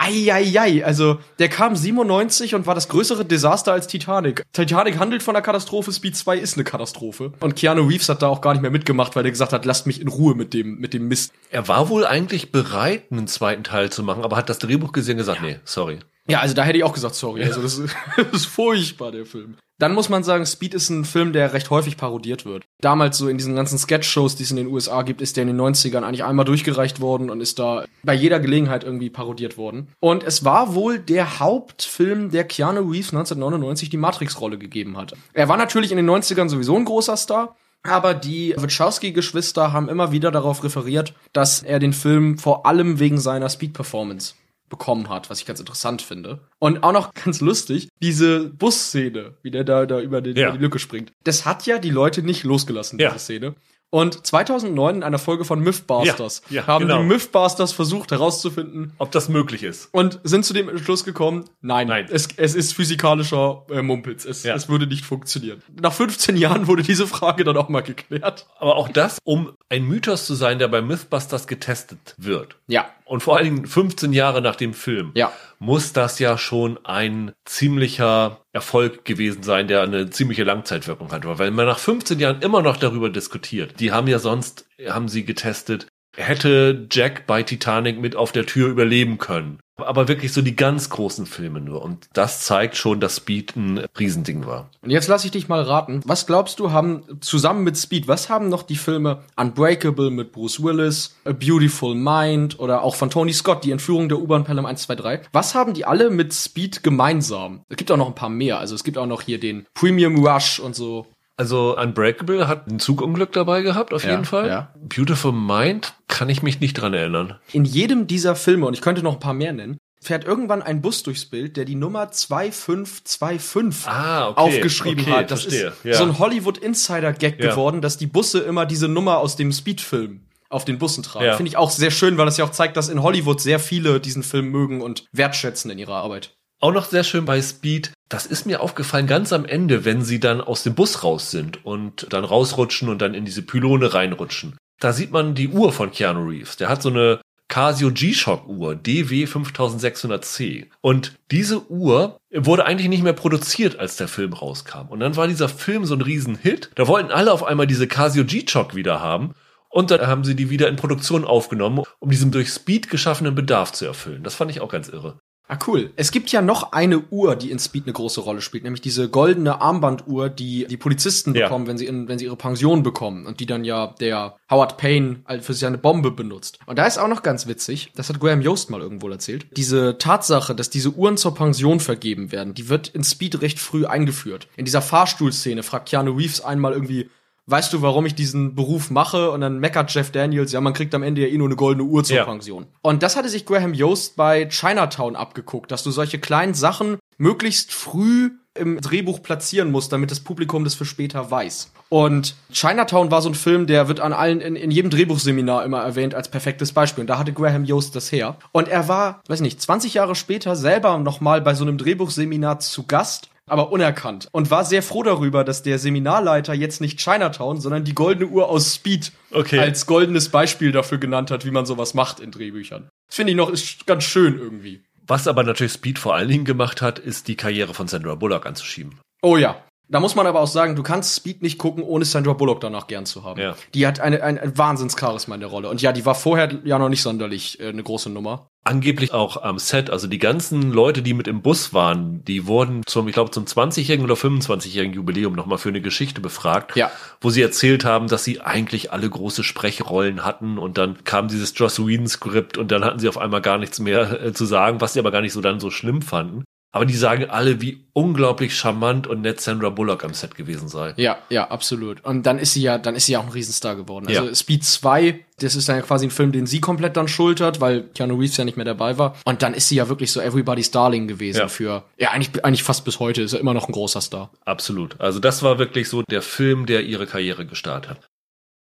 Eieiei, 0.00 0.82
also 0.84 1.18
der 1.38 1.50
kam 1.50 1.76
97 1.76 2.54
und 2.54 2.66
war 2.66 2.74
das 2.74 2.88
größere 2.88 3.26
Desaster 3.26 3.72
als 3.72 3.86
Titanic. 3.86 4.44
Titanic 4.54 4.98
handelt 4.98 5.22
von 5.22 5.36
einer 5.36 5.42
Katastrophe, 5.42 5.92
Speed 5.92 6.16
2 6.16 6.38
ist 6.38 6.54
eine 6.54 6.64
Katastrophe. 6.64 7.32
Und 7.40 7.54
Keanu 7.54 7.82
Reeves 7.82 8.08
hat 8.08 8.22
da 8.22 8.28
auch 8.28 8.40
gar 8.40 8.52
nicht 8.54 8.62
mehr 8.62 8.70
mitgemacht, 8.70 9.14
weil 9.14 9.26
er 9.26 9.30
gesagt 9.30 9.52
hat, 9.52 9.66
lasst 9.66 9.86
mich 9.86 10.00
in 10.00 10.08
Ruhe 10.08 10.34
mit 10.34 10.54
dem, 10.54 10.78
mit 10.78 10.94
dem 10.94 11.08
Mist. 11.08 11.34
Er 11.50 11.68
war 11.68 11.90
wohl 11.90 12.06
eigentlich 12.06 12.50
bereit, 12.50 13.04
einen 13.10 13.26
zweiten 13.26 13.62
Teil 13.62 13.90
zu 13.90 14.02
machen, 14.02 14.24
aber 14.24 14.36
hat 14.36 14.48
das 14.48 14.58
Drehbuch 14.58 14.92
gesehen 14.92 15.16
und 15.16 15.18
gesagt, 15.18 15.42
nee, 15.42 15.60
sorry. 15.64 15.98
Ja, 16.28 16.40
also 16.40 16.54
da 16.54 16.62
hätte 16.62 16.78
ich 16.78 16.84
auch 16.84 16.94
gesagt, 16.94 17.14
sorry. 17.14 17.44
Also 17.44 17.60
das 17.60 17.76
ist, 17.76 17.94
das 18.16 18.26
ist 18.32 18.46
furchtbar, 18.46 19.12
der 19.12 19.26
Film. 19.26 19.56
Dann 19.80 19.94
muss 19.94 20.10
man 20.10 20.22
sagen, 20.22 20.44
Speed 20.44 20.74
ist 20.74 20.90
ein 20.90 21.06
Film, 21.06 21.32
der 21.32 21.54
recht 21.54 21.70
häufig 21.70 21.96
parodiert 21.96 22.44
wird. 22.44 22.64
Damals 22.82 23.16
so 23.16 23.28
in 23.28 23.38
diesen 23.38 23.56
ganzen 23.56 23.78
Sketch-Shows, 23.78 24.36
die 24.36 24.42
es 24.42 24.50
in 24.50 24.58
den 24.58 24.66
USA 24.66 25.00
gibt, 25.00 25.22
ist 25.22 25.38
der 25.38 25.42
in 25.42 25.48
den 25.48 25.60
90ern 25.60 26.02
eigentlich 26.02 26.22
einmal 26.22 26.44
durchgereicht 26.44 27.00
worden 27.00 27.30
und 27.30 27.40
ist 27.40 27.58
da 27.58 27.86
bei 28.02 28.12
jeder 28.12 28.40
Gelegenheit 28.40 28.84
irgendwie 28.84 29.08
parodiert 29.08 29.56
worden. 29.56 29.88
Und 29.98 30.22
es 30.22 30.44
war 30.44 30.74
wohl 30.74 30.98
der 30.98 31.40
Hauptfilm, 31.40 32.30
der 32.30 32.44
Keanu 32.44 32.90
Reeves 32.90 33.14
1999 33.14 33.88
die 33.88 33.96
Matrix-Rolle 33.96 34.58
gegeben 34.58 34.98
hat. 34.98 35.14
Er 35.32 35.48
war 35.48 35.56
natürlich 35.56 35.92
in 35.92 35.96
den 35.96 36.10
90ern 36.10 36.50
sowieso 36.50 36.76
ein 36.76 36.84
großer 36.84 37.16
Star. 37.16 37.56
Aber 37.82 38.12
die 38.12 38.54
Wachowski-Geschwister 38.58 39.72
haben 39.72 39.88
immer 39.88 40.12
wieder 40.12 40.30
darauf 40.30 40.62
referiert, 40.62 41.14
dass 41.32 41.62
er 41.62 41.78
den 41.78 41.94
Film 41.94 42.36
vor 42.36 42.66
allem 42.66 42.98
wegen 42.98 43.18
seiner 43.18 43.48
Speed-Performance 43.48 44.34
bekommen 44.70 45.10
hat, 45.10 45.28
was 45.28 45.40
ich 45.40 45.46
ganz 45.46 45.60
interessant 45.60 46.00
finde. 46.00 46.40
Und 46.58 46.82
auch 46.82 46.92
noch 46.92 47.12
ganz 47.24 47.42
lustig, 47.42 47.88
diese 48.02 48.48
Busszene, 48.48 49.34
wie 49.42 49.50
der 49.50 49.64
da, 49.64 49.84
da 49.84 50.00
über, 50.00 50.22
den, 50.22 50.36
Ja. 50.36 50.48
über 50.48 50.56
die 50.56 50.62
Lücke 50.64 50.78
springt. 50.78 51.12
Das 51.24 51.44
hat 51.44 51.66
ja 51.66 51.78
die 51.78 51.90
Leute 51.90 52.22
nicht 52.22 52.44
losgelassen, 52.44 52.98
Ja. 52.98 53.10
diese 53.10 53.20
Szene. 53.22 53.54
Und 53.92 54.24
2009 54.24 54.94
in 54.98 55.02
einer 55.02 55.18
Folge 55.18 55.44
von 55.44 55.58
Mythbusters 55.58 56.42
Ja, 56.48 56.60
ja, 56.60 56.66
haben 56.68 56.86
genau. 56.86 57.00
die 57.00 57.08
Mythbusters 57.08 57.72
versucht 57.72 58.12
herauszufinden 58.12 58.92
Ob 58.98 59.10
das 59.10 59.28
möglich 59.28 59.64
ist. 59.64 59.88
und 59.90 60.20
sind 60.22 60.44
zu 60.44 60.52
dem 60.54 60.68
Entschluss 60.68 61.02
gekommen, 61.02 61.46
nein, 61.60 61.88
Nein. 61.88 62.06
Es, 62.08 62.28
es 62.36 62.54
ist 62.54 62.72
physikalischer 62.72 63.66
äh, 63.68 63.82
Mumpitz, 63.82 64.24
es, 64.24 64.44
Ja. 64.44 64.54
es 64.54 64.68
würde 64.68 64.86
nicht 64.86 65.04
funktionieren. 65.04 65.60
Nach 65.82 65.92
15 65.92 66.36
Jahren 66.36 66.68
wurde 66.68 66.84
diese 66.84 67.08
Frage 67.08 67.42
dann 67.42 67.56
auch 67.56 67.68
mal 67.68 67.80
geklärt. 67.82 68.46
Aber 68.60 68.76
auch 68.76 68.88
das, 68.88 69.18
um 69.24 69.56
ein 69.68 69.82
Mythos 69.84 70.24
zu 70.24 70.36
sein, 70.36 70.60
der 70.60 70.68
bei 70.68 70.82
Mythbusters 70.82 71.48
getestet 71.48 72.14
wird. 72.16 72.54
Ja. 72.68 72.88
Und 73.10 73.24
vor 73.24 73.36
allen 73.36 73.44
Dingen 73.44 73.66
15 73.66 74.12
Jahre 74.12 74.40
nach 74.40 74.54
dem 74.54 74.72
Film. 74.72 75.10
Ja. 75.16 75.32
Muss 75.58 75.92
das 75.92 76.20
ja 76.20 76.38
schon 76.38 76.78
ein 76.84 77.32
ziemlicher 77.44 78.44
Erfolg 78.52 79.04
gewesen 79.04 79.42
sein, 79.42 79.66
der 79.66 79.82
eine 79.82 80.10
ziemliche 80.10 80.44
Langzeitwirkung 80.44 81.10
hat. 81.10 81.26
Weil 81.26 81.50
man 81.50 81.66
nach 81.66 81.80
15 81.80 82.20
Jahren 82.20 82.40
immer 82.40 82.62
noch 82.62 82.76
darüber 82.76 83.10
diskutiert. 83.10 83.80
Die 83.80 83.90
haben 83.90 84.06
ja 84.06 84.20
sonst, 84.20 84.68
haben 84.88 85.08
sie 85.08 85.24
getestet, 85.24 85.88
hätte 86.16 86.86
Jack 86.88 87.26
bei 87.26 87.42
Titanic 87.42 87.98
mit 87.98 88.14
auf 88.14 88.30
der 88.30 88.46
Tür 88.46 88.68
überleben 88.68 89.18
können. 89.18 89.58
Aber 89.82 90.08
wirklich 90.08 90.32
so 90.32 90.42
die 90.42 90.56
ganz 90.56 90.90
großen 90.90 91.26
Filme 91.26 91.60
nur. 91.60 91.82
Und 91.82 92.08
das 92.12 92.44
zeigt 92.44 92.76
schon, 92.76 93.00
dass 93.00 93.16
Speed 93.16 93.56
ein 93.56 93.86
Riesending 93.98 94.46
war. 94.46 94.70
Und 94.82 94.90
jetzt 94.90 95.08
lass 95.08 95.24
ich 95.24 95.30
dich 95.30 95.48
mal 95.48 95.62
raten. 95.62 96.00
Was 96.04 96.26
glaubst 96.26 96.58
du, 96.58 96.72
haben 96.72 97.02
zusammen 97.20 97.64
mit 97.64 97.76
Speed, 97.76 98.08
was 98.08 98.28
haben 98.28 98.48
noch 98.48 98.62
die 98.62 98.76
Filme 98.76 99.22
Unbreakable 99.36 100.10
mit 100.10 100.32
Bruce 100.32 100.62
Willis, 100.62 101.16
A 101.24 101.32
Beautiful 101.32 101.94
Mind 101.94 102.58
oder 102.58 102.82
auch 102.82 102.94
von 102.94 103.10
Tony 103.10 103.32
Scott, 103.32 103.64
die 103.64 103.70
Entführung 103.70 104.08
der 104.08 104.18
U-Bahn 104.18 104.44
Pelham 104.44 104.66
1, 104.66 104.82
2, 104.82 104.94
3? 104.96 105.22
Was 105.32 105.54
haben 105.54 105.74
die 105.74 105.84
alle 105.84 106.10
mit 106.10 106.32
Speed 106.32 106.82
gemeinsam? 106.82 107.62
Es 107.68 107.76
gibt 107.76 107.90
auch 107.90 107.96
noch 107.96 108.08
ein 108.08 108.14
paar 108.14 108.28
mehr. 108.28 108.58
Also 108.58 108.74
es 108.74 108.84
gibt 108.84 108.98
auch 108.98 109.06
noch 109.06 109.22
hier 109.22 109.40
den 109.40 109.66
Premium 109.74 110.24
Rush 110.24 110.60
und 110.60 110.74
so. 110.74 111.06
Also 111.40 111.74
Unbreakable 111.78 112.46
hat 112.48 112.66
ein 112.66 112.78
Zugunglück 112.80 113.32
dabei 113.32 113.62
gehabt, 113.62 113.94
auf 113.94 114.04
Ja, 114.04 114.10
jeden 114.10 114.26
Fall. 114.26 114.46
ja. 114.48 114.74
Beautiful 114.94 115.32
Mind 115.32 115.94
kann 116.06 116.28
ich 116.28 116.42
mich 116.42 116.60
nicht 116.60 116.74
dran 116.74 116.92
erinnern. 116.92 117.38
In 117.54 117.64
jedem 117.64 118.06
dieser 118.06 118.36
Filme, 118.36 118.66
und 118.66 118.74
ich 118.74 118.82
könnte 118.82 119.02
noch 119.02 119.14
ein 119.14 119.20
paar 119.20 119.32
mehr 119.32 119.54
nennen, 119.54 119.78
fährt 120.02 120.24
irgendwann 120.24 120.60
ein 120.62 120.82
Bus 120.82 121.02
durchs 121.02 121.24
Bild, 121.24 121.56
der 121.56 121.64
die 121.64 121.76
Nummer 121.76 122.10
2525 122.10 123.86
Ah, 123.90 124.28
okay. 124.28 124.40
aufgeschrieben 124.40 125.04
Okay, 125.04 125.12
hat. 125.12 125.30
Das 125.30 125.42
verstehe. 125.44 125.68
ist 125.68 125.84
Ja. 125.84 125.94
so 125.94 126.04
ein 126.04 126.18
Hollywood-Insider-Gag 126.18 127.42
Ja. 127.42 127.50
geworden, 127.50 127.80
dass 127.80 127.96
die 127.96 128.06
Busse 128.06 128.40
immer 128.40 128.66
diese 128.66 128.88
Nummer 128.88 129.16
aus 129.18 129.36
dem 129.36 129.50
Speed-Film 129.50 130.20
auf 130.50 130.66
den 130.66 130.78
Bussen 130.78 131.02
tragen. 131.02 131.24
Ja. 131.24 131.36
Finde 131.36 131.48
ich 131.48 131.56
auch 131.56 131.70
sehr 131.70 131.90
schön, 131.90 132.18
weil 132.18 132.26
das 132.26 132.36
ja 132.36 132.44
auch 132.44 132.50
zeigt, 132.50 132.76
dass 132.76 132.90
in 132.90 133.02
Hollywood 133.02 133.40
sehr 133.40 133.58
viele 133.60 133.98
diesen 134.00 134.22
Film 134.22 134.50
mögen 134.50 134.82
und 134.82 135.04
wertschätzen 135.12 135.70
in 135.70 135.78
ihrer 135.78 135.96
Arbeit. 135.96 136.34
Auch 136.60 136.72
noch 136.72 136.84
sehr 136.84 137.04
schön 137.04 137.24
bei 137.24 137.40
Speed, 137.40 137.92
das 138.10 138.26
ist 138.26 138.44
mir 138.44 138.60
aufgefallen 138.60 139.06
ganz 139.06 139.32
am 139.32 139.46
Ende, 139.46 139.84
wenn 139.84 140.02
sie 140.02 140.20
dann 140.20 140.40
aus 140.40 140.64
dem 140.64 140.74
Bus 140.74 141.04
raus 141.04 141.30
sind 141.30 141.64
und 141.64 142.12
dann 142.12 142.24
rausrutschen 142.24 142.88
und 142.88 143.00
dann 143.00 143.14
in 143.14 143.24
diese 143.24 143.42
Pylone 143.42 143.94
reinrutschen. 143.94 144.58
Da 144.80 144.92
sieht 144.92 145.12
man 145.12 145.34
die 145.34 145.48
Uhr 145.48 145.72
von 145.72 145.92
Keanu 145.92 146.28
Reeves. 146.28 146.56
Der 146.56 146.68
hat 146.68 146.82
so 146.82 146.88
eine 146.88 147.20
Casio 147.46 147.92
G-Shock 147.92 148.48
Uhr, 148.48 148.74
DW 148.74 149.24
5600C. 149.24 150.66
Und 150.80 151.14
diese 151.30 151.70
Uhr 151.70 152.18
wurde 152.32 152.64
eigentlich 152.66 152.88
nicht 152.88 153.04
mehr 153.04 153.12
produziert, 153.12 153.78
als 153.78 153.96
der 153.96 154.08
Film 154.08 154.32
rauskam. 154.32 154.88
Und 154.88 155.00
dann 155.00 155.16
war 155.16 155.28
dieser 155.28 155.48
Film 155.48 155.84
so 155.84 155.94
ein 155.94 156.00
Riesenhit. 156.00 156.70
Da 156.74 156.88
wollten 156.88 157.12
alle 157.12 157.32
auf 157.32 157.44
einmal 157.44 157.66
diese 157.68 157.86
Casio 157.86 158.24
G-Shock 158.24 158.74
wieder 158.74 159.00
haben. 159.00 159.34
Und 159.68 159.92
dann 159.92 160.04
haben 160.06 160.24
sie 160.24 160.34
die 160.34 160.50
wieder 160.50 160.68
in 160.68 160.76
Produktion 160.76 161.24
aufgenommen, 161.24 161.84
um 162.00 162.10
diesen 162.10 162.32
durch 162.32 162.50
Speed 162.50 162.90
geschaffenen 162.90 163.36
Bedarf 163.36 163.70
zu 163.72 163.84
erfüllen. 163.84 164.24
Das 164.24 164.34
fand 164.34 164.50
ich 164.50 164.60
auch 164.60 164.70
ganz 164.70 164.88
irre. 164.88 165.20
Ah, 165.52 165.58
cool. 165.66 165.90
Es 165.96 166.12
gibt 166.12 166.30
ja 166.30 166.42
noch 166.42 166.70
eine 166.70 167.00
Uhr, 167.10 167.34
die 167.34 167.50
in 167.50 167.58
Speed 167.58 167.84
eine 167.86 167.92
große 167.92 168.20
Rolle 168.20 168.40
spielt, 168.40 168.62
nämlich 168.62 168.82
diese 168.82 169.08
goldene 169.08 169.60
Armbanduhr, 169.60 170.28
die 170.28 170.64
die 170.70 170.76
Polizisten 170.76 171.34
Ja. 171.34 171.46
bekommen, 171.46 171.66
wenn 171.66 171.76
sie, 171.76 171.86
in, 171.86 172.06
wenn 172.06 172.20
sie 172.20 172.26
ihre 172.26 172.36
Pension 172.36 172.84
bekommen 172.84 173.26
und 173.26 173.40
die 173.40 173.46
dann 173.46 173.64
ja 173.64 173.88
der 173.98 174.36
Howard 174.48 174.76
Payne 174.76 175.24
für 175.40 175.52
seine 175.54 175.76
Bombe 175.76 176.12
benutzt. 176.12 176.60
Und 176.66 176.78
da 176.78 176.86
ist 176.86 176.98
auch 176.98 177.08
noch 177.08 177.24
ganz 177.24 177.48
witzig, 177.48 177.90
das 177.96 178.08
hat 178.08 178.20
Graham 178.20 178.42
Yost 178.42 178.70
mal 178.70 178.80
irgendwo 178.80 179.08
erzählt, 179.08 179.46
diese 179.56 179.98
Tatsache, 179.98 180.54
dass 180.54 180.70
diese 180.70 180.90
Uhren 180.90 181.16
zur 181.16 181.34
Pension 181.34 181.80
vergeben 181.80 182.30
werden, 182.30 182.54
die 182.54 182.68
wird 182.68 182.86
in 182.86 183.02
Speed 183.02 183.42
recht 183.42 183.58
früh 183.58 183.86
eingeführt. 183.86 184.46
In 184.56 184.64
dieser 184.66 184.82
Fahrstuhlszene 184.82 185.64
fragt 185.64 185.88
Keanu 185.88 186.12
Reeves 186.12 186.40
einmal 186.44 186.72
irgendwie, 186.74 187.10
weißt 187.50 187.72
du, 187.72 187.82
warum 187.82 188.06
ich 188.06 188.14
diesen 188.14 188.54
Beruf 188.54 188.90
mache? 188.90 189.30
Und 189.30 189.40
dann 189.40 189.58
meckert 189.58 189.92
Jeff 189.92 190.10
Daniels, 190.10 190.52
ja, 190.52 190.60
man 190.60 190.72
kriegt 190.72 190.94
am 190.94 191.02
Ende 191.02 191.22
ja 191.22 191.28
eh 191.28 191.36
nur 191.38 191.48
eine 191.48 191.56
goldene 191.56 191.88
Uhr 191.88 192.04
zur 192.04 192.16
Ja. 192.16 192.24
Pension. 192.24 192.66
Und 192.82 193.02
das 193.02 193.16
hatte 193.16 193.28
sich 193.28 193.46
Graham 193.46 193.74
Yost 193.74 194.16
bei 194.16 194.46
Chinatown 194.48 195.16
abgeguckt, 195.16 195.70
dass 195.70 195.82
du 195.82 195.90
solche 195.90 196.18
kleinen 196.18 196.54
Sachen 196.54 196.98
möglichst 197.18 197.72
früh 197.72 198.30
im 198.54 198.80
Drehbuch 198.80 199.22
platzieren 199.22 199.70
musst, 199.70 199.92
damit 199.92 200.10
das 200.10 200.20
Publikum 200.20 200.64
das 200.64 200.74
für 200.74 200.84
später 200.84 201.30
weiß. 201.30 201.70
Und 201.88 202.34
Chinatown 202.52 203.10
war 203.10 203.22
so 203.22 203.28
ein 203.28 203.34
Film, 203.34 203.66
der 203.66 203.88
wird 203.88 204.00
an 204.00 204.12
allen, 204.12 204.40
in, 204.40 204.56
in 204.56 204.70
jedem 204.70 204.90
Drehbuchseminar 204.90 205.64
immer 205.64 205.80
erwähnt 205.80 206.14
als 206.14 206.28
perfektes 206.28 206.72
Beispiel. 206.72 207.02
Und 207.02 207.06
da 207.08 207.18
hatte 207.18 207.32
Graham 207.32 207.64
Yost 207.64 207.94
das 207.96 208.10
her. 208.12 208.36
Und 208.52 208.68
er 208.68 208.88
war, 208.88 209.22
weiß 209.28 209.40
nicht, 209.40 209.60
20 209.62 209.94
Jahre 209.94 210.14
später 210.14 210.56
selber 210.56 210.98
noch 210.98 211.20
mal 211.20 211.40
bei 211.40 211.54
so 211.54 211.64
einem 211.64 211.78
Drehbuchseminar 211.78 212.58
zu 212.58 212.86
Gast 212.86 213.29
aber 213.50 213.72
unerkannt 213.72 214.28
und 214.32 214.50
war 214.50 214.64
sehr 214.64 214.82
froh 214.82 215.02
darüber, 215.02 215.44
dass 215.44 215.62
der 215.62 215.78
Seminarleiter 215.78 216.54
jetzt 216.54 216.80
nicht 216.80 217.00
Chinatown, 217.00 217.60
sondern 217.60 217.84
die 217.84 217.94
goldene 217.94 218.30
Uhr 218.30 218.48
aus 218.48 218.74
Speed 218.74 219.12
Okay. 219.32 219.58
als 219.58 219.86
goldenes 219.86 220.28
Beispiel 220.28 220.72
dafür 220.72 220.98
genannt 220.98 221.30
hat, 221.30 221.44
wie 221.44 221.50
man 221.50 221.66
sowas 221.66 221.94
macht 221.94 222.20
in 222.20 222.30
Drehbüchern. 222.32 222.88
Das 223.08 223.16
finde 223.16 223.32
ich 223.32 223.36
noch 223.36 223.50
ist 223.50 223.86
ganz 223.86 224.04
schön 224.04 224.38
irgendwie. 224.38 224.82
Was 225.06 225.26
aber 225.26 225.42
natürlich 225.42 225.72
Speed 225.72 225.98
vor 225.98 226.14
allen 226.14 226.28
Dingen 226.28 226.44
gemacht 226.44 226.82
hat, 226.82 226.98
ist 226.98 227.28
die 227.28 227.36
Karriere 227.36 227.74
von 227.74 227.88
Sandra 227.88 228.14
Bullock 228.14 228.46
anzuschieben. 228.46 229.00
Oh 229.22 229.36
ja. 229.36 229.62
Da 229.92 229.98
muss 229.98 230.14
man 230.14 230.24
aber 230.26 230.40
auch 230.40 230.46
sagen, 230.46 230.76
du 230.76 230.84
kannst 230.84 231.16
Speed 231.16 231.42
nicht 231.42 231.58
gucken, 231.58 231.82
ohne 231.82 232.04
Sandra 232.04 232.32
Bullock 232.32 232.60
danach 232.60 232.86
gern 232.86 233.06
zu 233.06 233.24
haben. 233.24 233.40
Ja. 233.40 233.56
Die 233.74 233.86
hat 233.88 233.98
eine, 233.98 234.22
ein, 234.22 234.38
ein 234.38 234.56
Wahnsinnscharisma 234.56 235.34
in 235.34 235.40
der 235.40 235.50
Rolle. 235.50 235.68
Und 235.68 235.82
ja, 235.82 235.90
die 235.92 236.06
war 236.06 236.14
vorher 236.14 236.48
ja 236.64 236.78
noch 236.78 236.88
nicht 236.88 237.02
sonderlich 237.02 237.58
äh, 237.58 237.68
eine 237.70 237.82
große 237.82 238.08
Nummer. 238.08 238.46
Angeblich 238.62 239.12
auch 239.12 239.42
am 239.42 239.58
Set, 239.58 239.90
also 239.90 240.06
die 240.06 240.18
ganzen 240.18 240.70
Leute, 240.70 241.00
die 241.02 241.14
mit 241.14 241.26
im 241.26 241.40
Bus 241.42 241.72
waren, 241.72 242.22
die 242.24 242.46
wurden 242.46 242.82
zum, 242.86 243.08
ich 243.08 243.14
glaube, 243.14 243.30
zum 243.30 243.46
20-jährigen 243.46 244.04
oder 244.04 244.14
25-jährigen 244.14 244.94
Jubiläum 244.94 245.34
nochmal 245.34 245.56
für 245.58 245.70
eine 245.70 245.80
Geschichte 245.80 246.20
befragt, 246.20 246.76
Ja. 246.76 246.90
wo 247.22 247.30
sie 247.30 247.40
erzählt 247.40 247.84
haben, 247.86 248.06
dass 248.06 248.22
sie 248.22 248.42
eigentlich 248.42 248.92
alle 248.92 249.08
große 249.08 249.42
Sprechrollen 249.44 250.24
hatten 250.26 250.58
und 250.58 250.76
dann 250.76 251.02
kam 251.04 251.28
dieses 251.28 251.58
Joss 251.58 251.84
Whedon-Skript 251.84 252.58
und 252.58 252.70
dann 252.70 252.84
hatten 252.84 252.98
sie 252.98 253.08
auf 253.08 253.16
einmal 253.18 253.40
gar 253.40 253.56
nichts 253.56 253.80
mehr 253.80 254.22
äh, 254.26 254.32
zu 254.34 254.44
sagen, 254.44 254.80
was 254.82 254.92
sie 254.92 254.98
aber 255.00 255.10
gar 255.10 255.22
nicht 255.22 255.32
so 255.32 255.40
dann 255.40 255.58
so 255.58 255.70
schlimm 255.70 256.02
fanden. 256.02 256.44
Aber 256.72 256.86
die 256.86 256.94
sagen 256.94 257.28
alle, 257.28 257.60
wie 257.60 257.84
unglaublich 257.94 258.54
charmant 258.54 259.08
und 259.08 259.22
nett 259.22 259.40
Sandra 259.40 259.70
Bullock 259.70 260.04
am 260.04 260.14
Set 260.14 260.36
gewesen 260.36 260.68
sei. 260.68 260.94
Ja, 260.96 261.18
ja, 261.28 261.50
absolut. 261.50 262.04
Und 262.04 262.24
dann 262.26 262.38
ist 262.38 262.52
sie 262.52 262.62
ja, 262.62 262.78
dann 262.78 262.94
ist 262.94 263.06
sie 263.06 263.12
ja 263.12 263.18
auch 263.18 263.24
ein 263.26 263.32
Riesenstar 263.32 263.74
geworden. 263.74 264.06
Also 264.06 264.26
Ja. 264.26 264.34
Speed 264.34 264.62
2, 264.64 265.18
das 265.40 265.56
ist 265.56 265.68
dann 265.68 265.76
ja 265.76 265.82
quasi 265.82 266.06
ein 266.06 266.10
Film, 266.12 266.30
den 266.30 266.46
sie 266.46 266.60
komplett 266.60 266.96
dann 266.96 267.08
schultert, 267.08 267.60
weil 267.60 267.82
Keanu 267.94 268.14
Reeves 268.14 268.36
ja 268.36 268.44
nicht 268.44 268.56
mehr 268.56 268.64
dabei 268.66 268.98
war. 268.98 269.16
Und 269.24 269.42
dann 269.42 269.52
ist 269.54 269.66
sie 269.68 269.74
ja 269.74 269.88
wirklich 269.88 270.12
so 270.12 270.20
Everybody's 270.20 270.70
Darling 270.70 271.08
gewesen 271.08 271.38
Ja. 271.38 271.48
für, 271.48 271.82
ja, 271.98 272.10
eigentlich, 272.12 272.44
eigentlich 272.44 272.62
fast 272.62 272.84
bis 272.84 273.00
heute 273.00 273.22
ist 273.22 273.32
er 273.32 273.40
immer 273.40 273.52
noch 273.54 273.66
ein 273.66 273.72
großer 273.72 274.00
Star. 274.00 274.30
Absolut. 274.44 274.94
Also 275.00 275.18
das 275.18 275.42
war 275.42 275.58
wirklich 275.58 275.88
so 275.88 276.02
der 276.02 276.22
Film, 276.22 276.66
der 276.66 276.84
ihre 276.84 277.06
Karriere 277.06 277.46
gestartet 277.46 277.90
hat. 277.90 278.08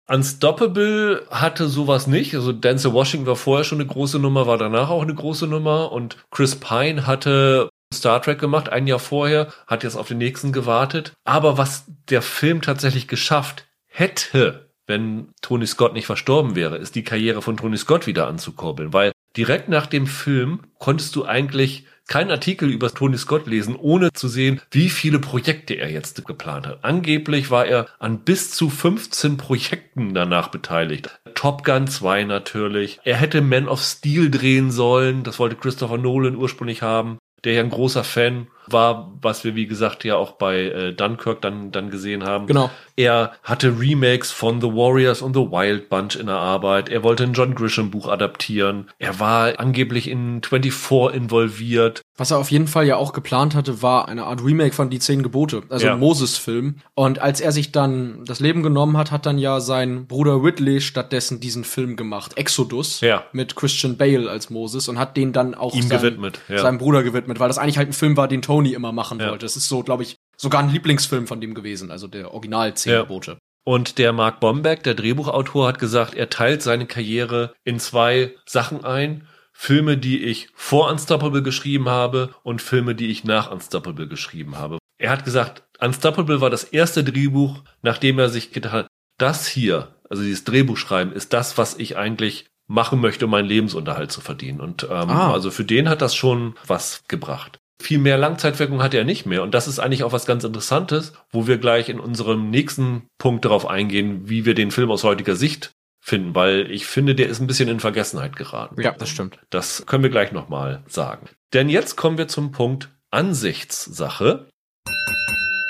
Unstoppable 0.07 1.25
hatte 1.29 1.67
sowas 1.67 2.07
nicht. 2.07 2.35
Also 2.35 2.51
Denzel 2.51 2.93
Washington 2.93 3.27
war 3.27 3.35
vorher 3.35 3.63
schon 3.63 3.79
eine 3.79 3.87
große 3.87 4.19
Nummer, 4.19 4.45
war 4.45 4.57
danach 4.57 4.89
auch 4.89 5.01
eine 5.03 5.15
große 5.15 5.47
Nummer 5.47 5.91
und 5.91 6.17
Chris 6.31 6.55
Pine 6.55 7.07
hatte 7.07 7.69
Star 7.93 8.21
Trek 8.21 8.39
gemacht, 8.39 8.69
ein 8.69 8.87
Jahr 8.87 8.99
vorher, 8.99 9.53
hat 9.67 9.83
jetzt 9.83 9.95
auf 9.95 10.07
den 10.07 10.17
nächsten 10.17 10.51
gewartet. 10.51 11.13
Aber 11.23 11.57
was 11.57 11.85
der 12.09 12.21
Film 12.21 12.61
tatsächlich 12.61 13.07
geschafft 13.07 13.67
hätte, 13.87 14.71
wenn 14.87 15.29
Tony 15.41 15.67
Scott 15.67 15.93
nicht 15.93 16.05
verstorben 16.05 16.55
wäre, 16.55 16.77
ist 16.77 16.95
die 16.95 17.03
Karriere 17.03 17.41
von 17.41 17.57
Tony 17.57 17.77
Scott 17.77 18.07
wieder 18.07 18.27
anzukurbeln, 18.27 18.93
weil 18.93 19.11
direkt 19.37 19.69
nach 19.69 19.85
dem 19.85 20.07
Film 20.07 20.61
konntest 20.79 21.15
du 21.15 21.25
eigentlich 21.25 21.85
keinen 22.07 22.31
Artikel 22.31 22.69
über 22.69 22.93
Tony 22.93 23.17
Scott 23.17 23.47
lesen, 23.47 23.75
ohne 23.75 24.11
zu 24.11 24.27
sehen, 24.27 24.59
wie 24.69 24.89
viele 24.89 25.19
Projekte 25.19 25.75
er 25.75 25.89
jetzt 25.89 26.25
geplant 26.25 26.67
hat. 26.67 26.83
Angeblich 26.83 27.51
war 27.51 27.65
er 27.65 27.87
an 27.99 28.19
bis 28.25 28.51
zu 28.51 28.69
15 28.69 29.37
Projekten 29.37 30.13
danach 30.13 30.49
beteiligt. 30.49 31.21
Top 31.35 31.63
Gun 31.63 31.87
2 31.87 32.25
natürlich. 32.25 32.99
Er 33.05 33.15
hätte 33.15 33.41
Man 33.41 33.69
of 33.69 33.81
Steel 33.81 34.29
drehen 34.29 34.71
sollen. 34.71 35.23
Das 35.23 35.39
wollte 35.39 35.55
Christopher 35.55 35.97
Nolan 35.97 36.35
ursprünglich 36.35 36.81
haben, 36.81 37.17
der 37.43 37.53
ja 37.53 37.61
ein 37.61 37.69
großer 37.69 38.03
Fan 38.03 38.47
war, 38.67 39.11
was 39.21 39.43
wir 39.43 39.55
wie 39.55 39.67
gesagt 39.67 40.03
ja 40.03 40.15
auch 40.15 40.33
bei 40.33 40.61
äh, 40.61 40.93
Dunkirk 40.93 41.41
dann, 41.41 41.71
dann 41.71 41.89
gesehen 41.89 42.23
haben. 42.23 42.47
Genau. 42.47 42.69
Er 42.95 43.33
hatte 43.43 43.79
Remakes 43.79 44.31
von 44.31 44.61
The 44.61 44.67
Warriors 44.67 45.21
und 45.21 45.33
The 45.33 45.41
Wild 45.41 45.89
Bunch 45.89 46.15
in 46.15 46.27
der 46.27 46.37
Arbeit. 46.37 46.89
Er 46.89 47.03
wollte 47.03 47.23
ein 47.23 47.33
John 47.33 47.55
Grisham 47.55 47.91
Buch 47.91 48.07
adaptieren. 48.07 48.89
Er 48.99 49.19
war 49.19 49.59
angeblich 49.59 50.07
in 50.09 50.41
24 50.43 51.15
involviert. 51.15 52.00
Was 52.17 52.29
er 52.29 52.37
auf 52.39 52.51
jeden 52.51 52.67
Fall 52.67 52.85
ja 52.85 52.97
auch 52.97 53.13
geplant 53.13 53.55
hatte, 53.55 53.81
war 53.81 54.07
eine 54.09 54.25
Art 54.25 54.43
Remake 54.43 54.75
von 54.75 54.89
Die 54.89 54.99
Zehn 54.99 55.23
Gebote, 55.23 55.63
also 55.69 55.85
Ja. 55.87 55.93
ein 55.93 55.99
Moses-Film. 55.99 56.75
Und 56.93 57.19
als 57.19 57.39
er 57.39 57.51
sich 57.53 57.71
dann 57.71 58.25
das 58.25 58.39
Leben 58.41 58.63
genommen 58.63 58.97
hat, 58.97 59.11
hat 59.11 59.25
dann 59.25 59.37
ja 59.37 59.59
sein 59.61 60.07
Bruder 60.07 60.43
Whitley 60.43 60.81
stattdessen 60.81 61.39
diesen 61.39 61.63
Film 61.63 61.95
gemacht, 61.95 62.37
Exodus, 62.37 62.99
Ja. 63.01 63.23
mit 63.31 63.55
Christian 63.55 63.95
Bale 63.97 64.29
als 64.29 64.49
Moses 64.49 64.89
und 64.89 64.99
hat 64.99 65.15
den 65.15 65.31
dann 65.31 65.55
auch 65.55 65.73
Ihm 65.73 65.83
seinem, 65.83 65.99
gewidmet, 66.01 66.39
ja. 66.49 66.59
seinem 66.59 66.77
Bruder 66.79 67.01
gewidmet, 67.01 67.39
weil 67.39 67.47
das 67.47 67.57
eigentlich 67.57 67.77
halt 67.77 67.89
ein 67.89 67.93
Film 67.93 68.17
war, 68.17 68.27
den 68.27 68.41
Tony 68.41 68.73
immer 68.73 68.91
machen 68.91 69.19
wollte. 69.19 69.45
Das 69.45 69.55
ist 69.55 69.69
so, 69.69 69.81
glaube 69.81 70.03
ich, 70.03 70.17
sogar 70.37 70.61
ein 70.61 70.69
Lieblingsfilm 70.69 71.27
von 71.27 71.39
dem 71.39 71.53
gewesen, 71.53 71.91
also 71.91 72.07
der 72.07 72.33
Original 72.33 72.73
Zehn. 72.73 72.99
Gebote. 72.99 73.37
Und 73.63 73.99
der 73.99 74.11
Mark 74.11 74.39
Bombeck, 74.39 74.81
der 74.83 74.95
Drehbuchautor, 74.95 75.67
hat 75.67 75.79
gesagt, 75.79 76.15
er 76.15 76.29
teilt 76.29 76.61
seine 76.63 76.87
Karriere 76.87 77.53
in 77.63 77.79
zwei 77.79 78.33
Sachen 78.47 78.83
ein. 78.83 79.27
Filme, 79.61 79.95
die 79.95 80.23
ich 80.23 80.47
vor 80.55 80.89
Unstoppable 80.89 81.43
geschrieben 81.43 81.87
habe 81.87 82.33
und 82.41 82.63
Filme, 82.63 82.95
die 82.95 83.11
ich 83.11 83.25
nach 83.25 83.51
Unstoppable 83.51 84.07
geschrieben 84.07 84.57
habe. 84.57 84.79
Er 84.97 85.11
hat 85.11 85.23
gesagt, 85.23 85.61
Unstoppable 85.79 86.41
war 86.41 86.49
das 86.49 86.63
erste 86.63 87.03
Drehbuch, 87.03 87.59
nachdem 87.83 88.17
er 88.17 88.29
sich 88.29 88.51
gedacht 88.51 88.73
hat, 88.73 88.87
das 89.19 89.45
hier, 89.45 89.93
also 90.09 90.23
dieses 90.23 90.45
Drehbuchschreiben, 90.45 91.13
ist 91.13 91.31
das, 91.33 91.59
was 91.59 91.77
ich 91.77 91.95
eigentlich 91.95 92.47
machen 92.67 92.99
möchte, 93.01 93.25
um 93.25 93.31
meinen 93.31 93.47
Lebensunterhalt 93.47 94.11
zu 94.11 94.19
verdienen. 94.19 94.61
Und 94.61 94.81
ähm, 94.89 95.11
Ah. 95.11 95.31
also 95.31 95.51
für 95.51 95.63
den 95.63 95.89
hat 95.89 96.01
das 96.01 96.15
schon 96.15 96.55
was 96.65 97.03
gebracht. 97.07 97.59
Viel 97.83 97.99
mehr 97.99 98.17
Langzeitwirkung 98.17 98.81
hat 98.81 98.95
er 98.95 99.03
nicht 99.03 99.27
mehr. 99.27 99.43
Und 99.43 99.53
das 99.53 99.67
ist 99.67 99.77
eigentlich 99.77 100.03
auch 100.03 100.11
was 100.11 100.25
ganz 100.25 100.43
Interessantes, 100.43 101.13
wo 101.29 101.45
wir 101.45 101.59
gleich 101.59 101.87
in 101.87 101.99
unserem 101.99 102.49
nächsten 102.49 103.03
Punkt 103.19 103.45
darauf 103.45 103.67
eingehen, 103.67 104.27
wie 104.27 104.43
wir 104.45 104.55
den 104.55 104.71
Film 104.71 104.89
aus 104.89 105.03
heutiger 105.03 105.35
Sicht 105.35 105.71
finden, 106.01 106.35
weil 106.35 106.69
ich 106.71 106.87
finde, 106.87 107.15
der 107.15 107.29
ist 107.29 107.39
ein 107.39 107.47
bisschen 107.47 107.69
in 107.69 107.79
Vergessenheit 107.79 108.35
geraten. 108.35 108.81
Ja, 108.81 108.91
das 108.91 109.09
stimmt. 109.09 109.39
Das 109.51 109.85
können 109.85 110.03
wir 110.03 110.09
gleich 110.09 110.31
nochmal 110.31 110.83
sagen. 110.87 111.29
Denn 111.53 111.69
jetzt 111.69 111.95
kommen 111.95 112.17
wir 112.17 112.27
zum 112.27 112.51
Punkt 112.51 112.89
Ansichtssache. 113.11 114.47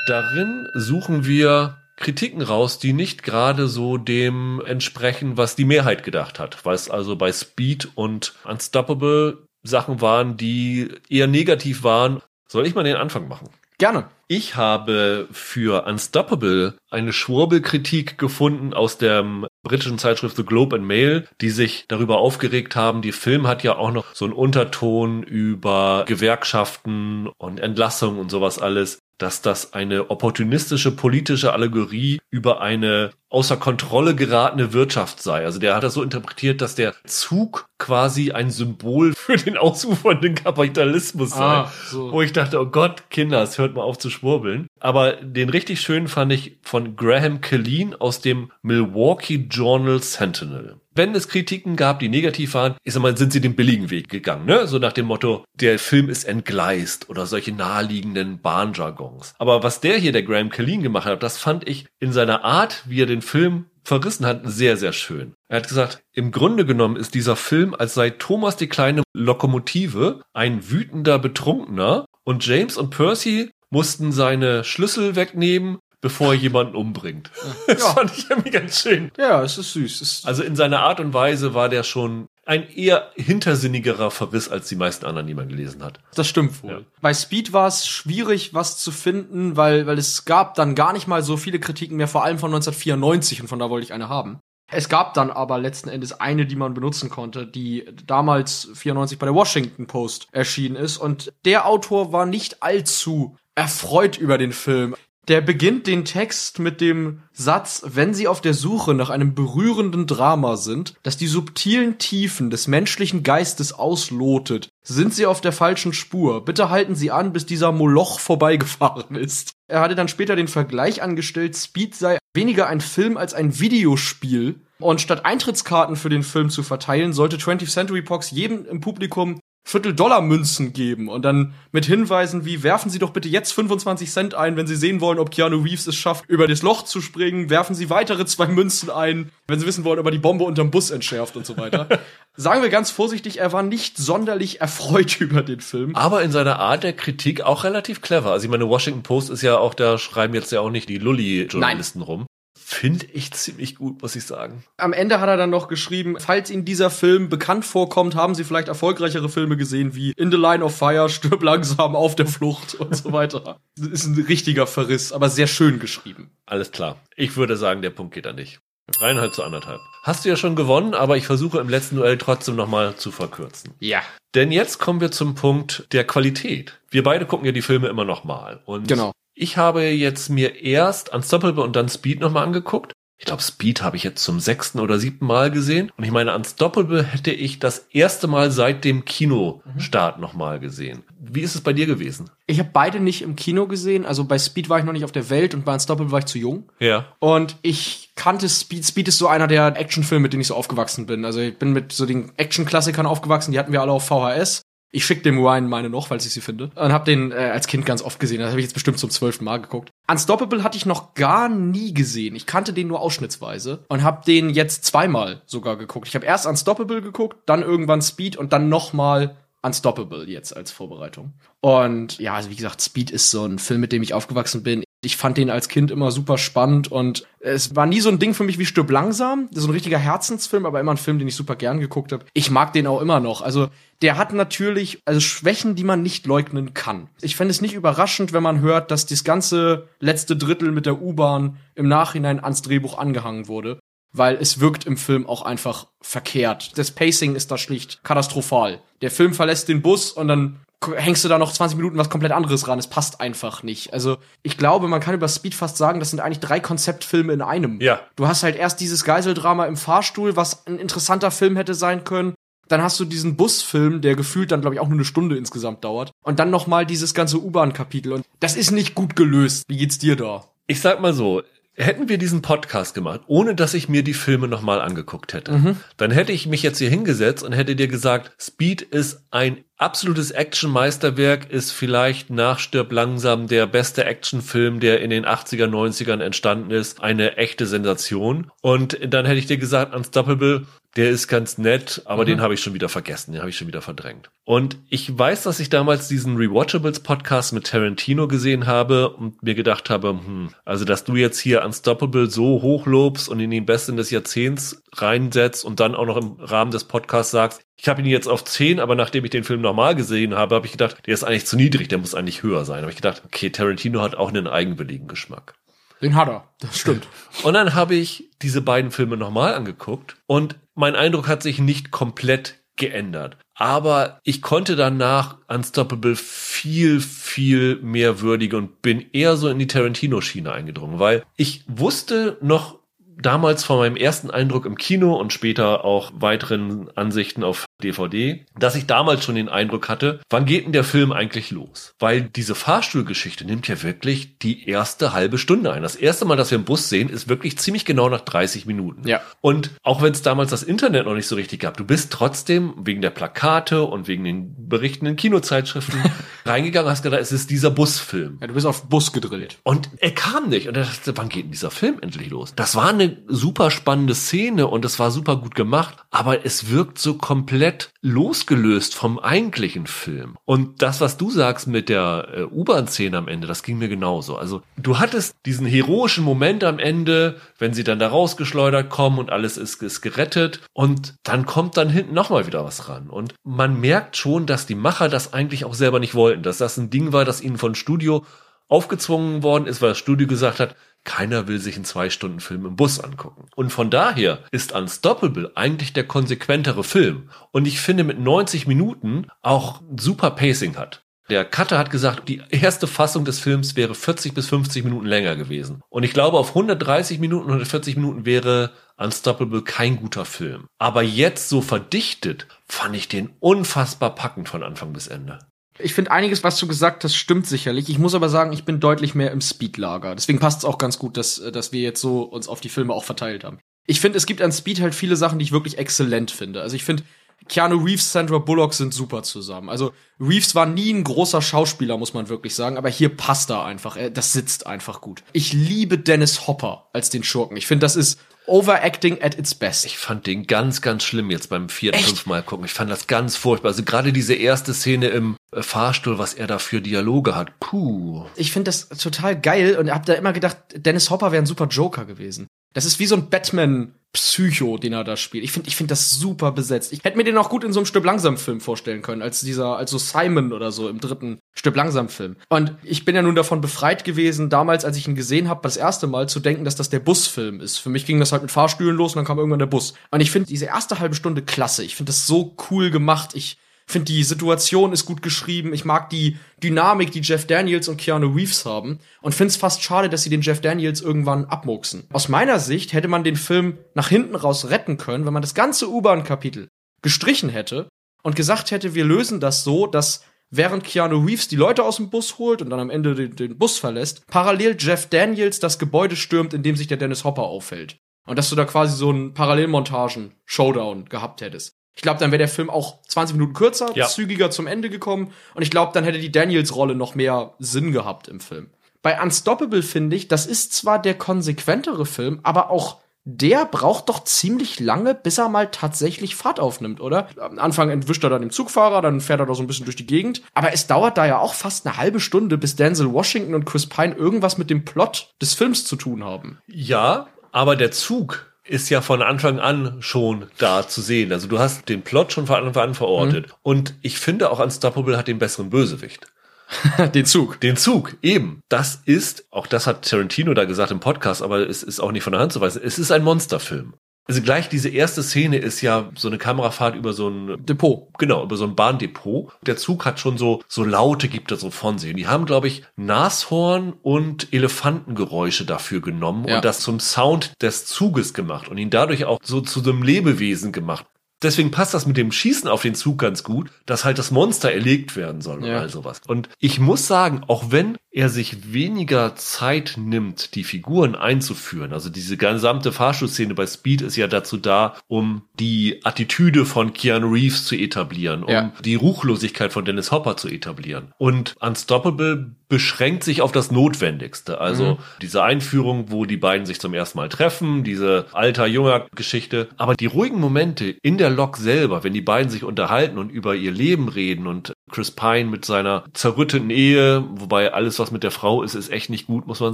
Darin 0.08 0.68
suchen 0.74 1.26
wir 1.26 1.78
Kritiken 1.98 2.42
raus, 2.42 2.80
die 2.80 2.94
nicht 2.94 3.22
gerade 3.22 3.68
so 3.68 3.98
dem 3.98 4.62
entsprechen, 4.66 5.38
was 5.38 5.56
die 5.56 5.66
Mehrheit 5.66 6.04
gedacht 6.04 6.40
hat. 6.40 6.66
Was 6.66 6.90
also 6.90 7.16
bei 7.16 7.32
Speed 7.32 7.90
und 7.96 8.34
Unstoppable 8.44 9.46
Sachen 9.64 10.02
waren, 10.02 10.38
die 10.38 10.90
eher 11.10 11.28
negativ 11.28 11.84
waren. 11.84 12.22
Soll 12.48 12.66
ich 12.66 12.74
mal 12.74 12.84
den 12.84 12.96
Anfang 12.96 13.28
machen? 13.28 13.50
Gerne. 13.82 14.06
Ich 14.28 14.58
habe 14.58 15.28
für 15.32 15.88
Unstoppable 15.88 16.76
eine 16.92 17.12
Schwurbelkritik 17.12 18.20
gefunden 18.20 18.76
aus 18.76 19.00
der 19.00 19.26
britischen 19.64 19.98
Zeitschrift 19.98 20.36
The 20.36 20.46
Globe 20.46 20.76
and 20.76 20.86
Mail, 20.86 21.28
die 21.42 21.50
sich 21.50 21.86
darüber 21.88 22.20
aufgeregt 22.20 22.76
haben, 22.76 23.02
die 23.02 23.12
Film 23.12 23.48
hat 23.48 23.64
ja 23.64 23.76
auch 23.78 23.92
noch 23.92 24.14
so 24.14 24.26
einen 24.26 24.36
Unterton 24.36 25.24
über 25.24 26.06
Gewerkschaften 26.08 27.28
und 27.40 27.60
Entlassung 27.60 28.20
und 28.20 28.30
sowas 28.30 28.60
alles, 28.60 29.00
dass 29.18 29.42
das 29.42 29.74
eine 29.74 30.10
opportunistische 30.10 30.92
politische 30.92 31.54
Allegorie 31.54 32.20
über 32.30 32.62
eine 32.62 33.12
außer 33.30 33.58
Kontrolle 33.58 34.16
geratene 34.16 34.74
Wirtschaft 34.74 35.22
sei. 35.22 35.46
Also 35.46 35.60
der 35.60 35.76
hat 35.76 35.84
das 35.84 35.94
so 35.94 36.04
interpretiert, 36.04 36.62
dass 36.62 36.76
der 36.76 36.94
Zug 37.06 37.66
quasi 37.78 38.32
ein 38.32 38.52
Symbol 38.52 39.14
für 39.16 39.38
den 39.38 39.58
ausufernden 39.58 40.36
Kapitalismus 40.36 41.32
sei. 41.32 41.44
Ah, 41.44 41.72
so. 41.88 42.12
Wo 42.12 42.22
ich 42.22 42.34
dachte, 42.34 42.60
oh 42.60 42.66
Gott, 42.66 43.10
Kinder, 43.10 43.42
es 43.42 43.58
hört 43.58 43.76
mal 43.76 43.84
auf 43.84 43.98
zu 43.98 44.10
schwurbeln. 44.10 44.68
Aber 44.80 45.14
den 45.14 45.50
richtig 45.50 45.82
schönen 45.82 46.08
fand 46.08 46.34
ich 46.34 46.58
von 46.64 46.96
Graham 46.96 47.42
Killeen 47.42 47.96
aus 47.96 48.22
dem 48.22 48.52
Milwaukee 48.62 49.48
Journal 49.50 50.02
Sentinel. 50.02 50.81
Wenn 50.94 51.16
es 51.16 51.30
Kritiken 51.30 51.78
gab, 51.78 52.00
die 52.00 52.10
negativ 52.10 52.54
waren, 52.54 52.76
ich 52.84 52.94
sag 52.94 53.02
mal, 53.02 53.16
sind 53.16 53.32
sie 53.32 53.40
den 53.40 53.56
billigen 53.56 53.90
Weg 53.90 54.10
gegangen, 54.10 54.46
ne? 54.46 54.68
So 54.68 54.78
nach 54.78 54.92
dem 54.92 55.06
Motto, 55.06 55.46
der 55.56 55.80
Film 55.80 56.10
ist 56.10 56.26
entgleist 56.26 57.10
oder 57.10 57.26
solche 57.26 57.54
naheliegenden 57.54 58.42
Bahnjargons. 58.42 59.34
Aber 59.38 59.64
was 59.64 59.80
der 59.80 59.98
hier, 59.98 60.12
der 60.12 60.24
Graham 60.24 60.50
Killeen 60.50 60.84
gemacht 60.84 61.06
hat, 61.06 61.24
das 61.24 61.38
fand 61.38 61.68
ich 61.68 61.88
in 62.00 62.12
seiner 62.12 62.44
Art, 62.44 62.84
wie 62.88 63.02
er 63.02 63.06
den 63.06 63.22
Film 63.22 63.68
verrissen 63.84 64.26
hat, 64.26 64.42
sehr, 64.44 64.76
sehr 64.76 64.94
schön. 64.94 65.34
Er 65.48 65.58
hat 65.58 65.70
gesagt, 65.70 66.04
im 66.14 66.32
Grunde 66.32 66.66
genommen 66.66 66.98
ist 66.98 67.14
dieser 67.14 67.36
Film, 67.36 67.74
als 67.74 67.94
sei 67.94 68.10
Thomas 68.10 68.58
die 68.58 68.68
kleine 68.68 69.04
Lokomotive 69.14 70.22
ein 70.34 70.70
wütender 70.70 71.20
Betrunkener 71.20 72.06
und 72.24 72.46
James 72.46 72.78
und 72.78 72.90
Percy 72.90 73.52
mussten 73.70 74.12
seine 74.12 74.64
Schlüssel 74.64 75.16
wegnehmen, 75.16 75.80
bevor 76.02 76.34
er 76.34 76.40
jemanden 76.40 76.76
umbringt. 76.76 77.32
Das 77.68 77.80
Ja. 77.82 77.94
fand 77.94 78.12
ich 78.18 78.30
irgendwie 78.30 78.50
ganz 78.50 78.82
schön. 78.82 79.12
Ja, 79.18 79.42
es 79.44 79.58
ist 79.58 79.74
süß. 79.74 80.02
Es 80.02 80.26
Also 80.26 80.44
in 80.44 80.56
seiner 80.56 80.82
Art 80.82 81.00
und 81.00 81.14
Weise 81.14 81.54
war 81.54 81.70
der 81.70 81.84
schon 81.84 82.28
ein 82.46 82.68
eher 82.70 83.12
hintersinnigerer 83.16 84.12
Verriss 84.12 84.50
als 84.50 84.68
die 84.68 84.76
meisten 84.76 85.06
anderen, 85.06 85.28
die 85.28 85.36
man 85.36 85.48
gelesen 85.48 85.84
hat. 85.84 86.00
Das 86.16 86.28
stimmt 86.28 86.62
wohl. 86.64 86.72
Ja. 86.72 86.80
Bei 87.00 87.14
Speed 87.14 87.54
war 87.54 87.68
es 87.68 87.88
schwierig, 87.88 88.54
was 88.54 88.78
zu 88.80 88.92
finden, 88.92 89.56
weil, 89.58 89.86
weil 89.86 89.98
es 89.98 90.26
gab 90.26 90.56
dann 90.56 90.76
gar 90.76 90.92
nicht 90.92 91.08
mal 91.08 91.22
so 91.24 91.38
viele 91.38 91.60
Kritiken 91.60 91.98
mehr, 91.98 92.08
vor 92.08 92.24
allem 92.24 92.40
von 92.40 92.50
1994 92.52 93.42
und 93.42 93.48
von 93.48 93.60
da 93.60 93.70
wollte 93.70 93.86
ich 93.86 93.94
eine 93.94 94.10
haben. 94.10 94.40
Es 94.74 94.88
gab 94.90 95.14
dann 95.14 95.30
aber 95.32 95.60
letzten 95.60 95.90
Endes 95.90 96.14
eine, 96.14 96.46
die 96.46 96.56
man 96.56 96.74
benutzen 96.74 97.10
konnte, 97.10 97.46
die 97.46 97.86
damals 98.06 98.70
94 98.74 99.20
bei 99.20 99.26
der 99.26 99.36
Washington 99.36 99.86
Post 99.86 100.28
erschienen 100.32 100.78
ist 100.78 100.98
und 100.98 101.34
der 101.46 101.68
Autor 101.68 102.14
war 102.14 102.26
nicht 102.26 102.64
allzu 102.64 103.36
erfreut 103.54 104.18
über 104.18 104.38
den 104.38 104.54
Film. 104.54 104.96
Der 105.28 105.40
beginnt 105.42 105.86
den 105.86 106.04
Text 106.04 106.58
mit 106.58 106.82
dem 106.82 107.22
Satz, 107.32 107.84
wenn 107.86 108.14
Sie 108.16 108.28
auf 108.28 108.42
der 108.42 108.56
Suche 108.56 108.96
nach 108.96 109.12
einem 109.12 109.36
berührenden 109.36 110.08
Drama 110.08 110.58
sind, 110.58 110.96
das 111.04 111.16
die 111.16 111.28
subtilen 111.28 112.00
Tiefen 112.00 112.50
des 112.50 112.68
menschlichen 112.68 113.22
Geistes 113.22 113.72
auslotet, 113.72 114.70
sind 114.82 115.14
Sie 115.14 115.28
auf 115.28 115.40
der 115.40 115.52
falschen 115.52 115.94
Spur. 115.94 116.44
Bitte 116.44 116.72
halten 116.72 116.96
Sie 116.96 117.12
an, 117.12 117.34
bis 117.34 117.46
dieser 117.46 117.72
Moloch 117.72 118.20
vorbeigefahren 118.20 119.16
ist. 119.16 119.52
Er 119.68 119.82
hatte 119.82 119.96
dann 119.96 120.08
später 120.08 120.36
den 120.36 120.48
Vergleich 120.48 121.04
angestellt, 121.04 121.56
Speed 121.56 121.96
sei 121.96 122.18
weniger 122.34 122.68
ein 122.68 122.82
Film 122.82 123.16
als 123.16 123.36
ein 123.36 123.60
Videospiel. 123.60 124.62
Und 124.80 125.02
statt 125.02 125.26
Eintrittskarten 125.26 125.96
für 125.96 126.10
den 126.10 126.24
Film 126.24 126.50
zu 126.50 126.64
verteilen, 126.64 127.14
sollte 127.14 127.38
20th 127.38 127.72
Century 127.72 128.04
Fox 128.04 128.32
jedem 128.32 128.66
im 128.66 128.82
Publikum 128.82 129.40
Viertel-Dollar-Münzen 129.64 130.74
geben 130.74 131.08
und 131.08 131.24
dann 131.24 131.54
mit 131.72 131.86
Hinweisen 131.86 132.46
wie, 132.46 132.64
werfen 132.64 132.90
Sie 132.90 133.00
doch 133.00 133.12
bitte 133.12 133.30
jetzt 133.30 133.54
25 133.54 134.12
Cent 134.12 134.34
ein, 134.34 134.58
wenn 134.58 134.68
Sie 134.68 134.76
sehen 134.76 135.02
wollen, 135.02 135.20
ob 135.20 135.32
Keanu 135.32 135.62
Reeves 135.62 135.88
es 135.88 135.96
schafft, 135.96 136.26
über 136.28 136.48
das 136.48 136.62
Loch 136.62 136.84
zu 136.84 137.00
springen, 137.00 137.50
werfen 137.50 137.76
Sie 137.76 137.90
weitere 137.90 138.26
zwei 138.26 138.48
Münzen 138.48 138.90
ein, 138.90 139.32
wenn 139.48 139.60
Sie 139.60 139.66
wissen 139.66 139.84
wollen, 139.84 140.00
ob 140.00 140.06
er 140.06 140.12
die 140.12 140.18
Bombe 140.18 140.44
unterm 140.44 140.72
Bus 140.72 140.90
entschärft 140.90 141.38
und 141.38 141.46
so 141.46 141.58
weiter. 141.58 141.88
Sagen 142.36 142.62
wir 142.62 142.70
ganz 142.70 142.92
vorsichtig, 142.92 143.40
er 143.40 143.54
war 143.54 143.64
nicht 143.64 143.98
sonderlich 143.98 144.62
erfreut 144.62 145.18
über 145.22 145.44
den 145.44 145.62
Film. 145.62 145.96
Aber 145.96 146.24
in 146.24 146.32
seiner 146.32 146.60
Art 146.60 146.84
der 146.84 146.94
Kritik 146.94 147.42
auch 147.42 147.64
relativ 147.64 148.02
clever. 148.02 148.32
Also 148.32 148.46
ich 148.46 148.52
meine, 148.52 148.68
Washington 148.68 149.04
Post 149.04 149.30
ist 149.30 149.42
ja 149.42 149.58
auch, 149.58 149.74
da 149.74 149.98
schreiben 149.98 150.34
jetzt 150.34 150.52
ja 150.52 150.62
auch 150.62 150.72
nicht 150.72 150.90
die 150.90 150.98
Lully-Journalisten 150.98 152.02
rum. 152.02 152.26
Finde 152.74 153.06
ich 153.12 153.32
ziemlich 153.32 153.76
gut, 153.76 154.02
muss 154.02 154.16
ich 154.16 154.24
sagen. 154.24 154.64
Am 154.78 154.94
Ende 154.94 155.20
hat 155.20 155.28
er 155.28 155.36
dann 155.36 155.50
noch 155.50 155.68
geschrieben, 155.68 156.16
falls 156.20 156.50
Ihnen 156.50 156.64
dieser 156.64 156.90
Film 156.90 157.28
bekannt 157.28 157.66
vorkommt, 157.66 158.16
haben 158.16 158.34
Sie 158.34 158.46
vielleicht 158.46 158.70
erfolgreichere 158.70 159.28
Filme 159.28 159.58
gesehen 159.58 159.94
wie 159.94 160.14
In 160.14 160.32
the 160.32 160.38
Line 160.38 160.64
of 160.64 160.76
Fire, 160.76 161.10
Stirb 161.10 161.44
langsam, 161.44 161.98
Auf 161.98 162.16
der 162.16 162.28
Flucht 162.28 162.74
und 162.80 162.96
so 162.96 163.12
weiter. 163.12 163.60
Das 163.76 163.88
ist 163.88 164.06
ein 164.06 164.24
richtiger 164.24 164.68
Verriss, 164.68 165.12
aber 165.12 165.30
sehr 165.30 165.48
schön 165.48 165.80
geschrieben. 165.80 166.32
Alles 166.46 166.72
klar. 166.72 166.98
Ich 167.18 167.36
würde 167.36 167.58
sagen, 167.58 167.82
der 167.82 167.90
Punkt 167.90 168.14
geht 168.14 168.26
an 168.26 168.38
dich. 168.38 168.60
Dreieinhalb 168.92 169.34
zu 169.34 169.44
anderthalb. 169.44 169.82
Hast 170.04 170.26
du 170.26 170.30
ja 170.30 170.36
schon 170.36 170.56
gewonnen, 170.56 170.94
aber 170.94 171.18
ich 171.18 171.26
versuche 171.26 171.60
im 171.60 171.70
letzten 171.70 171.96
Duell 171.98 172.18
trotzdem 172.18 172.56
nochmal 172.56 172.96
zu 172.96 173.12
verkürzen. 173.12 173.74
Ja. 173.80 174.02
Denn 174.34 174.52
jetzt 174.52 174.80
kommen 174.80 175.02
wir 175.02 175.12
zum 175.12 175.36
Punkt 175.36 175.88
der 175.92 176.06
Qualität. 176.06 176.80
Wir 176.90 177.04
beide 177.04 177.26
gucken 177.26 177.46
ja 177.46 177.52
die 177.52 177.62
Filme 177.62 177.88
immer 177.88 178.06
nochmal. 178.06 178.62
Und 178.66 178.88
Genau. 178.88 179.12
ich 179.36 179.58
habe 179.58 179.84
jetzt 179.84 180.30
mir 180.30 180.62
erst 180.62 181.14
Unstoppable 181.14 181.64
und 181.64 181.76
dann 181.76 181.90
Speed 181.90 182.20
nochmal 182.20 182.44
angeguckt. 182.46 182.94
Ich 183.18 183.26
glaube, 183.26 183.44
Speed 183.44 183.84
habe 183.84 183.98
ich 183.98 184.04
jetzt 184.04 184.24
zum 184.24 184.40
sechsten 184.40 184.80
oder 184.80 184.98
siebten 184.98 185.28
Mal 185.28 185.52
gesehen. 185.52 185.92
Und 185.96 186.04
ich 186.04 186.10
meine, 186.12 186.34
Unstoppable 186.34 187.04
hätte 187.04 187.30
ich 187.32 187.60
das 187.60 187.86
erste 187.92 188.28
Mal 188.28 188.50
seit 188.50 188.84
dem 188.84 189.06
Kinostart 189.06 190.20
nochmal 190.20 190.60
gesehen. 190.60 191.04
Wie 191.34 191.42
ist 191.42 191.56
es 191.56 191.62
bei 191.62 191.72
dir 191.72 191.86
gewesen? 191.86 192.30
Ich 192.46 192.60
habe 192.60 192.70
beide 192.74 193.00
nicht 193.00 193.22
im 193.22 193.38
Kino 193.38 193.66
gesehen. 193.66 194.06
Also 194.06 194.26
bei 194.26 194.38
Speed 194.38 194.70
war 194.70 194.80
ich 194.80 194.86
noch 194.86 194.92
nicht 194.92 195.06
auf 195.06 195.14
der 195.14 195.30
Welt 195.30 195.54
und 195.54 195.64
bei 195.64 195.74
Unstoppable 195.74 196.12
war 196.12 196.20
ich 196.20 196.26
zu 196.26 196.38
jung. 196.38 196.70
Ja. 196.80 197.06
Und 197.20 197.56
ich 197.62 198.12
kannte 198.16 198.50
Speed. 198.50 198.86
Speed 198.86 199.08
ist 199.08 199.18
so 199.18 199.28
einer 199.28 199.48
der 199.48 199.78
Actionfilme, 199.78 200.24
mit 200.24 200.34
denen 200.34 200.42
ich 200.42 200.48
so 200.48 200.56
aufgewachsen 200.56 201.06
bin. 201.06 201.24
Also 201.24 201.40
ich 201.40 201.58
bin 201.58 201.72
mit 201.72 201.94
so 201.94 202.06
den 202.06 202.34
Action-Klassikern 202.36 203.06
aufgewachsen. 203.06 203.54
Die 203.54 203.60
hatten 203.60 203.72
wir 203.72 203.82
alle 203.82 203.94
auf 203.94 204.06
VHS. 204.06 204.62
Ich 204.94 205.06
schick 205.06 205.24
dem 205.24 205.40
Ryan 205.40 205.70
meine 205.70 205.90
noch, 205.90 206.08
falls 206.08 206.26
ich 206.26 206.34
sie 206.34 206.42
finde. 206.42 206.70
Und 206.76 206.92
habe 206.92 207.06
den 207.06 207.32
äh, 207.32 207.36
als 207.36 207.68
Kind 207.68 207.86
ganz 207.86 208.02
oft 208.02 208.20
gesehen. 208.20 208.42
Das 208.42 208.50
habe 208.50 208.60
ich 208.60 208.66
jetzt 208.66 208.74
bestimmt 208.74 209.00
zum 209.00 209.10
zwölften 209.10 209.46
Mal 209.46 209.62
geguckt. 209.62 209.90
Unstoppable 210.10 210.64
hatte 210.64 210.78
ich 210.78 210.86
noch 210.86 211.14
gar 211.14 211.48
nie 211.48 211.94
gesehen. 211.94 212.36
Ich 212.36 212.46
kannte 212.46 212.74
den 212.74 212.90
nur 212.90 213.00
ausschnittsweise 213.00 213.86
und 213.88 214.04
habe 214.04 214.26
den 214.26 214.50
jetzt 214.50 214.84
zweimal 214.84 215.42
sogar 215.46 215.78
geguckt. 215.78 216.10
Ich 216.10 216.16
habe 216.16 216.26
erst 216.26 216.46
Unstoppable 216.46 217.02
geguckt, 217.02 217.38
dann 217.46 217.62
irgendwann 217.62 218.02
Speed 218.02 218.36
und 218.36 218.52
dann 218.52 218.68
noch 218.68 218.92
mal 218.92 219.38
Unstoppable 219.64 220.28
jetzt 220.28 220.56
als 220.56 220.72
Vorbereitung. 220.72 221.34
Und 221.60 222.18
ja, 222.20 222.34
also 222.34 222.50
wie 222.50 222.56
gesagt, 222.56 222.82
Speed 222.82 223.12
ist 223.12 223.30
so 223.30 223.46
ein 223.46 223.60
Film, 223.60 223.82
mit 223.82 223.92
dem 223.92 224.02
ich 224.02 224.14
aufgewachsen 224.14 224.64
bin. 224.64 224.84
Ich 225.04 225.18
fand 225.18 225.38
den 225.38 225.50
als 225.50 225.68
Kind 225.68 225.90
immer 225.90 226.12
super 226.12 226.38
spannend 226.38 226.92
und 226.92 227.26
es 227.40 227.76
war 227.76 227.88
nie 227.88 228.02
so 228.02 228.10
ein 228.10 228.20
Ding 228.20 228.36
für 228.36 228.44
mich 228.44 228.60
wie 228.60 228.68
Stirb 228.68 228.92
langsam. 228.92 229.50
Das 229.52 229.64
ist 229.64 229.70
ein 229.70 229.74
richtiger 229.74 229.98
Herzensfilm, 229.98 230.66
aber 230.66 230.80
immer 230.80 230.92
ein 230.92 230.98
Film, 230.98 231.18
den 231.18 231.28
ich 231.28 231.36
super 231.36 231.56
gern 231.56 231.80
geguckt 231.80 232.12
habe. 232.12 232.26
Ich 232.34 232.52
mag 232.52 232.74
den 232.74 232.86
auch 232.86 233.02
immer 233.02 233.20
noch. 233.20 233.42
Also 233.42 233.70
der 234.04 234.18
hat 234.18 234.34
natürlich 234.34 235.02
also 235.06 235.20
Schwächen, 235.20 235.76
die 235.76 235.84
man 235.84 236.04
nicht 236.04 236.28
leugnen 236.28 236.76
kann. 236.76 237.08
Ich 237.22 237.36
fände 237.36 237.52
es 237.52 237.62
nicht 237.62 237.74
überraschend, 237.74 238.32
wenn 238.32 238.44
man 238.44 238.62
hört, 238.62 238.92
dass 238.92 239.08
das 239.08 239.24
ganze 239.24 239.88
letzte 240.00 240.36
Drittel 240.36 240.72
mit 240.72 240.86
der 240.86 241.02
U-Bahn 241.02 241.58
im 241.74 241.88
Nachhinein 241.88 242.44
ans 242.44 242.62
Drehbuch 242.62 242.98
angehangen 242.98 243.48
wurde. 243.48 243.80
Weil 244.14 244.36
es 244.36 244.60
wirkt 244.60 244.86
im 244.86 244.98
Film 244.98 245.26
auch 245.26 245.44
einfach 245.44 245.88
verkehrt. 246.02 246.78
Das 246.78 246.92
Pacing 246.92 247.36
ist 247.36 247.52
da 247.52 247.58
schlicht 247.58 248.04
katastrophal. 248.04 248.82
Der 249.02 249.12
Film 249.12 249.34
verlässt 249.34 249.70
den 249.70 249.82
Bus 249.82 250.12
und 250.12 250.28
dann 250.28 250.60
hängst 250.96 251.24
du 251.24 251.30
da 251.30 251.38
noch 251.38 251.52
20 251.52 251.78
Minuten 251.78 251.98
was 251.98 252.10
komplett 252.10 252.32
anderes 252.32 252.68
ran. 252.68 252.80
Es 252.80 252.88
passt 252.88 253.22
einfach 253.22 253.64
nicht. 253.64 253.94
Also 253.94 254.18
ich 254.42 254.58
glaube, 254.58 254.88
man 254.88 255.00
kann 255.00 255.14
über 255.14 255.28
Speed 255.28 255.54
fast 255.54 255.78
sagen, 255.78 256.00
das 256.00 256.10
sind 256.10 256.20
eigentlich 256.20 256.40
drei 256.40 256.60
Konzeptfilme 256.60 257.34
in 257.34 257.42
einem. 257.42 257.80
Ja. 257.82 258.02
Du 258.16 258.28
hast 258.28 258.44
halt 258.44 258.56
erst 258.56 258.80
dieses 258.80 259.04
Geiseldrama 259.04 259.66
im 259.66 259.78
Fahrstuhl, 259.78 260.36
was 260.36 260.66
ein 260.66 260.80
interessanter 260.80 261.32
Film 261.32 261.56
hätte 261.56 261.74
sein 261.74 262.04
können. 262.04 262.34
Dann 262.68 262.82
hast 262.82 263.00
du 263.00 263.06
diesen 263.06 263.36
Busfilm, 263.36 264.02
der 264.02 264.16
gefühlt 264.16 264.52
dann, 264.52 264.62
glaube 264.62 264.76
ich, 264.76 264.80
auch 264.80 264.88
nur 264.88 264.96
eine 264.96 265.06
Stunde 265.06 265.38
insgesamt 265.38 265.84
dauert. 265.84 266.12
Und 266.24 266.40
dann 266.40 266.50
noch 266.50 266.68
mal 266.68 266.86
dieses 266.86 267.14
ganze 267.14 267.38
U-Bahn-Kapitel. 267.42 268.14
Und 268.14 268.26
das 268.40 268.56
ist 268.56 268.72
nicht 268.72 268.96
gut 268.96 269.16
gelöst. 269.16 269.66
Wie 269.68 269.78
geht's 269.78 270.00
dir 270.00 270.16
da? 270.16 270.46
Ich 270.68 270.80
sag 270.80 271.02
mal 271.02 271.14
so, 271.14 271.42
hätten 271.76 272.10
wir 272.10 272.18
diesen 272.18 272.42
Podcast 272.42 272.94
gemacht, 272.94 273.22
ohne 273.28 273.56
dass 273.56 273.74
ich 273.74 273.88
mir 273.90 274.04
die 274.04 274.14
Filme 274.14 274.48
nochmal 274.48 274.82
angeguckt 274.82 275.34
hätte, 275.34 275.54
Mhm. 275.54 275.78
dann 275.98 276.12
hätte 276.12 276.32
ich 276.32 276.46
mich 276.48 276.64
jetzt 276.64 276.78
hier 276.80 276.90
hingesetzt 276.90 277.44
und 277.44 277.54
hätte 277.54 277.76
dir 277.76 277.88
gesagt, 277.88 278.32
Speed 278.42 278.82
ist 278.82 279.26
ein 279.32 279.64
absolutes 279.82 280.32
Action-Meisterwerk, 280.32 281.50
ist 281.50 281.72
vielleicht 281.72 282.30
nach 282.30 282.60
Stirb 282.60 282.92
langsam 282.92 283.48
der 283.48 283.68
beste 283.68 284.06
Actionfilm, 284.06 284.80
der 284.80 285.02
in 285.02 285.10
den 285.10 285.26
80er, 285.26 285.68
90ern 285.68 286.22
entstanden 286.22 286.72
ist, 286.72 287.02
eine 287.02 287.38
echte 287.38 287.66
Sensation. 287.66 288.52
Und 288.62 288.98
dann 289.06 289.26
hätte 289.26 289.40
ich 289.40 289.48
dir 289.48 289.58
gesagt, 289.58 289.94
Unstoppable, 289.96 290.66
der 290.98 291.10
ist 291.10 291.28
ganz 291.30 291.58
nett, 291.58 292.02
aber 292.06 292.24
Mhm. 292.24 292.28
den 292.28 292.42
habe 292.42 292.54
ich 292.54 292.62
schon 292.62 292.74
wieder 292.74 292.90
vergessen, 292.90 293.32
den 293.32 293.40
habe 293.40 293.50
ich 293.50 293.58
schon 293.58 293.68
wieder 293.68 293.82
verdrängt. 293.82 294.30
Und 294.44 294.78
ich 294.90 295.18
weiß, 295.18 295.44
dass 295.44 295.62
ich 295.62 295.70
damals 295.70 296.10
diesen 296.10 296.36
Rewatchables 296.36 297.00
Podcast 297.00 297.54
mit 297.54 297.68
Tarantino 297.68 298.28
gesehen 298.28 298.68
habe 298.68 299.10
und 299.10 299.42
mir 299.42 299.56
gedacht 299.56 299.90
habe, 299.90 300.10
hm, 300.10 300.50
also 300.66 300.84
dass 300.84 301.06
du 301.06 301.16
jetzt 301.16 301.40
hier 301.40 301.64
Unstoppable 301.64 302.30
so 302.30 302.62
hochlobst 302.62 303.30
und 303.30 303.40
in 303.40 303.52
den 303.52 303.66
Besten 303.66 303.96
des 303.96 304.12
Jahrzehnts 304.12 304.84
reinsetzt 304.94 305.64
und 305.64 305.80
dann 305.80 305.96
auch 305.96 306.06
noch 306.06 306.18
im 306.18 306.34
Rahmen 306.40 306.72
des 306.72 306.84
Podcasts 306.84 307.32
sagst, 307.32 307.62
ich 307.82 307.90
habe 307.90 308.00
ihn 308.02 308.08
jetzt 308.08 308.28
auf 308.28 308.44
10, 308.44 308.80
aber 308.80 308.94
nachdem 308.94 309.26
ich 309.26 309.32
den 309.32 309.44
Film 309.44 309.62
nochmal 309.62 309.96
gesehen 309.96 310.36
habe, 310.36 310.54
habe 310.54 310.68
ich 310.68 310.74
gedacht, 310.74 310.98
der 311.08 311.16
ist 311.16 311.24
eigentlich 311.24 311.48
zu 311.48 311.56
niedrig, 311.56 311.88
der 311.88 311.98
muss 311.98 312.14
eigentlich 312.14 312.44
höher 312.44 312.64
sein. 312.64 312.82
Habe 312.82 312.92
ich 312.92 312.96
gedacht, 312.96 313.24
okay, 313.26 313.50
Tarantino 313.50 314.02
hat 314.02 314.14
auch 314.14 314.30
einen 314.30 314.46
eigenwilligen 314.46 315.08
Geschmack. 315.08 315.56
Den 316.00 316.14
hat 316.14 316.30
er. 316.30 316.48
Das 316.60 316.78
stimmt. 316.78 317.08
Und 317.44 317.56
dann 317.56 317.74
habe 317.74 317.96
ich 317.96 318.30
diese 318.44 318.62
beiden 318.62 318.92
Filme 318.92 319.18
nochmal 319.18 319.56
angeguckt 319.56 320.18
und 320.28 320.58
mein 320.76 320.96
Eindruck 320.96 321.28
hat 321.28 321.42
sich 321.42 321.58
nicht 321.58 321.90
komplett 321.90 322.60
geändert. 322.76 323.38
Aber 323.56 324.20
ich 324.24 324.44
konnte 324.44 324.76
danach 324.76 325.38
Unstoppable 325.48 326.16
viel, 326.16 327.02
viel 327.02 327.78
mehr 327.78 328.22
würdigen 328.22 328.58
und 328.58 328.82
bin 328.84 329.06
eher 329.12 329.38
so 329.38 329.50
in 329.50 329.60
die 329.60 329.68
Tarantino-Schiene 329.68 330.52
eingedrungen, 330.52 331.00
weil 331.00 331.24
ich 331.36 331.64
wusste 331.68 332.38
noch 332.42 332.82
damals 333.22 333.64
von 333.64 333.78
meinem 333.78 333.96
ersten 333.96 334.32
Eindruck 334.32 334.66
im 334.66 334.78
Kino 334.78 335.16
und 335.16 335.34
später 335.34 335.86
auch 335.86 336.12
weiteren 336.16 336.90
Ansichten 336.96 337.44
auf 337.44 337.66
DVD, 337.84 338.46
dass 338.58 338.76
ich 338.76 338.86
damals 338.86 339.24
schon 339.24 339.36
den 339.36 339.50
Eindruck 339.50 339.90
hatte, 339.90 340.22
wann 340.30 340.46
geht 340.46 340.66
denn 340.66 340.74
der 340.74 340.84
Film 340.84 341.12
eigentlich 341.12 341.52
los? 341.52 341.94
Weil 342.00 342.22
diese 342.22 342.56
Fahrstuhlgeschichte 342.56 343.46
nimmt 343.46 343.68
ja 343.68 343.82
wirklich 343.84 344.38
die 344.40 344.68
erste 344.68 345.14
halbe 345.14 345.38
Stunde 345.38 345.74
ein. 345.74 345.82
Das 345.82 345.96
erste 345.96 346.26
Mal, 346.26 346.36
dass 346.36 346.52
wir 346.52 346.58
einen 346.58 346.66
Bus 346.66 346.90
sehen, 346.90 347.10
ist 347.10 347.28
wirklich 347.28 347.58
ziemlich 347.58 347.86
genau 347.86 348.10
nach 348.10 348.22
30 348.22 348.66
Minuten. 348.66 349.08
Ja. 349.08 349.22
Und 349.42 349.72
auch 349.84 350.02
wenn 350.02 350.12
es 350.12 350.22
damals 350.22 350.52
das 350.52 350.64
Internet 350.64 351.06
noch 351.06 351.16
nicht 351.16 351.28
so 351.28 351.36
richtig 351.36 351.62
gab, 351.62 351.78
du 351.78 351.86
bist 351.86 352.12
trotzdem 352.12 352.74
wegen 352.78 353.02
der 353.02 353.10
Plakate 353.10 353.84
und 353.84 354.08
wegen 354.08 354.24
den 354.24 354.70
berichtenden 354.70 355.16
Kinozeitschriften 355.16 356.00
reingegangen, 356.46 356.90
hast 356.90 357.04
gedacht, 357.04 357.22
es 357.22 357.32
ist 357.32 357.50
dieser 357.50 357.72
Busfilm. 357.72 358.38
Ja, 358.42 358.48
du 358.48 358.54
bist 358.54 358.66
auf 358.66 358.90
Bus 358.90 359.12
gedrillt. 359.12 359.58
Und 359.64 359.90
er 359.98 360.12
kam 360.12 360.50
nicht. 360.50 360.68
Und 360.68 360.78
er 360.78 360.84
dachte, 360.84 361.18
wann 361.18 361.30
geht 361.30 361.46
denn 361.46 361.52
dieser 361.52 361.72
Film 361.72 362.00
endlich 362.02 362.30
los? 362.30 362.54
Das 362.56 362.76
war 362.76 362.90
eine 362.90 363.18
super 363.28 363.72
spannende 363.72 364.16
Szene 364.16 364.68
und 364.68 364.86
es 364.86 365.00
war 365.00 365.12
super 365.12 365.38
gut 365.38 365.56
gemacht, 365.56 365.98
aber 366.12 366.46
es 366.46 366.70
wirkt 366.70 367.00
so 367.00 367.16
komplett 367.16 367.71
losgelöst 368.02 368.96
vom 368.96 369.20
eigentlichen 369.20 369.88
Film. 369.88 370.38
Und 370.46 370.82
das, 370.82 371.02
was 371.02 371.18
du 371.18 371.30
sagst 371.30 371.68
mit 371.68 371.90
der 371.90 372.28
äh, 372.34 372.42
U-Bahn-Szene 372.44 373.18
am 373.18 373.28
Ende, 373.28 373.48
das 373.48 373.64
ging 373.64 373.78
mir 373.78 373.90
genauso. 373.90 374.38
Also 374.38 374.62
du 374.78 375.00
hattest 375.00 375.36
diesen 375.46 375.66
heroischen 375.66 376.24
Moment 376.24 376.64
am 376.64 376.80
Ende, 376.80 377.40
wenn 377.58 377.74
sie 377.74 377.84
dann 377.84 378.00
da 378.00 378.08
rausgeschleudert 378.08 378.90
kommen 378.90 379.20
und 379.20 379.30
alles 379.30 379.58
ist, 379.58 379.82
ist 379.82 380.02
gerettet 380.02 380.62
und 380.74 381.16
dann 381.24 381.46
kommt 381.46 381.78
dann 381.78 381.90
hinten 381.90 382.14
nochmal 382.14 382.48
wieder 382.48 382.64
was 382.66 382.90
ran. 382.90 383.10
Und 383.10 383.36
man 383.44 383.80
merkt 383.80 384.18
schon, 384.18 384.46
dass 384.46 384.66
die 384.66 384.76
Macher 384.76 385.10
das 385.10 385.34
eigentlich 385.34 385.66
auch 385.66 385.74
selber 385.74 386.00
nicht 386.00 386.16
wollten, 386.16 386.44
dass 386.44 386.58
das 386.58 386.78
ein 386.78 386.90
Ding 386.90 387.14
war, 387.14 387.26
das 387.26 387.42
ihnen 387.42 387.58
von 387.58 387.76
Studio 387.76 388.26
aufgezwungen 388.72 389.44
worden 389.44 389.68
ist, 389.68 389.82
weil 389.82 389.90
das 389.90 389.98
Studio 389.98 390.28
gesagt 390.28 390.62
hat, 390.62 390.76
keiner 391.04 391.48
will 391.48 391.60
sich 391.60 391.76
einen 391.76 391.86
Zwei-Stunden-Film 391.86 392.66
im 392.66 392.76
Bus 392.76 393.00
angucken. 393.00 393.48
Und 393.56 393.72
von 393.72 393.90
daher 393.90 394.40
ist 394.52 394.74
Unstoppable 394.74 395.52
eigentlich 395.56 395.94
der 395.94 396.06
konsequentere 396.06 396.84
Film. 396.84 397.30
Und 397.52 397.68
ich 397.68 397.80
finde 397.80 398.04
mit 398.04 398.20
90 398.20 398.68
Minuten 398.68 399.28
auch 399.42 399.82
super 399.98 400.32
Pacing 400.32 400.78
hat. 400.78 401.04
Der 401.30 401.46
Cutter 401.46 401.78
hat 401.78 401.92
gesagt, 401.92 402.28
die 402.28 402.42
erste 402.50 402.88
Fassung 402.88 403.24
des 403.24 403.40
Films 403.40 403.78
wäre 403.78 403.96
40 403.96 404.34
bis 404.34 404.50
50 404.50 404.84
Minuten 404.84 405.06
länger 405.06 405.38
gewesen. 405.38 405.82
Und 405.90 406.04
ich 406.04 406.14
glaube, 406.14 406.38
auf 406.38 406.50
130 406.50 407.20
Minuten, 407.20 407.48
140 407.48 407.96
Minuten 407.96 408.26
wäre 408.26 408.72
Unstoppable 408.98 409.64
kein 409.64 409.96
guter 409.96 410.26
Film. 410.26 410.68
Aber 410.78 411.02
jetzt 411.02 411.48
so 411.48 411.62
verdichtet 411.62 412.48
fand 412.68 412.96
ich 412.96 413.08
den 413.08 413.30
unfassbar 413.40 414.14
packend 414.14 414.50
von 414.50 414.62
Anfang 414.62 414.94
bis 414.94 415.08
Ende. 415.08 415.40
Ich 415.84 415.94
finde 415.94 416.12
einiges, 416.12 416.44
was 416.44 416.58
du 416.60 416.68
gesagt 416.68 417.04
hast, 417.04 417.16
stimmt 417.16 417.48
sicherlich. 417.48 417.90
Ich 417.90 418.00
muss 418.00 418.16
aber 418.16 418.30
sagen, 418.30 418.54
ich 418.54 418.66
bin 418.66 418.80
deutlich 418.80 419.16
mehr 419.16 419.32
im 419.32 419.42
Speed-Lager. 419.42 420.16
Deswegen 420.16 420.40
passt 420.40 420.60
es 420.60 420.66
auch 420.66 420.78
ganz 420.78 421.00
gut, 421.00 421.18
dass, 421.18 421.40
äh, 421.40 421.52
dass 421.52 421.72
wir 421.72 421.82
jetzt 421.82 422.02
so 422.02 422.24
uns 422.24 422.48
auf 422.48 422.62
die 422.62 422.70
Filme 422.70 422.94
auch 422.94 423.04
verteilt 423.04 423.44
haben. 423.44 423.60
Ich 423.88 424.00
finde, 424.00 424.18
es 424.18 424.26
gibt 424.26 424.42
an 424.42 424.52
Speed 424.52 424.82
halt 424.82 424.96
viele 424.96 425.16
Sachen, 425.16 425.40
die 425.40 425.44
ich 425.44 425.52
wirklich 425.52 425.78
exzellent 425.78 426.32
finde. 426.32 426.62
Also 426.62 426.76
ich 426.76 426.84
finde, 426.84 427.04
Keanu 427.48 427.84
Reeves, 427.84 428.12
Sandra 428.12 428.38
Bullock 428.38 428.74
sind 428.74 428.94
super 428.94 429.24
zusammen. 429.24 429.70
Also 429.70 429.94
Reeves 430.20 430.54
war 430.54 430.66
nie 430.66 430.94
ein 430.94 431.04
großer 431.04 431.42
Schauspieler, 431.42 431.98
muss 431.98 432.14
man 432.14 432.30
wirklich 432.30 432.54
sagen, 432.56 432.78
aber 432.78 432.90
hier 432.90 433.10
passt 433.10 433.50
er 433.50 433.66
einfach. 433.66 433.98
Das 434.14 434.34
sitzt 434.34 434.68
einfach 434.68 435.02
gut. 435.02 435.24
Ich 435.34 435.52
liebe 435.52 435.98
Dennis 435.98 436.48
Hopper 436.48 436.90
als 436.94 437.10
den 437.10 437.24
Schurken. 437.24 437.58
Ich 437.58 437.68
finde, 437.68 437.84
das 437.84 437.96
ist 437.96 438.20
Overacting 438.52 439.22
at 439.22 439.38
its 439.40 439.56
best. 439.56 439.86
Ich 439.86 439.98
fand 439.98 440.28
den 440.28 440.46
ganz, 440.46 440.82
ganz 440.82 441.04
schlimm 441.04 441.32
jetzt 441.32 441.48
beim 441.48 441.70
vierten, 441.70 442.00
fünften 442.00 442.30
Mal 442.30 442.44
gucken. 442.44 442.66
Ich 442.66 442.74
fand 442.74 442.92
das 442.92 443.08
ganz 443.08 443.38
furchtbar. 443.38 443.70
Also 443.70 443.84
gerade 443.84 444.12
diese 444.12 444.34
erste 444.34 444.74
Szene 444.74 445.08
im 445.08 445.38
äh, 445.56 445.64
Fahrstuhl, 445.64 446.18
was 446.18 446.34
er 446.34 446.48
da 446.48 446.60
für 446.60 446.82
Dialoge 446.82 447.36
hat. 447.36 447.58
Puh. 447.62 448.26
Ich 448.36 448.52
finde 448.52 448.66
das 448.66 448.90
total 448.90 449.40
geil 449.40 449.78
und 449.78 449.90
hab 449.90 450.06
da 450.06 450.14
immer 450.14 450.34
gedacht, 450.34 450.58
Dennis 450.76 451.10
Hopper 451.10 451.32
wäre 451.32 451.42
ein 451.42 451.48
super 451.48 451.68
Joker 451.68 452.04
gewesen. 452.04 452.48
Das 452.74 452.86
ist 452.86 453.00
wie 453.00 453.06
so 453.06 453.16
ein 453.16 453.30
Batman 453.30 453.94
Psycho, 454.14 454.78
den 454.78 454.92
er 454.92 455.06
da 455.06 455.16
spielt. 455.16 455.44
Ich 455.44 455.54
finde, 455.54 455.70
ich 455.70 455.76
finde 455.78 455.92
das 455.92 456.12
super 456.12 456.52
besetzt. 456.52 456.92
Ich 456.92 457.04
hätte 457.04 457.18
mir 457.18 457.24
den 457.24 457.38
auch 457.38 457.50
gut 457.50 457.64
in 457.64 457.72
so 457.72 457.80
einem 457.80 457.86
Stück 457.86 458.04
langsam 458.04 458.38
Film 458.38 458.60
vorstellen 458.60 459.02
können, 459.02 459.22
als 459.22 459.40
dieser, 459.40 459.78
als 459.78 459.92
so 459.92 459.98
Simon 459.98 460.52
oder 460.52 460.72
so 460.74 460.90
im 460.90 461.00
dritten 461.00 461.40
Stück 461.54 461.76
langsam 461.78 462.10
Film. 462.10 462.36
Und 462.50 462.76
ich 462.84 463.06
bin 463.06 463.16
ja 463.16 463.22
nun 463.22 463.36
davon 463.36 463.62
befreit 463.62 464.04
gewesen, 464.04 464.50
damals, 464.50 464.84
als 464.84 464.98
ich 464.98 465.08
ihn 465.08 465.16
gesehen 465.16 465.48
habe, 465.48 465.62
das 465.64 465.78
erste 465.78 466.08
Mal 466.08 466.28
zu 466.28 466.42
denken, 466.42 466.66
dass 466.66 466.76
das 466.76 466.90
der 466.90 467.00
Busfilm 467.00 467.62
ist. 467.62 467.78
Für 467.78 467.90
mich 467.90 468.06
ging 468.06 468.20
das 468.20 468.34
halt 468.34 468.42
mit 468.42 468.52
Fahrstühlen 468.52 468.98
los 468.98 469.14
und 469.14 469.18
dann 469.18 469.26
kam 469.26 469.38
irgendwann 469.38 469.60
der 469.60 469.66
Bus. 469.66 469.94
Und 470.12 470.20
ich 470.20 470.32
finde 470.32 470.50
diese 470.50 470.66
erste 470.66 471.00
halbe 471.00 471.16
Stunde 471.16 471.42
klasse. 471.42 471.84
Ich 471.84 471.96
finde 471.96 472.10
das 472.10 472.28
so 472.28 472.56
cool 472.70 472.92
gemacht. 472.92 473.32
Ich 473.34 473.58
finde 473.92 474.12
die 474.12 474.24
Situation 474.24 474.94
ist 474.94 475.06
gut 475.06 475.22
geschrieben. 475.22 475.74
Ich 475.74 475.86
mag 475.86 476.10
die 476.10 476.38
Dynamik, 476.64 477.12
die 477.12 477.22
Jeff 477.22 477.46
Daniels 477.46 477.88
und 477.88 477.98
Keanu 477.98 478.34
Reeves 478.34 478.66
haben 478.66 479.00
und 479.22 479.36
finde 479.36 479.50
es 479.50 479.58
fast 479.58 479.84
schade, 479.84 480.10
dass 480.10 480.24
sie 480.24 480.30
den 480.30 480.42
Jeff 480.42 480.62
Daniels 480.62 481.02
irgendwann 481.02 481.46
abmuchsen. 481.46 482.04
Aus 482.12 482.30
meiner 482.30 482.60
Sicht 482.60 482.94
hätte 482.94 483.08
man 483.08 483.24
den 483.24 483.36
Film 483.36 483.78
nach 483.94 484.10
hinten 484.10 484.36
raus 484.36 484.70
retten 484.70 484.98
können, 484.98 485.26
wenn 485.26 485.34
man 485.34 485.42
das 485.42 485.54
ganze 485.54 485.90
U-Bahn-Kapitel 485.90 486.68
gestrichen 487.02 487.50
hätte 487.50 487.88
und 488.24 488.36
gesagt 488.36 488.72
hätte, 488.72 488.96
wir 488.96 489.06
lösen 489.06 489.40
das 489.40 489.64
so, 489.64 489.88
dass 489.88 490.24
während 490.52 490.84
Keanu 490.84 491.26
Reeves 491.26 491.48
die 491.48 491.56
Leute 491.56 491.84
aus 491.84 491.98
dem 491.98 492.10
Bus 492.10 492.38
holt 492.38 492.62
und 492.62 492.70
dann 492.70 492.80
am 492.80 492.90
Ende 492.90 493.16
den, 493.16 493.36
den 493.36 493.58
Bus 493.58 493.80
verlässt, 493.80 494.28
parallel 494.28 494.76
Jeff 494.78 495.08
Daniels 495.08 495.60
das 495.60 495.80
Gebäude 495.80 496.16
stürmt, 496.16 496.54
in 496.54 496.64
dem 496.64 496.76
sich 496.76 496.88
der 496.88 496.98
Dennis 496.98 497.24
Hopper 497.24 497.44
auffällt. 497.44 497.98
Und 498.28 498.38
dass 498.38 498.50
du 498.50 498.56
da 498.56 498.66
quasi 498.66 498.96
so 498.96 499.10
einen 499.10 499.34
Parallelmontagen-Showdown 499.34 501.06
gehabt 501.06 501.42
hättest. 501.42 501.74
Ich 501.96 502.02
glaube, 502.02 502.20
dann 502.20 502.32
wäre 502.32 502.40
der 502.40 502.48
Film 502.48 502.70
auch 502.70 503.02
20 503.08 503.36
Minuten 503.36 503.54
kürzer, 503.54 503.92
Ja. 503.96 504.08
zügiger 504.08 504.50
zum 504.52 504.68
Ende 504.68 504.90
gekommen. 504.90 505.34
Und 505.56 505.62
ich 505.62 505.72
glaube, 505.72 505.92
dann 505.94 506.04
hätte 506.04 506.20
die 506.20 506.32
Daniels-Rolle 506.32 506.96
noch 506.96 507.16
mehr 507.16 507.54
Sinn 507.60 507.92
gehabt 507.92 508.28
im 508.28 508.40
Film. 508.40 508.70
Bei 509.02 509.22
Unstoppable 509.22 509.82
finde 509.84 510.16
ich, 510.16 510.28
das 510.28 510.46
ist 510.46 510.74
zwar 510.74 511.00
der 511.02 511.16
konsequentere 511.16 512.06
Film, 512.06 512.40
aber 512.44 512.70
auch 512.70 512.98
der 513.24 513.66
braucht 513.66 514.10
doch 514.10 514.24
ziemlich 514.24 514.80
lange, 514.80 515.14
bis 515.14 515.38
er 515.38 515.48
mal 515.48 515.70
tatsächlich 515.70 516.36
Fahrt 516.36 516.60
aufnimmt, 516.60 517.02
oder? 517.02 517.28
Am 517.40 517.60
Anfang 517.60 517.92
entwischt 517.92 518.24
er 518.24 518.32
dann 518.32 518.42
den 518.42 518.50
Zugfahrer, 518.50 519.02
dann 519.04 519.22
fährt 519.22 519.40
er 519.40 519.46
da 519.46 519.54
so 519.54 519.62
ein 519.62 519.68
bisschen 519.68 519.86
durch 519.86 519.96
die 519.96 520.08
Gegend. 520.08 520.42
Aber 520.56 520.74
es 520.74 520.88
dauert 520.88 521.20
da 521.20 521.28
ja 521.28 521.38
auch 521.38 521.54
fast 521.54 521.86
eine 521.86 521.98
halbe 521.98 522.20
Stunde, 522.20 522.58
bis 522.58 522.76
Denzel 522.76 523.14
Washington 523.14 523.54
und 523.54 523.66
Chris 523.66 523.86
Pine 523.88 524.16
irgendwas 524.16 524.58
mit 524.58 524.72
dem 524.72 524.86
Plot 524.86 525.34
des 525.40 525.54
Films 525.54 525.86
zu 525.86 525.98
tun 525.98 526.24
haben. 526.24 526.60
Ja, 526.68 527.28
aber 527.52 527.76
der 527.76 527.92
Zug 527.92 528.51
ist 528.64 528.90
ja 528.90 529.02
von 529.02 529.22
Anfang 529.22 529.60
an 529.60 529.98
schon 530.02 530.48
da 530.58 530.88
zu 530.88 531.02
sehen. 531.02 531.32
Also 531.34 531.48
du 531.48 531.60
hast 531.60 531.90
den 531.90 532.04
Plot 532.04 532.34
schon 532.34 532.48
von 532.48 532.68
Anfang 532.68 532.90
an 532.90 532.96
verortet. 532.96 533.48
Und 533.64 533.96
ich 534.02 534.20
finde 534.20 534.52
auch 534.52 534.60
Unstoppable 534.60 535.18
hat 535.18 535.28
den 535.28 535.40
besseren 535.40 535.70
Bösewicht. 535.70 536.28
den 537.14 537.26
Zug. 537.26 537.60
Den 537.60 537.76
Zug, 537.76 538.16
eben. 538.22 538.62
Das 538.70 539.02
ist, 539.06 539.46
auch 539.52 539.68
das 539.68 539.88
hat 539.88 540.08
Tarantino 540.08 540.54
da 540.54 540.66
gesagt 540.66 540.92
im 540.92 541.00
Podcast, 541.00 541.42
aber 541.42 541.68
es 541.68 541.84
ist 541.84 542.00
auch 542.00 542.12
nicht 542.12 542.24
von 542.24 542.34
der 542.34 542.42
Hand 542.42 542.54
zu 542.54 542.62
weisen, 542.62 542.82
es 542.84 543.00
ist 543.00 543.12
ein 543.12 543.24
Monsterfilm. 543.24 543.94
Also 544.32 544.42
gleich 544.44 544.70
diese 544.70 544.88
erste 544.88 545.24
Szene 545.24 545.58
ist 545.58 545.82
ja 545.82 546.10
so 546.16 546.30
eine 546.30 546.38
Kamerafahrt 546.38 546.96
über 546.96 547.12
so 547.12 547.28
ein 547.28 547.66
Depot. 547.66 548.08
Genau, 548.18 548.44
über 548.44 548.56
so 548.56 548.64
ein 548.64 548.78
Bahndepot. 548.78 549.52
Der 549.66 549.76
Zug 549.76 550.06
hat 550.06 550.22
schon 550.22 550.38
so, 550.38 550.62
so 550.70 550.86
Laute 550.86 551.28
gibt 551.28 551.52
er 551.52 551.58
so 551.58 551.70
von 551.70 551.98
sich. 551.98 552.12
Und 552.12 552.16
die 552.16 552.28
haben, 552.28 552.46
glaube 552.46 552.68
ich, 552.68 552.84
Nashorn 552.96 553.92
und 554.02 554.54
Elefantengeräusche 554.54 555.66
dafür 555.66 556.00
genommen 556.00 556.48
Ja. 556.48 556.56
und 556.56 556.66
das 556.66 556.80
zum 556.80 557.02
Sound 557.02 557.52
des 557.62 557.86
Zuges 557.86 558.34
gemacht 558.34 558.70
und 558.70 558.78
ihn 558.78 558.90
dadurch 558.90 559.26
auch 559.26 559.40
so 559.44 559.60
zu 559.60 559.82
einem 559.84 560.02
Lebewesen 560.02 560.72
gemacht. 560.72 561.06
Deswegen 561.44 561.72
passt 561.72 561.94
das 561.94 562.06
mit 562.06 562.16
dem 562.18 562.32
Schießen 562.32 562.70
auf 562.70 562.84
den 562.84 562.96
Zug 562.96 563.18
ganz 563.18 563.44
gut, 563.44 563.70
dass 563.86 564.06
halt 564.06 564.18
das 564.18 564.32
Monster 564.32 564.72
erlegt 564.72 565.16
werden 565.18 565.42
soll 565.42 565.58
Ja. 565.66 565.72
oder 565.72 565.80
all 565.82 565.90
sowas. 565.90 566.22
Und 566.26 566.48
ich 566.60 566.80
muss 566.80 567.06
sagen, 567.08 567.42
auch 567.48 567.66
wenn 567.72 567.98
er 568.14 568.28
sich 568.30 568.74
weniger 568.74 569.36
Zeit 569.36 569.96
nimmt, 569.98 570.56
die 570.56 570.66
Figuren 570.66 571.16
einzuführen, 571.16 571.94
also 571.94 572.10
diese 572.10 572.36
gesamte 572.36 572.92
Fahrstuhlszene 572.92 573.54
bei 573.54 573.66
Speed 573.66 574.02
ist 574.02 574.18
ja 574.18 574.28
dazu 574.28 574.58
da, 574.58 574.96
um 575.08 575.44
die 575.60 576.02
Attitüde 576.04 576.66
von 576.66 576.92
Keanu 576.94 577.32
Reeves 577.32 577.66
zu 577.66 577.76
etablieren, 577.76 578.44
um 578.44 578.52
Ja. 578.52 578.74
die 578.84 578.96
Ruchlosigkeit 578.96 579.72
von 579.72 579.86
Dennis 579.86 580.12
Hopper 580.12 580.36
zu 580.36 580.50
etablieren. 580.50 581.14
Und 581.18 581.56
Unstoppable 581.60 582.52
beschränkt 582.68 583.24
sich 583.26 583.42
auf 583.42 583.52
das 583.52 583.70
Notwendigste. 583.70 584.62
Also 584.62 584.98
diese 585.22 585.44
Einführung, 585.44 586.06
wo 586.10 586.26
die 586.26 586.38
beiden 586.38 586.66
sich 586.66 586.80
zum 586.80 586.94
ersten 586.94 587.18
Mal 587.18 587.28
treffen, 587.28 587.84
diese 587.84 588.28
alter-junger 588.32 589.08
Geschichte. 589.14 589.68
Aber 589.76 589.96
die 589.96 590.06
ruhigen 590.06 590.40
Momente 590.40 590.96
in 591.02 591.18
der 591.18 591.30
Lok 591.30 591.58
selber, 591.58 592.06
wenn 592.06 592.14
die 592.14 592.22
beiden 592.22 592.50
sich 592.50 592.64
unterhalten 592.64 593.18
und 593.18 593.30
über 593.30 593.56
ihr 593.56 593.72
Leben 593.74 594.08
reden 594.08 594.48
und 594.48 594.72
Chris 594.92 595.12
Pine 595.12 595.46
mit 595.46 595.66
seiner 595.66 596.04
zerrütteten 596.14 596.70
Ehe, 596.70 597.24
wobei 597.32 597.74
alles, 597.74 598.00
was 598.00 598.12
mit 598.12 598.24
der 598.24 598.32
Frau 598.32 598.62
ist, 598.64 598.76
ist 598.76 598.92
echt 598.92 599.10
nicht 599.10 599.28
gut, 599.28 599.48
muss 599.48 599.60
man 599.60 599.74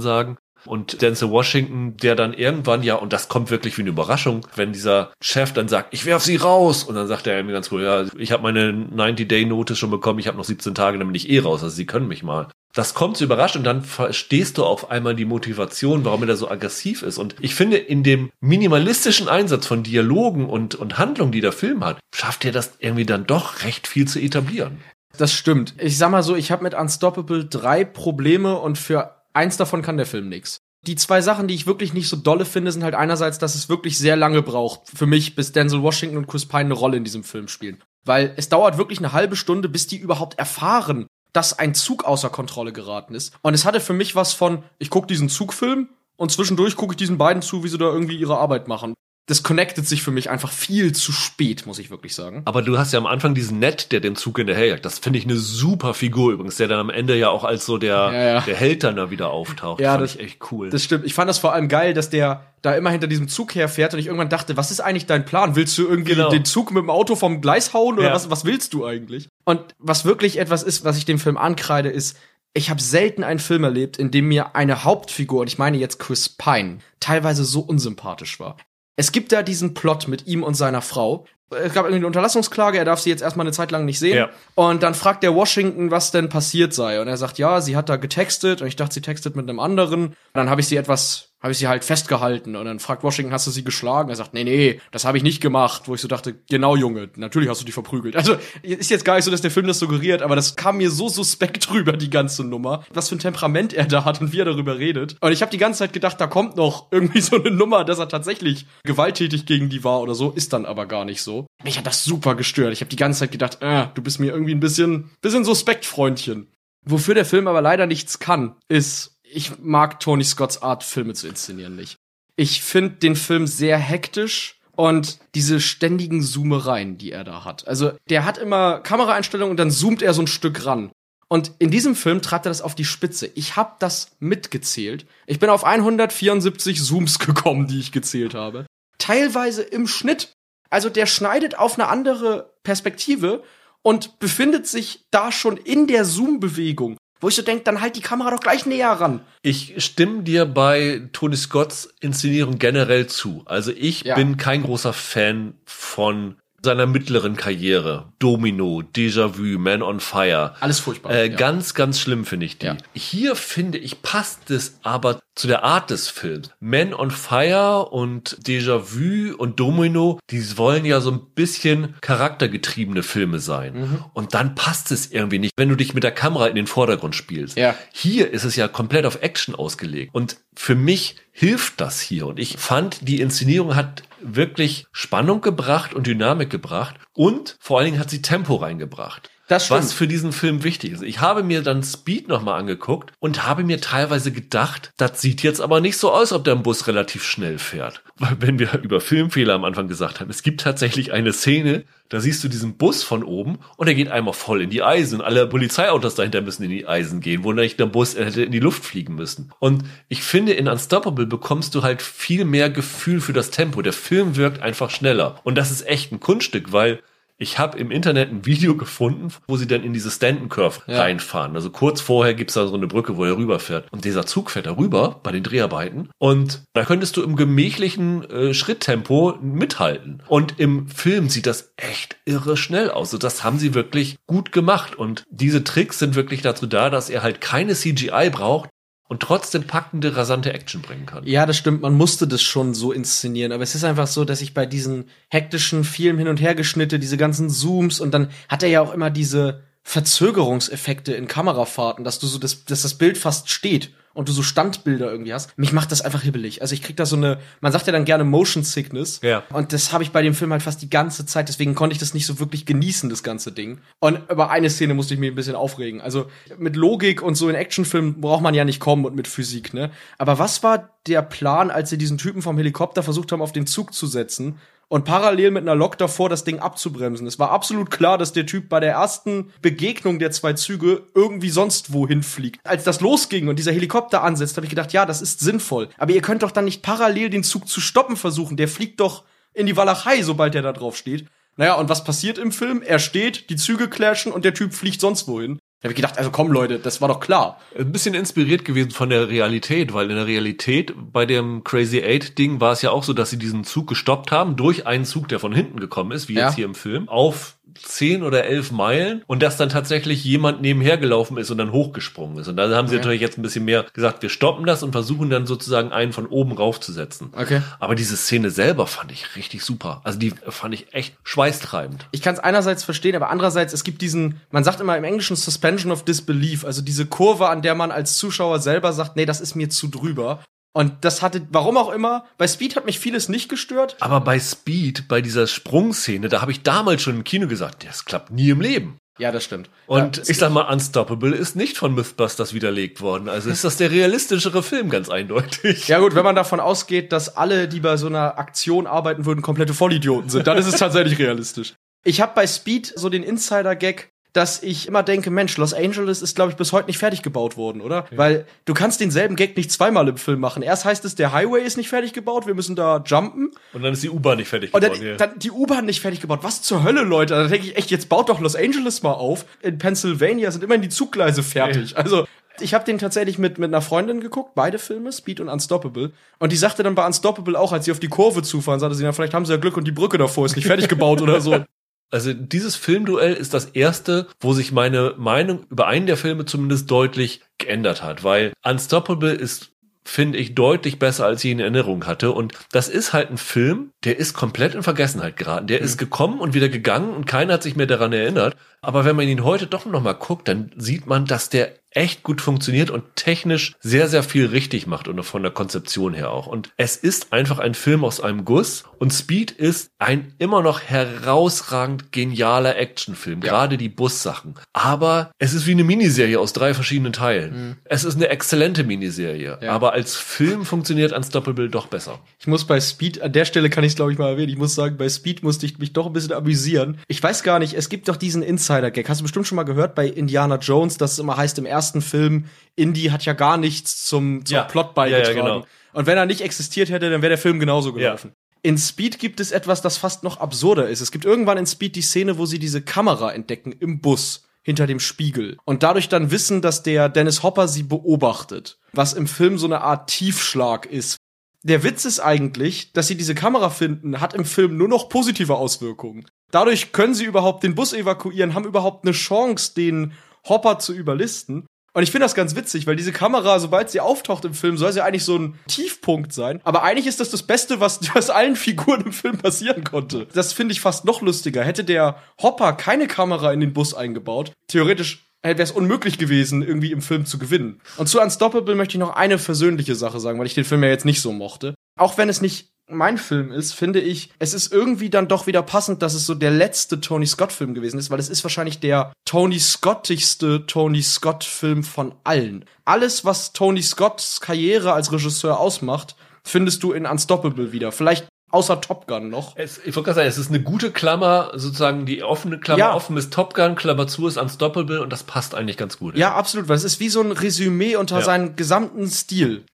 sagen. 0.00 0.38
Und 0.64 1.02
Denzel 1.02 1.30
Washington, 1.30 1.96
der 1.96 2.14
dann 2.14 2.34
irgendwann 2.34 2.82
ja, 2.82 2.96
und 2.96 3.12
das 3.12 3.28
kommt 3.28 3.50
wirklich 3.50 3.76
wie 3.78 3.82
eine 3.82 3.90
Überraschung, 3.90 4.46
wenn 4.56 4.72
dieser 4.72 5.12
Chef 5.20 5.52
dann 5.52 5.68
sagt, 5.68 5.94
ich 5.94 6.04
werf 6.04 6.22
sie 6.22 6.36
raus. 6.36 6.84
Und 6.84 6.94
dann 6.94 7.06
sagt 7.06 7.26
er 7.26 7.42
mir 7.42 7.52
ganz 7.52 7.70
cool, 7.70 7.82
ja, 7.82 8.06
ich 8.16 8.32
habe 8.32 8.42
meine 8.42 8.72
90-Day-Notice 8.72 9.78
schon 9.78 9.90
bekommen, 9.90 10.18
ich 10.18 10.26
habe 10.26 10.36
noch 10.36 10.44
17 10.44 10.74
Tage, 10.74 10.98
dann 10.98 11.06
bin 11.06 11.14
ich 11.14 11.30
eh 11.30 11.38
raus, 11.38 11.62
also 11.62 11.74
sie 11.74 11.86
können 11.86 12.08
mich 12.08 12.22
mal. 12.22 12.48
Das 12.74 12.94
kommt 12.94 13.16
so 13.16 13.24
überrascht 13.24 13.56
und 13.56 13.64
dann 13.64 13.82
verstehst 13.82 14.58
du 14.58 14.64
auf 14.64 14.90
einmal 14.90 15.14
die 15.14 15.24
Motivation, 15.24 16.04
warum 16.04 16.22
er 16.22 16.28
da 16.28 16.36
so 16.36 16.50
aggressiv 16.50 17.02
ist. 17.02 17.18
Und 17.18 17.34
ich 17.40 17.54
finde, 17.54 17.78
in 17.78 18.02
dem 18.02 18.30
minimalistischen 18.40 19.28
Einsatz 19.28 19.66
von 19.66 19.82
Dialogen 19.82 20.48
und, 20.48 20.74
und 20.74 20.98
Handlungen, 20.98 21.32
die 21.32 21.40
der 21.40 21.52
Film 21.52 21.84
hat, 21.84 21.98
schafft 22.14 22.44
er 22.44 22.52
das 22.52 22.74
irgendwie 22.78 23.06
dann 23.06 23.26
doch 23.26 23.64
recht 23.64 23.86
viel 23.86 24.06
zu 24.06 24.20
etablieren. 24.20 24.78
Das 25.18 25.32
stimmt. 25.32 25.74
Ich 25.78 25.98
sag 25.98 26.10
mal 26.10 26.22
so, 26.22 26.36
ich 26.36 26.50
habe 26.50 26.62
mit 26.62 26.74
Unstoppable 26.74 27.44
drei 27.44 27.84
Probleme 27.84 28.56
und 28.56 28.78
für 28.78 29.16
eins 29.34 29.56
davon 29.56 29.82
kann 29.82 29.96
der 29.96 30.06
Film 30.06 30.28
nix. 30.28 30.60
Die 30.86 30.94
zwei 30.94 31.20
Sachen, 31.20 31.48
die 31.48 31.54
ich 31.54 31.66
wirklich 31.66 31.92
nicht 31.92 32.08
so 32.08 32.16
dolle 32.16 32.44
finde, 32.44 32.70
sind 32.70 32.84
halt 32.84 32.94
einerseits, 32.94 33.38
dass 33.38 33.56
es 33.56 33.68
wirklich 33.68 33.98
sehr 33.98 34.14
lange 34.14 34.42
braucht 34.42 34.82
für 34.88 35.06
mich, 35.06 35.34
bis 35.34 35.50
Denzel 35.50 35.82
Washington 35.82 36.16
und 36.18 36.28
Chris 36.28 36.46
Pine 36.46 36.66
eine 36.66 36.74
Rolle 36.74 36.96
in 36.96 37.04
diesem 37.04 37.24
Film 37.24 37.48
spielen. 37.48 37.82
weil 38.04 38.32
es 38.36 38.48
dauert 38.48 38.78
wirklich 38.78 39.00
eine 39.00 39.12
halbe 39.12 39.36
Stunde, 39.36 39.68
bis 39.68 39.86
die 39.86 39.98
überhaupt 39.98 40.38
erfahren, 40.38 41.06
dass 41.34 41.58
ein 41.58 41.74
Zug 41.74 42.04
außer 42.04 42.30
Kontrolle 42.30 42.72
geraten 42.72 43.14
ist. 43.14 43.34
Und 43.42 43.52
es 43.52 43.66
hatte 43.66 43.80
für 43.80 43.92
mich 43.92 44.16
was 44.16 44.32
von, 44.32 44.62
ich 44.78 44.88
gucke 44.88 45.06
diesen 45.08 45.28
Zugfilm 45.28 45.90
und 46.16 46.32
zwischendurch 46.32 46.74
gucke 46.74 46.94
ich 46.94 46.96
diesen 46.96 47.18
beiden 47.18 47.42
zu, 47.42 47.64
wie 47.64 47.68
sie 47.68 47.76
da 47.76 47.84
irgendwie 47.84 48.16
ihre 48.16 48.38
Arbeit 48.38 48.66
machen 48.66 48.94
das 49.28 49.42
connectet 49.44 49.86
sich 49.86 50.02
für 50.02 50.10
mich 50.10 50.30
einfach 50.30 50.50
viel 50.50 50.92
zu 50.92 51.12
spät, 51.12 51.66
muss 51.66 51.78
ich 51.78 51.90
wirklich 51.90 52.14
sagen. 52.14 52.42
Aber 52.46 52.62
du 52.62 52.76
hast 52.78 52.92
ja 52.92 52.98
am 52.98 53.06
Anfang 53.06 53.34
diesen 53.34 53.58
Ned, 53.60 53.92
der 53.92 54.00
dem 54.00 54.16
Zug 54.16 54.38
hinterherjagt. 54.38 54.84
Das 54.84 54.98
finde 54.98 55.18
ich 55.20 55.24
eine 55.26 55.36
super 55.36 55.94
Figur 55.94 56.32
übrigens, 56.32 56.56
der 56.56 56.66
dann 56.66 56.80
am 56.80 56.90
Ende 56.90 57.16
ja 57.16 57.28
auch 57.28 57.44
als 57.44 57.64
so 57.66 57.78
der, 57.78 57.94
Ja, 57.94 58.12
ja. 58.12 58.40
der 58.40 58.56
Held 58.56 58.82
dann 58.84 58.96
da 58.96 59.10
wieder 59.10 59.30
auftaucht. 59.30 59.80
Ja, 59.80 59.96
das- 59.96 60.16
ich 60.16 60.20
echt 60.20 60.38
cool. 60.50 60.70
Das 60.70 60.82
stimmt. 60.82 61.04
Ich 61.04 61.14
fand 61.14 61.28
das 61.28 61.38
vor 61.38 61.52
allem 61.52 61.68
geil, 61.68 61.94
dass 61.94 62.10
der 62.10 62.44
da 62.62 62.74
immer 62.74 62.90
hinter 62.90 63.06
diesem 63.06 63.28
Zug 63.28 63.54
herfährt 63.54 63.92
und 63.94 64.00
ich 64.00 64.06
irgendwann 64.06 64.28
dachte, 64.30 64.56
was 64.56 64.70
ist 64.72 64.80
eigentlich 64.80 65.06
dein 65.06 65.24
Plan? 65.24 65.54
Willst 65.54 65.78
du 65.78 65.86
irgendwie 65.86 66.14
Genau. 66.14 66.30
den 66.30 66.44
Zug 66.44 66.72
mit 66.72 66.82
dem 66.82 66.90
Auto 66.90 67.14
vom 67.14 67.40
Gleis 67.40 67.72
hauen 67.72 67.98
oder 67.98 68.08
Ja. 68.08 68.14
was, 68.14 68.30
was 68.30 68.44
willst 68.44 68.74
du 68.74 68.84
eigentlich? 68.84 69.28
Und 69.44 69.60
was 69.78 70.04
wirklich 70.04 70.38
etwas 70.38 70.62
ist, 70.64 70.84
was 70.84 70.96
ich 70.98 71.04
dem 71.04 71.18
Film 71.18 71.36
ankreide, 71.36 71.88
ist, 71.90 72.16
ich 72.54 72.70
habe 72.70 72.80
selten 72.82 73.22
einen 73.22 73.38
Film 73.38 73.62
erlebt, 73.62 73.98
in 73.98 74.10
dem 74.10 74.26
mir 74.26 74.56
eine 74.56 74.82
Hauptfigur, 74.82 75.42
und 75.42 75.46
ich 75.48 75.58
meine 75.58 75.76
jetzt 75.76 75.98
Chris 75.98 76.28
Pine, 76.30 76.78
teilweise 76.98 77.44
so 77.44 77.60
unsympathisch 77.60 78.40
war. 78.40 78.56
Es 78.98 79.12
gibt 79.12 79.30
da 79.30 79.44
diesen 79.44 79.74
Plot 79.74 80.08
mit 80.08 80.26
ihm 80.26 80.42
und 80.42 80.54
seiner 80.54 80.82
Frau. 80.82 81.24
Es 81.50 81.72
gab 81.72 81.84
irgendwie 81.84 81.98
eine 81.98 82.06
Unterlassungsklage, 82.08 82.78
er 82.78 82.84
darf 82.84 82.98
sie 82.98 83.10
jetzt 83.10 83.22
erstmal 83.22 83.46
eine 83.46 83.52
Zeit 83.52 83.70
lang 83.70 83.84
nicht 83.84 84.00
sehen. 84.00 84.16
Ja. 84.16 84.30
Und 84.56 84.82
dann 84.82 84.94
fragt 84.94 85.22
der 85.22 85.36
Washington, 85.36 85.92
was 85.92 86.10
denn 86.10 86.28
passiert 86.28 86.74
sei. 86.74 87.00
Und 87.00 87.06
er 87.06 87.16
sagt, 87.16 87.38
ja, 87.38 87.60
sie 87.60 87.76
hat 87.76 87.88
da 87.88 87.94
getextet 87.94 88.60
und 88.60 88.66
ich 88.66 88.74
dachte, 88.74 88.94
sie 88.94 89.00
textet 89.00 89.36
mit 89.36 89.48
einem 89.48 89.60
anderen. 89.60 90.08
Und 90.08 90.16
dann 90.34 90.50
habe 90.50 90.60
ich 90.60 90.66
sie 90.66 90.76
etwas, 90.76 91.27
habe 91.40 91.52
ich 91.52 91.58
sie 91.58 91.68
halt 91.68 91.84
festgehalten. 91.84 92.56
Und 92.56 92.64
dann 92.64 92.80
fragt 92.80 93.04
Washington, 93.04 93.32
hast 93.32 93.46
du 93.46 93.50
sie 93.50 93.62
geschlagen? 93.62 94.10
Er 94.10 94.16
sagt, 94.16 94.34
nee, 94.34 94.44
nee, 94.44 94.80
das 94.90 95.04
habe 95.04 95.16
ich 95.16 95.22
nicht 95.22 95.40
gemacht. 95.40 95.82
Wo 95.86 95.94
ich 95.94 96.00
so 96.00 96.08
dachte, 96.08 96.34
genau, 96.50 96.74
Junge, 96.76 97.10
natürlich 97.16 97.48
hast 97.48 97.60
du 97.60 97.64
die 97.64 97.72
verprügelt. 97.72 98.16
Also 98.16 98.36
ist 98.62 98.90
jetzt 98.90 99.04
gar 99.04 99.16
nicht 99.16 99.24
so, 99.24 99.30
dass 99.30 99.40
der 99.40 99.50
Film 99.50 99.66
das 99.66 99.78
suggeriert, 99.78 100.22
aber 100.22 100.34
das 100.34 100.56
kam 100.56 100.78
mir 100.78 100.90
so 100.90 101.08
suspekt 101.08 101.70
rüber, 101.72 101.92
die 101.92 102.10
ganze 102.10 102.44
Nummer. 102.44 102.84
Was 102.92 103.08
für 103.08 103.16
ein 103.16 103.20
Temperament 103.20 103.72
er 103.72 103.86
da 103.86 104.04
hat 104.04 104.20
und 104.20 104.32
wie 104.32 104.40
er 104.40 104.46
darüber 104.46 104.78
redet. 104.78 105.16
Und 105.20 105.32
ich 105.32 105.42
habe 105.42 105.50
die 105.50 105.58
ganze 105.58 105.80
Zeit 105.80 105.92
gedacht, 105.92 106.20
da 106.20 106.26
kommt 106.26 106.56
noch 106.56 106.90
irgendwie 106.90 107.20
so 107.22 107.36
eine 107.36 107.50
Nummer, 107.50 107.84
dass 107.84 107.98
er 107.98 108.08
tatsächlich 108.08 108.66
gewalttätig 108.84 109.46
gegen 109.46 109.68
die 109.68 109.84
war 109.84 110.00
oder 110.00 110.14
so. 110.14 110.30
Ist 110.30 110.52
dann 110.52 110.66
aber 110.66 110.86
gar 110.86 111.04
nicht 111.04 111.22
so. 111.22 111.46
Mich 111.62 111.78
hat 111.78 111.86
das 111.86 112.04
super 112.04 112.34
gestört. 112.34 112.72
Ich 112.72 112.80
habe 112.80 112.90
die 112.90 112.96
ganze 112.96 113.20
Zeit 113.20 113.32
gedacht, 113.32 113.58
äh, 113.60 113.86
du 113.94 114.02
bist 114.02 114.18
mir 114.18 114.32
irgendwie 114.32 114.54
ein 114.54 114.60
bisschen, 114.60 115.10
bisschen 115.20 115.44
suspekt, 115.44 115.86
Freundchen. 115.86 116.48
Wofür 116.84 117.14
der 117.14 117.26
Film 117.26 117.48
aber 117.48 117.60
leider 117.60 117.86
nichts 117.86 118.18
kann, 118.18 118.56
ist, 118.68 119.17
ich 119.30 119.58
mag 119.58 120.00
Tony 120.00 120.24
Scotts 120.24 120.62
Art, 120.62 120.84
Filme 120.84 121.14
zu 121.14 121.28
inszenieren 121.28 121.76
nicht. 121.76 121.96
Ich 122.36 122.62
finde 122.62 122.96
den 122.96 123.16
Film 123.16 123.46
sehr 123.46 123.78
hektisch 123.78 124.60
und 124.76 125.18
diese 125.34 125.60
ständigen 125.60 126.22
Zoomereien, 126.22 126.98
die 126.98 127.10
er 127.10 127.24
da 127.24 127.44
hat. 127.44 127.66
Also, 127.66 127.92
der 128.08 128.24
hat 128.24 128.38
immer 128.38 128.78
Kameraeinstellungen 128.78 129.50
und 129.50 129.56
dann 129.56 129.70
zoomt 129.70 130.02
er 130.02 130.14
so 130.14 130.22
ein 130.22 130.28
Stück 130.28 130.64
ran. 130.64 130.92
Und 131.28 131.52
in 131.58 131.70
diesem 131.70 131.94
Film 131.94 132.22
trat 132.22 132.46
er 132.46 132.50
das 132.50 132.62
auf 132.62 132.74
die 132.74 132.84
Spitze. 132.84 133.30
Ich 133.34 133.56
habe 133.56 133.74
das 133.80 134.12
mitgezählt. 134.18 135.06
Ich 135.26 135.38
bin 135.38 135.50
auf 135.50 135.64
174 135.64 136.82
Zooms 136.82 137.18
gekommen, 137.18 137.66
die 137.66 137.80
ich 137.80 137.92
gezählt 137.92 138.34
habe. 138.34 138.66
Teilweise 138.98 139.62
im 139.62 139.86
Schnitt. 139.86 140.32
Also 140.70 140.90
der 140.90 141.06
schneidet 141.06 141.58
auf 141.58 141.78
eine 141.78 141.88
andere 141.88 142.54
Perspektive 142.62 143.42
und 143.82 144.18
befindet 144.18 144.66
sich 144.66 145.04
da 145.10 145.32
schon 145.32 145.56
in 145.56 145.86
der 145.86 146.04
Zoom-Bewegung. 146.04 146.96
Wo 147.20 147.28
ich 147.28 147.34
so 147.34 147.42
denke, 147.42 147.64
dann 147.64 147.80
halt 147.80 147.96
die 147.96 148.00
Kamera 148.00 148.30
doch 148.30 148.40
gleich 148.40 148.64
näher 148.66 148.90
ran. 148.92 149.20
Ich 149.42 149.74
stimme 149.84 150.22
dir 150.22 150.44
bei 150.46 151.02
Tony 151.12 151.36
Scotts 151.36 151.92
Inszenierung 152.00 152.58
generell 152.58 153.06
zu. 153.06 153.42
Also 153.46 153.72
ich 153.72 154.02
Ja. 154.04 154.14
bin 154.14 154.36
kein 154.36 154.62
großer 154.62 154.92
Fan 154.92 155.54
von 155.64 156.36
seiner 156.62 156.86
mittleren 156.86 157.36
Karriere. 157.36 158.12
Domino, 158.18 158.82
Déjà-vu, 158.94 159.58
Man 159.58 159.80
on 159.82 160.00
Fire. 160.00 160.54
Alles 160.60 160.80
furchtbar. 160.80 161.12
Äh, 161.12 161.28
ja. 161.30 161.36
Ganz, 161.36 161.74
ganz 161.74 162.00
schlimm 162.00 162.24
finde 162.24 162.46
ich 162.46 162.58
die. 162.58 162.66
Ja. 162.66 162.76
Hier 162.94 163.36
finde 163.36 163.78
ich, 163.78 164.02
passt 164.02 164.50
es 164.50 164.78
aber 164.82 165.20
zu 165.38 165.46
der 165.46 165.62
Art 165.62 165.90
des 165.90 166.08
Films. 166.08 166.50
Man 166.58 166.92
on 166.92 167.10
Fire 167.10 167.90
und 167.90 168.38
Déjà-vu 168.44 169.36
und 169.36 169.60
Domino, 169.60 170.18
die 170.30 170.58
wollen 170.58 170.84
ja 170.84 171.00
so 171.00 171.12
ein 171.12 171.20
bisschen 171.34 171.94
charaktergetriebene 172.00 173.04
Filme 173.04 173.38
sein. 173.38 173.74
Mhm. 173.74 174.04
Und 174.14 174.34
dann 174.34 174.56
passt 174.56 174.90
es 174.90 175.12
irgendwie 175.12 175.38
nicht, 175.38 175.52
wenn 175.56 175.68
du 175.68 175.76
dich 175.76 175.94
mit 175.94 176.02
der 176.02 176.10
Kamera 176.10 176.48
in 176.48 176.56
den 176.56 176.66
Vordergrund 176.66 177.14
spielst. 177.14 177.56
Ja. 177.56 177.76
Hier 177.92 178.32
ist 178.32 178.44
es 178.44 178.56
ja 178.56 178.66
komplett 178.66 179.06
auf 179.06 179.22
Action 179.22 179.54
ausgelegt. 179.54 180.12
Und 180.12 180.38
für 180.56 180.74
mich 180.74 181.16
hilft 181.30 181.80
das 181.80 182.00
hier. 182.00 182.26
Und 182.26 182.40
ich 182.40 182.56
fand, 182.58 183.06
die 183.06 183.20
Inszenierung 183.20 183.76
hat 183.76 184.02
wirklich 184.20 184.86
Spannung 184.90 185.40
gebracht 185.40 185.94
und 185.94 186.08
Dynamik 186.08 186.50
gebracht. 186.50 186.96
Und 187.14 187.56
vor 187.60 187.78
allen 187.78 187.86
Dingen 187.86 188.00
hat 188.00 188.10
sie 188.10 188.22
Tempo 188.22 188.56
reingebracht. 188.56 189.30
Das. 189.48 189.70
Was 189.70 189.94
für 189.94 190.06
diesen 190.06 190.32
Film 190.32 190.62
wichtig 190.62 190.92
ist. 190.92 191.02
Ich 191.02 191.20
habe 191.20 191.42
mir 191.42 191.62
dann 191.62 191.82
Speed 191.82 192.28
nochmal 192.28 192.60
angeguckt 192.60 193.12
und 193.18 193.46
habe 193.46 193.64
mir 193.64 193.80
teilweise 193.80 194.30
gedacht, 194.30 194.92
das 194.98 195.22
sieht 195.22 195.42
jetzt 195.42 195.60
aber 195.60 195.80
nicht 195.80 195.96
so 195.96 196.12
aus, 196.12 196.32
ob 196.32 196.44
der 196.44 196.54
Bus 196.56 196.86
relativ 196.86 197.24
schnell 197.24 197.58
fährt. 197.58 198.02
Weil 198.18 198.36
wenn 198.40 198.58
wir 198.58 198.78
über 198.82 199.00
Filmfehler 199.00 199.54
am 199.54 199.64
Anfang 199.64 199.88
gesagt 199.88 200.20
haben, 200.20 200.30
es 200.30 200.42
gibt 200.42 200.60
tatsächlich 200.60 201.12
eine 201.12 201.32
Szene, 201.32 201.84
da 202.10 202.20
siehst 202.20 202.44
du 202.44 202.48
diesen 202.48 202.76
Bus 202.76 203.02
von 203.02 203.22
oben 203.22 203.58
und 203.76 203.86
er 203.86 203.94
geht 203.94 204.08
einmal 204.08 204.34
voll 204.34 204.62
in 204.62 204.70
die 204.70 204.82
Eisen. 204.82 205.20
Alle 205.20 205.46
Polizeiautos 205.46 206.14
dahinter 206.14 206.42
müssen 206.42 206.62
in 206.64 206.70
die 206.70 206.86
Eisen 206.86 207.20
gehen, 207.20 207.44
wo 207.44 207.52
nicht 207.52 207.80
der 207.80 207.86
Bus 207.86 208.16
hätte 208.16 208.42
in 208.42 208.52
die 208.52 208.60
Luft 208.60 208.84
fliegen 208.84 209.14
müssen. 209.14 209.52
Und 209.60 209.84
ich 210.08 210.22
finde, 210.22 210.52
in 210.52 210.68
Unstoppable 210.68 211.26
bekommst 211.26 211.74
du 211.74 211.82
halt 211.82 212.02
viel 212.02 212.44
mehr 212.44 212.70
Gefühl 212.70 213.20
für 213.20 213.32
das 213.32 213.50
Tempo. 213.50 213.80
Der 213.80 213.92
Film 213.92 214.36
wirkt 214.36 214.62
einfach 214.62 214.90
schneller. 214.90 215.40
Und 215.44 215.56
das 215.56 215.70
ist 215.70 215.86
echt 215.86 216.12
ein 216.12 216.20
Kunststück, 216.20 216.72
weil 216.72 217.00
ich 217.38 217.58
habe 217.58 217.78
im 217.78 217.90
Internet 217.90 218.30
ein 218.30 218.44
Video 218.46 218.76
gefunden, 218.76 219.28
wo 219.46 219.56
sie 219.56 219.66
dann 219.66 219.82
in 219.84 219.92
diese 219.92 220.10
Stanton 220.10 220.48
Curve 220.48 220.80
Ja. 220.86 221.00
reinfahren. 221.02 221.54
Also 221.54 221.70
kurz 221.70 222.00
vorher 222.00 222.34
gibt's 222.34 222.54
da 222.54 222.66
so 222.66 222.74
eine 222.74 222.86
Brücke, 222.86 223.16
wo 223.16 223.24
er 223.24 223.36
rüberfährt. 223.36 223.90
Und 223.92 224.04
dieser 224.04 224.26
Zug 224.26 224.50
fährt 224.50 224.66
da 224.66 224.76
rüber 224.76 225.20
bei 225.22 225.32
den 225.32 225.42
Dreharbeiten. 225.42 226.10
Und 226.18 226.62
da 226.72 226.84
könntest 226.84 227.16
du 227.16 227.22
im 227.22 227.36
gemächlichen 227.36 228.28
äh, 228.30 228.54
Schritttempo 228.54 229.36
mithalten. 229.40 230.22
Und 230.28 230.58
im 230.58 230.88
Film 230.88 231.28
sieht 231.28 231.46
das 231.46 231.72
echt 231.76 232.16
irre 232.24 232.56
schnell 232.56 232.90
aus. 232.90 233.08
Also 233.08 233.18
das 233.18 233.42
haben 233.44 233.58
sie 233.58 233.72
wirklich 233.74 234.16
gut 234.26 234.52
gemacht. 234.52 234.94
Und 234.96 235.24
diese 235.30 235.64
Tricks 235.64 235.98
sind 235.98 236.14
wirklich 236.14 236.42
dazu 236.42 236.66
da, 236.66 236.90
dass 236.90 237.08
er 237.08 237.22
halt 237.22 237.40
keine 237.40 237.74
CGI 237.74 238.28
braucht 238.30 238.68
und 239.08 239.20
trotzdem 239.20 239.64
packende, 239.64 240.16
rasante 240.16 240.52
Action 240.52 240.82
bringen 240.82 241.06
kann. 241.06 241.26
Ja, 241.26 241.46
das 241.46 241.56
stimmt, 241.56 241.80
man 241.80 241.94
musste 241.94 242.28
das 242.28 242.42
schon 242.42 242.74
so 242.74 242.92
inszenieren, 242.92 243.52
aber 243.52 243.62
es 243.62 243.74
ist 243.74 243.84
einfach 243.84 244.06
so, 244.06 244.24
dass 244.24 244.42
ich 244.42 244.54
bei 244.54 244.66
diesen 244.66 245.06
hektischen, 245.28 245.82
vielen 245.82 246.18
Hin- 246.18 246.28
und 246.28 246.40
Hergeschnitte, 246.40 246.98
diese 246.98 247.16
ganzen 247.16 247.48
Zooms 247.48 248.00
und 248.00 248.12
dann 248.12 248.28
hat 248.48 248.62
er 248.62 248.68
ja 248.68 248.82
auch 248.82 248.92
immer 248.92 249.10
diese 249.10 249.62
Verzögerungseffekte 249.82 251.14
in 251.14 251.26
Kamerafahrten, 251.26 252.04
dass 252.04 252.18
du 252.18 252.26
so 252.26 252.38
das, 252.38 252.66
dass 252.66 252.82
das 252.82 252.94
Bild 252.94 253.16
fast 253.16 253.50
steht 253.50 253.90
und 254.18 254.28
du 254.28 254.32
so 254.32 254.42
Standbilder 254.42 255.12
irgendwie 255.12 255.32
hast. 255.32 255.56
Mich 255.56 255.72
macht 255.72 255.92
das 255.92 256.00
einfach 256.00 256.22
hibbelig. 256.22 256.60
Also 256.60 256.74
ich 256.74 256.82
krieg 256.82 256.96
da 256.96 257.06
so 257.06 257.14
eine, 257.14 257.38
man 257.60 257.70
sagt 257.70 257.86
ja 257.86 257.92
dann 257.92 258.04
gerne 258.04 258.24
Motion 258.24 258.64
Sickness. 258.64 259.20
Ja. 259.22 259.44
Und 259.52 259.72
das 259.72 259.92
habe 259.92 260.02
ich 260.02 260.10
bei 260.10 260.22
dem 260.22 260.34
Film 260.34 260.50
halt 260.50 260.64
fast 260.64 260.82
die 260.82 260.90
ganze 260.90 261.24
Zeit, 261.24 261.48
deswegen 261.48 261.76
konnte 261.76 261.92
ich 261.92 262.00
das 262.00 262.14
nicht 262.14 262.26
so 262.26 262.40
wirklich 262.40 262.66
genießen, 262.66 263.08
das 263.10 263.22
ganze 263.22 263.52
Ding. 263.52 263.78
Und 264.00 264.28
über 264.28 264.50
eine 264.50 264.70
Szene 264.70 264.94
musste 264.94 265.14
ich 265.14 265.20
mich 265.20 265.30
ein 265.30 265.36
bisschen 265.36 265.54
aufregen. 265.54 266.00
Also 266.00 266.26
mit 266.58 266.74
Logik 266.74 267.22
und 267.22 267.36
so 267.36 267.48
in 267.48 267.54
Actionfilmen 267.54 268.20
braucht 268.20 268.42
man 268.42 268.54
ja 268.54 268.64
nicht 268.64 268.80
kommen 268.80 269.04
und 269.04 269.14
mit 269.14 269.28
Physik, 269.28 269.72
ne? 269.72 269.92
Aber 270.18 270.40
was 270.40 270.64
war 270.64 270.98
der 271.06 271.22
Plan, 271.22 271.70
als 271.70 271.90
sie 271.90 271.96
diesen 271.96 272.18
Typen 272.18 272.42
vom 272.42 272.56
Helikopter 272.56 273.04
versucht 273.04 273.30
haben, 273.30 273.40
auf 273.40 273.52
den 273.52 273.68
Zug 273.68 273.94
zu 273.94 274.08
setzen? 274.08 274.58
Und 274.90 275.04
parallel 275.04 275.50
mit 275.50 275.62
einer 275.62 275.74
Lok 275.74 275.98
davor 275.98 276.30
das 276.30 276.44
Ding 276.44 276.60
abzubremsen. 276.60 277.26
Es 277.26 277.38
war 277.38 277.50
absolut 277.50 277.90
klar, 277.90 278.16
dass 278.16 278.32
der 278.32 278.46
Typ 278.46 278.70
bei 278.70 278.80
der 278.80 278.92
ersten 278.92 279.52
Begegnung 279.60 280.18
der 280.18 280.30
zwei 280.30 280.54
Züge 280.54 281.02
irgendwie 281.14 281.50
sonst 281.50 281.92
wohin 281.92 282.22
fliegt. 282.22 282.64
Als 282.64 282.84
das 282.84 283.02
losging 283.02 283.48
und 283.48 283.58
dieser 283.58 283.72
Helikopter 283.72 284.22
ansetzt, 284.22 284.56
habe 284.56 284.64
ich 284.64 284.70
gedacht, 284.70 284.94
ja, 284.94 285.04
das 285.04 285.20
ist 285.20 285.40
sinnvoll. 285.40 285.90
Aber 285.98 286.12
ihr 286.12 286.22
könnt 286.22 286.42
doch 286.42 286.52
dann 286.52 286.64
nicht 286.64 286.82
parallel 286.82 287.28
den 287.28 287.44
Zug 287.44 287.68
zu 287.68 287.82
stoppen 287.82 288.16
versuchen. 288.16 288.56
Der 288.56 288.68
fliegt 288.68 289.00
doch 289.00 289.24
in 289.52 289.66
die 289.66 289.76
Walachei, 289.76 290.22
sobald 290.22 290.54
er 290.54 290.62
da 290.62 290.72
drauf 290.72 290.96
steht. 290.96 291.26
Naja, 291.56 291.74
und 291.74 291.90
was 291.90 292.04
passiert 292.04 292.38
im 292.38 292.52
Film? 292.52 292.80
Er 292.80 292.98
steht, 292.98 293.50
die 293.50 293.56
Züge 293.56 293.88
clashen 293.88 294.32
und 294.32 294.44
der 294.46 294.54
Typ 294.54 294.72
fliegt 294.72 295.02
sonst 295.02 295.28
wohin. 295.28 295.58
Da 295.80 295.84
habe 295.86 295.92
ich 295.92 295.96
gedacht, 295.96 296.18
also 296.18 296.32
komm 296.32 296.50
Leute, 296.50 296.80
das 296.80 297.00
war 297.00 297.06
doch 297.06 297.20
klar. 297.20 297.60
ein 297.78 297.92
bisschen 297.92 298.14
inspiriert 298.14 298.64
gewesen 298.64 298.90
von 298.90 299.10
der 299.10 299.28
Realität, 299.28 299.92
weil 299.94 300.10
in 300.10 300.16
der 300.16 300.26
Realität 300.26 300.92
bei 300.96 301.24
dem 301.24 301.62
Crazy 301.62 302.00
Eight 302.02 302.36
Ding 302.36 302.60
war 302.60 302.72
es 302.72 302.82
ja 302.82 302.90
auch 302.90 303.04
so, 303.04 303.12
dass 303.12 303.30
sie 303.30 303.38
diesen 303.38 303.62
Zug 303.62 303.86
gestoppt 303.86 304.32
haben 304.32 304.56
durch 304.56 304.88
einen 304.88 305.04
Zug, 305.04 305.28
der 305.28 305.38
von 305.38 305.52
hinten 305.52 305.78
gekommen 305.78 306.10
ist, 306.10 306.28
wie 306.28 306.34
Ja. 306.34 306.46
jetzt 306.46 306.56
hier 306.56 306.64
im 306.64 306.74
Film, 306.74 307.08
auf 307.08 307.57
zehn 307.82 308.22
oder 308.22 308.44
elf 308.44 308.70
Meilen 308.70 309.22
und 309.26 309.42
dass 309.42 309.56
dann 309.56 309.68
tatsächlich 309.68 310.24
jemand 310.24 310.60
nebenher 310.62 310.98
gelaufen 310.98 311.36
ist 311.38 311.50
und 311.50 311.58
dann 311.58 311.72
hochgesprungen 311.72 312.38
ist. 312.38 312.48
Und 312.48 312.56
da 312.56 312.68
haben 312.70 312.88
sie 312.88 312.94
Okay. 312.94 313.02
natürlich 313.04 313.20
jetzt 313.20 313.38
ein 313.38 313.42
bisschen 313.42 313.64
mehr 313.64 313.86
gesagt, 313.92 314.22
wir 314.22 314.28
stoppen 314.28 314.66
das 314.66 314.82
und 314.82 314.92
versuchen 314.92 315.30
dann 315.30 315.46
sozusagen 315.46 315.92
einen 315.92 316.12
von 316.12 316.26
oben 316.26 316.52
raufzusetzen. 316.52 317.30
Okay. 317.36 317.62
Aber 317.78 317.94
diese 317.94 318.16
Szene 318.16 318.50
selber 318.50 318.86
fand 318.86 319.12
ich 319.12 319.36
richtig 319.36 319.62
super. 319.64 320.00
Also 320.04 320.18
die 320.18 320.32
fand 320.48 320.74
ich 320.74 320.92
echt 320.94 321.16
schweißtreibend. 321.24 322.06
ich 322.12 322.22
kann 322.22 322.34
es 322.34 322.40
einerseits 322.40 322.84
verstehen, 322.84 323.16
aber 323.16 323.30
andererseits, 323.30 323.72
es 323.72 323.84
gibt 323.84 324.02
diesen, 324.02 324.40
man 324.50 324.64
sagt 324.64 324.80
immer 324.80 324.96
im 324.96 325.04
Englischen 325.04 325.36
Suspension 325.36 325.92
of 325.92 326.04
Disbelief, 326.04 326.64
also 326.64 326.82
diese 326.82 327.06
Kurve, 327.06 327.48
an 327.48 327.62
der 327.62 327.74
man 327.74 327.90
als 327.90 328.16
Zuschauer 328.16 328.60
selber 328.60 328.92
sagt, 328.92 329.16
nee, 329.16 329.26
das 329.26 329.40
ist 329.40 329.54
mir 329.54 329.68
zu 329.70 329.88
drüber. 329.88 330.40
Und 330.78 330.98
das 331.00 331.22
hatte, 331.22 331.44
warum 331.50 331.76
auch 331.76 331.90
immer, 331.90 332.24
bei 332.36 332.46
Speed 332.46 332.76
hat 332.76 332.86
mich 332.86 333.00
vieles 333.00 333.28
nicht 333.28 333.48
gestört. 333.48 333.96
Aber 333.98 334.20
bei 334.20 334.38
Speed, 334.38 335.08
bei 335.08 335.20
dieser 335.20 335.48
Sprungszene, 335.48 336.28
da 336.28 336.40
habe 336.40 336.52
ich 336.52 336.62
damals 336.62 337.02
schon 337.02 337.16
im 337.16 337.24
Kino 337.24 337.48
gesagt, 337.48 337.84
das 337.84 338.04
klappt 338.04 338.30
nie 338.30 338.50
im 338.50 338.60
Leben. 338.60 338.96
Ja, 339.18 339.32
das 339.32 339.42
stimmt. 339.42 339.70
Und 339.88 340.18
ja, 340.18 340.22
ich 340.28 340.38
sag 340.38 340.52
mal, 340.52 340.72
Unstoppable 340.72 341.34
ist 341.34 341.56
nicht 341.56 341.76
von 341.76 341.96
Mythbusters 341.96 342.54
widerlegt 342.54 343.00
worden. 343.00 343.28
Also 343.28 343.50
ist 343.50 343.64
das 343.64 343.76
der 343.76 343.90
realistischere 343.90 344.62
Film, 344.62 344.88
ganz 344.88 345.10
eindeutig. 345.10 345.88
Ja 345.88 345.98
gut, 345.98 346.14
wenn 346.14 346.22
man 346.22 346.36
davon 346.36 346.60
ausgeht, 346.60 347.10
dass 347.10 347.36
alle, 347.36 347.66
die 347.66 347.80
bei 347.80 347.96
so 347.96 348.06
einer 348.06 348.38
Aktion 348.38 348.86
arbeiten 348.86 349.26
würden, 349.26 349.42
komplette 349.42 349.74
Vollidioten 349.74 350.30
sind, 350.30 350.46
dann 350.46 350.58
ist 350.58 350.68
es 350.68 350.78
tatsächlich 350.78 351.18
realistisch. 351.18 351.74
Ich 352.04 352.20
habe 352.20 352.34
bei 352.36 352.46
Speed 352.46 352.92
so 352.94 353.08
den 353.08 353.24
Insider-Gag, 353.24 354.10
dass 354.32 354.62
ich 354.62 354.86
immer 354.86 355.02
denke, 355.02 355.30
Mensch, 355.30 355.56
Los 355.56 355.72
Angeles 355.72 356.22
ist, 356.22 356.36
glaube 356.36 356.50
ich, 356.50 356.56
bis 356.56 356.72
heute 356.72 356.86
nicht 356.86 356.98
fertig 356.98 357.22
gebaut 357.22 357.56
worden, 357.56 357.80
oder? 357.80 358.06
Ja. 358.10 358.18
Weil 358.18 358.46
du 358.66 358.74
kannst 358.74 359.00
denselben 359.00 359.36
Gag 359.36 359.56
nicht 359.56 359.72
zweimal 359.72 360.06
im 360.08 360.16
Film 360.16 360.40
machen. 360.40 360.62
Erst 360.62 360.84
heißt 360.84 361.04
es, 361.04 361.14
der 361.14 361.32
Highway 361.32 361.62
ist 361.62 361.76
nicht 361.76 361.88
fertig 361.88 362.12
gebaut, 362.12 362.46
wir 362.46 362.54
müssen 362.54 362.76
da 362.76 363.02
jumpen. 363.04 363.52
Und 363.72 363.82
dann 363.82 363.92
ist 363.92 364.02
die 364.02 364.10
U-Bahn 364.10 364.38
nicht 364.38 364.48
fertig 364.48 364.72
gebaut. 364.72 364.90
Und 364.90 364.98
dann, 364.98 365.06
ja. 365.06 365.16
dann 365.16 365.38
die 365.38 365.50
U-Bahn 365.50 365.86
nicht 365.86 366.00
fertig 366.00 366.20
gebaut. 366.20 366.40
Was 366.42 366.62
zur 366.62 366.84
Hölle, 366.84 367.02
Leute? 367.02 367.34
Da 367.34 367.48
denke 367.48 367.66
ich 367.66 367.76
echt, 367.76 367.90
jetzt 367.90 368.08
baut 368.08 368.28
doch 368.28 368.40
Los 368.40 368.54
Angeles 368.54 369.02
mal 369.02 369.12
auf. 369.12 369.46
In 369.62 369.78
Pennsylvania 369.78 370.50
sind 370.50 370.62
immerhin 370.62 370.82
die 370.82 370.88
Zuggleise 370.88 371.42
fertig. 371.42 371.92
Ja. 371.92 371.96
Also 371.96 372.26
ich 372.60 372.74
habe 372.74 372.84
den 372.84 372.98
tatsächlich 372.98 373.38
mit, 373.38 373.58
mit 373.58 373.70
einer 373.70 373.82
Freundin 373.82 374.20
geguckt, 374.20 374.52
beide 374.54 374.78
Filme, 374.78 375.12
Speed 375.12 375.40
und 375.40 375.48
Unstoppable. 375.48 376.12
Und 376.38 376.52
die 376.52 376.56
sagte 376.56 376.82
dann 376.82 376.94
bei 376.94 377.06
Unstoppable 377.06 377.58
auch, 377.58 377.72
als 377.72 377.84
sie 377.84 377.92
auf 377.92 378.00
die 378.00 378.08
Kurve 378.08 378.42
zufahren, 378.42 378.80
sagte 378.80 378.96
sie, 378.96 379.04
na, 379.04 379.12
vielleicht 379.12 379.34
haben 379.34 379.46
sie 379.46 379.52
ja 379.52 379.58
Glück 379.58 379.76
und 379.76 379.86
die 379.86 379.92
Brücke 379.92 380.18
davor 380.18 380.46
ist 380.46 380.56
nicht 380.56 380.66
fertig 380.66 380.88
gebaut 380.88 381.22
oder 381.22 381.40
so. 381.40 381.64
Also 382.10 382.32
dieses 382.32 382.76
Filmduell 382.76 383.34
ist 383.34 383.52
das 383.54 383.66
erste, 383.66 384.28
wo 384.40 384.52
sich 384.52 384.72
meine 384.72 385.14
Meinung 385.18 385.66
über 385.70 385.86
einen 385.86 386.06
der 386.06 386.16
Filme 386.16 386.46
zumindest 386.46 386.90
deutlich 386.90 387.42
geändert 387.58 388.02
hat, 388.02 388.24
weil 388.24 388.52
Unstoppable 388.64 389.32
ist 389.32 389.72
finde 390.08 390.38
ich 390.38 390.54
deutlich 390.54 390.98
besser, 390.98 391.26
als 391.26 391.44
ich 391.44 391.50
in 391.50 391.60
Erinnerung 391.60 392.06
hatte. 392.06 392.32
Und 392.32 392.54
das 392.72 392.88
ist 392.88 393.12
halt 393.12 393.30
ein 393.30 393.36
Film, 393.36 393.92
der 394.04 394.18
ist 394.18 394.32
komplett 394.32 394.74
in 394.74 394.82
Vergessenheit 394.82 395.36
geraten. 395.36 395.66
Der 395.66 395.80
mhm. 395.80 395.84
ist 395.84 395.98
gekommen 395.98 396.40
und 396.40 396.54
wieder 396.54 396.70
gegangen 396.70 397.12
und 397.12 397.26
keiner 397.26 397.54
hat 397.54 397.62
sich 397.62 397.76
mehr 397.76 397.86
daran 397.86 398.14
erinnert. 398.14 398.56
Aber 398.80 399.04
wenn 399.04 399.16
man 399.16 399.28
ihn 399.28 399.44
heute 399.44 399.66
doch 399.66 399.86
noch 399.86 400.02
mal 400.02 400.12
guckt, 400.12 400.48
dann 400.48 400.70
sieht 400.76 401.06
man, 401.06 401.26
dass 401.26 401.50
der 401.50 401.72
echt 401.90 402.22
gut 402.22 402.40
funktioniert 402.40 402.90
und 402.90 403.04
technisch 403.16 403.74
sehr, 403.80 404.08
sehr 404.08 404.22
viel 404.22 404.46
richtig 404.46 404.86
macht 404.86 405.08
und 405.08 405.22
von 405.22 405.42
der 405.42 405.52
Konzeption 405.52 406.14
her 406.14 406.30
auch. 406.30 406.46
Und 406.46 406.70
es 406.76 406.96
ist 406.96 407.32
einfach 407.32 407.58
ein 407.58 407.74
Film 407.74 408.04
aus 408.04 408.20
einem 408.20 408.44
Guss 408.44 408.84
und 408.98 409.12
Speed 409.12 409.50
ist 409.50 409.90
ein 409.98 410.34
immer 410.38 410.62
noch 410.62 410.82
herausragend 410.82 412.12
genialer 412.12 412.76
Actionfilm, 412.76 413.40
ja. 413.42 413.48
gerade 413.48 413.78
die 413.78 413.88
Bussachen. 413.88 414.54
Aber 414.72 415.32
es 415.38 415.54
ist 415.54 415.66
wie 415.66 415.72
eine 415.72 415.84
Miniserie 415.84 416.38
aus 416.38 416.52
drei 416.52 416.74
verschiedenen 416.74 417.12
Teilen. 417.12 417.68
Mhm. 417.68 417.76
Es 417.84 418.04
ist 418.04 418.16
eine 418.16 418.28
exzellente 418.28 418.84
Miniserie, 418.84 419.58
ja. 419.60 419.72
aber 419.72 419.92
als 419.92 420.16
Film 420.16 420.64
funktioniert 420.64 421.12
Unstoppable 421.12 421.70
doch 421.70 421.86
besser. 421.86 422.20
Ich 422.38 422.46
muss 422.46 422.66
bei 422.66 422.80
Speed, 422.80 423.22
an 423.22 423.32
der 423.32 423.44
Stelle 423.44 423.70
kann 423.70 423.84
ich 423.84 423.92
es 423.92 423.96
glaube 423.96 424.12
ich 424.12 424.18
mal 424.18 424.30
erwähnen, 424.30 424.50
ich 424.50 424.58
muss 424.58 424.74
sagen, 424.74 424.98
bei 424.98 425.08
Speed 425.08 425.42
musste 425.42 425.64
ich 425.64 425.78
mich 425.78 425.94
doch 425.94 426.06
ein 426.06 426.12
bisschen 426.12 426.32
amüsieren. 426.32 426.98
Ich 427.08 427.22
weiß 427.22 427.42
gar 427.42 427.58
nicht, 427.58 427.74
es 427.74 427.88
gibt 427.88 428.08
doch 428.08 428.16
diesen 428.16 428.42
Insider-Gag, 428.68 429.08
hast 429.08 429.20
du 429.20 429.24
bestimmt 429.24 429.46
schon 429.46 429.56
mal 429.56 429.64
gehört 429.64 429.94
bei 429.94 430.06
Indiana 430.06 430.56
Jones, 430.56 430.98
dass 430.98 431.12
es 431.12 431.18
immer 431.18 431.36
heißt 431.36 431.58
im 431.58 431.66
ersten 431.66 432.02
Film, 432.02 432.46
Indy 432.76 433.04
hat 433.04 433.24
ja 433.24 433.32
gar 433.32 433.56
nichts 433.56 434.04
zum, 434.04 434.44
zum 434.44 434.56
ja. 434.56 434.64
Plot 434.64 434.94
beigetragen. 434.94 435.38
Ja, 435.38 435.44
ja, 435.46 435.54
genau. 435.54 435.66
Und 435.92 436.06
wenn 436.06 436.18
er 436.18 436.26
nicht 436.26 436.42
existiert 436.42 436.90
hätte, 436.90 437.10
dann 437.10 437.22
wäre 437.22 437.30
der 437.30 437.38
Film 437.38 437.58
genauso 437.58 437.92
gelaufen. 437.92 438.32
In 438.62 438.76
Speed 438.76 439.18
gibt 439.18 439.40
es 439.40 439.52
etwas, 439.52 439.82
das 439.82 439.96
fast 439.96 440.24
noch 440.24 440.40
absurder 440.40 440.88
ist. 440.88 441.00
Es 441.00 441.12
gibt 441.12 441.24
irgendwann 441.24 441.58
in 441.58 441.66
Speed 441.66 441.96
die 441.96 442.02
Szene, 442.02 442.38
wo 442.38 442.46
sie 442.46 442.58
diese 442.58 442.82
Kamera 442.82 443.32
entdecken 443.32 443.72
im 443.72 444.00
Bus 444.00 444.44
hinter 444.62 444.86
dem 444.86 445.00
Spiegel 445.00 445.56
und 445.64 445.82
dadurch 445.82 446.08
dann 446.08 446.30
wissen, 446.30 446.60
dass 446.60 446.82
der 446.82 447.08
Dennis 447.08 447.42
Hopper 447.42 447.68
sie 447.68 447.84
beobachtet, 447.84 448.78
was 448.92 449.14
im 449.14 449.26
Film 449.26 449.56
so 449.56 449.66
eine 449.66 449.80
Art 449.80 450.10
Tiefschlag 450.10 450.86
ist. 450.86 451.16
Der 451.62 451.84
Witz 451.84 452.04
ist 452.04 452.20
eigentlich, 452.20 452.92
dass 452.92 453.06
sie 453.06 453.16
diese 453.16 453.34
Kamera 453.34 453.70
finden, 453.70 454.20
hat 454.20 454.34
im 454.34 454.44
Film 454.44 454.76
nur 454.76 454.88
noch 454.88 455.08
positive 455.08 455.54
Auswirkungen. 455.54 456.26
Dadurch 456.50 456.92
können 456.92 457.14
sie 457.14 457.24
überhaupt 457.24 457.62
den 457.62 457.74
Bus 457.74 457.92
evakuieren, 457.92 458.54
haben 458.54 458.64
überhaupt 458.64 459.04
eine 459.04 459.12
Chance, 459.12 459.74
den 459.74 460.12
Hopper 460.48 460.78
zu 460.78 460.94
überlisten. 460.94 461.66
Und 461.94 462.02
ich 462.02 462.10
finde 462.10 462.26
das 462.26 462.34
ganz 462.34 462.54
witzig, 462.54 462.86
weil 462.86 462.96
diese 462.96 463.12
Kamera, 463.12 463.58
sobald 463.58 463.90
sie 463.90 464.00
auftaucht 464.00 464.44
im 464.44 464.54
Film, 464.54 464.76
soll 464.78 464.92
sie 464.92 465.02
eigentlich 465.02 465.24
so 465.24 465.36
ein 465.36 465.58
Tiefpunkt 465.66 466.32
sein. 466.32 466.60
Aber 466.62 466.82
eigentlich 466.82 467.06
ist 467.06 467.18
das 467.18 467.30
das 467.30 467.42
Beste, 467.42 467.80
was, 467.80 468.00
was 468.14 468.30
allen 468.30 468.56
Figuren 468.56 469.02
im 469.02 469.12
Film 469.12 469.38
passieren 469.38 469.84
konnte. 469.84 470.26
Das 470.32 470.52
finde 470.52 470.72
ich 470.72 470.80
fast 470.80 471.04
noch 471.04 471.22
lustiger. 471.22 471.64
Hätte 471.64 471.84
der 471.84 472.22
Hopper 472.40 472.74
keine 472.74 473.08
Kamera 473.08 473.52
in 473.52 473.60
den 473.60 473.72
Bus 473.72 473.94
eingebaut, 473.94 474.52
theoretisch 474.68 475.24
wäre 475.42 475.62
es 475.62 475.72
unmöglich 475.72 476.18
gewesen, 476.18 476.62
irgendwie 476.62 476.92
im 476.92 477.00
Film 477.00 477.24
zu 477.24 477.38
gewinnen. 477.38 477.80
Und 477.96 478.08
zu 478.08 478.20
Unstoppable 478.20 478.74
möchte 478.74 478.96
ich 478.96 479.00
noch 479.00 479.16
eine 479.16 479.38
versöhnliche 479.38 479.94
Sache 479.94 480.20
sagen, 480.20 480.38
weil 480.38 480.46
ich 480.46 480.54
den 480.54 480.64
Film 480.64 480.82
ja 480.82 480.90
jetzt 480.90 481.04
nicht 481.04 481.22
so 481.22 481.32
mochte. 481.32 481.74
Auch 481.98 482.18
wenn 482.18 482.28
es 482.28 482.40
nicht 482.40 482.70
mein 482.88 483.18
Film 483.18 483.52
ist, 483.52 483.74
finde 483.74 484.00
ich, 484.00 484.30
es 484.38 484.54
ist 484.54 484.72
irgendwie 484.72 485.10
dann 485.10 485.28
doch 485.28 485.46
wieder 485.46 485.62
passend, 485.62 486.02
dass 486.02 486.14
es 486.14 486.26
so 486.26 486.34
der 486.34 486.50
letzte 486.50 487.00
Tony 487.00 487.26
Scott-Film 487.26 487.74
gewesen 487.74 487.98
ist, 487.98 488.10
weil 488.10 488.18
es 488.18 488.28
ist 488.28 488.42
wahrscheinlich 488.44 488.80
der 488.80 489.12
Tony 489.24 489.58
Scottigste 489.58 490.66
Tony 490.66 491.02
Scott-Film 491.02 491.84
von 491.84 492.14
allen. 492.24 492.64
Alles, 492.84 493.24
was 493.24 493.52
Tony 493.52 493.82
Scotts 493.82 494.40
Karriere 494.40 494.92
als 494.92 495.12
Regisseur 495.12 495.58
ausmacht, 495.58 496.16
findest 496.44 496.82
du 496.82 496.92
in 496.92 497.06
Unstoppable 497.06 497.72
wieder. 497.72 497.92
Vielleicht 497.92 498.26
außer 498.50 498.80
Top 498.80 499.06
Gun 499.06 499.28
noch. 499.28 499.56
Es, 499.56 499.78
ich 499.78 499.94
wollte 499.94 500.04
gerade 500.04 500.14
sagen, 500.16 500.28
es 500.28 500.38
ist 500.38 500.48
eine 500.48 500.62
gute 500.62 500.90
Klammer, 500.90 501.52
sozusagen 501.54 502.06
die 502.06 502.22
offene 502.22 502.58
Klammer 502.58 502.78
ja. 502.78 502.94
offen 502.94 503.16
ist 503.16 503.32
Top 503.32 503.54
Gun, 503.54 503.74
Klammer 503.74 504.06
zu 504.06 504.26
ist 504.26 504.38
Unstoppable 504.38 505.02
und 505.02 505.12
das 505.12 505.22
passt 505.22 505.54
eigentlich 505.54 505.76
ganz 505.76 505.98
gut. 505.98 506.14
Ja, 506.14 506.20
ja 506.20 506.34
absolut, 506.34 506.68
weil 506.68 506.76
es 506.76 506.84
ist 506.84 507.00
wie 507.00 507.10
so 507.10 507.20
ein 507.20 507.32
Resümee 507.32 507.96
unter 507.96 508.18
ja. 508.18 508.24
seinem 508.24 508.56
gesamten 508.56 509.08
Stil. 509.08 509.64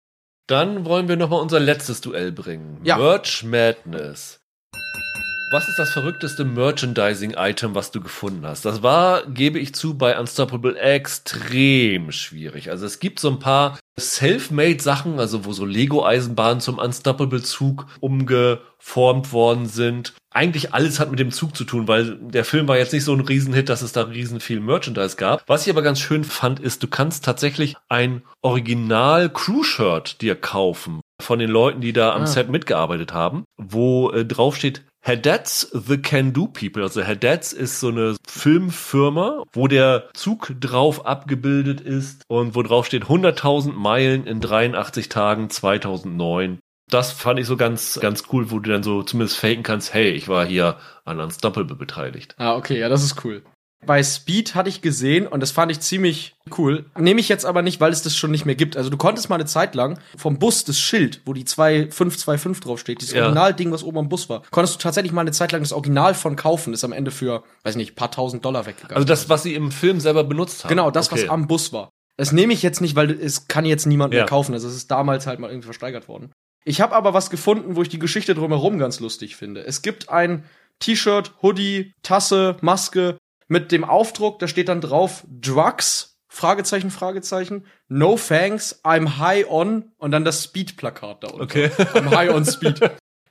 Dann 0.47 0.85
wollen 0.85 1.09
wir 1.09 1.17
noch 1.17 1.31
mal 1.31 1.41
unser 1.41 1.59
letztes 1.59 2.03
Duell 2.03 2.31
bringen. 2.31 2.79
Ja. 2.85 2.99
Merch 2.99 3.45
Madness. 3.45 4.41
Was 5.51 5.69
ist 5.69 5.79
das 5.79 5.93
verrückteste 5.93 6.45
Merchandising-Item, 6.45 7.75
was 7.75 7.93
du 7.93 8.01
gefunden 8.03 8.47
hast? 8.47 8.65
Das 8.65 8.83
war, 8.83 9.25
gebe 9.27 9.59
ich 9.59 9.75
zu, 9.75 9.97
bei 9.97 10.19
Unstoppable 10.19 10.79
extrem 10.79 12.13
schwierig. 12.13 12.71
Also 12.71 12.85
es 12.85 12.99
gibt 12.99 13.21
so 13.21 13.31
ein 13.31 13.39
paar 13.39 13.79
Self-Made-Sachen, 13.99 15.21
also 15.21 15.45
wo 15.45 15.53
so 15.53 15.65
Lego-Eisenbahnen 15.65 16.61
zum 16.61 16.79
Unstoppable-Zug 16.79 17.87
umgeformt 18.01 19.33
worden 19.33 19.67
sind. 19.67 20.15
Eigentlich 20.31 20.75
alles 20.75 20.99
hat 20.99 21.11
mit 21.11 21.21
dem 21.21 21.31
Zug 21.31 21.57
zu 21.57 21.65
tun, 21.65 21.87
weil 21.87 22.17
der 22.17 22.45
Film 22.45 22.67
war 22.67 22.77
jetzt 22.77 22.93
nicht 22.93 23.05
so 23.05 23.13
ein 23.13 23.21
Riesenhit, 23.21 23.69
dass 23.69 23.83
es 23.83 23.93
da 23.93 24.03
riesen 24.03 24.41
viel 24.41 24.59
Merchandise 24.59 25.17
gab. 25.17 25.45
Was 25.47 25.67
ich 25.67 25.73
aber 25.73 25.83
ganz 25.83 26.01
schön 26.01 26.25
fand, 26.25 26.59
ist, 26.59 26.83
du 26.83 26.89
kannst 26.89 27.25
tatsächlich 27.25 27.77
ein 27.89 28.23
Original-Crew-Shirt 28.43 30.21
dir 30.21 30.35
kaufen 30.35 31.01
von 31.23 31.39
den 31.39 31.51
Leuten, 31.51 31.81
die 31.81 31.93
da 31.93 32.15
am 32.15 32.23
ah. 32.23 32.27
Set 32.27 32.49
mitgearbeitet 32.49 33.15
haben, 33.15 33.45
wo 33.57 34.11
äh, 34.11 34.25
drauf 34.25 34.57
steht 34.57 34.85
Haddad's 35.05 35.69
The 35.73 35.99
Can 35.99 36.33
Do 36.33 36.47
People. 36.47 36.83
Also 36.83 37.05
Haddad's 37.05 37.53
ist 37.53 37.79
so 37.79 37.89
eine 37.89 38.17
Filmfirma, 38.27 39.45
wo 39.53 39.69
der 39.69 40.09
Zug 40.15 40.55
drauf 40.59 41.05
abgebildet 41.05 41.83
ist 41.83 42.23
und 42.27 42.55
wo 42.55 42.63
drauf 42.63 42.87
steht 42.87 43.05
100.000 43.05 43.73
Meilen 43.73 44.27
in 44.27 44.41
83 44.41 45.11
Tagen 45.11 45.51
2009. 45.51 46.59
Das 46.91 47.13
fand 47.13 47.39
ich 47.39 47.47
so 47.47 47.57
ganz, 47.57 47.99
ganz 48.01 48.25
cool, 48.33 48.51
wo 48.51 48.59
du 48.59 48.71
dann 48.71 48.83
so 48.83 49.03
zumindest 49.03 49.39
faken 49.39 49.63
kannst, 49.63 49.93
hey, 49.93 50.11
ich 50.11 50.29
war 50.29 50.47
hier 50.47 50.79
an 51.05 51.21
Unstoppable 51.21 51.77
beteiligt. 51.77 52.35
Ah, 52.39 52.57
okay, 52.57 52.79
ja, 52.79 52.89
das 52.89 53.03
ist 53.03 53.25
cool. 53.25 53.43
Bei 53.87 54.03
Speed 54.03 54.55
hatte 54.55 54.69
ich 54.69 54.83
gesehen 54.83 55.27
und 55.27 55.41
das 55.41 55.51
fand 55.51 55.71
ich 55.71 55.81
ziemlich 55.81 56.35
cool. 56.59 56.87
Nehme 56.99 57.21
ich 57.21 57.29
jetzt 57.29 57.45
aber 57.45 57.63
nicht, 57.63 57.81
weil 57.81 57.93
es 57.93 58.03
das 58.03 58.17
schon 58.17 58.31
nicht 58.31 58.45
mehr 58.45 58.55
gibt. 58.55 58.77
Also 58.77 58.91
du 58.91 58.97
konntest 58.97 59.29
mal 59.29 59.37
eine 59.37 59.47
Zeit 59.47 59.75
lang 59.75 59.99
vom 60.17 60.39
Bus 60.39 60.65
das 60.65 60.79
Schild, 60.79 61.21
wo 61.25 61.33
die 61.33 61.45
2525 61.45 62.65
draufsteht, 62.65 63.01
dieses 63.01 63.15
ja. 63.15 63.23
Originalding, 63.23 63.73
was 63.73 63.83
oben 63.83 63.99
am 63.99 64.09
Bus 64.09 64.29
war, 64.29 64.43
konntest 64.51 64.77
du 64.77 64.79
tatsächlich 64.83 65.13
mal 65.13 65.23
eine 65.23 65.33
Zeit 65.33 65.53
lang 65.53 65.63
das 65.63 65.73
Original 65.73 66.15
von 66.15 66.37
kaufen. 66.37 66.73
ist 66.75 66.85
am 66.85 66.93
Ende 66.93 67.11
für, 67.11 67.45
weiß 67.63 67.77
nicht, 67.77 67.97
paar 67.97 68.11
tausend 68.11 68.45
Dollar 68.45 68.67
weggegangen. 68.67 68.97
Also 68.97 69.07
das, 69.07 69.29
was 69.29 69.43
sie 69.43 69.55
im 69.55 69.71
Film 69.71 70.01
selber 70.01 70.25
benutzt 70.25 70.65
haben. 70.65 70.71
Genau, 70.71 70.91
das, 70.91 71.11
okay. 71.11 71.23
was 71.23 71.31
am 71.31 71.47
Bus 71.47 71.73
war. 71.73 71.91
Das 72.17 72.33
nehme 72.33 72.53
ich 72.53 72.63
jetzt 72.63 72.81
nicht, 72.81 72.95
weil 72.95 73.11
es 73.11 73.49
kann 73.49 73.65
jetzt 73.65 73.87
niemand 73.87 74.15
ja. 74.15 74.21
mehr 74.21 74.27
kaufen. 74.27 74.55
Also 74.55 74.69
es 74.69 74.75
ist 74.75 74.91
damals 74.91 75.27
halt 75.27 75.41
mal 75.41 75.51
irgendwie 75.51 75.67
versteigert 75.67 76.09
worden. 76.09 76.33
Ich 76.65 76.81
habe 76.81 76.95
aber 76.95 77.13
was 77.13 77.31
gefunden, 77.31 77.77
wo 77.77 77.83
ich 77.83 77.89
die 77.89 77.99
Geschichte 77.99 78.35
drumherum 78.35 78.79
ganz 78.79 79.01
lustig 79.01 79.37
finde. 79.37 79.65
Es 79.67 79.83
gibt 79.83 80.09
ein 80.09 80.45
T-Shirt, 80.81 81.35
Hoodie, 81.43 81.93
Tasse, 82.03 82.57
Maske 82.61 83.19
mit 83.49 83.73
dem 83.73 83.85
Aufdruck, 83.85 84.39
da 84.39 84.49
steht 84.49 84.69
dann 84.69 84.81
drauf 84.81 85.25
Drugs, 85.29 86.19
Fragezeichen, 86.29 86.91
Fragezeichen, 86.91 87.65
No 87.89 88.17
thanks, 88.17 88.81
I'm 88.85 89.19
high 89.19 89.49
on 89.49 89.93
und 89.99 90.11
dann 90.11 90.25
das 90.25 90.43
Speed-Plakat 90.43 91.23
da 91.23 91.29
unten. 91.29 91.43
Okay. 91.43 91.67
I'm 91.95 92.15
high 92.15 92.31
on 92.31 92.45
Speed. 92.45 92.81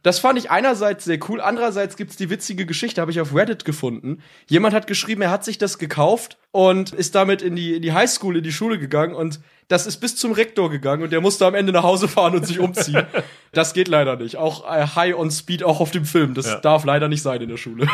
Das 0.03 0.19
fand 0.19 0.37
ich 0.37 0.51
einerseits 0.51 1.05
sehr 1.05 1.17
cool, 1.29 1.39
andererseits 1.39 1.95
gibt's 1.95 2.17
die 2.17 2.29
witzige 2.29 2.65
Geschichte, 2.65 2.99
habe 2.99 3.11
ich 3.11 3.21
auf 3.21 3.33
Reddit 3.33 3.63
gefunden. 3.63 4.21
Jemand 4.47 4.75
hat 4.75 4.85
geschrieben, 4.85 5.21
er 5.21 5.31
hat 5.31 5.45
sich 5.45 5.57
das 5.57 5.77
gekauft 5.77 6.37
und 6.51 6.91
ist 6.91 7.15
damit 7.15 7.41
in 7.41 7.55
die, 7.55 7.75
in 7.75 7.81
die 7.81 7.93
Highschool, 7.93 8.37
in 8.37 8.43
die 8.43 8.51
Schule 8.51 8.77
gegangen 8.77 9.15
und 9.15 9.39
das 9.69 9.87
ist 9.87 9.97
bis 9.97 10.17
zum 10.17 10.33
Rektor 10.33 10.69
gegangen 10.69 11.03
und 11.03 11.13
der 11.13 11.21
musste 11.21 11.45
am 11.45 11.55
Ende 11.55 11.71
nach 11.71 11.83
Hause 11.83 12.09
fahren 12.09 12.35
und 12.35 12.45
sich 12.45 12.59
umziehen. 12.59 13.05
das 13.53 13.73
geht 13.73 13.87
leider 13.87 14.17
nicht. 14.17 14.35
Auch 14.35 14.69
äh, 14.69 14.85
High 14.87 15.15
on 15.15 15.31
Speed, 15.31 15.63
auch 15.63 15.79
auf 15.79 15.91
dem 15.91 16.03
Film. 16.03 16.33
Das 16.33 16.47
ja. 16.47 16.59
darf 16.59 16.83
leider 16.83 17.07
nicht 17.07 17.21
sein 17.21 17.41
in 17.41 17.49
der 17.49 17.57
Schule. 17.57 17.87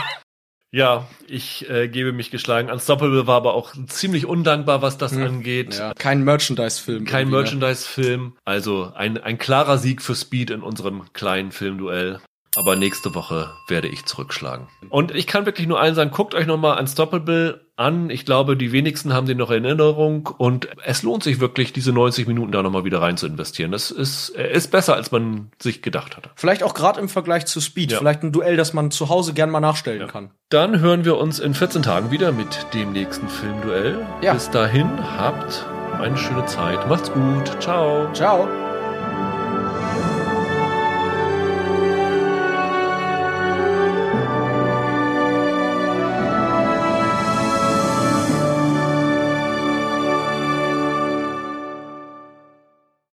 Ja, 0.72 1.08
ich 1.28 1.68
äh, 1.70 1.88
gebe 1.88 2.14
mich 2.14 2.30
geschlagen. 2.30 2.70
Unstoppable 2.70 3.26
war 3.26 3.38
aber 3.38 3.56
auch 3.56 3.74
ziemlich 3.88 4.26
undankbar, 4.28 4.82
was 4.84 4.98
das 5.00 5.14
Hm. 5.14 5.24
angeht. 5.24 5.76
Ja, 5.76 5.94
kein 5.96 6.24
Merchandise-Film. 6.24 7.06
Kein 7.06 7.30
ne? 7.30 7.38
Merchandise-Film. 7.38 8.34
Also 8.46 8.92
ein, 8.96 9.18
ein 9.18 9.40
klarer 9.40 9.80
Sieg 9.80 10.02
für 10.02 10.14
Speed 10.14 10.52
in 10.52 10.62
unserem 10.62 11.12
kleinen 11.14 11.52
Filmduell. 11.52 12.20
Aber 12.56 12.76
nächste 12.76 13.14
Woche 13.14 13.52
werde 13.68 13.88
ich 13.88 14.06
zurückschlagen. 14.06 14.68
Und 14.90 15.14
ich 15.14 15.28
kann 15.28 15.46
wirklich 15.46 15.68
nur 15.68 15.80
allen 15.80 15.96
sagen, 15.96 16.12
guckt 16.12 16.34
euch 16.34 16.48
nochmal 16.48 16.80
Unstoppable 16.80 17.62
an. 17.76 18.10
Ich 18.10 18.26
glaube, 18.26 18.58
die 18.58 18.72
wenigsten 18.72 19.14
haben 19.14 19.28
den 19.28 19.38
noch 19.38 19.52
in 19.52 19.66
Erinnerung. 19.66 20.28
Und 20.38 20.68
es 20.84 21.04
lohnt 21.04 21.24
sich 21.24 21.40
wirklich, 21.40 21.74
diese 21.74 21.94
90 21.94 22.28
Minuten 22.28 22.52
da 22.52 22.64
nochmal 22.64 22.86
wieder 22.86 23.02
rein 23.02 23.18
zu 23.18 23.28
investieren. 23.28 23.72
Das 23.72 23.92
ist, 23.92 24.30
er 24.30 24.50
ist 24.50 24.72
besser, 24.72 24.96
als 24.96 25.12
man 25.12 25.52
sich 25.62 25.82
gedacht 25.82 26.18
hatte. 26.18 26.32
Vielleicht 26.36 26.64
auch 26.64 26.74
gerade 26.74 27.00
im 27.00 27.08
Vergleich 27.10 27.46
zu 27.46 27.62
Speed. 27.62 27.92
Ja. 27.92 28.00
Vielleicht 28.00 28.24
ein 28.24 28.32
Duell, 28.32 28.58
das 28.58 28.74
man 28.74 28.92
zu 28.92 29.10
Hause 29.10 29.34
gern 29.34 29.50
mal 29.52 29.60
nachstellen 29.60 30.08
kann. 30.08 30.32
Dann 30.50 30.80
hören 30.80 31.06
wir 31.06 31.18
uns 31.18 31.40
in 31.40 31.54
14 31.54 31.84
Tagen 31.84 32.12
wieder 32.12 32.32
mit 32.32 32.66
dem 32.74 32.92
nächsten 32.92 33.30
Filmduell. 33.30 34.06
Ja. 34.22 34.34
Bis 34.34 34.50
dahin, 34.50 34.90
habt 35.18 35.66
eine 35.94 36.18
schöne 36.18 36.46
Zeit. 36.46 36.88
Macht's 36.88 37.12
gut. 37.12 37.62
Ciao. 37.62 38.12
Ciao. 38.14 38.48